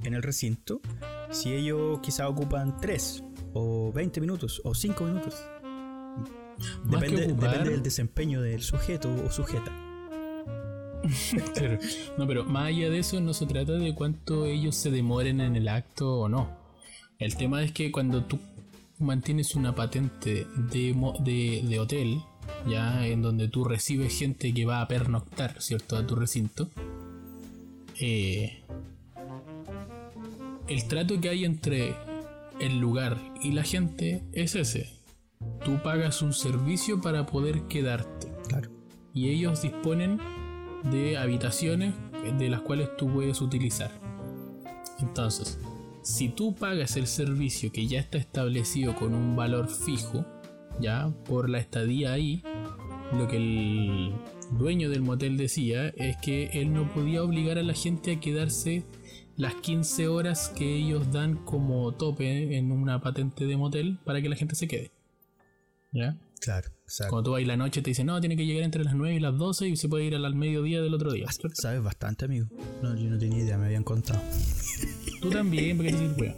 en 0.02 0.14
el 0.14 0.22
recinto 0.22 0.80
si 1.30 1.52
ellos 1.52 1.98
quizá 2.00 2.28
ocupan 2.28 2.76
3 2.80 3.24
o 3.54 3.92
20 3.92 4.20
minutos 4.20 4.60
o 4.64 4.74
5 4.74 5.04
minutos. 5.04 5.34
Depende, 6.84 7.26
ocupar- 7.28 7.50
depende 7.50 7.70
del 7.70 7.82
desempeño 7.82 8.40
del 8.40 8.62
sujeto 8.62 9.12
o 9.26 9.30
sujeta. 9.30 9.72
Claro. 11.54 11.78
No, 12.16 12.26
pero 12.26 12.44
más 12.44 12.66
allá 12.68 12.88
de 12.88 12.98
eso, 13.00 13.20
no 13.20 13.34
se 13.34 13.44
trata 13.46 13.72
de 13.72 13.94
cuánto 13.94 14.46
ellos 14.46 14.74
se 14.74 14.90
demoren 14.90 15.40
en 15.40 15.54
el 15.56 15.68
acto 15.68 16.20
o 16.20 16.28
no. 16.28 16.48
El 17.18 17.36
tema 17.36 17.62
es 17.62 17.72
que 17.72 17.92
cuando 17.92 18.24
tú 18.24 18.38
mantienes 18.98 19.54
una 19.54 19.74
patente 19.74 20.46
de, 20.56 20.94
de, 21.20 21.62
de 21.66 21.80
hotel, 21.80 22.20
ya 22.68 23.06
en 23.06 23.22
donde 23.22 23.48
tú 23.48 23.64
recibes 23.64 24.18
gente 24.18 24.52
que 24.54 24.64
va 24.64 24.80
a 24.80 24.88
pernoctar, 24.88 25.60
¿cierto? 25.60 25.96
A 25.96 26.06
tu 26.06 26.14
recinto, 26.14 26.68
eh, 28.00 28.62
el 30.68 30.84
trato 30.88 31.20
que 31.20 31.28
hay 31.28 31.44
entre 31.44 31.94
el 32.60 32.78
lugar 32.78 33.18
y 33.42 33.52
la 33.52 33.62
gente 33.64 34.22
es 34.32 34.54
ese. 34.54 34.88
Tú 35.64 35.78
pagas 35.82 36.22
un 36.22 36.32
servicio 36.32 37.00
para 37.00 37.26
poder 37.26 37.62
quedarte 37.62 38.28
Claro. 38.48 38.70
y 39.12 39.28
ellos 39.30 39.62
disponen 39.62 40.18
de 40.90 41.16
habitaciones 41.18 41.94
de 42.38 42.48
las 42.48 42.60
cuales 42.60 42.88
tú 42.96 43.12
puedes 43.12 43.40
utilizar. 43.40 43.90
Entonces, 45.00 45.58
si 46.04 46.28
tú 46.28 46.54
pagas 46.54 46.96
el 46.96 47.06
servicio 47.06 47.72
que 47.72 47.86
ya 47.86 47.98
está 47.98 48.18
establecido 48.18 48.94
con 48.94 49.14
un 49.14 49.34
valor 49.34 49.68
fijo, 49.68 50.24
ya 50.78 51.10
por 51.24 51.48
la 51.48 51.58
estadía 51.58 52.12
ahí, 52.12 52.42
lo 53.12 53.26
que 53.26 53.36
el 53.38 54.12
dueño 54.52 54.90
del 54.90 55.00
motel 55.00 55.38
decía 55.38 55.88
es 55.88 56.16
que 56.18 56.50
él 56.52 56.72
no 56.74 56.92
podía 56.92 57.22
obligar 57.22 57.58
a 57.58 57.62
la 57.62 57.72
gente 57.72 58.12
a 58.12 58.20
quedarse 58.20 58.84
las 59.36 59.54
15 59.54 60.08
horas 60.08 60.52
que 60.54 60.76
ellos 60.76 61.10
dan 61.10 61.42
como 61.44 61.92
tope 61.94 62.56
en 62.56 62.70
una 62.70 63.00
patente 63.00 63.46
de 63.46 63.56
motel 63.56 63.98
para 64.04 64.20
que 64.20 64.28
la 64.28 64.36
gente 64.36 64.54
se 64.54 64.68
quede. 64.68 64.92
¿Ya? 65.90 66.18
Claro, 66.40 66.68
exacto. 66.82 67.10
Cuando 67.10 67.30
tú 67.30 67.32
vas 67.32 67.46
la 67.46 67.56
noche 67.56 67.80
te 67.80 67.90
dicen, 67.90 68.06
no, 68.06 68.20
tiene 68.20 68.36
que 68.36 68.44
llegar 68.44 68.64
entre 68.64 68.84
las 68.84 68.94
9 68.94 69.16
y 69.16 69.20
las 69.20 69.38
12 69.38 69.68
y 69.68 69.76
se 69.76 69.88
puede 69.88 70.04
ir 70.04 70.14
al 70.14 70.34
mediodía 70.34 70.82
del 70.82 70.92
otro 70.92 71.12
día. 71.12 71.26
Sabes 71.54 71.82
bastante, 71.82 72.26
amigo. 72.26 72.48
No, 72.82 72.94
yo 72.94 73.08
no 73.08 73.16
tenía 73.16 73.38
idea, 73.38 73.56
me 73.56 73.66
habían 73.66 73.84
contado. 73.84 74.20
Tú 75.24 75.30
también, 75.30 75.76
porque 75.76 75.90
eres 75.90 76.18
wea. 76.18 76.36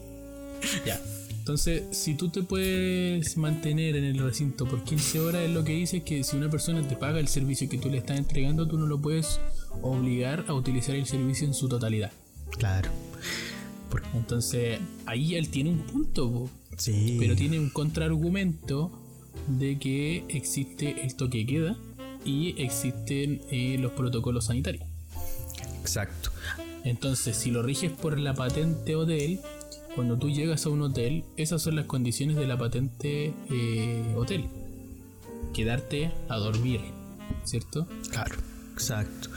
Ya. 0.84 1.00
Entonces, 1.38 1.84
si 1.92 2.14
tú 2.14 2.28
te 2.28 2.42
puedes 2.42 3.36
mantener 3.36 3.94
en 3.96 4.04
el 4.04 4.18
recinto 4.18 4.66
por 4.66 4.82
15 4.82 5.20
horas, 5.20 5.42
es 5.42 5.50
lo 5.50 5.62
que 5.62 5.72
dice 5.74 6.02
que 6.02 6.24
si 6.24 6.36
una 6.36 6.50
persona 6.50 6.86
te 6.86 6.96
paga 6.96 7.20
el 7.20 7.28
servicio 7.28 7.68
que 7.68 7.78
tú 7.78 7.88
le 7.88 7.98
estás 7.98 8.18
entregando, 8.18 8.66
tú 8.66 8.78
no 8.78 8.86
lo 8.86 9.00
puedes 9.00 9.40
obligar 9.82 10.44
a 10.48 10.54
utilizar 10.54 10.96
el 10.96 11.06
servicio 11.06 11.46
en 11.46 11.54
su 11.54 11.68
totalidad. 11.68 12.10
Claro. 12.58 12.90
Entonces, 14.14 14.80
ahí 15.06 15.36
él 15.36 15.48
tiene 15.48 15.70
un 15.70 15.78
punto, 15.78 16.32
po. 16.32 16.50
Sí. 16.76 17.16
pero 17.18 17.34
tiene 17.34 17.58
un 17.58 17.70
contraargumento 17.70 18.92
de 19.48 19.78
que 19.78 20.24
existe 20.28 21.02
el 21.02 21.14
toque 21.14 21.38
de 21.38 21.46
queda 21.46 21.76
y 22.24 22.60
existen 22.60 23.40
eh, 23.50 23.78
los 23.78 23.92
protocolos 23.92 24.46
sanitarios. 24.46 24.84
Exacto. 25.80 26.30
Entonces, 26.86 27.36
si 27.36 27.50
lo 27.50 27.64
riges 27.64 27.90
por 27.90 28.16
la 28.16 28.32
patente 28.34 28.94
hotel, 28.94 29.40
cuando 29.96 30.16
tú 30.18 30.30
llegas 30.30 30.66
a 30.66 30.68
un 30.68 30.82
hotel, 30.82 31.24
esas 31.36 31.60
son 31.60 31.74
las 31.74 31.86
condiciones 31.86 32.36
de 32.36 32.46
la 32.46 32.56
patente 32.56 33.34
eh, 33.50 34.14
hotel. 34.16 34.44
Quedarte 35.52 36.12
a 36.28 36.36
dormir, 36.36 36.80
¿cierto? 37.42 37.88
Claro. 38.12 38.36
Exacto. 38.72 39.30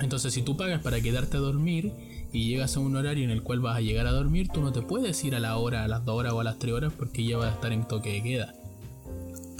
Entonces, 0.00 0.34
si 0.34 0.42
tú 0.42 0.56
pagas 0.56 0.82
para 0.82 1.00
quedarte 1.00 1.36
a 1.36 1.40
dormir 1.40 1.92
y 2.32 2.48
llegas 2.48 2.76
a 2.76 2.80
un 2.80 2.96
horario 2.96 3.22
en 3.22 3.30
el 3.30 3.44
cual 3.44 3.60
vas 3.60 3.76
a 3.76 3.80
llegar 3.80 4.08
a 4.08 4.10
dormir, 4.10 4.48
tú 4.52 4.60
no 4.60 4.72
te 4.72 4.82
puedes 4.82 5.22
ir 5.22 5.36
a 5.36 5.38
la 5.38 5.56
hora, 5.56 5.84
a 5.84 5.88
las 5.88 6.04
2 6.04 6.18
horas 6.18 6.32
o 6.32 6.40
a 6.40 6.44
las 6.44 6.58
3 6.58 6.74
horas 6.74 6.92
porque 6.98 7.24
ya 7.24 7.36
vas 7.36 7.52
a 7.52 7.54
estar 7.54 7.72
en 7.72 7.86
toque 7.86 8.12
de 8.12 8.22
queda. 8.24 8.54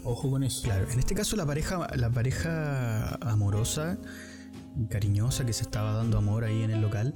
Ojo 0.02 0.28
con 0.28 0.42
eso. 0.42 0.62
Claro. 0.62 0.90
En 0.90 0.98
este 0.98 1.14
caso 1.14 1.36
la 1.36 1.46
pareja, 1.46 1.86
la 1.94 2.10
pareja 2.10 3.14
amorosa, 3.16 3.96
cariñosa 4.86 5.44
que 5.44 5.52
se 5.52 5.62
estaba 5.62 5.92
dando 5.92 6.18
amor 6.18 6.44
ahí 6.44 6.62
en 6.62 6.70
el 6.70 6.80
local, 6.80 7.14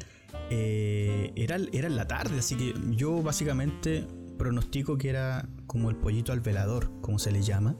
eh, 0.51 1.33
era, 1.37 1.57
era 1.73 1.87
en 1.87 1.97
la 1.97 2.07
tarde, 2.07 2.39
así 2.39 2.57
que 2.57 2.75
yo 2.91 3.23
básicamente 3.23 4.07
pronostico 4.39 4.99
que 4.99 5.09
era 5.09 5.49
como 5.67 5.91
el 5.91 5.97
pollito 5.97 6.33
al 6.33 6.41
velador, 6.41 6.91
como 7.01 7.19
se 7.19 7.31
le 7.31 7.43
llama. 7.43 7.77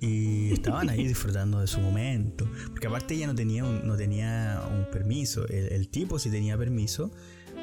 Y 0.00 0.52
estaban 0.52 0.88
ahí 0.88 1.04
disfrutando 1.08 1.60
de 1.60 1.66
su 1.66 1.80
momento. 1.80 2.48
Porque 2.70 2.86
aparte 2.86 3.14
ella 3.14 3.26
no 3.26 3.34
tenía 3.34 3.64
un, 3.64 3.86
no 3.86 3.96
tenía 3.96 4.62
un 4.70 4.90
permiso. 4.90 5.46
El, 5.48 5.72
el 5.72 5.88
tipo 5.88 6.18
sí 6.18 6.30
tenía 6.30 6.56
permiso, 6.56 7.10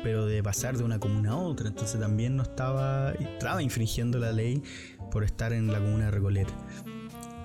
pero 0.04 0.26
de 0.26 0.42
pasar 0.42 0.78
de 0.78 0.84
una 0.84 1.00
comuna 1.00 1.32
a 1.32 1.38
otra. 1.38 1.68
Entonces 1.68 2.00
también 2.00 2.36
no 2.36 2.44
estaba, 2.44 3.12
estaba 3.14 3.62
infringiendo 3.62 4.20
la 4.20 4.32
ley 4.32 4.62
por 5.12 5.24
estar 5.24 5.54
en 5.54 5.68
la 5.72 5.80
comuna 5.80 6.06
de 6.06 6.12
Recoleta. 6.12 6.54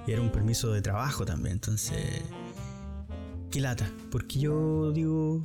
Y 0.07 0.13
era 0.13 0.21
un 0.21 0.31
permiso 0.31 0.73
de 0.73 0.83
trabajo 0.83 1.25
también. 1.25 1.55
Entonces, 1.55 2.23
qué 3.57 3.63
lata. 3.63 3.91
Porque 4.11 4.39
yo 4.39 4.93
digo, 4.93 5.41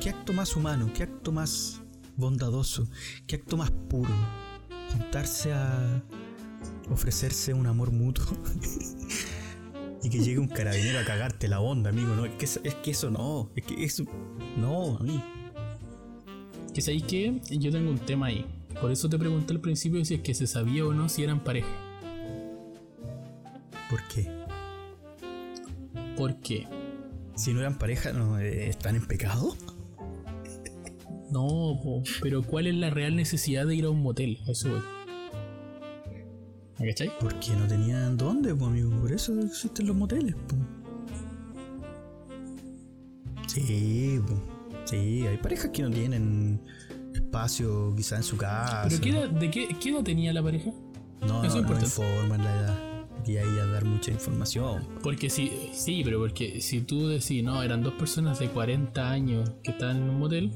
qué 0.00 0.08
acto 0.08 0.32
más 0.32 0.56
humano, 0.56 0.90
qué 0.94 1.02
acto 1.02 1.30
más 1.30 1.82
bondadoso, 2.16 2.88
qué 3.26 3.36
acto 3.36 3.58
más 3.58 3.70
puro. 3.70 4.10
Juntarse 4.92 5.52
a 5.52 6.02
ofrecerse 6.90 7.52
un 7.52 7.66
amor 7.66 7.90
mutuo 7.92 8.24
y 10.02 10.08
que 10.08 10.18
llegue 10.20 10.38
un 10.38 10.48
carabinero 10.48 11.00
a 11.00 11.04
cagarte 11.04 11.48
la 11.48 11.60
onda, 11.60 11.90
amigo. 11.90 12.14
No, 12.14 12.24
es 12.24 12.32
que, 12.36 12.46
eso- 12.46 12.60
es 12.64 12.74
que 12.76 12.92
eso 12.92 13.10
no, 13.10 13.50
es 13.54 13.64
que 13.66 13.84
eso 13.84 14.04
no, 14.56 14.96
a 14.96 15.02
mí. 15.02 15.22
Que 16.72 16.80
sabéis 16.80 17.02
que 17.04 17.40
yo 17.50 17.70
tengo 17.70 17.90
un 17.90 17.98
tema 17.98 18.26
ahí. 18.26 18.46
Por 18.80 18.90
eso 18.90 19.08
te 19.10 19.18
pregunté 19.18 19.52
al 19.52 19.60
principio 19.60 20.02
si 20.06 20.14
es 20.14 20.20
que 20.22 20.32
se 20.32 20.46
sabía 20.46 20.86
o 20.86 20.94
no 20.94 21.10
si 21.10 21.22
eran 21.24 21.44
pareja. 21.44 21.68
¿Por 23.90 24.02
qué? 24.08 24.43
¿Por 26.16 26.40
qué? 26.40 26.66
Si 27.34 27.52
no 27.52 27.60
eran 27.60 27.78
pareja, 27.78 28.12
¿no 28.12 28.38
eh, 28.38 28.68
están 28.68 28.96
en 28.96 29.06
pecado? 29.06 29.56
No, 31.30 31.80
po, 31.82 32.02
pero 32.22 32.42
¿cuál 32.42 32.68
es 32.68 32.74
la 32.74 32.90
real 32.90 33.16
necesidad 33.16 33.66
de 33.66 33.74
ir 33.74 33.84
a 33.86 33.90
un 33.90 34.02
motel? 34.02 34.38
A 34.46 34.52
eso 34.52 34.70
voy. 34.70 34.80
¿Me 36.78 36.88
cachai? 36.88 37.10
Porque 37.18 37.50
no 37.56 37.66
tenían 37.66 38.16
dónde, 38.16 38.54
pues, 38.54 38.68
amigo. 38.68 38.90
Por 39.00 39.12
eso 39.12 39.38
existen 39.40 39.86
los 39.86 39.96
moteles, 39.96 40.36
pues. 40.48 40.60
Sí, 43.48 44.20
pues. 44.26 44.38
Sí, 44.84 45.26
hay 45.26 45.38
parejas 45.38 45.70
que 45.72 45.82
no 45.82 45.90
tienen 45.90 46.60
espacio 47.14 47.94
quizá 47.96 48.16
en 48.16 48.22
su 48.22 48.36
casa. 48.36 48.84
¿Pero 48.88 49.00
qué 49.00 49.10
edad, 49.10 49.28
de 49.30 49.50
qué, 49.50 49.68
qué 49.80 49.90
edad 49.90 50.02
tenía 50.02 50.32
la 50.32 50.42
pareja? 50.42 50.70
No, 51.26 51.42
Eso 51.42 51.58
es 51.58 51.64
no, 51.64 51.70
no 51.70 51.80
informan 51.80 52.44
la 52.44 52.60
edad. 52.60 52.93
Y 53.26 53.36
ahí 53.38 53.58
a 53.58 53.66
dar 53.66 53.84
mucha 53.84 54.10
información. 54.10 54.86
Porque 55.02 55.30
si, 55.30 55.70
sí, 55.72 56.02
pero 56.04 56.18
porque 56.18 56.60
si 56.60 56.80
tú 56.82 57.08
decís, 57.08 57.42
no, 57.42 57.62
eran 57.62 57.82
dos 57.82 57.94
personas 57.94 58.38
de 58.38 58.48
40 58.48 59.10
años 59.10 59.50
que 59.62 59.70
estaban 59.70 59.96
en 59.96 60.10
un 60.10 60.18
motel, 60.18 60.52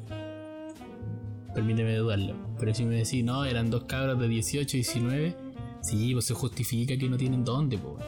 permíteme 1.54 1.96
dudarlo. 1.96 2.34
Pero 2.58 2.74
si 2.74 2.84
me 2.84 2.96
decís, 2.96 3.24
no, 3.24 3.44
eran 3.44 3.70
dos 3.70 3.84
cabras 3.84 4.18
de 4.18 4.28
18, 4.28 4.76
19, 4.76 5.36
sí, 5.80 6.12
pues 6.12 6.26
se 6.26 6.34
justifica 6.34 6.96
que 6.98 7.08
no 7.08 7.16
tienen 7.16 7.44
dónde, 7.44 7.78
pues. 7.78 8.04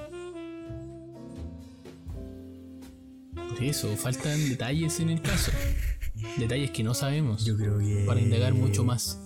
Por 3.34 3.64
eso, 3.64 3.96
faltan 3.96 4.48
detalles 4.48 5.00
en 5.00 5.10
el 5.10 5.22
caso. 5.22 5.52
Detalles 6.38 6.70
que 6.70 6.82
no 6.82 6.94
sabemos. 6.94 7.44
Yo 7.44 7.56
creo 7.56 7.78
que. 7.78 8.04
Para 8.06 8.20
indagar 8.20 8.54
mucho 8.54 8.84
más. 8.84 9.20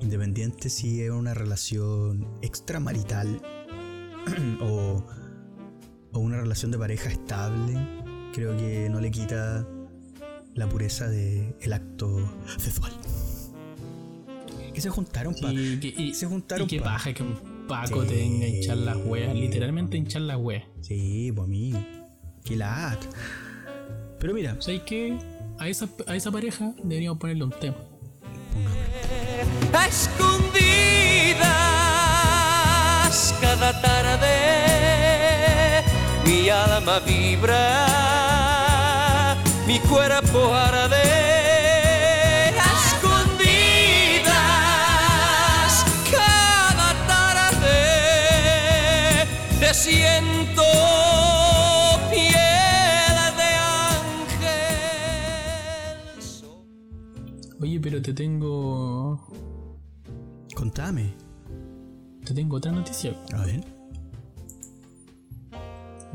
Independiente 0.00 0.70
si 0.70 1.02
es 1.02 1.10
una 1.10 1.34
relación 1.34 2.26
extramarital 2.40 3.42
o, 4.60 5.04
o 6.12 6.18
una 6.18 6.38
relación 6.40 6.70
de 6.70 6.78
pareja 6.78 7.10
estable, 7.10 7.74
creo 8.32 8.56
que 8.56 8.88
no 8.90 9.00
le 9.00 9.10
quita 9.10 9.66
la 10.54 10.68
pureza 10.68 11.08
del 11.08 11.72
acto 11.72 12.18
sexual. 12.58 12.92
Que 14.74 14.80
se 14.80 14.88
juntaron 14.90 15.34
para. 15.40 15.52
Que- 15.54 16.12
se 16.14 16.26
juntaron 16.26 16.66
y 16.66 16.68
qué 16.68 16.78
pa- 16.78 16.84
paja 16.84 17.12
que 17.12 17.22
un 17.22 17.60
Paco 17.68 18.02
Sí. 18.02 18.08
tenga 18.08 18.48
hinchar 18.48 18.78
las 18.78 18.96
weas, 18.96 19.32
literalmente 19.34 19.96
hinchar 19.96 20.22
las 20.22 20.36
weas. 20.38 20.64
Sí, 20.80 21.30
pues 21.34 21.46
amigo. 21.46 21.78
Qué 22.44 22.56
lat. 22.56 22.98
Pero 24.18 24.34
mira, 24.34 24.56
¿Sabes 24.60 24.82
qué? 24.84 25.16
A 25.58 25.68
esa, 25.68 25.88
a 26.06 26.16
esa 26.16 26.30
pareja 26.32 26.72
deberíamos 26.82 27.18
ponerle 27.18 27.44
un 27.44 27.50
tema. 27.52 27.76
a 29.72 29.86
escondidas 33.10 33.34
cada 33.40 33.72
tarde 33.80 34.36
mi 36.24 36.48
alma 36.48 37.00
vibra 37.00 38.66
mi 39.66 39.78
cuerpo 39.80 40.54
arde 40.54 40.96
a 42.58 42.72
escondidas 42.86 44.30
cada 46.10 46.94
tarde 47.06 47.78
te 49.58 49.74
siento 49.74 50.62
piel 52.10 53.16
de 53.40 53.50
ángel 53.88 54.50
Oye, 57.60 57.80
pero 57.80 58.00
te 58.00 58.12
tengo. 58.14 59.20
contame. 60.54 61.29
Te 62.30 62.34
tengo 62.34 62.58
otra 62.58 62.70
noticia. 62.70 63.12
A 63.32 63.44
ver. 63.44 63.64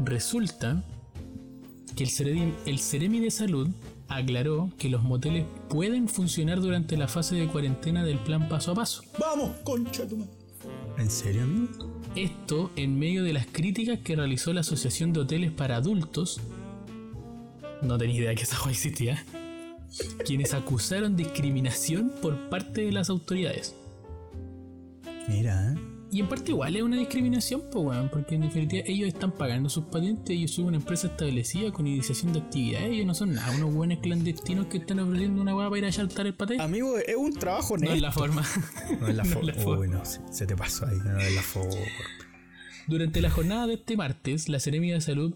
Resulta 0.02 0.82
que 1.94 2.06
el 2.06 2.10
Ceremi, 2.10 2.54
el 2.66 2.80
Ceremi 2.80 3.20
de 3.20 3.30
Salud 3.30 3.68
aclaró 4.08 4.72
que 4.78 4.88
los 4.88 5.04
moteles 5.04 5.46
pueden 5.68 6.08
funcionar 6.08 6.62
durante 6.62 6.96
la 6.96 7.10
fase 7.10 7.36
de 7.36 7.48
cuarentena 7.48 8.06
del 8.06 8.18
plan 8.20 8.48
paso 8.48 8.72
a 8.72 8.76
paso. 8.76 9.04
Vamos, 9.20 9.58
concha 9.66 10.08
tu 10.08 10.16
madre. 10.16 10.32
¿En 10.98 11.10
serio, 11.10 11.44
amigo? 11.44 12.00
Esto 12.16 12.72
en 12.78 12.98
medio 12.98 13.22
de 13.26 13.34
las 13.34 13.48
críticas 13.48 14.00
que 14.00 14.16
realizó 14.16 14.54
la 14.54 14.62
Asociación 14.62 15.12
de 15.12 15.20
Hoteles 15.20 15.52
para 15.52 15.76
Adultos. 15.76 16.40
No 17.82 17.98
tenía 17.98 18.16
idea 18.16 18.36
que 18.36 18.44
esa 18.44 18.56
cosa 18.56 18.72
existía. 18.72 19.22
Quienes 20.26 20.54
acusaron 20.54 21.18
discriminación 21.18 22.10
por 22.22 22.48
parte 22.48 22.86
de 22.86 22.94
las 22.94 23.10
autoridades. 23.10 23.76
Mira, 25.28 25.74
¿eh? 25.74 25.95
Y 26.16 26.22
en 26.22 26.30
parte 26.30 26.52
igual 26.52 26.74
es 26.78 26.82
una 26.82 26.96
discriminación, 26.96 27.64
pues, 27.70 27.84
weón, 27.84 28.08
porque 28.08 28.36
en 28.36 28.42
definitiva 28.44 28.84
ellos 28.88 29.10
están 29.10 29.34
pagando 29.34 29.68
sus 29.68 29.84
patentes, 29.84 30.30
ellos 30.30 30.52
son 30.52 30.68
una 30.68 30.78
empresa 30.78 31.08
establecida 31.08 31.74
con 31.74 31.88
iniciación 31.88 32.32
de 32.32 32.40
actividades, 32.40 32.90
ellos 32.90 33.06
no 33.06 33.14
son 33.14 33.34
nada, 33.34 33.54
unos 33.54 33.74
buenos 33.74 34.00
clandestinos 34.00 34.68
que 34.68 34.78
están 34.78 35.00
ofreciendo 35.00 35.42
una 35.42 35.54
weá 35.54 35.68
para 35.68 35.80
ir 35.80 35.86
a 35.88 35.92
saltar 35.92 36.26
el 36.26 36.34
patente. 36.34 36.64
Amigo, 36.64 36.98
es 36.98 37.18
un 37.18 37.34
trabajo 37.34 37.78
no 37.78 37.92
es 37.92 38.00
la 38.00 38.14
forma. 38.14 38.46
No 39.02 39.10
es 39.10 39.16
la 39.18 39.24
no 39.26 39.30
es 39.30 39.34
forma. 39.34 39.52
la 39.52 39.62
forma. 39.62 39.82
Uy, 39.82 39.88
no, 39.90 40.06
se, 40.06 40.22
se 40.32 40.48
te 40.48 40.56
pasó 40.56 40.86
ahí, 40.86 40.96
no 41.04 41.20
es 41.20 41.36
la 41.36 41.42
forma. 41.42 41.76
Durante 42.88 43.20
la 43.20 43.30
jornada 43.30 43.68
de 43.68 43.74
este 43.74 43.98
martes, 43.98 44.48
la 44.48 44.62
Seremia 44.62 44.94
de 44.94 45.02
Salud, 45.02 45.36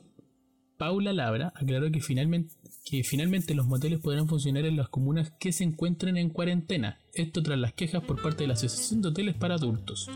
Paula 0.78 1.12
Labra, 1.12 1.52
aclaró 1.58 1.92
que 1.92 2.00
finalmente, 2.00 2.56
que 2.86 3.04
finalmente 3.04 3.54
los 3.54 3.68
moteles 3.68 4.00
podrán 4.00 4.30
funcionar 4.30 4.64
en 4.64 4.78
las 4.78 4.88
comunas 4.88 5.34
que 5.42 5.52
se 5.52 5.66
encuentren 5.66 6.16
en 6.16 6.30
cuarentena. 6.30 7.00
Esto 7.20 7.44
tras 7.44 7.60
las 7.60 7.74
quejas 7.74 8.02
por 8.02 8.22
parte 8.22 8.44
de 8.44 8.48
la 8.48 8.54
Asociación 8.54 9.02
de 9.02 9.10
Hoteles 9.10 9.36
para 9.36 9.56
Adultos. 9.56 10.10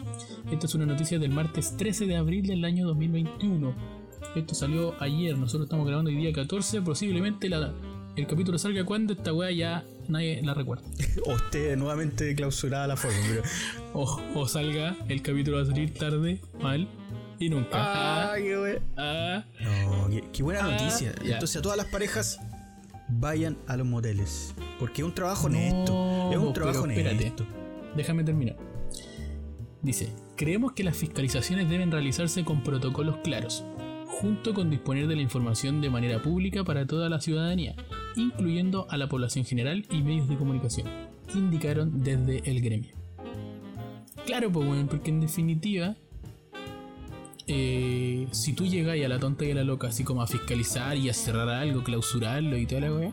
Esta 0.50 0.66
es 0.68 0.76
una 0.76 0.86
noticia 0.86 1.20
del 1.20 1.32
martes 1.32 1.76
13 1.76 2.06
de 2.08 2.16
abril 2.16 2.48
del 2.48 2.64
año 2.64 2.88
2021. 2.88 3.76
Esto 4.36 4.56
salió 4.56 4.96
ayer, 5.02 5.38
nosotros 5.38 5.66
estamos 5.66 5.86
grabando 5.86 6.10
el 6.10 6.16
día 6.18 6.32
14, 6.32 6.82
posiblemente 6.82 7.50
la- 7.50 7.74
el 8.16 8.26
capítulo 8.26 8.58
salga 8.58 8.86
cuando 8.86 9.12
esta 9.14 9.34
weá 9.34 9.52
ya 9.52 9.84
nadie 10.08 10.42
la 10.44 10.54
recuerda. 10.54 10.84
O 11.26 11.34
esté 11.36 11.76
nuevamente 11.76 12.34
clausurada 12.36 12.88
la 12.88 12.96
forma, 12.96 13.18
pero. 13.28 13.44
O, 13.94 14.22
o 14.36 14.48
salga, 14.48 14.96
el 15.10 15.22
capítulo 15.22 15.58
va 15.58 15.64
a 15.64 15.66
salir 15.66 15.94
tarde, 15.94 16.40
mal 16.62 16.88
y 17.38 17.50
nunca. 17.50 17.70
Ah, 17.74 18.34
qué 18.38 18.58
wey. 18.58 18.78
ah. 18.96 19.44
No, 19.62 20.10
qué, 20.10 20.24
qué 20.32 20.42
buena 20.42 20.62
Ah, 20.64 20.72
noticia. 20.72 21.14
ya. 21.24 21.34
Entonces, 21.34 21.58
a 21.58 21.62
todas 21.62 21.78
las 21.78 21.88
parejas, 21.88 22.40
vayan 23.08 23.58
a 23.68 23.78
los 23.78 23.86
moteles. 23.88 24.54
Porque 24.80 25.02
es 25.02 25.08
un 25.08 25.14
trabajo 25.14 25.48
honesto. 25.48 26.30
Es 26.32 26.38
un 26.38 26.46
No, 26.46 26.54
trabajo 26.54 26.86
espérate. 26.88 27.16
honesto. 27.18 27.46
Déjame 27.96 28.24
terminar. 28.24 28.58
Dice, 29.82 30.10
creemos 30.38 30.72
que 30.74 30.84
las 30.84 30.96
fiscalizaciones 30.96 31.70
deben 31.70 31.92
realizarse 31.92 32.44
con 32.46 32.64
protocolos 32.64 33.18
claros, 33.24 33.66
junto 34.08 34.54
con 34.54 34.70
disponer 34.70 35.08
de 35.08 35.16
la 35.18 35.22
información 35.22 35.82
de 35.82 35.90
manera 35.90 36.22
pública 36.22 36.64
para 36.64 36.86
toda 36.88 37.10
la 37.10 37.20
ciudadanía, 37.20 37.76
incluyendo 38.16 38.88
a 38.90 38.98
la 38.98 39.10
población 39.10 39.44
general 39.46 39.86
y 39.92 40.02
medios 40.02 40.30
de 40.30 40.38
comunicación, 40.38 40.88
indicaron 41.36 42.02
desde 42.04 42.50
el 42.50 42.62
gremio. 42.62 42.96
Claro, 44.26 44.50
pues 44.52 44.66
bueno, 44.66 44.88
porque 44.90 45.10
en 45.12 45.20
definitiva, 45.20 45.96
eh, 47.48 48.28
si 48.32 48.54
tú 48.54 48.66
llegas 48.66 48.98
a 49.04 49.08
la 49.08 49.20
tonta 49.20 49.46
y 49.46 49.52
a 49.52 49.56
la 49.56 49.64
loca, 49.64 49.88
así 49.88 50.04
como 50.04 50.22
a 50.22 50.28
fiscalizar 50.28 50.98
y 50.98 51.10
a 51.10 51.14
cerrar 51.14 51.50
algo, 51.50 51.84
clausurarlo 51.84 52.58
y 52.58 52.66
toda 52.66 52.82
la 52.82 52.94
weá, 52.94 53.12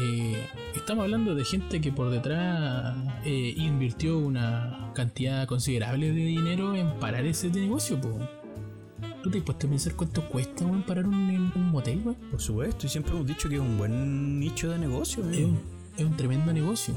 eh, 0.00 0.46
estamos 0.74 1.04
hablando 1.04 1.34
de 1.34 1.44
gente 1.44 1.80
que 1.80 1.92
por 1.92 2.10
detrás 2.10 2.96
eh, 3.24 3.54
invirtió 3.56 4.18
una 4.18 4.92
cantidad 4.94 5.46
considerable 5.46 6.12
de 6.12 6.24
dinero 6.24 6.74
en 6.74 6.90
parar 6.98 7.24
ese 7.24 7.50
negocio, 7.50 8.00
po. 8.00 8.18
¿Tú 9.22 9.30
te 9.30 9.38
has 9.38 9.44
puesto 9.44 9.66
a 9.66 9.70
pensar 9.70 9.94
cuánto 9.94 10.28
cuesta 10.28 10.64
weón, 10.64 10.82
parar 10.82 11.06
un, 11.06 11.52
un 11.54 11.70
motel, 11.70 12.00
weón? 12.04 12.16
Por 12.30 12.40
supuesto, 12.40 12.86
y 12.86 12.88
siempre 12.88 13.12
hemos 13.12 13.26
dicho 13.26 13.48
que 13.48 13.56
es 13.56 13.60
un 13.60 13.78
buen 13.78 14.38
nicho 14.38 14.70
de 14.70 14.78
negocio. 14.78 15.28
Es 15.30 15.38
un, 15.38 15.58
es 15.96 16.04
un 16.04 16.16
tremendo 16.16 16.52
negocio. 16.52 16.94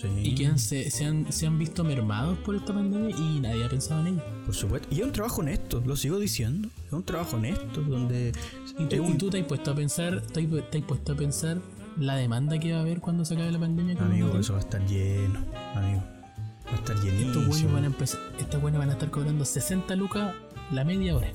Sí, 0.00 0.08
Y 0.22 0.34
que 0.34 0.46
han- 0.46 0.58
se, 0.58 0.90
se 0.90 1.04
han, 1.06 1.32
se 1.32 1.46
han 1.46 1.58
visto 1.58 1.82
mermados 1.82 2.36
por 2.40 2.54
esta 2.54 2.74
pandemia 2.74 3.16
y 3.16 3.40
nadie 3.40 3.64
ha 3.64 3.68
pensado 3.68 4.00
en 4.02 4.14
ello. 4.14 4.22
por 4.44 4.54
supuesto. 4.54 4.88
Y 4.90 5.00
es 5.00 5.06
un 5.06 5.12
trabajo 5.12 5.40
honesto, 5.40 5.82
lo 5.86 5.96
sigo 5.96 6.18
diciendo. 6.18 6.68
Es 6.86 6.92
un 6.92 7.02
trabajo 7.02 7.36
honesto 7.36 7.80
donde. 7.80 8.32
¿Y 8.78 8.84
tú, 8.84 8.94
es 8.94 9.00
un- 9.00 9.14
y 9.14 9.18
tú 9.18 9.30
te 9.30 9.40
has 9.40 9.46
puesto 9.46 9.70
a 9.70 9.74
pensar, 9.74 10.20
te 10.20 10.40
has, 10.40 10.70
te 10.70 10.78
has 10.78 10.84
puesto 10.84 11.12
a 11.12 11.16
pensar 11.16 11.58
la 11.98 12.14
demanda 12.16 12.58
que 12.58 12.72
va 12.72 12.78
a 12.78 12.80
haber 12.82 13.00
cuando 13.00 13.24
se 13.24 13.34
acabe 13.34 13.50
la 13.52 13.58
pandemia? 13.58 13.96
Amigo, 13.98 14.36
eso 14.38 14.52
va 14.52 14.58
a 14.58 14.62
estar 14.62 14.84
lleno. 14.86 15.38
Amigo. 15.74 16.02
Va 16.66 16.72
a 16.72 16.74
estar 16.74 16.96
Estos 16.96 17.04
llenísimo. 17.04 17.46
buenos 17.46 17.72
van 17.72 17.84
a 17.84 17.86
empezar, 17.86 18.20
estas 18.38 18.60
buenas 18.60 18.78
van 18.80 18.90
a 18.90 18.92
estar 18.92 19.10
cobrando 19.10 19.44
60 19.46 19.96
lucas 19.96 20.34
la 20.72 20.84
media 20.84 21.16
hora. 21.16 21.28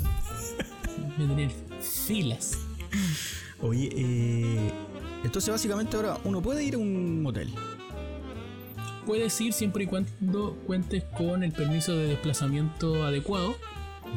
Van 1.18 1.32
a 1.32 1.36
tener 1.36 1.52
filas. 1.82 2.60
Oye, 3.62 3.90
eh, 3.96 4.72
entonces 5.24 5.50
básicamente 5.52 5.96
ahora 5.96 6.18
uno 6.26 6.42
puede 6.42 6.64
ir 6.64 6.76
a 6.76 6.78
un 6.78 7.22
motel. 7.24 7.50
Puedes 9.12 9.42
ir 9.42 9.52
siempre 9.52 9.84
y 9.84 9.88
cuando 9.88 10.56
cuentes 10.66 11.04
con 11.04 11.44
el 11.44 11.52
permiso 11.52 11.94
de 11.94 12.08
desplazamiento 12.08 13.04
adecuado 13.06 13.56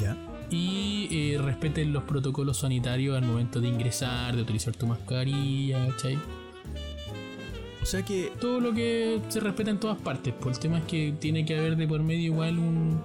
Ya. 0.00 0.16
y 0.50 1.08
eh, 1.10 1.38
respeten 1.42 1.92
los 1.92 2.04
protocolos 2.04 2.58
sanitarios 2.58 3.16
al 3.16 3.24
momento 3.24 3.60
de 3.60 3.66
ingresar, 3.66 4.36
de 4.36 4.42
utilizar 4.42 4.72
tu 4.76 4.86
mascarilla, 4.86 5.88
¿cachai? 5.88 6.16
O 7.82 7.84
sea 7.84 8.04
que. 8.04 8.30
Todo 8.40 8.60
lo 8.60 8.72
que 8.72 9.18
se 9.30 9.40
respeta 9.40 9.72
en 9.72 9.80
todas 9.80 9.98
partes. 10.00 10.32
Pues 10.40 10.58
el 10.58 10.62
tema 10.62 10.78
es 10.78 10.84
que 10.84 11.12
tiene 11.18 11.44
que 11.44 11.58
haber 11.58 11.74
de 11.76 11.88
por 11.88 12.00
medio 12.00 12.26
igual 12.26 12.60
un, 12.60 13.02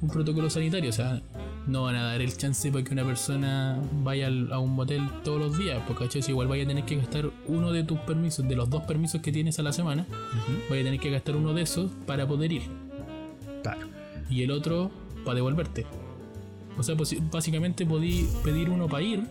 un 0.00 0.08
protocolo 0.08 0.48
sanitario. 0.48 0.88
O 0.88 0.94
sea, 0.94 1.20
no 1.68 1.82
van 1.84 1.96
a 1.96 2.04
dar 2.04 2.20
el 2.20 2.36
chance 2.36 2.72
para 2.72 2.82
que 2.82 2.92
una 2.92 3.04
persona 3.04 3.78
vaya 4.02 4.28
a 4.50 4.58
un 4.58 4.74
motel 4.74 5.08
todos 5.22 5.38
los 5.38 5.58
días, 5.58 5.82
porque. 5.86 6.08
Si 6.08 6.30
igual 6.30 6.48
vaya 6.48 6.64
a 6.64 6.66
tener 6.66 6.84
que 6.84 6.96
gastar 6.96 7.30
uno 7.46 7.70
de 7.70 7.84
tus 7.84 7.98
permisos, 8.00 8.48
de 8.48 8.56
los 8.56 8.70
dos 8.70 8.82
permisos 8.84 9.20
que 9.20 9.30
tienes 9.30 9.58
a 9.58 9.62
la 9.62 9.72
semana, 9.72 10.06
vaya 10.70 10.80
a 10.80 10.84
tener 10.84 10.98
que 10.98 11.10
gastar 11.10 11.36
uno 11.36 11.52
de 11.52 11.62
esos 11.62 11.90
para 12.06 12.26
poder 12.26 12.52
ir. 12.52 12.62
Claro. 13.62 13.86
y 14.30 14.42
el 14.42 14.50
otro 14.50 14.90
para 15.24 15.36
devolverte. 15.36 15.84
O 16.78 16.82
sea, 16.82 16.96
pues, 16.96 17.14
básicamente 17.30 17.84
podí 17.84 18.28
pedir 18.44 18.70
uno 18.70 18.88
para 18.88 19.02
ir 19.02 19.24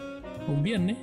un 0.47 0.61
viernes 0.61 0.97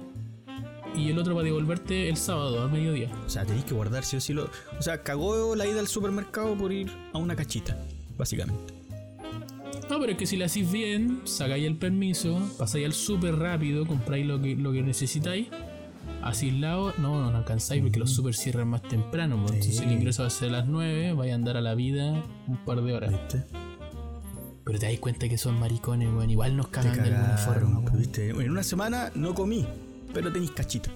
y 0.94 1.10
el 1.10 1.18
otro 1.18 1.34
para 1.34 1.44
devolverte 1.44 2.08
el 2.08 2.16
sábado 2.16 2.62
al 2.62 2.70
mediodía. 2.70 3.10
O 3.26 3.30
sea, 3.30 3.44
tenéis 3.44 3.64
que 3.64 3.74
guardar 3.74 4.04
sí 4.04 4.16
o 4.16 4.20
sí 4.20 4.32
lo. 4.32 4.44
O 4.78 4.82
sea, 4.82 5.02
cagó 5.02 5.56
la 5.56 5.66
ida 5.66 5.80
al 5.80 5.88
supermercado 5.88 6.56
por 6.56 6.72
ir 6.72 6.92
a 7.12 7.18
una 7.18 7.34
cachita, 7.34 7.76
básicamente. 8.16 8.73
No, 9.90 10.00
pero 10.00 10.12
es 10.12 10.18
que 10.18 10.26
si 10.26 10.36
lo 10.36 10.44
hacéis 10.46 10.70
bien, 10.72 11.20
sacáis 11.24 11.66
el 11.66 11.76
permiso, 11.76 12.40
pasáis 12.58 12.86
al 12.86 12.92
súper 12.94 13.36
rápido, 13.36 13.86
compráis 13.86 14.26
lo 14.26 14.40
que, 14.40 14.56
lo 14.56 14.72
que 14.72 14.82
necesitáis. 14.82 15.48
Así 16.22 16.50
lado, 16.50 16.94
no, 16.98 17.20
no, 17.20 17.30
no 17.30 17.36
alcanzáis 17.38 17.82
porque 17.82 17.98
los 17.98 18.10
super 18.10 18.34
cierran 18.34 18.68
más 18.68 18.82
temprano. 18.82 19.36
pues. 19.42 19.52
Entonces 19.52 19.80
el 19.80 19.92
ingreso 19.92 20.22
va 20.22 20.28
a 20.28 20.30
ser 20.30 20.48
a 20.48 20.52
las 20.52 20.66
9, 20.66 21.12
vais 21.12 21.32
a 21.32 21.34
andar 21.34 21.56
a 21.58 21.60
la 21.60 21.74
vida 21.74 22.22
un 22.46 22.56
par 22.64 22.80
de 22.80 22.94
horas. 22.94 23.10
¿Viste? 23.10 23.44
Pero 24.64 24.78
te 24.78 24.86
das 24.90 24.98
cuenta 24.98 25.28
que 25.28 25.36
son 25.36 25.60
maricones, 25.60 26.08
weón. 26.08 26.30
Igual 26.30 26.56
nos 26.56 26.68
cagan 26.68 26.94
de 26.94 27.00
alguna 27.02 27.36
cagaron, 27.36 27.54
forma, 27.62 27.78
weón. 27.80 27.98
¿viste? 27.98 28.30
En 28.30 28.50
una 28.50 28.62
semana 28.62 29.12
no 29.14 29.34
comí, 29.34 29.66
pero 30.14 30.32
tenéis 30.32 30.52
cachita. 30.52 30.90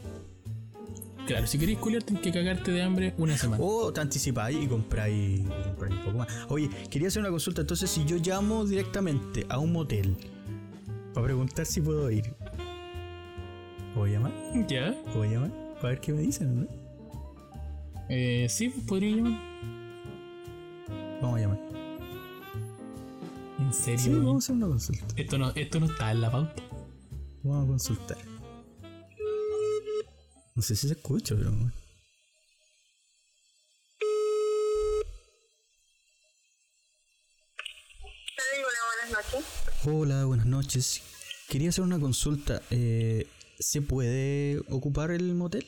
Claro, 1.28 1.46
si 1.46 1.58
queréis 1.58 1.78
culiar, 1.78 2.02
tenés 2.02 2.22
que 2.22 2.32
cagarte 2.32 2.70
de 2.70 2.80
hambre 2.80 3.12
una 3.18 3.36
semana. 3.36 3.62
O 3.62 3.92
te 3.92 4.00
anticipáis 4.00 4.64
y 4.64 4.66
compráis, 4.66 5.42
compráis 5.42 5.94
un 5.96 6.02
poco 6.02 6.18
más. 6.18 6.28
Oye, 6.48 6.70
quería 6.88 7.08
hacer 7.08 7.20
una 7.20 7.28
consulta. 7.28 7.60
Entonces, 7.60 7.90
si 7.90 8.02
yo 8.06 8.16
llamo 8.16 8.64
directamente 8.64 9.44
a 9.50 9.58
un 9.58 9.72
motel 9.72 10.16
para 11.12 11.26
preguntar 11.26 11.66
si 11.66 11.82
puedo 11.82 12.10
ir, 12.10 12.34
¿puedo 13.92 14.06
llamar? 14.06 14.32
¿Ya? 14.68 14.94
¿Puedo 15.12 15.30
llamar? 15.30 15.50
Para 15.74 15.88
ver 15.90 16.00
qué 16.00 16.14
me 16.14 16.22
dicen, 16.22 16.62
¿no? 16.62 16.66
Eh, 18.08 18.46
sí, 18.48 18.70
podría 18.70 19.16
llamar. 19.16 19.38
Vamos 21.20 21.36
a 21.36 21.40
llamar. 21.42 21.58
¿En 23.58 23.74
serio? 23.74 23.98
Sí, 23.98 24.10
vamos 24.14 24.34
a 24.34 24.38
hacer 24.38 24.56
una 24.56 24.68
consulta. 24.68 25.04
Esto 25.14 25.36
no, 25.36 25.50
esto 25.54 25.78
no 25.78 25.86
está 25.86 26.10
en 26.10 26.22
la 26.22 26.30
pauta. 26.30 26.62
Vamos 27.42 27.64
a 27.64 27.68
consultar. 27.68 28.27
No 30.58 30.62
sé 30.62 30.74
si 30.74 30.88
se 30.88 30.94
escucha, 30.94 31.36
pero. 31.36 31.52
Hola, 39.84 40.24
buenas 40.24 40.46
noches. 40.46 41.00
Quería 41.48 41.68
hacer 41.68 41.84
una 41.84 42.00
consulta. 42.00 42.60
Eh, 42.70 43.28
¿Se 43.60 43.82
puede 43.82 44.58
ocupar 44.68 45.12
el 45.12 45.32
motel? 45.36 45.62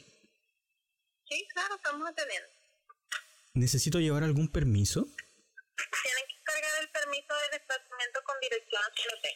Sí, 1.28 1.46
claro, 1.54 1.76
estamos 1.76 2.08
atendiendo. 2.08 2.48
¿Necesito 3.54 4.00
llevar 4.00 4.24
algún 4.24 4.48
permiso? 4.48 5.04
Tienen 5.04 6.24
que 6.26 6.42
cargar 6.42 6.82
el 6.82 6.90
permiso 6.90 7.32
de 7.44 7.58
desplazamiento 7.58 8.20
con 8.26 8.36
dirección 8.42 8.82
hacia 8.82 9.04
el 9.04 9.18
hotel. 9.18 9.32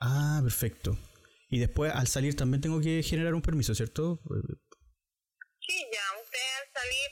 Ah, 0.00 0.40
perfecto. 0.44 1.07
Y 1.50 1.58
después 1.60 1.92
al 1.94 2.06
salir 2.08 2.36
también 2.36 2.60
tengo 2.60 2.80
que 2.80 3.02
generar 3.02 3.34
un 3.34 3.42
permiso, 3.42 3.74
¿cierto? 3.74 4.20
Sí, 5.60 5.86
ya, 5.92 6.22
usted 6.22 6.38
al 6.62 6.72
salir, 6.72 7.10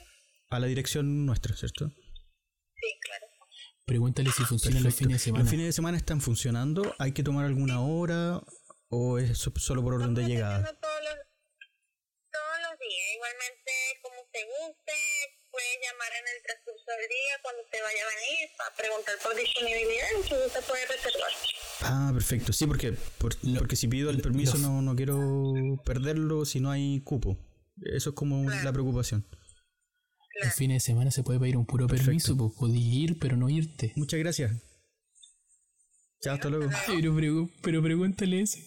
A 0.51 0.59
la 0.61 0.67
dirección 0.67 1.25
nuestra, 1.27 1.55
¿cierto? 1.57 1.89
sí, 1.89 2.99
claro. 3.03 3.27
Pregúntale 3.87 4.31
si 4.33 4.43
funciona 4.45 4.81
los 4.81 4.95
fines 4.95 5.15
de 5.15 5.19
semana. 5.21 5.45
¿Los 5.45 5.51
fines 5.51 5.67
de 5.67 5.73
semana 5.73 5.97
están 5.97 6.21
funcionando? 6.21 6.95
¿Hay 6.99 7.13
que 7.13 7.23
tomar 7.23 7.45
alguna 7.47 7.81
hora? 7.81 8.43
¿O 8.89 9.19
es 9.19 9.39
so- 9.39 9.53
solo 9.57 9.83
por 9.83 9.95
orden 9.95 10.15
de 10.15 10.25
llegada? 10.25 10.63
Todos 10.65 11.03
los, 11.05 11.15
todos 12.33 12.59
los 12.63 12.79
días. 12.79 13.15
Igualmente, 13.15 13.73
como 14.03 14.23
usted 14.23 14.41
guste, 14.61 14.93
puede 15.57 15.73
llamar 15.89 16.13
en 16.21 16.27
el 16.37 16.39
transcurso 16.45 16.85
del 16.93 17.09
día 17.09 17.33
cuando 17.43 17.63
usted 17.65 17.79
vaya 17.81 18.03
a 18.05 18.09
venir 18.13 18.45
para 18.61 18.71
preguntar 18.77 19.15
por 19.23 19.33
disponibilidad 19.35 20.09
si 20.29 20.35
usted 20.47 20.63
puede 20.69 20.85
reservar. 20.87 21.33
Ah, 21.81 22.11
perfecto. 22.13 22.53
Sí, 22.53 22.67
porque, 22.67 22.93
por- 23.19 23.37
porque 23.59 23.77
si 23.77 23.89
pido 23.89 24.11
el 24.11 24.21
permiso 24.21 24.53
los- 24.53 24.61
no, 24.63 24.83
no 24.83 24.95
quiero 24.95 25.55
perderlo 25.85 26.45
si 26.45 26.61
no 26.61 26.71
hay 26.71 27.01
cupo. 27.01 27.37
Eso 27.83 28.11
es 28.11 28.17
como 28.17 28.49
la 28.51 28.73
preocupación. 28.73 29.27
Los 30.43 30.55
fines 30.55 30.83
de 30.83 30.87
semana 30.93 31.11
se 31.11 31.23
puede 31.23 31.41
pedir 31.41 31.57
un 31.57 31.65
puro 31.67 31.87
Perfecto. 31.87 32.07
permiso, 32.09 32.37
pues 32.37 32.53
podés 32.59 32.81
ir, 32.83 33.19
pero 33.19 33.37
no 33.37 33.49
irte. 33.49 33.93
Muchas 33.97 34.21
gracias. 34.21 34.53
Chao, 36.21 36.35
hasta 36.35 36.49
luego. 36.51 36.71
Pero, 36.87 37.49
pero 37.63 37.83
pregúntale 37.83 38.41
eso. 38.43 38.59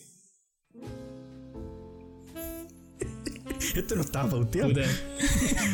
Esto 3.76 3.96
no 3.96 4.02
estaba 4.02 4.30
pauteado. 4.30 4.70
Puta. 4.70 4.86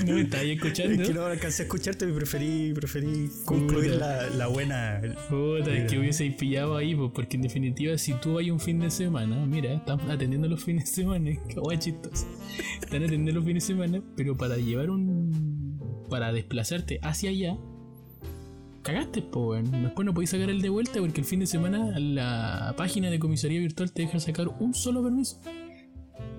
¿No 0.06 0.14
me 0.14 0.22
estáis 0.22 0.56
escuchando? 0.56 1.02
Es 1.02 1.08
que 1.08 1.14
no 1.14 1.26
alcancé 1.26 1.64
a 1.64 1.66
escucharte 1.66 2.08
y 2.08 2.12
preferí, 2.12 2.74
preferí 2.74 3.30
concluir 3.46 3.96
la, 3.96 4.30
la 4.30 4.48
buena. 4.48 5.02
Puta, 5.30 5.72
es 5.74 5.92
que 5.92 6.00
hubieseis 6.00 6.36
pillado 6.36 6.78
ahí, 6.78 6.96
porque 6.96 7.38
en 7.38 7.44
definitiva, 7.44 7.98
si 7.98 8.14
tú 8.14 8.36
vas 8.36 8.46
un 8.46 8.60
fin 8.60 8.80
de 8.80 8.92
semana, 8.92 9.46
mira, 9.46 9.74
están 9.74 10.00
atendiendo 10.10 10.48
los 10.48 10.64
fines 10.64 10.86
de 10.86 11.04
semana, 11.04 11.32
chistoso. 11.80 12.28
Están 12.82 13.04
atendiendo 13.04 13.32
los 13.32 13.46
fines 13.46 13.68
de 13.68 13.74
semana, 13.74 14.02
pero 14.16 14.36
para 14.36 14.58
llevar 14.58 14.90
un. 14.90 16.06
para 16.10 16.32
desplazarte 16.32 17.00
hacia 17.02 17.30
allá, 17.30 17.58
cagaste, 18.86 19.24
weón. 19.34 19.72
Después 19.84 20.06
no 20.06 20.14
podéis 20.14 20.30
sacar 20.30 20.50
el 20.50 20.62
de 20.62 20.70
vuelta 20.70 21.00
porque 21.00 21.22
el 21.22 21.26
fin 21.26 21.40
de 21.40 21.48
semana 21.48 22.00
la 22.00 22.74
página 22.78 23.10
de 23.10 23.20
comisaría 23.20 23.60
virtual 23.60 23.92
te 23.92 24.04
deja 24.04 24.20
sacar 24.20 24.48
un 24.60 24.74
solo 24.74 25.04
permiso. 25.04 25.42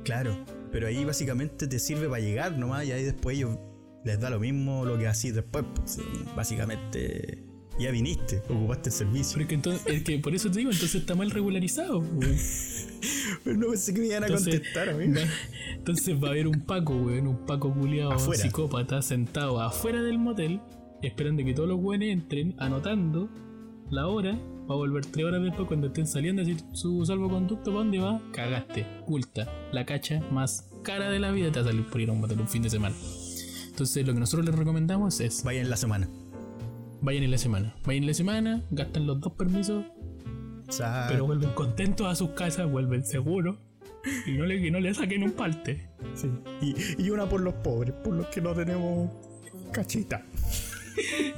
Claro, 0.05 0.37
pero 0.77 0.89
ahí 0.89 1.07
básicamente 1.07 1.67
te 1.67 1.79
sirve 1.79 2.07
para 2.07 2.21
llegar 2.21 2.59
nomás 2.59 2.85
y 2.85 2.93
ahí 2.93 3.03
después 3.03 3.35
ellos 3.39 3.57
les 4.05 4.21
da 4.21 4.29
lo 4.29 4.39
mismo 4.39 4.85
lo 4.85 4.99
que 4.99 5.07
así 5.07 5.31
después. 5.31 5.65
pues, 5.75 5.99
básicamente 6.37 7.43
ya 7.79 7.91
viniste, 7.91 8.43
ocupaste 8.51 8.91
el 8.91 8.95
servicio. 8.95 9.33
Pero 9.37 9.43
es 9.45 9.49
que 9.49 9.55
entonces, 9.55 9.87
es 9.87 10.03
que 10.03 10.19
por 10.19 10.35
eso 10.35 10.51
te 10.51 10.59
digo, 10.59 10.71
entonces 10.71 11.01
está 11.01 11.15
mal 11.15 11.31
regularizado. 11.31 12.03
Pero 13.45 13.57
no 13.57 13.69
pensé 13.69 13.95
que 13.95 14.01
me 14.01 14.07
iban 14.09 14.25
a 14.25 14.27
Entonces, 14.27 14.55
contestar, 14.57 14.89
amigo. 14.91 15.15
va- 15.15 15.75
entonces 15.77 16.23
va 16.23 16.29
a 16.29 16.31
haber 16.33 16.47
un 16.47 16.61
Paco, 16.61 16.95
weón, 16.95 17.27
un 17.27 17.47
Paco 17.47 17.73
culiado 17.73 18.19
psicópata 18.19 19.01
sentado 19.01 19.63
afuera 19.63 20.03
del 20.03 20.19
motel, 20.19 20.61
esperando 21.03 21.43
que 21.43 21.55
todos 21.55 21.71
los 21.71 21.79
weones 21.81 22.13
entren, 22.13 22.55
anotando 22.59 23.31
la 23.89 24.09
hora, 24.09 24.39
va 24.69 24.75
a 24.75 24.79
volver 24.79 25.07
tres 25.07 25.25
horas 25.25 25.43
después 25.43 25.69
cuando 25.69 25.89
estén 25.89 26.07
saliendo 26.07 26.43
decir 26.43 26.61
su 26.73 27.05
salvoconducto, 27.07 27.65
¿para 27.71 27.77
dónde 27.79 27.99
va? 27.99 28.21
Cagaste, 28.33 28.87
culta, 29.05 29.49
la 29.73 29.85
cacha 29.87 30.21
más 30.31 30.69
cara 30.83 31.11
de 31.11 31.19
la 31.19 31.31
vida 31.33 31.51
te 31.51 31.61
va 31.61 31.67
a 31.67 31.69
salir 31.71 31.87
por 31.87 32.01
ir 32.01 32.11
a 32.11 32.13
un 32.13 32.23
un 32.41 32.49
fin 32.49 32.63
de 32.63 32.71
semana. 32.71 32.95
Entonces 33.69 34.07
lo 34.07 34.15
que 34.15 34.21
nosotros 34.21 34.47
les 34.47 34.55
recomendamos 34.55 35.21
es 35.21 35.43
Vaya 35.45 35.61
en 35.61 35.71
la 35.71 35.77
semana. 35.77 36.09
vayan 37.03 37.23
en 37.25 37.31
la 37.31 37.39
semana, 37.39 37.75
vayan 37.85 38.03
en 38.05 38.07
la 38.09 38.15
semana, 38.15 38.63
gastan 38.71 39.07
los 39.07 39.21
dos 39.21 39.33
permisos, 39.35 39.85
O 40.69 40.73
sea, 40.73 41.07
pero 41.09 41.27
vuelven 41.27 41.51
contentos 41.51 42.07
a 42.07 42.15
sus 42.15 42.31
casas, 42.31 42.71
vuelven 42.71 43.05
seguros 43.05 43.57
y 44.27 44.33
no 44.33 44.47
le, 44.47 44.61
que 44.63 44.71
no 44.71 44.81
le 44.81 44.95
saquen 44.95 45.23
un 45.25 45.33
parte. 45.33 45.89
sí. 46.15 46.31
y, 46.63 46.75
y 47.03 47.11
una 47.11 47.27
por 47.29 47.41
los 47.41 47.55
pobres, 47.55 47.93
por 48.03 48.15
los 48.15 48.27
que 48.29 48.41
no 48.41 48.53
tenemos 48.55 49.11
cachita. 49.73 50.25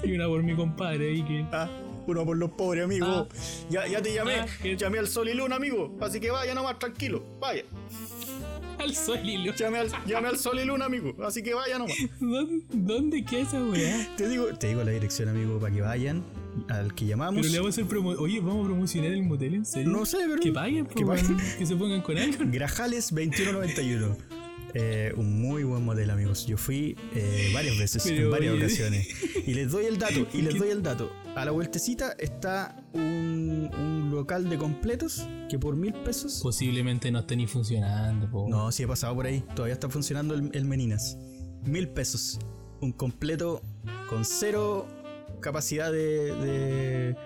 Y 0.05 0.13
una 0.13 0.29
por 0.29 0.41
mi 0.45 0.55
compadre 0.55 1.11
ahí 1.11 1.23
que. 1.25 1.45
Ah, 1.51 1.69
uno 2.13 2.25
por 2.25 2.37
los 2.37 2.51
pobres, 2.51 2.85
amigo. 2.85 3.07
Ah. 3.07 3.29
Ya, 3.71 3.87
ya 3.87 4.01
te 4.03 4.13
llamé. 4.15 4.37
Ah, 4.41 4.47
que- 4.63 4.77
Llamé 4.77 4.99
al 4.99 5.09
sol 5.09 5.29
y 5.29 5.35
luna, 5.35 5.57
amigo. 5.57 5.97
Así 6.01 6.21
que 6.21 6.31
vaya 6.31 6.55
nomás, 6.55 6.79
tranquilo. 6.79 7.23
Vaya. 7.41 7.63
Al 8.79 8.95
sol 8.95 9.19
y 9.25 9.39
lo- 9.45 9.55
Llamé 9.55 9.79
al, 9.79 9.91
llamé 10.07 10.29
al 10.29 10.39
sol 10.39 10.59
y 10.61 10.65
luna, 10.65 10.85
amigo. 10.87 11.15
Así 11.25 11.43
que 11.43 11.53
vaya 11.55 11.79
nomás. 11.79 11.97
¿Dónde, 12.21 12.65
¿Dónde 12.73 13.25
queda 13.25 13.41
esa 13.41 13.63
weá? 13.65 14.09
Te 14.17 14.29
digo, 14.29 14.47
te 14.57 14.69
digo 14.69 14.85
la 14.85 14.93
dirección, 14.93 15.29
amigo, 15.29 15.59
para 15.59 15.75
que 15.75 15.81
vayan 15.81 16.23
al 16.69 16.95
que 16.95 17.07
llamamos. 17.07 17.41
Pero 17.43 17.53
le 17.53 17.59
vamos 17.59 17.75
a 17.77 17.81
hacer 17.81 17.89
promo. 17.89 18.11
Oye, 18.11 18.41
vamos 18.41 18.65
a 18.65 18.69
promocionar 18.69 19.11
el 19.13 19.23
motel, 19.23 19.55
¿en 19.55 19.67
serio? 19.67 19.91
No 19.91 20.07
sé, 20.07 20.19
pero. 20.29 20.41
Que 20.41 20.53
paguen, 20.53 20.87
que 20.87 21.05
paguen. 21.05 21.37
que 21.59 21.67
se 21.67 21.75
pongan 21.77 22.03
con 22.03 22.17
algo. 22.19 22.37
Grajales 22.53 23.11
2191. 23.11 24.17
Eh, 24.81 25.13
un 25.17 25.41
muy 25.43 25.65
buen 25.65 25.85
modelo, 25.85 26.13
amigos. 26.13 26.47
Yo 26.47 26.57
fui 26.57 26.97
eh, 27.13 27.51
varias 27.53 27.77
veces, 27.77 28.05
Pero, 28.07 28.27
en 28.27 28.31
varias 28.31 28.55
oye. 28.55 28.65
ocasiones. 28.65 29.09
Y 29.45 29.55
les 29.55 29.73
doy 29.73 29.87
el 29.87 29.99
dato, 29.99 30.25
y 30.33 30.43
les 30.43 30.57
doy 30.57 30.69
el 30.71 30.85
dato. 30.85 31.11
A 31.35 31.45
la 31.45 31.51
vueltecita 31.51 32.13
está 32.17 32.81
un, 32.93 33.71
un 33.77 34.11
local 34.13 34.49
de 34.49 34.57
completos 34.57 35.27
que 35.51 35.59
por 35.59 35.75
mil 35.75 35.95
pesos. 35.95 36.39
Posiblemente 36.41 37.11
no 37.11 37.19
esté 37.19 37.35
ni 37.35 37.49
funcionando, 37.49 38.31
po. 38.31 38.47
No, 38.49 38.71
sí 38.71 38.85
he 38.85 38.87
pasado 38.87 39.17
por 39.17 39.27
ahí. 39.27 39.43
Todavía 39.57 39.75
está 39.75 39.89
funcionando 39.89 40.35
el, 40.35 40.49
el 40.53 40.65
Meninas. 40.65 41.19
Mil 41.65 41.89
pesos. 41.89 42.39
Un 42.81 42.93
completo 42.93 43.63
con 44.09 44.25
cero 44.25 44.87
capacidad 45.41 45.91
de, 45.91 46.35
de, 46.37 47.17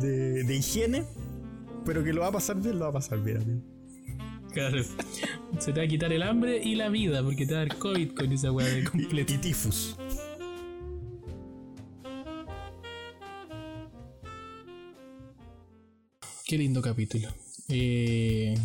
de, 0.06 0.44
de 0.44 0.54
higiene. 0.56 1.04
Pero 1.84 2.04
que 2.04 2.12
lo 2.12 2.20
va 2.20 2.28
a 2.28 2.32
pasar 2.32 2.60
bien, 2.60 2.78
lo 2.78 2.84
va 2.84 2.90
a 2.90 2.92
pasar 2.92 3.20
bien, 3.24 3.38
amigo. 3.38 3.77
Claro. 4.52 4.82
Se 5.58 5.72
te 5.72 5.80
va 5.80 5.84
a 5.84 5.88
quitar 5.88 6.12
el 6.12 6.22
hambre 6.22 6.62
y 6.62 6.74
la 6.74 6.88
vida 6.88 7.22
porque 7.22 7.46
te 7.46 7.54
va 7.54 7.60
a 7.60 7.66
dar 7.66 7.78
COVID 7.78 8.12
con 8.12 8.32
esa 8.32 8.52
weá 8.52 8.66
de 8.66 8.84
completo. 8.84 9.34
Y 9.34 9.38
tifus. 9.38 9.96
Qué 16.46 16.56
lindo 16.56 16.80
capítulo. 16.80 17.28
Eh, 17.68 18.56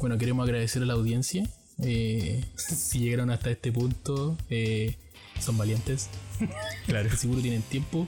bueno, 0.00 0.18
queremos 0.18 0.46
agradecer 0.46 0.82
a 0.82 0.86
la 0.86 0.92
audiencia. 0.92 1.48
Eh, 1.82 2.44
si 2.56 2.98
llegaron 2.98 3.30
hasta 3.30 3.50
este 3.50 3.72
punto, 3.72 4.36
eh, 4.50 4.96
son 5.40 5.56
valientes. 5.56 6.10
Claro. 6.86 7.10
Seguro 7.16 7.40
tienen 7.40 7.62
tiempo. 7.62 8.06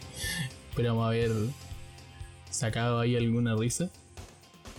Esperamos 0.70 1.07
haber 1.07 1.32
sacado 2.51 3.01
ahí 3.01 3.16
alguna 3.16 3.57
risa. 3.57 3.91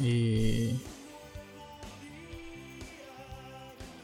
Eh, 0.02 0.74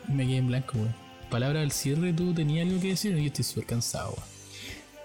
me 0.07 0.25
quedé 0.25 0.37
en 0.37 0.47
blanco, 0.47 0.77
weón. 0.77 0.95
Palabra 1.29 1.61
al 1.61 1.71
cierre, 1.71 2.13
¿tú 2.13 2.33
tenías 2.33 2.67
algo 2.67 2.79
que 2.81 2.89
decir? 2.89 3.15
Yo 3.15 3.23
estoy 3.23 3.43
súper 3.43 3.65
cansado, 3.65 4.11
weón. 4.11 4.37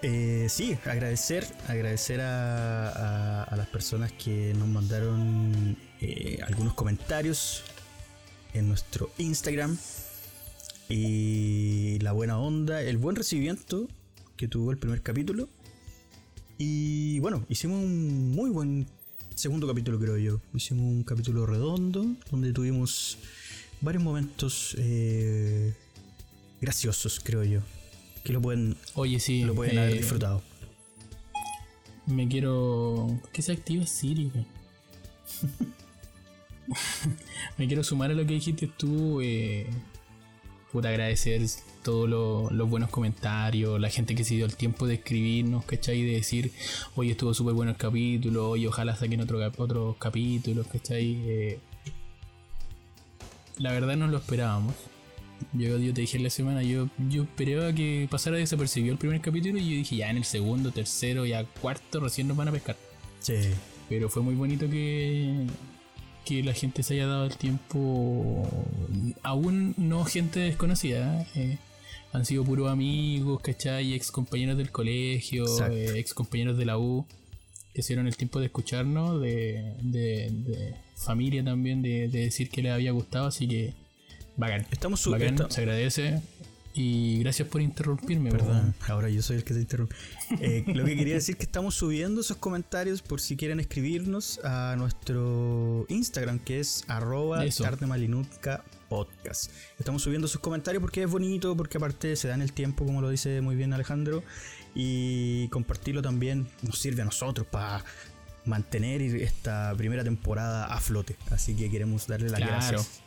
Eh, 0.05 0.47
sí, 0.49 0.77
agradecer, 0.85 1.45
agradecer 1.67 2.19
a, 2.21 3.43
a- 3.43 3.55
las 3.55 3.67
personas 3.67 4.11
que 4.11 4.53
nos 4.57 4.67
mandaron 4.67 5.77
eh, 6.01 6.39
algunos 6.45 6.73
comentarios 6.73 7.63
en 8.53 8.67
nuestro 8.67 9.09
Instagram 9.17 9.77
y 10.89 11.99
la 11.99 12.11
buena 12.11 12.37
onda, 12.37 12.81
el 12.81 12.97
buen 12.97 13.15
recibimiento 13.15 13.87
que 14.35 14.47
tuvo 14.49 14.71
el 14.71 14.77
primer 14.77 15.01
capítulo. 15.01 15.47
Y 16.57 17.19
bueno, 17.19 17.45
hicimos 17.49 17.81
un 17.81 18.31
muy 18.31 18.49
buen 18.49 18.85
segundo 19.35 19.67
capítulo, 19.67 19.99
creo 19.99 20.17
yo. 20.17 20.41
Hicimos 20.53 20.83
un 20.85 21.03
capítulo 21.03 21.45
redondo 21.45 22.05
donde 22.29 22.51
tuvimos 22.51 23.17
varios 23.83 24.01
momentos 24.03 24.75
eh, 24.79 25.73
graciosos, 26.61 27.19
creo 27.23 27.43
yo, 27.43 27.59
que 28.23 28.33
lo 28.33 28.41
pueden, 28.41 28.75
Oye, 28.95 29.19
sí. 29.19 29.43
lo 29.43 29.53
pueden 29.53 29.77
haber 29.77 29.91
eh, 29.91 29.97
disfrutado. 29.99 30.41
Me 32.07 32.27
quiero. 32.27 33.17
¿Por 33.21 33.31
qué 33.31 33.41
se 33.41 33.51
activa 33.53 33.85
Siri? 33.85 34.31
Me 37.57 37.67
quiero 37.67 37.83
sumar 37.83 38.11
a 38.11 38.13
lo 38.13 38.25
que 38.25 38.33
dijiste 38.33 38.67
tú. 38.67 39.21
Eh, 39.21 39.67
puta, 40.71 40.89
agradecer 40.89 41.41
todos 41.83 42.09
lo- 42.09 42.49
los 42.51 42.69
buenos 42.69 42.89
comentarios, 42.89 43.79
la 43.79 43.89
gente 43.89 44.15
que 44.15 44.23
se 44.23 44.35
dio 44.35 44.45
el 44.45 44.55
tiempo 44.55 44.87
de 44.87 44.95
escribirnos, 44.95 45.65
¿cachai? 45.65 46.01
De 46.03 46.13
decir, 46.13 46.51
oye, 46.95 47.11
estuvo 47.11 47.33
súper 47.33 47.53
bueno 47.53 47.71
el 47.71 47.77
capítulo, 47.77 48.49
oye, 48.51 48.67
ojalá 48.67 48.95
saquen 48.95 49.21
otro, 49.21 49.39
otros 49.57 49.97
capítulos, 49.97 50.65
¿cachai? 50.67 51.17
Eh, 51.29 51.59
la 53.57 53.71
verdad 53.71 53.95
no 53.95 54.07
lo 54.07 54.17
esperábamos. 54.17 54.75
Yo, 55.51 55.77
yo 55.77 55.93
te 55.93 56.01
dije 56.01 56.17
en 56.17 56.23
la 56.23 56.29
semana, 56.29 56.63
yo, 56.63 56.87
yo 57.09 57.23
esperaba 57.23 57.73
que 57.73 58.07
pasara 58.09 58.37
desapercibido 58.37 58.93
el 58.93 58.97
primer 58.97 59.19
capítulo 59.21 59.57
y 59.59 59.63
yo 59.69 59.75
dije, 59.77 59.97
ya 59.97 60.09
en 60.09 60.17
el 60.17 60.23
segundo, 60.23 60.71
tercero, 60.71 61.25
ya 61.25 61.43
cuarto 61.43 61.99
recién 61.99 62.27
nos 62.27 62.37
van 62.37 62.47
a 62.47 62.51
pescar. 62.51 62.77
Sí. 63.19 63.33
Pero 63.89 64.09
fue 64.09 64.21
muy 64.23 64.35
bonito 64.35 64.69
que, 64.69 65.45
que 66.25 66.43
la 66.43 66.53
gente 66.53 66.81
se 66.83 66.93
haya 66.93 67.07
dado 67.07 67.25
el 67.25 67.35
tiempo. 67.37 68.47
Aún 69.21 69.73
no 69.77 70.05
gente 70.05 70.39
desconocida. 70.39 71.25
eh, 71.35 71.57
han 72.13 72.25
sido 72.25 72.43
puros 72.43 72.71
amigos, 72.71 73.41
¿cachai? 73.41 73.93
Ex 73.93 74.11
compañeros 74.11 74.55
del 74.57 74.71
colegio, 74.71 75.45
eh, 75.71 75.93
ex 75.95 76.13
compañeros 76.13 76.57
de 76.57 76.65
la 76.65 76.77
U. 76.77 77.05
Que 77.73 77.81
se 77.81 77.89
dieron 77.89 78.05
el 78.07 78.15
tiempo 78.15 78.39
de 78.39 78.45
escucharnos, 78.45 79.19
de, 79.19 79.73
de- 79.81 80.29
de 80.31 80.75
familia 80.95 81.43
también, 81.43 81.81
de, 81.81 82.07
de 82.07 82.19
decir 82.25 82.49
que 82.49 82.61
les 82.61 82.71
había 82.71 82.91
gustado. 82.91 83.27
Así 83.27 83.47
que, 83.47 83.73
bacán. 84.37 84.65
Estamos 84.71 85.05
esta- 85.05 85.49
se 85.49 85.61
agradece. 85.61 86.21
Y 86.75 87.19
gracias 87.19 87.47
por 87.49 87.61
interrumpirme. 87.61 88.31
Perdón, 88.31 88.73
ahora 88.87 89.07
yo 89.07 89.21
soy 89.21 89.35
el 89.37 89.43
que 89.43 89.53
te 89.53 89.59
interrumpe. 89.59 89.95
Eh, 90.41 90.63
lo 90.65 90.83
que 90.85 90.95
quería 90.97 91.13
decir 91.13 91.33
es 91.33 91.37
que 91.37 91.43
estamos 91.45 91.75
subiendo 91.75 92.21
esos 92.21 92.37
comentarios 92.37 93.03
por 93.03 93.21
si 93.21 93.35
quieren 93.37 93.59
escribirnos 93.59 94.39
a 94.43 94.73
nuestro 94.75 95.85
Instagram 95.89 96.39
que 96.39 96.59
es 96.59 96.83
arroba 96.87 97.45
podcast. 98.89 99.51
Estamos 99.77 100.01
subiendo 100.01 100.27
sus 100.27 100.41
comentarios 100.41 100.81
porque 100.81 101.03
es 101.03 101.09
bonito, 101.11 101.55
porque 101.55 101.77
aparte 101.77 102.15
se 102.15 102.27
dan 102.27 102.41
el 102.41 102.53
tiempo, 102.53 102.85
como 102.87 103.01
lo 103.01 103.09
dice 103.11 103.39
muy 103.41 103.55
bien 103.55 103.71
Alejandro, 103.73 104.23
y 104.73 105.49
compartirlo 105.49 106.01
también 106.01 106.47
nos 106.63 106.79
sirve 106.79 107.03
a 107.03 107.05
nosotros 107.05 107.45
para 107.45 107.85
mantener 108.45 109.01
esta 109.01 109.73
primera 109.77 110.03
temporada 110.03 110.65
a 110.65 110.79
flote. 110.79 111.15
Así 111.31 111.55
que 111.55 111.69
queremos 111.69 112.07
darle 112.07 112.29
las 112.29 112.39
Claro. 112.39 112.53
gracias. 112.53 113.01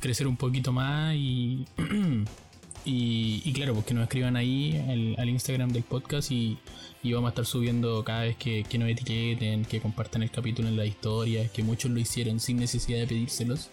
crecer 0.00 0.26
un 0.26 0.36
poquito 0.36 0.72
más 0.72 1.14
y, 1.14 1.66
y, 2.84 3.42
y 3.44 3.52
claro, 3.52 3.74
pues 3.74 3.86
que 3.86 3.94
nos 3.94 4.04
escriban 4.04 4.36
ahí 4.36 4.76
al, 4.88 5.16
al 5.20 5.28
Instagram 5.28 5.70
del 5.72 5.82
podcast 5.82 6.30
y, 6.30 6.58
y 7.02 7.12
vamos 7.12 7.28
a 7.28 7.30
estar 7.30 7.46
subiendo 7.46 8.04
cada 8.04 8.22
vez 8.22 8.36
que, 8.36 8.64
que 8.64 8.78
nos 8.78 8.88
etiqueten, 8.88 9.64
que 9.64 9.80
compartan 9.80 10.22
el 10.22 10.30
capítulo 10.30 10.68
en 10.68 10.76
la 10.76 10.84
historia, 10.86 11.48
que 11.48 11.62
muchos 11.62 11.90
lo 11.90 11.98
hicieron 11.98 12.38
sin 12.40 12.58
necesidad 12.58 12.98
de 13.00 13.06
pedírselos. 13.06 13.70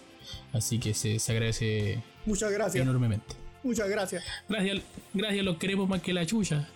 Así 0.54 0.80
que 0.80 0.94
se, 0.94 1.20
se 1.20 1.32
agradece 1.32 2.02
Muchas 2.26 2.52
gracias. 2.52 2.82
enormemente. 2.84 3.36
Muchas 3.64 3.88
gracias. 3.90 4.24
Gracias, 4.50 4.82
gracias, 5.14 5.46
los 5.46 5.58
queremos 5.58 5.88
más 5.88 6.02
que 6.02 6.14
la 6.14 6.26
chucha. 6.26 6.68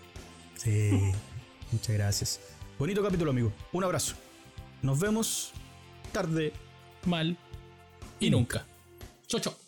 Sí, 0.55 0.91
muchas 1.71 1.95
gracias. 1.95 2.39
Bonito 2.80 3.02
capítulo, 3.02 3.32
amigo. 3.32 3.52
Un 3.74 3.84
abrazo. 3.84 4.14
Nos 4.84 4.99
vemos 4.99 5.52
tarde. 6.12 6.54
Mal 7.06 7.36
y 8.20 8.30
nunca. 8.30 8.66
Chau, 9.28 9.40
chau. 9.40 9.66